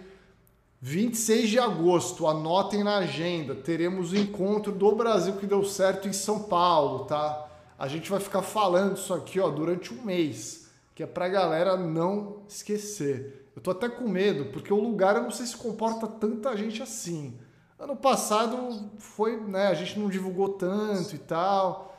26 0.81 1.49
de 1.51 1.59
agosto, 1.59 2.25
anotem 2.29 2.85
na 2.85 2.99
agenda, 2.99 3.53
teremos 3.57 4.13
o 4.13 4.17
encontro 4.17 4.71
do 4.71 4.95
Brasil 4.95 5.33
que 5.35 5.47
deu 5.47 5.65
certo 5.65 6.07
em 6.07 6.13
São 6.13 6.45
Paulo, 6.45 7.01
tá? 7.07 7.43
A 7.79 7.89
gente 7.89 8.11
vai 8.11 8.21
ficar 8.21 8.43
falando 8.43 8.97
isso 8.97 9.13
aqui, 9.13 9.39
ó, 9.39 9.51
durante 9.51 9.93
um 9.93 10.03
mês, 10.03 10.71
que 10.95 11.03
é 11.03 11.07
pra 11.07 11.29
galera 11.29 11.77
não 11.77 12.39
esquecer. 12.49 13.49
Eu 13.55 13.63
tô 13.63 13.71
até 13.71 13.89
com 13.89 14.09
medo, 14.09 14.47
porque 14.47 14.73
o 14.73 14.81
lugar 14.81 15.17
eu 15.17 15.23
não 15.23 15.31
sei 15.31 15.47
se 15.47 15.57
comporta 15.57 16.07
tanta 16.07 16.57
gente 16.57 16.83
assim. 16.83 17.35
Ano 17.79 17.95
passado 17.97 18.91
foi, 18.99 19.37
né, 19.39 19.67
a 19.67 19.75
gente 19.75 19.99
não 19.99 20.09
divulgou 20.09 20.51
tanto 20.51 21.15
e 21.15 21.19
tal. 21.19 21.95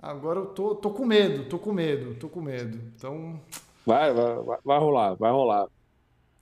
Agora 0.00 0.38
eu 0.40 0.46
tô, 0.46 0.74
tô 0.74 0.90
com 0.90 1.04
medo, 1.04 1.44
tô 1.48 1.58
com 1.58 1.72
medo, 1.72 2.14
tô 2.14 2.28
com 2.28 2.40
medo. 2.40 2.78
Então, 2.96 3.40
Vai, 3.84 4.12
vai, 4.12 4.36
vai- 4.64 4.78
rolar, 4.78 5.14
vai 5.14 5.30
rolar. 5.32 5.66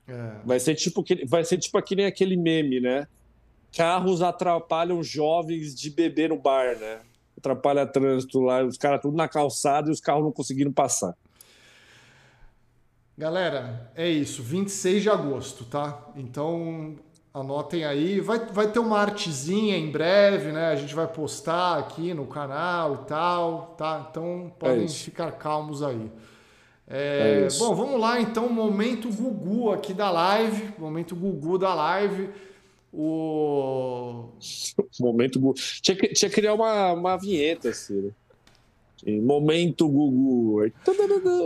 é, 0.09 0.33
Vai 0.45 0.59
ser 0.61 0.75
tipo 0.75 1.03
que, 1.03 1.25
vai 1.27 1.45
ser 1.45 1.57
tipo 1.59 1.81
que 1.83 1.97
nem 1.97 2.07
aquele 2.07 2.37
meme, 2.37 2.81
né? 2.81 3.07
Carros 3.75 4.21
atrapalham 4.23 5.03
jovens 5.03 5.75
de 5.75 5.89
beber 5.91 6.29
no 6.31 6.39
bar, 6.39 6.77
né? 6.79 7.01
Atrapalha 7.45 7.87
trânsito 7.87 8.41
lá, 8.41 8.65
os 8.65 8.79
caras 8.79 9.03
tudo 9.03 9.15
na 9.15 9.29
calçada 9.29 9.91
e 9.91 9.93
os 9.93 10.01
carros 10.01 10.25
não 10.25 10.33
conseguindo 10.33 10.73
passar. 10.73 11.15
Galera, 13.17 13.93
é 13.95 14.09
isso, 14.09 14.43
26 14.43 15.03
de 15.03 15.11
agosto, 15.11 15.65
tá? 15.67 16.09
Então, 16.17 16.97
anotem 17.35 17.85
aí. 17.85 18.19
Vai, 18.19 18.39
vai 18.47 18.67
ter 18.73 18.79
uma 18.79 18.99
artezinha 18.99 19.77
em 19.77 19.91
breve, 19.91 20.53
né? 20.53 20.69
A 20.69 20.77
gente 20.77 20.95
vai 20.95 21.07
postar 21.07 21.79
aqui 21.79 22.15
no 22.15 22.27
canal 22.27 22.95
e 22.95 23.07
tal, 23.07 23.75
tá? 23.77 24.07
Então, 24.11 24.51
podem 24.59 24.87
isso. 24.87 25.05
ficar 25.05 25.33
calmos 25.33 25.83
aí. 25.83 26.11
É, 26.89 27.47
É 27.47 27.59
bom, 27.59 27.75
vamos 27.75 28.01
lá 28.01 28.21
então, 28.21 28.49
momento 28.49 29.09
Gugu 29.11 29.71
aqui 29.71 29.93
da 29.93 30.11
live, 30.11 30.73
momento 30.79 31.15
Gugu 31.15 31.59
da 31.59 31.75
live. 31.75 32.31
O 32.97 34.29
Momento 35.01 35.41
Gugu. 35.41 35.55
Tinha 35.83 35.97
que, 35.97 36.09
tinha 36.09 36.29
que 36.29 36.35
criar 36.35 36.55
uma, 36.55 36.93
uma 36.93 37.17
vinheta, 37.17 37.73
Ciro. 37.73 38.15
Em 39.05 39.21
Momento 39.21 39.89
Gugu. 39.89 40.63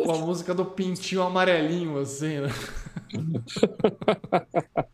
com 0.05 0.13
a 0.13 0.19
música 0.19 0.55
do 0.55 0.67
pintinho 0.67 1.23
amarelinho, 1.23 1.99
assim, 1.99 2.41
né? 2.41 2.49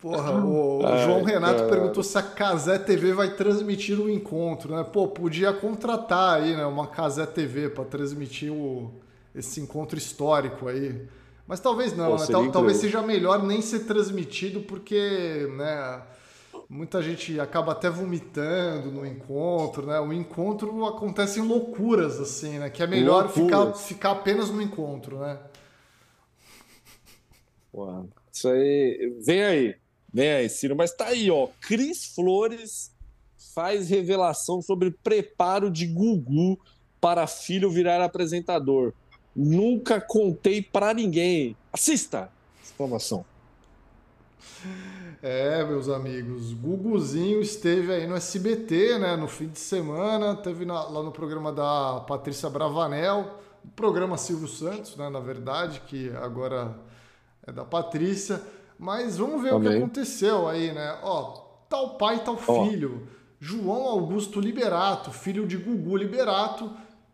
Porra, 0.00 0.44
o, 0.44 0.80
João 1.04 1.22
Renato 1.22 1.68
perguntou 1.68 2.02
se 2.02 2.16
a 2.16 2.22
Casé 2.22 2.78
TV 2.78 3.12
vai 3.12 3.34
transmitir 3.34 4.00
o 4.00 4.08
encontro, 4.08 4.74
né? 4.74 4.82
Pô, 4.82 5.06
podia 5.06 5.52
contratar 5.52 6.40
aí, 6.40 6.56
né? 6.56 6.64
Uma 6.64 6.86
Casé 6.86 7.26
TV 7.26 7.68
para 7.68 7.84
transmitir 7.84 8.50
o, 8.50 8.90
esse 9.34 9.60
encontro 9.60 9.98
histórico 9.98 10.68
aí. 10.68 11.06
Mas 11.50 11.58
talvez 11.58 11.96
não, 11.96 12.12
Pô, 12.12 12.16
né? 12.16 12.26
Tal- 12.30 12.52
talvez 12.52 12.76
seja 12.76 13.02
melhor 13.02 13.42
nem 13.42 13.60
ser 13.60 13.80
transmitido, 13.80 14.60
porque, 14.60 15.48
né? 15.56 16.00
Muita 16.68 17.02
gente 17.02 17.40
acaba 17.40 17.72
até 17.72 17.90
vomitando 17.90 18.92
no 18.92 19.04
encontro, 19.04 19.84
né? 19.84 19.98
O 19.98 20.12
encontro 20.12 20.86
acontece 20.86 21.40
em 21.40 21.42
loucuras, 21.42 22.20
assim, 22.20 22.60
né? 22.60 22.70
Que 22.70 22.84
é 22.84 22.86
melhor 22.86 23.28
ficar, 23.28 23.72
ficar 23.74 24.12
apenas 24.12 24.48
no 24.48 24.62
encontro, 24.62 25.18
né? 25.18 25.40
Porra, 27.72 28.06
Isso 28.32 28.48
aí. 28.48 29.18
Vem 29.20 29.42
aí. 29.42 29.74
Vem 30.14 30.30
aí, 30.30 30.48
Ciro. 30.48 30.76
Mas 30.76 30.94
tá 30.94 31.06
aí, 31.06 31.32
ó. 31.32 31.48
Cris 31.60 32.14
Flores 32.14 32.92
faz 33.52 33.88
revelação 33.88 34.62
sobre 34.62 34.92
preparo 35.02 35.68
de 35.68 35.84
Gugu 35.84 36.60
para 37.00 37.26
filho 37.26 37.68
virar 37.68 38.00
apresentador. 38.04 38.92
Nunca 39.42 39.98
contei 40.00 40.60
pra 40.60 40.92
ninguém. 40.92 41.56
Assista! 41.72 42.30
Exclamação. 42.62 43.24
É, 45.22 45.64
meus 45.64 45.88
amigos, 45.88 46.52
Guguzinho 46.52 47.40
esteve 47.40 47.92
aí 47.92 48.06
no 48.06 48.14
SBT, 48.16 48.98
né, 48.98 49.16
no 49.16 49.28
fim 49.28 49.48
de 49.48 49.58
semana, 49.58 50.34
teve 50.36 50.64
na- 50.64 50.84
lá 50.84 51.02
no 51.02 51.10
programa 51.12 51.52
da 51.52 52.00
Patrícia 52.06 52.48
Bravanel, 52.50 53.38
o 53.64 53.68
programa 53.68 54.16
Silvio 54.16 54.48
Santos, 54.48 54.96
né, 54.96 55.08
na 55.08 55.20
verdade, 55.20 55.80
que 55.86 56.10
agora 56.22 56.74
é 57.46 57.52
da 57.52 57.64
Patrícia, 57.64 58.40
mas 58.78 59.16
vamos 59.18 59.42
ver 59.42 59.54
o 59.54 59.60
que 59.60 59.68
aconteceu 59.68 60.48
aí, 60.48 60.72
né, 60.72 60.98
ó, 61.02 61.42
tal 61.68 61.96
pai, 61.96 62.22
tal 62.24 62.38
Ó. 62.46 62.64
filho, 62.68 63.06
João 63.38 63.84
Augusto 63.88 64.40
Liberato, 64.40 65.10
filho 65.10 65.46
de 65.46 65.56
Gugu 65.56 65.96
Liberato, 65.96 66.70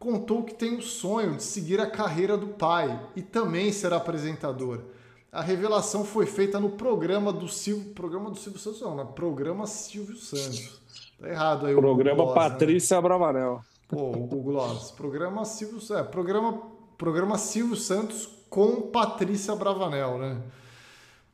contou 0.07 0.45
que 0.45 0.55
tem 0.55 0.77
o 0.77 0.83
sonho 0.83 1.35
de 1.35 1.43
seguir 1.43 1.81
a 1.81 1.91
carreira 1.91 2.37
do 2.37 2.47
pai 2.47 2.97
e 3.17 3.23
também 3.23 3.73
ser 3.73 3.93
apresentador. 3.93 4.83
A 5.33 5.43
revelação 5.43 6.05
foi 6.05 6.27
feita 6.27 6.61
no 6.61 6.71
programa 6.71 7.33
do 7.33 7.49
Silvio, 7.49 7.93
programa 7.93 8.31
do 8.31 8.39
Silvio 8.39 8.61
Santos 8.61 8.81
não, 8.81 8.95
né? 8.95 9.05
Programa 9.17 9.67
Silvio 9.67 10.17
Santos. 10.17 10.81
Tá 11.21 11.29
errado 11.29 11.67
aí 11.67 11.75
o 11.75 11.81
Programa 11.81 12.23
Gloss, 12.23 12.37
né? 12.37 12.51
Patrícia 12.51 12.97
né? 12.97 13.03
Bravanel. 13.03 13.61
Pô, 13.89 14.13
o 14.13 14.43
Gloss. 14.43 14.93
Programa 14.93 15.45
Silvio, 15.45 15.97
é, 15.97 16.05
programa, 16.05 16.63
programa 16.97 17.37
Silvio 17.37 17.77
Santos 17.77 18.29
com 18.49 18.83
Patrícia 18.83 19.57
Bravanel, 19.57 20.19
né? 20.19 20.41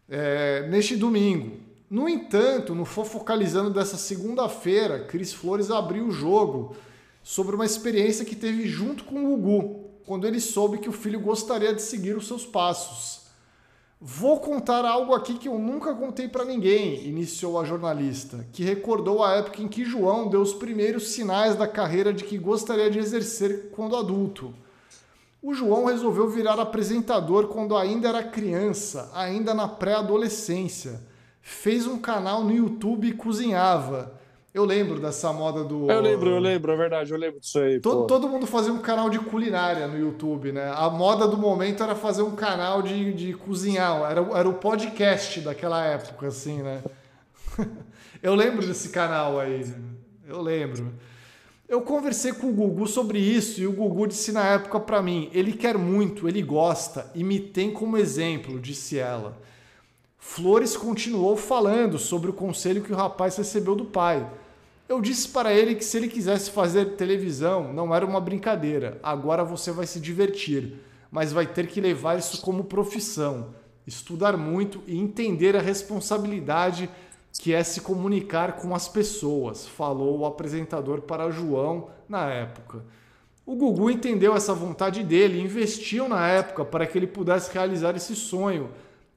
É, 0.08 0.66
neste 0.68 0.96
domingo. 0.96 1.58
No 1.90 2.08
entanto, 2.08 2.74
no 2.74 2.86
Fofocalizando 2.86 3.68
dessa 3.68 3.98
segunda-feira, 3.98 5.00
Cris 5.00 5.30
Flores 5.30 5.70
abriu 5.70 6.06
o 6.06 6.10
jogo 6.10 6.74
sobre 7.22 7.54
uma 7.54 7.64
experiência 7.64 8.24
que 8.24 8.36
teve 8.36 8.66
junto 8.66 9.04
com 9.04 9.24
o 9.24 9.36
Gugu, 9.36 9.90
quando 10.04 10.26
ele 10.26 10.40
soube 10.40 10.78
que 10.78 10.88
o 10.88 10.92
filho 10.92 11.20
gostaria 11.20 11.72
de 11.72 11.82
seguir 11.82 12.16
os 12.16 12.26
seus 12.26 12.44
passos. 12.44 13.22
Vou 14.04 14.40
contar 14.40 14.84
algo 14.84 15.14
aqui 15.14 15.34
que 15.34 15.46
eu 15.46 15.56
nunca 15.56 15.94
contei 15.94 16.26
para 16.26 16.44
ninguém, 16.44 17.06
iniciou 17.06 17.60
a 17.60 17.64
jornalista, 17.64 18.44
que 18.52 18.64
recordou 18.64 19.22
a 19.22 19.36
época 19.36 19.62
em 19.62 19.68
que 19.68 19.84
João 19.84 20.28
deu 20.28 20.40
os 20.40 20.52
primeiros 20.52 21.12
sinais 21.12 21.54
da 21.54 21.68
carreira 21.68 22.12
de 22.12 22.24
que 22.24 22.36
gostaria 22.36 22.90
de 22.90 22.98
exercer 22.98 23.70
quando 23.70 23.96
adulto. 23.96 24.52
O 25.40 25.54
João 25.54 25.84
resolveu 25.84 26.28
virar 26.28 26.58
apresentador 26.58 27.46
quando 27.46 27.76
ainda 27.76 28.08
era 28.08 28.24
criança, 28.24 29.08
ainda 29.14 29.54
na 29.54 29.68
pré-adolescência. 29.68 31.00
Fez 31.40 31.86
um 31.86 31.98
canal 31.98 32.42
no 32.42 32.52
YouTube 32.52 33.06
e 33.06 33.12
cozinhava. 33.12 34.20
Eu 34.54 34.66
lembro 34.66 35.00
dessa 35.00 35.32
moda 35.32 35.64
do. 35.64 35.90
Eu 35.90 36.00
lembro, 36.00 36.28
eu 36.28 36.38
lembro, 36.38 36.72
é 36.72 36.76
verdade, 36.76 37.10
eu 37.10 37.16
lembro 37.16 37.40
disso 37.40 37.58
aí. 37.58 37.80
Todo, 37.80 38.06
todo 38.06 38.28
mundo 38.28 38.46
fazia 38.46 38.70
um 38.70 38.82
canal 38.82 39.08
de 39.08 39.18
culinária 39.18 39.86
no 39.86 39.98
YouTube, 39.98 40.52
né? 40.52 40.70
A 40.76 40.90
moda 40.90 41.26
do 41.26 41.38
momento 41.38 41.82
era 41.82 41.94
fazer 41.94 42.20
um 42.20 42.36
canal 42.36 42.82
de, 42.82 43.14
de 43.14 43.32
cozinhar, 43.32 44.10
era, 44.10 44.20
era 44.20 44.46
o 44.46 44.54
podcast 44.54 45.40
daquela 45.40 45.82
época, 45.86 46.26
assim, 46.26 46.62
né? 46.62 46.82
eu 48.22 48.34
lembro 48.34 48.66
desse 48.66 48.90
canal 48.90 49.40
aí, 49.40 49.64
eu 50.28 50.42
lembro. 50.42 50.92
Eu 51.66 51.80
conversei 51.80 52.34
com 52.34 52.48
o 52.48 52.52
Gugu 52.52 52.86
sobre 52.86 53.18
isso 53.18 53.58
e 53.58 53.66
o 53.66 53.72
Gugu 53.72 54.06
disse 54.06 54.32
na 54.32 54.46
época 54.48 54.78
para 54.78 55.00
mim: 55.00 55.30
ele 55.32 55.54
quer 55.54 55.78
muito, 55.78 56.28
ele 56.28 56.42
gosta 56.42 57.10
e 57.14 57.24
me 57.24 57.40
tem 57.40 57.70
como 57.70 57.96
exemplo, 57.96 58.60
disse 58.60 58.98
ela. 58.98 59.40
Flores 60.18 60.76
continuou 60.76 61.38
falando 61.38 61.98
sobre 61.98 62.28
o 62.28 62.34
conselho 62.34 62.82
que 62.82 62.92
o 62.92 62.96
rapaz 62.96 63.36
recebeu 63.36 63.74
do 63.74 63.86
pai 63.86 64.30
eu 64.92 65.00
disse 65.00 65.28
para 65.28 65.52
ele 65.54 65.74
que 65.74 65.84
se 65.84 65.96
ele 65.96 66.06
quisesse 66.06 66.50
fazer 66.50 66.96
televisão, 66.96 67.72
não 67.72 67.94
era 67.94 68.04
uma 68.04 68.20
brincadeira. 68.20 69.00
Agora 69.02 69.42
você 69.42 69.72
vai 69.72 69.86
se 69.86 69.98
divertir, 69.98 70.74
mas 71.10 71.32
vai 71.32 71.46
ter 71.46 71.66
que 71.66 71.80
levar 71.80 72.18
isso 72.18 72.42
como 72.42 72.64
profissão, 72.64 73.54
estudar 73.86 74.36
muito 74.36 74.82
e 74.86 74.98
entender 74.98 75.56
a 75.56 75.62
responsabilidade 75.62 76.90
que 77.40 77.54
é 77.54 77.64
se 77.64 77.80
comunicar 77.80 78.56
com 78.56 78.74
as 78.74 78.86
pessoas, 78.86 79.66
falou 79.66 80.18
o 80.18 80.26
apresentador 80.26 81.00
para 81.00 81.30
João 81.30 81.88
na 82.06 82.28
época. 82.30 82.84
O 83.46 83.56
Gugu 83.56 83.90
entendeu 83.90 84.36
essa 84.36 84.52
vontade 84.52 85.02
dele 85.02 85.40
investiu 85.40 86.06
na 86.06 86.28
época 86.28 86.66
para 86.66 86.86
que 86.86 86.98
ele 86.98 87.06
pudesse 87.06 87.50
realizar 87.50 87.96
esse 87.96 88.14
sonho 88.14 88.68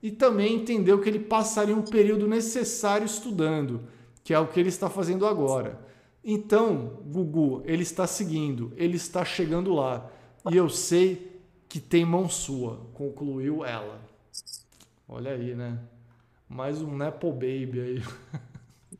e 0.01 0.09
também 0.09 0.55
entendeu 0.55 1.01
que 1.01 1.09
ele 1.09 1.19
passaria 1.19 1.75
um 1.75 1.81
período 1.81 2.29
necessário 2.29 3.05
estudando 3.05 3.81
que 4.25 4.33
é 4.33 4.39
o 4.39 4.47
que 4.47 4.59
ele 4.59 4.69
está 4.69 4.89
fazendo 4.89 5.27
agora. 5.27 5.79
Então, 6.23 6.99
Gugu, 7.05 7.61
ele 7.63 7.83
está 7.83 8.07
seguindo, 8.07 8.73
ele 8.75 8.97
está 8.97 9.23
chegando 9.23 9.71
lá. 9.71 10.09
E 10.51 10.57
eu 10.57 10.67
sei 10.67 11.39
que 11.69 11.79
tem 11.79 12.03
mão 12.03 12.27
sua, 12.27 12.81
concluiu 12.95 13.63
ela. 13.63 14.01
Olha 15.07 15.31
aí, 15.31 15.53
né? 15.53 15.77
Mais 16.49 16.81
um 16.81 16.97
Nepo 16.97 17.31
Baby 17.31 17.79
aí. 17.79 18.03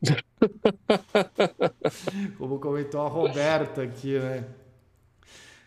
Como 2.38 2.60
comentou 2.60 3.02
a 3.02 3.10
Roberta 3.10 3.82
aqui, 3.82 4.20
né? 4.20 4.46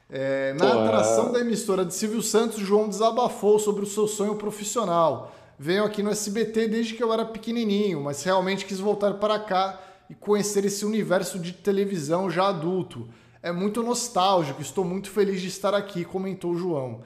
É, 0.09 0.53
na 0.53 0.85
atração 0.85 1.31
é... 1.31 1.33
da 1.33 1.41
emissora 1.41 1.85
de 1.85 1.95
Silvio 1.95 2.23
Santos, 2.23 2.61
João 2.61 2.89
desabafou 2.89 3.59
sobre 3.59 3.83
o 3.83 3.87
seu 3.87 4.07
sonho 4.07 4.37
profissional 4.37 5.35
venho 5.59 5.85
aqui 5.85 6.03
no 6.03 6.11
SBT 6.11 6.69
desde 6.69 6.95
que 6.95 7.03
eu 7.03 7.13
era 7.13 7.25
pequenininho, 7.25 8.01
mas 8.01 8.23
realmente 8.23 8.65
quis 8.65 8.79
voltar 8.79 9.15
para 9.15 9.39
cá 9.41 9.81
e 10.09 10.15
conhecer 10.15 10.65
esse 10.65 10.85
universo 10.85 11.39
de 11.39 11.53
televisão 11.53 12.31
já 12.31 12.49
adulto. 12.49 13.09
É 13.43 13.51
muito 13.51 13.83
nostálgico, 13.83 14.63
estou 14.63 14.85
muito 14.85 15.11
feliz 15.11 15.41
de 15.41 15.49
estar 15.49 15.75
aqui, 15.75 16.05
comentou 16.05 16.57
João. 16.57 17.03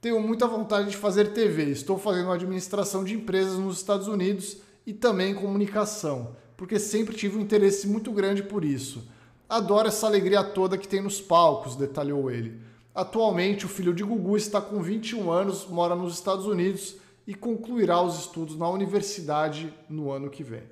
Tenho 0.00 0.20
muita 0.20 0.48
vontade 0.48 0.90
de 0.90 0.96
fazer 0.96 1.32
TV, 1.32 1.70
estou 1.70 1.96
fazendo 1.96 2.32
administração 2.32 3.04
de 3.04 3.14
empresas 3.14 3.58
nos 3.58 3.76
Estados 3.76 4.08
Unidos 4.08 4.56
e 4.84 4.92
também 4.92 5.32
comunicação, 5.32 6.36
porque 6.56 6.78
sempre 6.78 7.14
tive 7.14 7.38
um 7.38 7.40
interesse 7.40 7.86
muito 7.86 8.10
grande 8.10 8.42
por 8.42 8.64
isso. 8.64 9.08
Adoro 9.48 9.86
essa 9.86 10.06
alegria 10.06 10.42
toda 10.42 10.76
que 10.78 10.88
tem 10.88 11.00
nos 11.00 11.20
palcos, 11.20 11.76
detalhou 11.76 12.30
ele. 12.30 12.58
Atualmente, 12.94 13.64
o 13.64 13.68
filho 13.68 13.94
de 13.94 14.02
Gugu 14.02 14.36
está 14.36 14.60
com 14.60 14.82
21 14.82 15.30
anos, 15.30 15.66
mora 15.68 15.94
nos 15.94 16.14
Estados 16.14 16.46
Unidos 16.46 16.96
e 17.26 17.34
concluirá 17.34 18.02
os 18.02 18.18
estudos 18.18 18.56
na 18.56 18.68
universidade 18.68 19.72
no 19.88 20.10
ano 20.10 20.30
que 20.30 20.42
vem. 20.42 20.64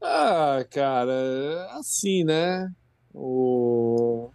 Ah, 0.00 0.64
cara, 0.70 1.68
assim, 1.72 2.24
né? 2.24 2.70
O... 3.12 4.30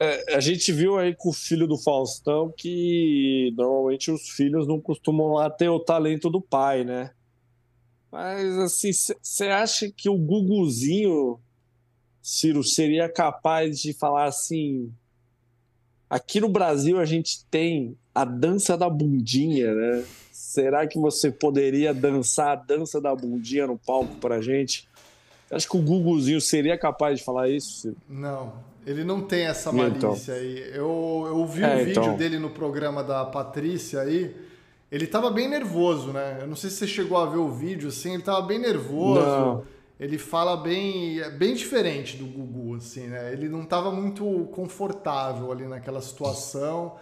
É, 0.00 0.36
a 0.36 0.40
gente 0.40 0.72
viu 0.72 0.96
aí 0.96 1.14
com 1.14 1.30
o 1.30 1.32
filho 1.32 1.66
do 1.66 1.76
Faustão 1.76 2.52
que 2.56 3.52
normalmente 3.56 4.12
os 4.12 4.30
filhos 4.30 4.66
não 4.66 4.80
costumam 4.80 5.32
lá 5.32 5.50
ter 5.50 5.68
o 5.68 5.80
talento 5.80 6.30
do 6.30 6.40
pai, 6.40 6.84
né? 6.84 7.10
Mas 8.10 8.56
assim, 8.58 8.90
você 8.92 9.48
acha 9.48 9.90
que 9.90 10.08
o 10.08 10.16
Guguzinho, 10.16 11.40
Ciro, 12.22 12.62
seria 12.62 13.08
capaz 13.08 13.80
de 13.80 13.92
falar 13.92 14.26
assim: 14.26 14.92
Aqui 16.10 16.40
no 16.40 16.48
Brasil 16.48 16.98
a 16.98 17.04
gente 17.04 17.44
tem 17.50 17.96
a 18.14 18.24
dança 18.24 18.76
da 18.76 18.88
bundinha, 18.88 19.74
né? 19.74 20.04
Será 20.32 20.86
que 20.86 20.98
você 20.98 21.30
poderia 21.30 21.92
dançar 21.92 22.48
a 22.48 22.54
dança 22.54 23.00
da 23.00 23.14
bundinha 23.14 23.66
no 23.66 23.76
palco 23.78 24.16
pra 24.16 24.40
gente? 24.40 24.88
Acho 25.50 25.68
que 25.68 25.76
o 25.76 25.82
Guguzinho 25.82 26.40
seria 26.40 26.78
capaz 26.78 27.18
de 27.18 27.24
falar 27.24 27.48
isso? 27.48 27.94
Não, 28.08 28.54
ele 28.86 29.04
não 29.04 29.20
tem 29.20 29.46
essa 29.46 29.70
então. 29.70 29.82
malícia 29.82 30.32
então. 30.32 30.34
aí. 30.34 30.70
Eu, 30.74 31.24
eu 31.28 31.46
vi 31.46 31.62
é, 31.62 31.74
um 31.74 31.78
vídeo 31.78 32.02
então. 32.02 32.16
dele 32.16 32.38
no 32.38 32.50
programa 32.50 33.04
da 33.04 33.24
Patrícia 33.24 34.00
aí. 34.00 34.34
Ele 34.90 35.06
tava 35.06 35.30
bem 35.30 35.48
nervoso, 35.48 36.12
né? 36.12 36.38
Eu 36.40 36.46
não 36.46 36.56
sei 36.56 36.70
se 36.70 36.76
você 36.76 36.86
chegou 36.86 37.18
a 37.18 37.26
ver 37.26 37.36
o 37.36 37.50
vídeo, 37.50 37.88
assim, 37.88 38.14
ele 38.14 38.22
tava 38.22 38.40
bem 38.42 38.58
nervoso. 38.58 39.20
Não 39.20 39.77
ele 39.98 40.16
fala 40.16 40.56
bem, 40.56 41.20
é 41.20 41.30
bem 41.30 41.54
diferente 41.54 42.16
do 42.16 42.24
Gugu, 42.24 42.76
assim, 42.76 43.08
né? 43.08 43.32
Ele 43.32 43.48
não 43.48 43.62
estava 43.62 43.90
muito 43.90 44.48
confortável 44.52 45.50
ali 45.50 45.66
naquela 45.66 46.00
situação. 46.00 46.96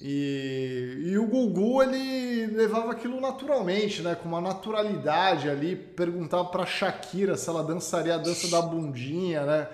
E, 0.00 1.02
e 1.04 1.18
o 1.18 1.26
Gugu, 1.26 1.82
ele 1.82 2.46
levava 2.46 2.90
aquilo 2.90 3.20
naturalmente, 3.20 4.02
né? 4.02 4.16
Com 4.16 4.28
uma 4.28 4.40
naturalidade 4.40 5.48
ali, 5.48 5.76
perguntava 5.76 6.46
para 6.46 6.66
Shakira 6.66 7.36
se 7.36 7.48
ela 7.48 7.62
dançaria 7.62 8.16
a 8.16 8.18
dança 8.18 8.48
da 8.48 8.60
bundinha, 8.60 9.44
né? 9.44 9.68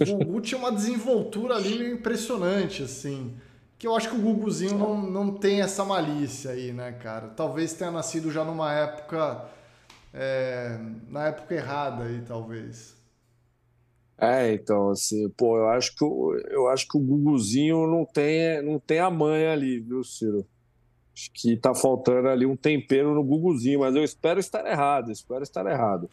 O 0.00 0.16
Gugu 0.16 0.40
tinha 0.40 0.58
uma 0.58 0.70
desenvoltura 0.70 1.56
ali 1.56 1.90
impressionante, 1.90 2.84
assim. 2.84 3.34
Que 3.78 3.86
eu 3.86 3.96
acho 3.96 4.10
que 4.10 4.16
o 4.16 4.20
Guguzinho 4.20 4.78
não, 4.78 5.02
não 5.02 5.34
tem 5.34 5.60
essa 5.60 5.84
malícia 5.84 6.52
aí, 6.52 6.72
né, 6.72 6.92
cara? 6.92 7.28
Talvez 7.28 7.72
tenha 7.72 7.90
nascido 7.90 8.30
já 8.30 8.44
numa 8.44 8.72
época 8.72 9.55
é, 10.18 10.78
na 11.08 11.26
época 11.26 11.54
errada 11.54 12.04
aí, 12.04 12.22
talvez. 12.22 12.96
É, 14.18 14.54
então, 14.54 14.88
assim, 14.88 15.28
pô, 15.28 15.58
eu 15.58 15.68
acho 15.68 15.94
que, 15.94 16.04
eu 16.04 16.68
acho 16.68 16.88
que 16.88 16.96
o 16.96 17.00
Guguzinho 17.00 17.86
não 17.86 18.06
tem, 18.06 18.62
não 18.62 18.78
tem 18.78 18.98
a 18.98 19.10
manha 19.10 19.52
ali, 19.52 19.78
viu, 19.78 20.02
Ciro? 20.02 20.46
Acho 21.14 21.30
que 21.32 21.56
tá 21.56 21.74
faltando 21.74 22.28
ali 22.28 22.46
um 22.46 22.56
tempero 22.56 23.14
no 23.14 23.22
Guguzinho, 23.22 23.80
mas 23.80 23.94
eu 23.94 24.02
espero 24.02 24.40
estar 24.40 24.66
errado, 24.66 25.12
espero 25.12 25.42
estar 25.42 25.66
errado. 25.66 26.08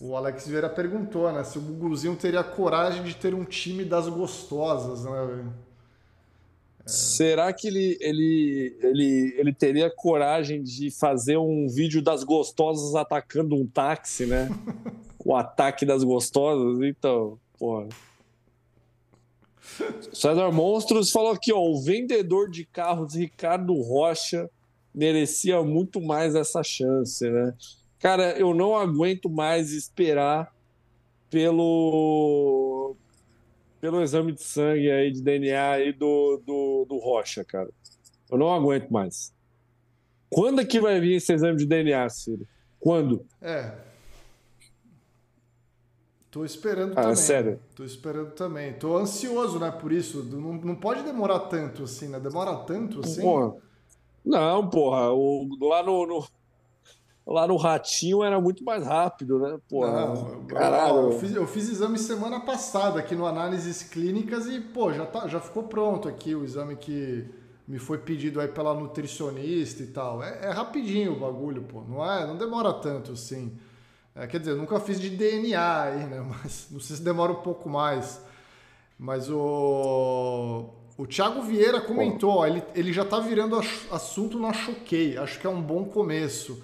O 0.00 0.16
Alex 0.16 0.48
Vieira 0.48 0.68
perguntou, 0.68 1.30
né, 1.32 1.44
se 1.44 1.58
o 1.58 1.60
Guguzinho 1.60 2.16
teria 2.16 2.42
coragem 2.42 3.04
de 3.04 3.14
ter 3.14 3.34
um 3.34 3.44
time 3.44 3.84
das 3.84 4.08
gostosas, 4.08 5.04
né, 5.04 5.26
velho? 5.26 5.67
Será 6.88 7.52
que 7.52 7.68
ele, 7.68 7.98
ele, 8.00 8.78
ele, 8.82 9.34
ele 9.36 9.52
teria 9.52 9.90
coragem 9.90 10.62
de 10.62 10.90
fazer 10.90 11.36
um 11.36 11.68
vídeo 11.68 12.00
das 12.00 12.24
gostosas 12.24 12.94
atacando 12.94 13.54
um 13.54 13.66
táxi, 13.66 14.24
né? 14.24 14.48
o 15.22 15.36
ataque 15.36 15.84
das 15.84 16.02
gostosas? 16.02 16.82
Então, 16.82 17.38
porra. 17.58 17.88
César 20.14 20.50
Monstros 20.50 21.10
falou 21.10 21.32
aqui, 21.32 21.52
ó, 21.52 21.60
o 21.60 21.78
vendedor 21.82 22.48
de 22.48 22.64
carros 22.64 23.14
Ricardo 23.14 23.74
Rocha 23.74 24.48
merecia 24.94 25.62
muito 25.62 26.00
mais 26.00 26.34
essa 26.34 26.62
chance, 26.62 27.28
né? 27.28 27.52
Cara, 27.98 28.30
eu 28.38 28.54
não 28.54 28.74
aguento 28.74 29.28
mais 29.28 29.72
esperar 29.72 30.50
pelo 31.28 32.67
pelo 33.80 34.02
exame 34.02 34.32
de 34.32 34.42
sangue 34.42 34.90
aí, 34.90 35.10
de 35.10 35.22
DNA 35.22 35.70
aí 35.70 35.92
do, 35.92 36.42
do, 36.44 36.86
do 36.88 36.98
Rocha, 36.98 37.44
cara. 37.44 37.70
Eu 38.30 38.38
não 38.38 38.52
aguento 38.52 38.90
mais. 38.90 39.32
Quando 40.30 40.60
é 40.60 40.64
que 40.64 40.80
vai 40.80 41.00
vir 41.00 41.14
esse 41.14 41.32
exame 41.32 41.56
de 41.56 41.66
DNA, 41.66 42.08
Ciro? 42.10 42.46
Quando? 42.78 43.24
É. 43.40 43.72
Tô 46.30 46.44
esperando 46.44 46.92
ah, 46.92 47.02
também. 47.02 47.16
sério? 47.16 47.60
Tô 47.74 47.84
esperando 47.84 48.32
também. 48.32 48.74
Tô 48.74 48.96
ansioso, 48.96 49.58
né, 49.58 49.70
por 49.70 49.90
isso. 49.92 50.22
Não, 50.24 50.52
não 50.54 50.74
pode 50.74 51.02
demorar 51.02 51.40
tanto 51.40 51.84
assim, 51.84 52.08
né? 52.08 52.20
Demora 52.20 52.54
tanto 52.56 53.00
assim? 53.00 53.22
Porra. 53.22 53.56
Não, 54.24 54.68
porra. 54.68 55.10
O, 55.10 55.48
lá 55.60 55.82
no, 55.82 56.06
no, 56.06 56.26
lá 57.28 57.46
no 57.46 57.56
Ratinho 57.56 58.24
era 58.24 58.40
muito 58.40 58.64
mais 58.64 58.86
rápido, 58.86 59.38
né? 59.38 59.58
Não, 59.70 60.44
caralho. 60.46 60.96
Eu, 60.96 61.12
eu, 61.12 61.18
fiz, 61.18 61.34
eu 61.34 61.46
fiz 61.46 61.68
exame 61.68 61.98
semana 61.98 62.40
passada 62.40 62.98
aqui 62.98 63.14
no 63.14 63.26
Análises 63.26 63.82
Clínicas 63.82 64.46
e, 64.46 64.60
pô, 64.60 64.92
já, 64.94 65.04
tá, 65.04 65.28
já 65.28 65.38
ficou 65.38 65.64
pronto 65.64 66.08
aqui 66.08 66.34
o 66.34 66.42
exame 66.42 66.74
que 66.74 67.26
me 67.66 67.78
foi 67.78 67.98
pedido 67.98 68.40
aí 68.40 68.48
pela 68.48 68.72
nutricionista 68.72 69.82
e 69.82 69.88
tal. 69.88 70.22
É, 70.22 70.46
é 70.46 70.50
rapidinho 70.50 71.12
o 71.12 71.20
bagulho, 71.20 71.62
pô. 71.64 71.82
Não, 71.82 72.10
é, 72.10 72.26
não 72.26 72.34
demora 72.34 72.72
tanto 72.72 73.12
assim. 73.12 73.52
É, 74.14 74.26
quer 74.26 74.40
dizer, 74.40 74.54
nunca 74.54 74.80
fiz 74.80 74.98
de 74.98 75.10
DNA 75.10 75.82
aí, 75.82 76.06
né? 76.06 76.24
Mas 76.42 76.68
não 76.70 76.80
sei 76.80 76.96
se 76.96 77.02
demora 77.02 77.32
um 77.32 77.42
pouco 77.42 77.68
mais. 77.68 78.24
Mas 78.98 79.28
o. 79.28 80.70
O 80.96 81.06
Thiago 81.06 81.42
Vieira 81.42 81.80
comentou, 81.80 82.38
ó, 82.38 82.46
ele, 82.46 82.60
ele 82.74 82.92
já 82.92 83.04
tá 83.04 83.20
virando 83.20 83.56
assunto 83.88 84.36
na 84.36 84.52
Choquei. 84.52 85.16
Acho 85.16 85.38
que 85.38 85.46
é 85.46 85.50
um 85.50 85.62
bom 85.62 85.84
começo. 85.84 86.60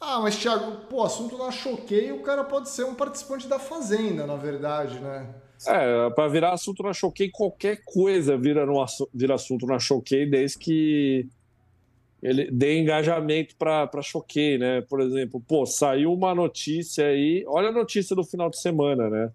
Ah, 0.00 0.18
mas 0.20 0.36
Thiago, 0.36 0.86
pô, 0.88 1.02
assunto 1.02 1.36
na 1.36 1.50
Choquei, 1.50 2.10
o 2.10 2.22
cara 2.22 2.42
pode 2.42 2.70
ser 2.70 2.84
um 2.84 2.94
participante 2.94 3.46
da 3.46 3.58
Fazenda, 3.58 4.26
na 4.26 4.36
verdade, 4.36 4.98
né? 4.98 5.28
É, 5.66 6.08
para 6.10 6.28
virar 6.28 6.54
assunto 6.54 6.82
na 6.82 6.94
Choquei, 6.94 7.30
qualquer 7.30 7.82
coisa 7.84 8.36
vira, 8.38 8.64
no, 8.64 8.82
vira 9.12 9.34
assunto 9.34 9.66
na 9.66 9.78
Choquei, 9.78 10.24
desde 10.24 10.58
que 10.58 11.28
ele 12.22 12.50
dê 12.50 12.80
engajamento 12.80 13.54
para 13.56 14.02
Choquei, 14.02 14.56
né? 14.56 14.80
Por 14.82 15.00
exemplo, 15.00 15.42
pô, 15.46 15.66
saiu 15.66 16.14
uma 16.14 16.34
notícia 16.34 17.06
aí, 17.06 17.44
olha 17.46 17.68
a 17.68 17.72
notícia 17.72 18.16
do 18.16 18.24
final 18.24 18.48
de 18.48 18.58
semana, 18.58 19.10
né? 19.10 19.30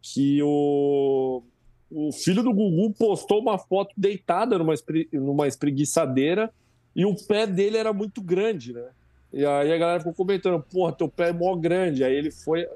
Que 0.00 0.40
o 0.42 1.42
o 1.90 2.12
filho 2.12 2.42
do 2.42 2.54
Gugu 2.54 2.94
postou 2.94 3.40
uma 3.40 3.58
foto 3.58 3.92
deitada 3.96 4.56
numa, 4.56 4.72
espre... 4.72 5.08
numa 5.12 5.48
espreguiçadeira 5.48 6.48
e 6.94 7.04
o 7.04 7.16
pé 7.26 7.46
dele 7.46 7.76
era 7.76 7.92
muito 7.92 8.22
grande, 8.22 8.72
né? 8.72 8.84
E 9.32 9.46
aí 9.46 9.72
a 9.72 9.78
galera 9.78 10.00
ficou 10.00 10.14
comentando, 10.14 10.60
porra, 10.62 10.92
teu 10.92 11.08
pé 11.08 11.28
é 11.28 11.32
mó 11.32 11.54
grande. 11.54 12.02
Aí 12.02 12.14
ele 12.14 12.30
foi. 12.30 12.68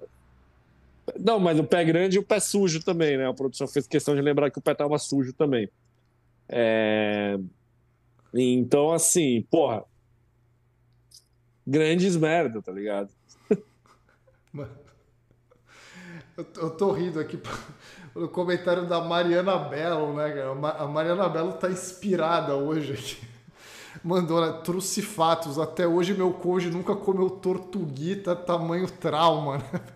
Não, 1.19 1.39
mas 1.39 1.59
o 1.59 1.65
pé 1.65 1.85
grande 1.85 2.17
e 2.17 2.19
o 2.19 2.25
pé 2.25 2.41
sujo 2.41 2.83
também, 2.83 3.17
né? 3.17 3.29
A 3.29 3.35
produção 3.35 3.67
fez 3.67 3.87
questão 3.87 4.15
de 4.15 4.23
lembrar 4.23 4.51
que 4.51 4.59
o 4.59 4.63
pé 4.63 4.75
tava 4.75 4.99
sujo 4.99 5.33
também. 5.33 5.69
É... 6.49 7.39
Então, 8.33 8.93
assim, 8.93 9.43
porra. 9.51 9.85
Grandes 11.67 12.17
merda, 12.17 12.61
tá 12.61 12.73
ligado? 12.73 13.11
Eu 16.37 16.71
tô 16.71 16.93
rindo 16.93 17.19
aqui 17.19 17.39
no 18.15 18.29
comentário 18.29 18.87
da 18.87 19.01
Mariana 19.01 19.57
Belo, 19.57 20.15
né, 20.15 20.31
cara? 20.31 20.79
A 20.79 20.87
Mariana 20.87 21.29
Belo 21.29 21.53
tá 21.55 21.71
inspirada 21.71 22.55
hoje 22.55 22.93
aqui. 22.93 23.34
Mandou, 24.03 24.41
né? 24.41 24.61
Trucifatos. 24.65 25.59
Até 25.59 25.87
hoje 25.87 26.15
meu 26.15 26.33
cônjuge 26.33 26.75
nunca 26.75 26.97
comeu 26.97 27.31
tortuguita, 27.31 28.35
tamanho 28.35 28.91
trauma? 28.91 29.62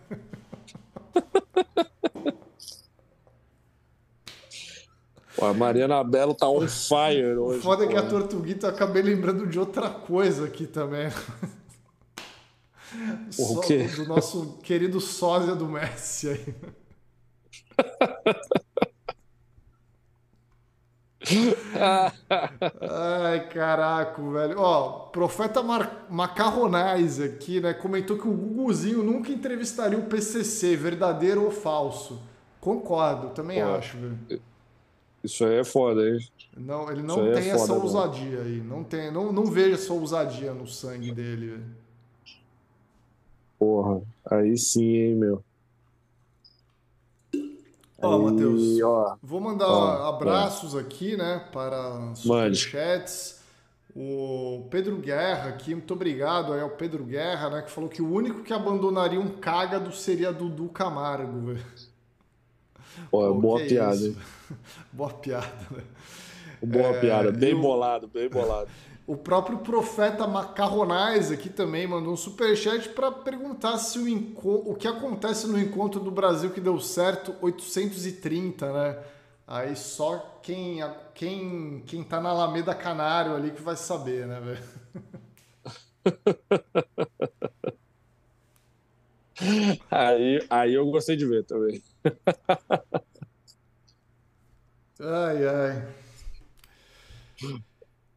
Pô, 5.38 5.46
a 5.46 5.54
Mariana 5.54 6.02
Belo 6.02 6.34
tá 6.34 6.48
on 6.48 6.66
fire 6.66 7.36
hoje. 7.36 7.62
Foda 7.62 7.84
é 7.84 7.86
que 7.88 7.96
a 7.96 8.02
tortuguita 8.02 8.66
eu 8.66 8.70
acabei 8.70 9.02
lembrando 9.02 9.46
de 9.46 9.56
outra 9.58 9.88
coisa 9.88 10.46
aqui 10.46 10.66
também. 10.66 11.08
O 13.38 13.60
quê? 13.60 13.84
Do 13.84 14.06
nosso 14.06 14.58
querido 14.62 15.00
sósia 15.00 15.54
do 15.54 15.66
Messi 15.68 16.30
aí. 16.30 16.54
Ai, 22.80 23.48
caraca, 23.48 24.22
velho. 24.22 24.58
Ó, 24.58 25.08
Profeta 25.10 25.62
Mar 25.62 26.06
Macarronais 26.08 27.20
aqui, 27.20 27.60
né? 27.60 27.74
Comentou 27.74 28.16
que 28.16 28.26
o 28.26 28.32
Guguzinho 28.32 29.02
nunca 29.02 29.30
entrevistaria 29.30 29.98
o 29.98 30.06
PCC, 30.06 30.76
verdadeiro 30.76 31.44
ou 31.44 31.50
falso. 31.50 32.20
Concordo, 32.60 33.30
também 33.30 33.62
Pô, 33.62 33.74
acho, 33.74 33.96
velho. 33.98 34.42
Isso 35.22 35.44
aí 35.44 35.56
é 35.56 35.64
foda, 35.64 36.08
hein? 36.08 36.18
Não, 36.56 36.90
ele 36.90 37.02
não 37.02 37.16
tem 37.16 37.48
é 37.48 37.48
essa 37.50 37.66
foda, 37.66 37.82
ousadia 37.82 38.40
aí. 38.40 38.60
Não, 38.60 38.84
tem, 38.84 39.10
não, 39.10 39.32
não 39.32 39.46
vejo 39.46 39.74
essa 39.74 39.92
ousadia 39.92 40.52
no 40.52 40.66
sangue 40.66 41.12
dele, 41.12 41.50
velho. 41.50 41.64
Porra, 43.58 44.00
aí 44.30 44.56
sim, 44.56 44.94
hein, 44.94 45.14
meu. 45.16 45.42
Ó, 48.00 48.18
Matheus, 48.18 48.78
vou 49.20 49.40
mandar 49.40 49.68
ó, 49.68 50.08
abraços 50.08 50.74
ó. 50.74 50.78
aqui, 50.78 51.16
né, 51.16 51.44
para 51.52 52.14
superchats. 52.14 53.38
O 53.96 54.68
Pedro 54.70 54.98
Guerra 54.98 55.48
aqui, 55.48 55.74
muito 55.74 55.92
obrigado 55.92 56.52
aí 56.52 56.60
ao 56.60 56.70
Pedro 56.70 57.02
Guerra, 57.02 57.50
né, 57.50 57.62
que 57.62 57.70
falou 57.70 57.90
que 57.90 58.00
o 58.00 58.08
único 58.08 58.42
que 58.44 58.52
abandonaria 58.52 59.18
um 59.18 59.28
cágado 59.28 59.92
seria 59.92 60.32
Dudu 60.32 60.68
Camargo, 60.68 61.46
velho. 61.46 61.64
Pô, 63.10 63.34
boa 63.34 63.60
piada. 63.60 64.14
boa 64.92 65.14
piada, 65.14 65.66
né? 65.70 65.82
Boa 66.62 66.88
é, 66.88 67.00
piada, 67.00 67.32
bem 67.32 67.50
eu... 67.50 67.60
bolado, 67.60 68.08
bem 68.08 68.28
bolado. 68.28 68.68
O 69.08 69.16
próprio 69.16 69.56
profeta 69.60 70.26
Macarronais 70.26 71.32
aqui 71.32 71.48
também 71.48 71.86
mandou 71.86 72.12
um 72.12 72.16
superchat 72.16 72.90
para 72.90 73.10
perguntar 73.10 73.78
se 73.78 73.98
o, 73.98 74.70
o 74.70 74.74
que 74.74 74.86
acontece 74.86 75.46
no 75.46 75.58
encontro 75.58 75.98
do 75.98 76.10
Brasil 76.10 76.50
que 76.50 76.60
deu 76.60 76.78
certo 76.78 77.34
830, 77.40 78.70
né? 78.70 78.98
Aí 79.46 79.74
só 79.74 80.38
quem, 80.42 80.80
quem, 81.14 81.82
quem 81.86 82.04
tá 82.04 82.20
na 82.20 82.28
Alameda 82.28 82.74
Canário 82.74 83.34
ali 83.34 83.50
que 83.50 83.62
vai 83.62 83.76
saber, 83.76 84.26
né, 84.26 84.40
velho? 84.40 84.62
aí, 89.90 90.46
aí 90.50 90.74
eu 90.74 90.84
gostei 90.90 91.16
de 91.16 91.24
ver 91.24 91.44
também. 91.46 91.82
ai, 95.00 95.46
ai. 95.46 96.08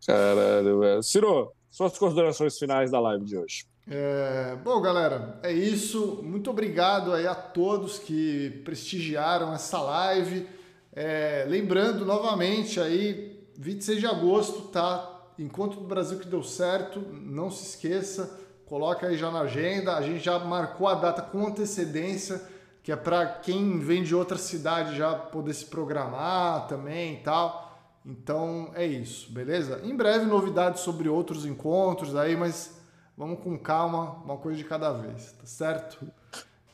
Caralho, 0.06 0.80
velho. 0.80 1.04
Ciro, 1.04 1.52
suas 1.70 1.98
considerações 1.98 2.58
finais 2.58 2.92
da 2.92 3.00
live 3.00 3.26
de 3.26 3.38
hoje. 3.38 3.66
É, 3.90 4.56
bom, 4.64 4.80
galera, 4.82 5.40
é 5.44 5.52
isso. 5.52 6.22
Muito 6.24 6.50
obrigado 6.50 7.14
aí 7.14 7.26
a 7.28 7.36
todos 7.36 8.00
que 8.00 8.62
prestigiaram 8.64 9.54
essa 9.54 9.82
live. 9.82 10.48
É, 10.94 11.46
lembrando 11.48 12.06
novamente 12.06 12.80
aí, 12.80 13.46
26 13.58 14.00
de 14.00 14.06
agosto, 14.06 14.62
tá? 14.70 15.08
Encontro 15.40 15.80
do 15.80 15.88
Brasil 15.88 16.20
que 16.20 16.28
deu 16.28 16.44
certo. 16.44 17.00
Não 17.12 17.50
se 17.50 17.70
esqueça, 17.70 18.40
coloca 18.66 19.08
aí 19.08 19.18
já 19.18 19.32
na 19.32 19.42
agenda. 19.42 19.96
A 19.96 20.02
gente 20.02 20.24
já 20.24 20.38
marcou 20.40 20.88
a 20.88 20.96
data 20.96 21.22
com 21.22 21.48
antecedência, 21.48 22.42
que 22.84 22.92
é 22.92 22.96
para 22.96 23.26
quem 23.26 23.80
vem 23.80 24.04
de 24.04 24.14
outra 24.14 24.38
cidade 24.38 24.96
já 24.98 25.14
poder 25.16 25.54
se 25.54 25.66
programar 25.66 26.68
também 26.68 27.16
e 27.16 27.18
tal. 27.18 27.71
Então 28.06 28.72
é 28.74 28.86
isso, 28.86 29.32
beleza? 29.32 29.82
Em 29.84 29.96
breve 29.96 30.26
novidades 30.26 30.82
sobre 30.82 31.08
outros 31.08 31.46
encontros 31.46 32.16
aí, 32.16 32.36
mas 32.36 32.82
vamos 33.16 33.40
com 33.40 33.58
calma, 33.58 34.22
uma 34.24 34.38
coisa 34.38 34.58
de 34.58 34.64
cada 34.64 34.92
vez, 34.92 35.32
tá 35.34 35.46
certo? 35.46 36.06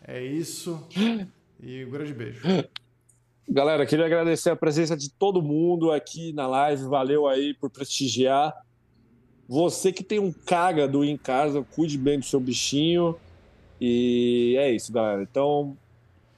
É 0.01 0.23
isso. 0.23 0.87
E 1.59 1.83
um 1.83 1.89
grande 1.89 2.13
beijo. 2.13 2.41
Galera, 3.49 3.85
queria 3.85 4.05
agradecer 4.05 4.49
a 4.49 4.55
presença 4.55 4.95
de 4.95 5.09
todo 5.09 5.41
mundo 5.41 5.91
aqui 5.91 6.31
na 6.33 6.47
live. 6.47 6.83
Valeu 6.83 7.27
aí 7.27 7.53
por 7.53 7.69
prestigiar. 7.69 8.53
Você 9.47 9.91
que 9.91 10.03
tem 10.03 10.19
um 10.19 10.31
cágado 10.31 11.03
em 11.03 11.17
casa, 11.17 11.65
cuide 11.75 11.97
bem 11.97 12.19
do 12.19 12.25
seu 12.25 12.39
bichinho. 12.39 13.17
E 13.79 14.55
é 14.59 14.71
isso, 14.71 14.91
galera. 14.91 15.23
Então, 15.23 15.77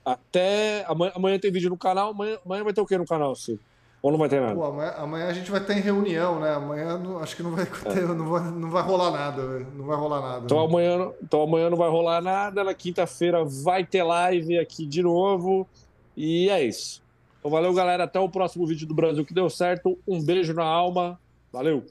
até 0.05 0.85
amanhã, 0.87 1.11
amanhã 1.15 1.39
tem 1.39 1.51
vídeo 1.51 1.69
no 1.69 1.77
canal. 1.77 2.11
Amanhã, 2.11 2.37
amanhã 2.45 2.63
vai 2.63 2.73
ter 2.73 2.81
o 2.81 2.85
que 2.85 2.97
no 2.97 3.05
canal, 3.05 3.35
Ciro? 3.35 3.59
Ou 4.01 4.11
não 4.11 4.17
vai 4.17 4.29
ter 4.29 4.39
nada? 4.39 4.55
Pô, 4.55 4.63
amanhã, 4.63 4.93
amanhã, 4.97 5.27
a 5.27 5.33
gente 5.33 5.51
vai 5.51 5.59
estar 5.59 5.73
em 5.73 5.81
reunião, 5.81 6.39
né? 6.39 6.53
Amanhã 6.53 6.97
não, 6.97 7.19
acho 7.19 7.35
que 7.35 7.43
não 7.43 7.51
vai, 7.51 7.65
ter, 7.93 8.03
é. 8.03 8.05
não, 8.05 8.29
vai, 8.29 8.43
não 8.43 8.69
vai 8.69 8.81
rolar 8.81 9.11
nada, 9.11 9.41
não 9.75 9.85
vai 9.85 9.97
rolar 9.97 10.21
nada. 10.21 10.45
Então 10.45 10.59
amanhã, 10.59 11.11
então 11.21 11.41
amanhã 11.41 11.69
não 11.69 11.77
vai 11.77 11.89
rolar 11.89 12.21
nada. 12.21 12.63
Na 12.63 12.73
quinta-feira 12.73 13.43
vai 13.43 13.83
ter 13.83 14.03
live 14.03 14.57
aqui 14.57 14.85
de 14.85 15.01
novo. 15.01 15.67
E 16.15 16.49
é 16.49 16.63
isso. 16.63 17.01
Então 17.39 17.51
valeu, 17.51 17.73
galera. 17.73 18.05
Até 18.05 18.19
o 18.19 18.29
próximo 18.29 18.65
vídeo 18.65 18.87
do 18.87 18.93
Brasil 18.93 19.25
que 19.25 19.33
deu 19.33 19.49
certo. 19.49 19.97
Um 20.07 20.23
beijo 20.23 20.53
na 20.53 20.63
alma. 20.63 21.19
Valeu. 21.51 21.83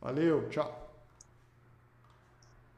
Valeu, 0.00 0.48
tchau. 0.50 0.87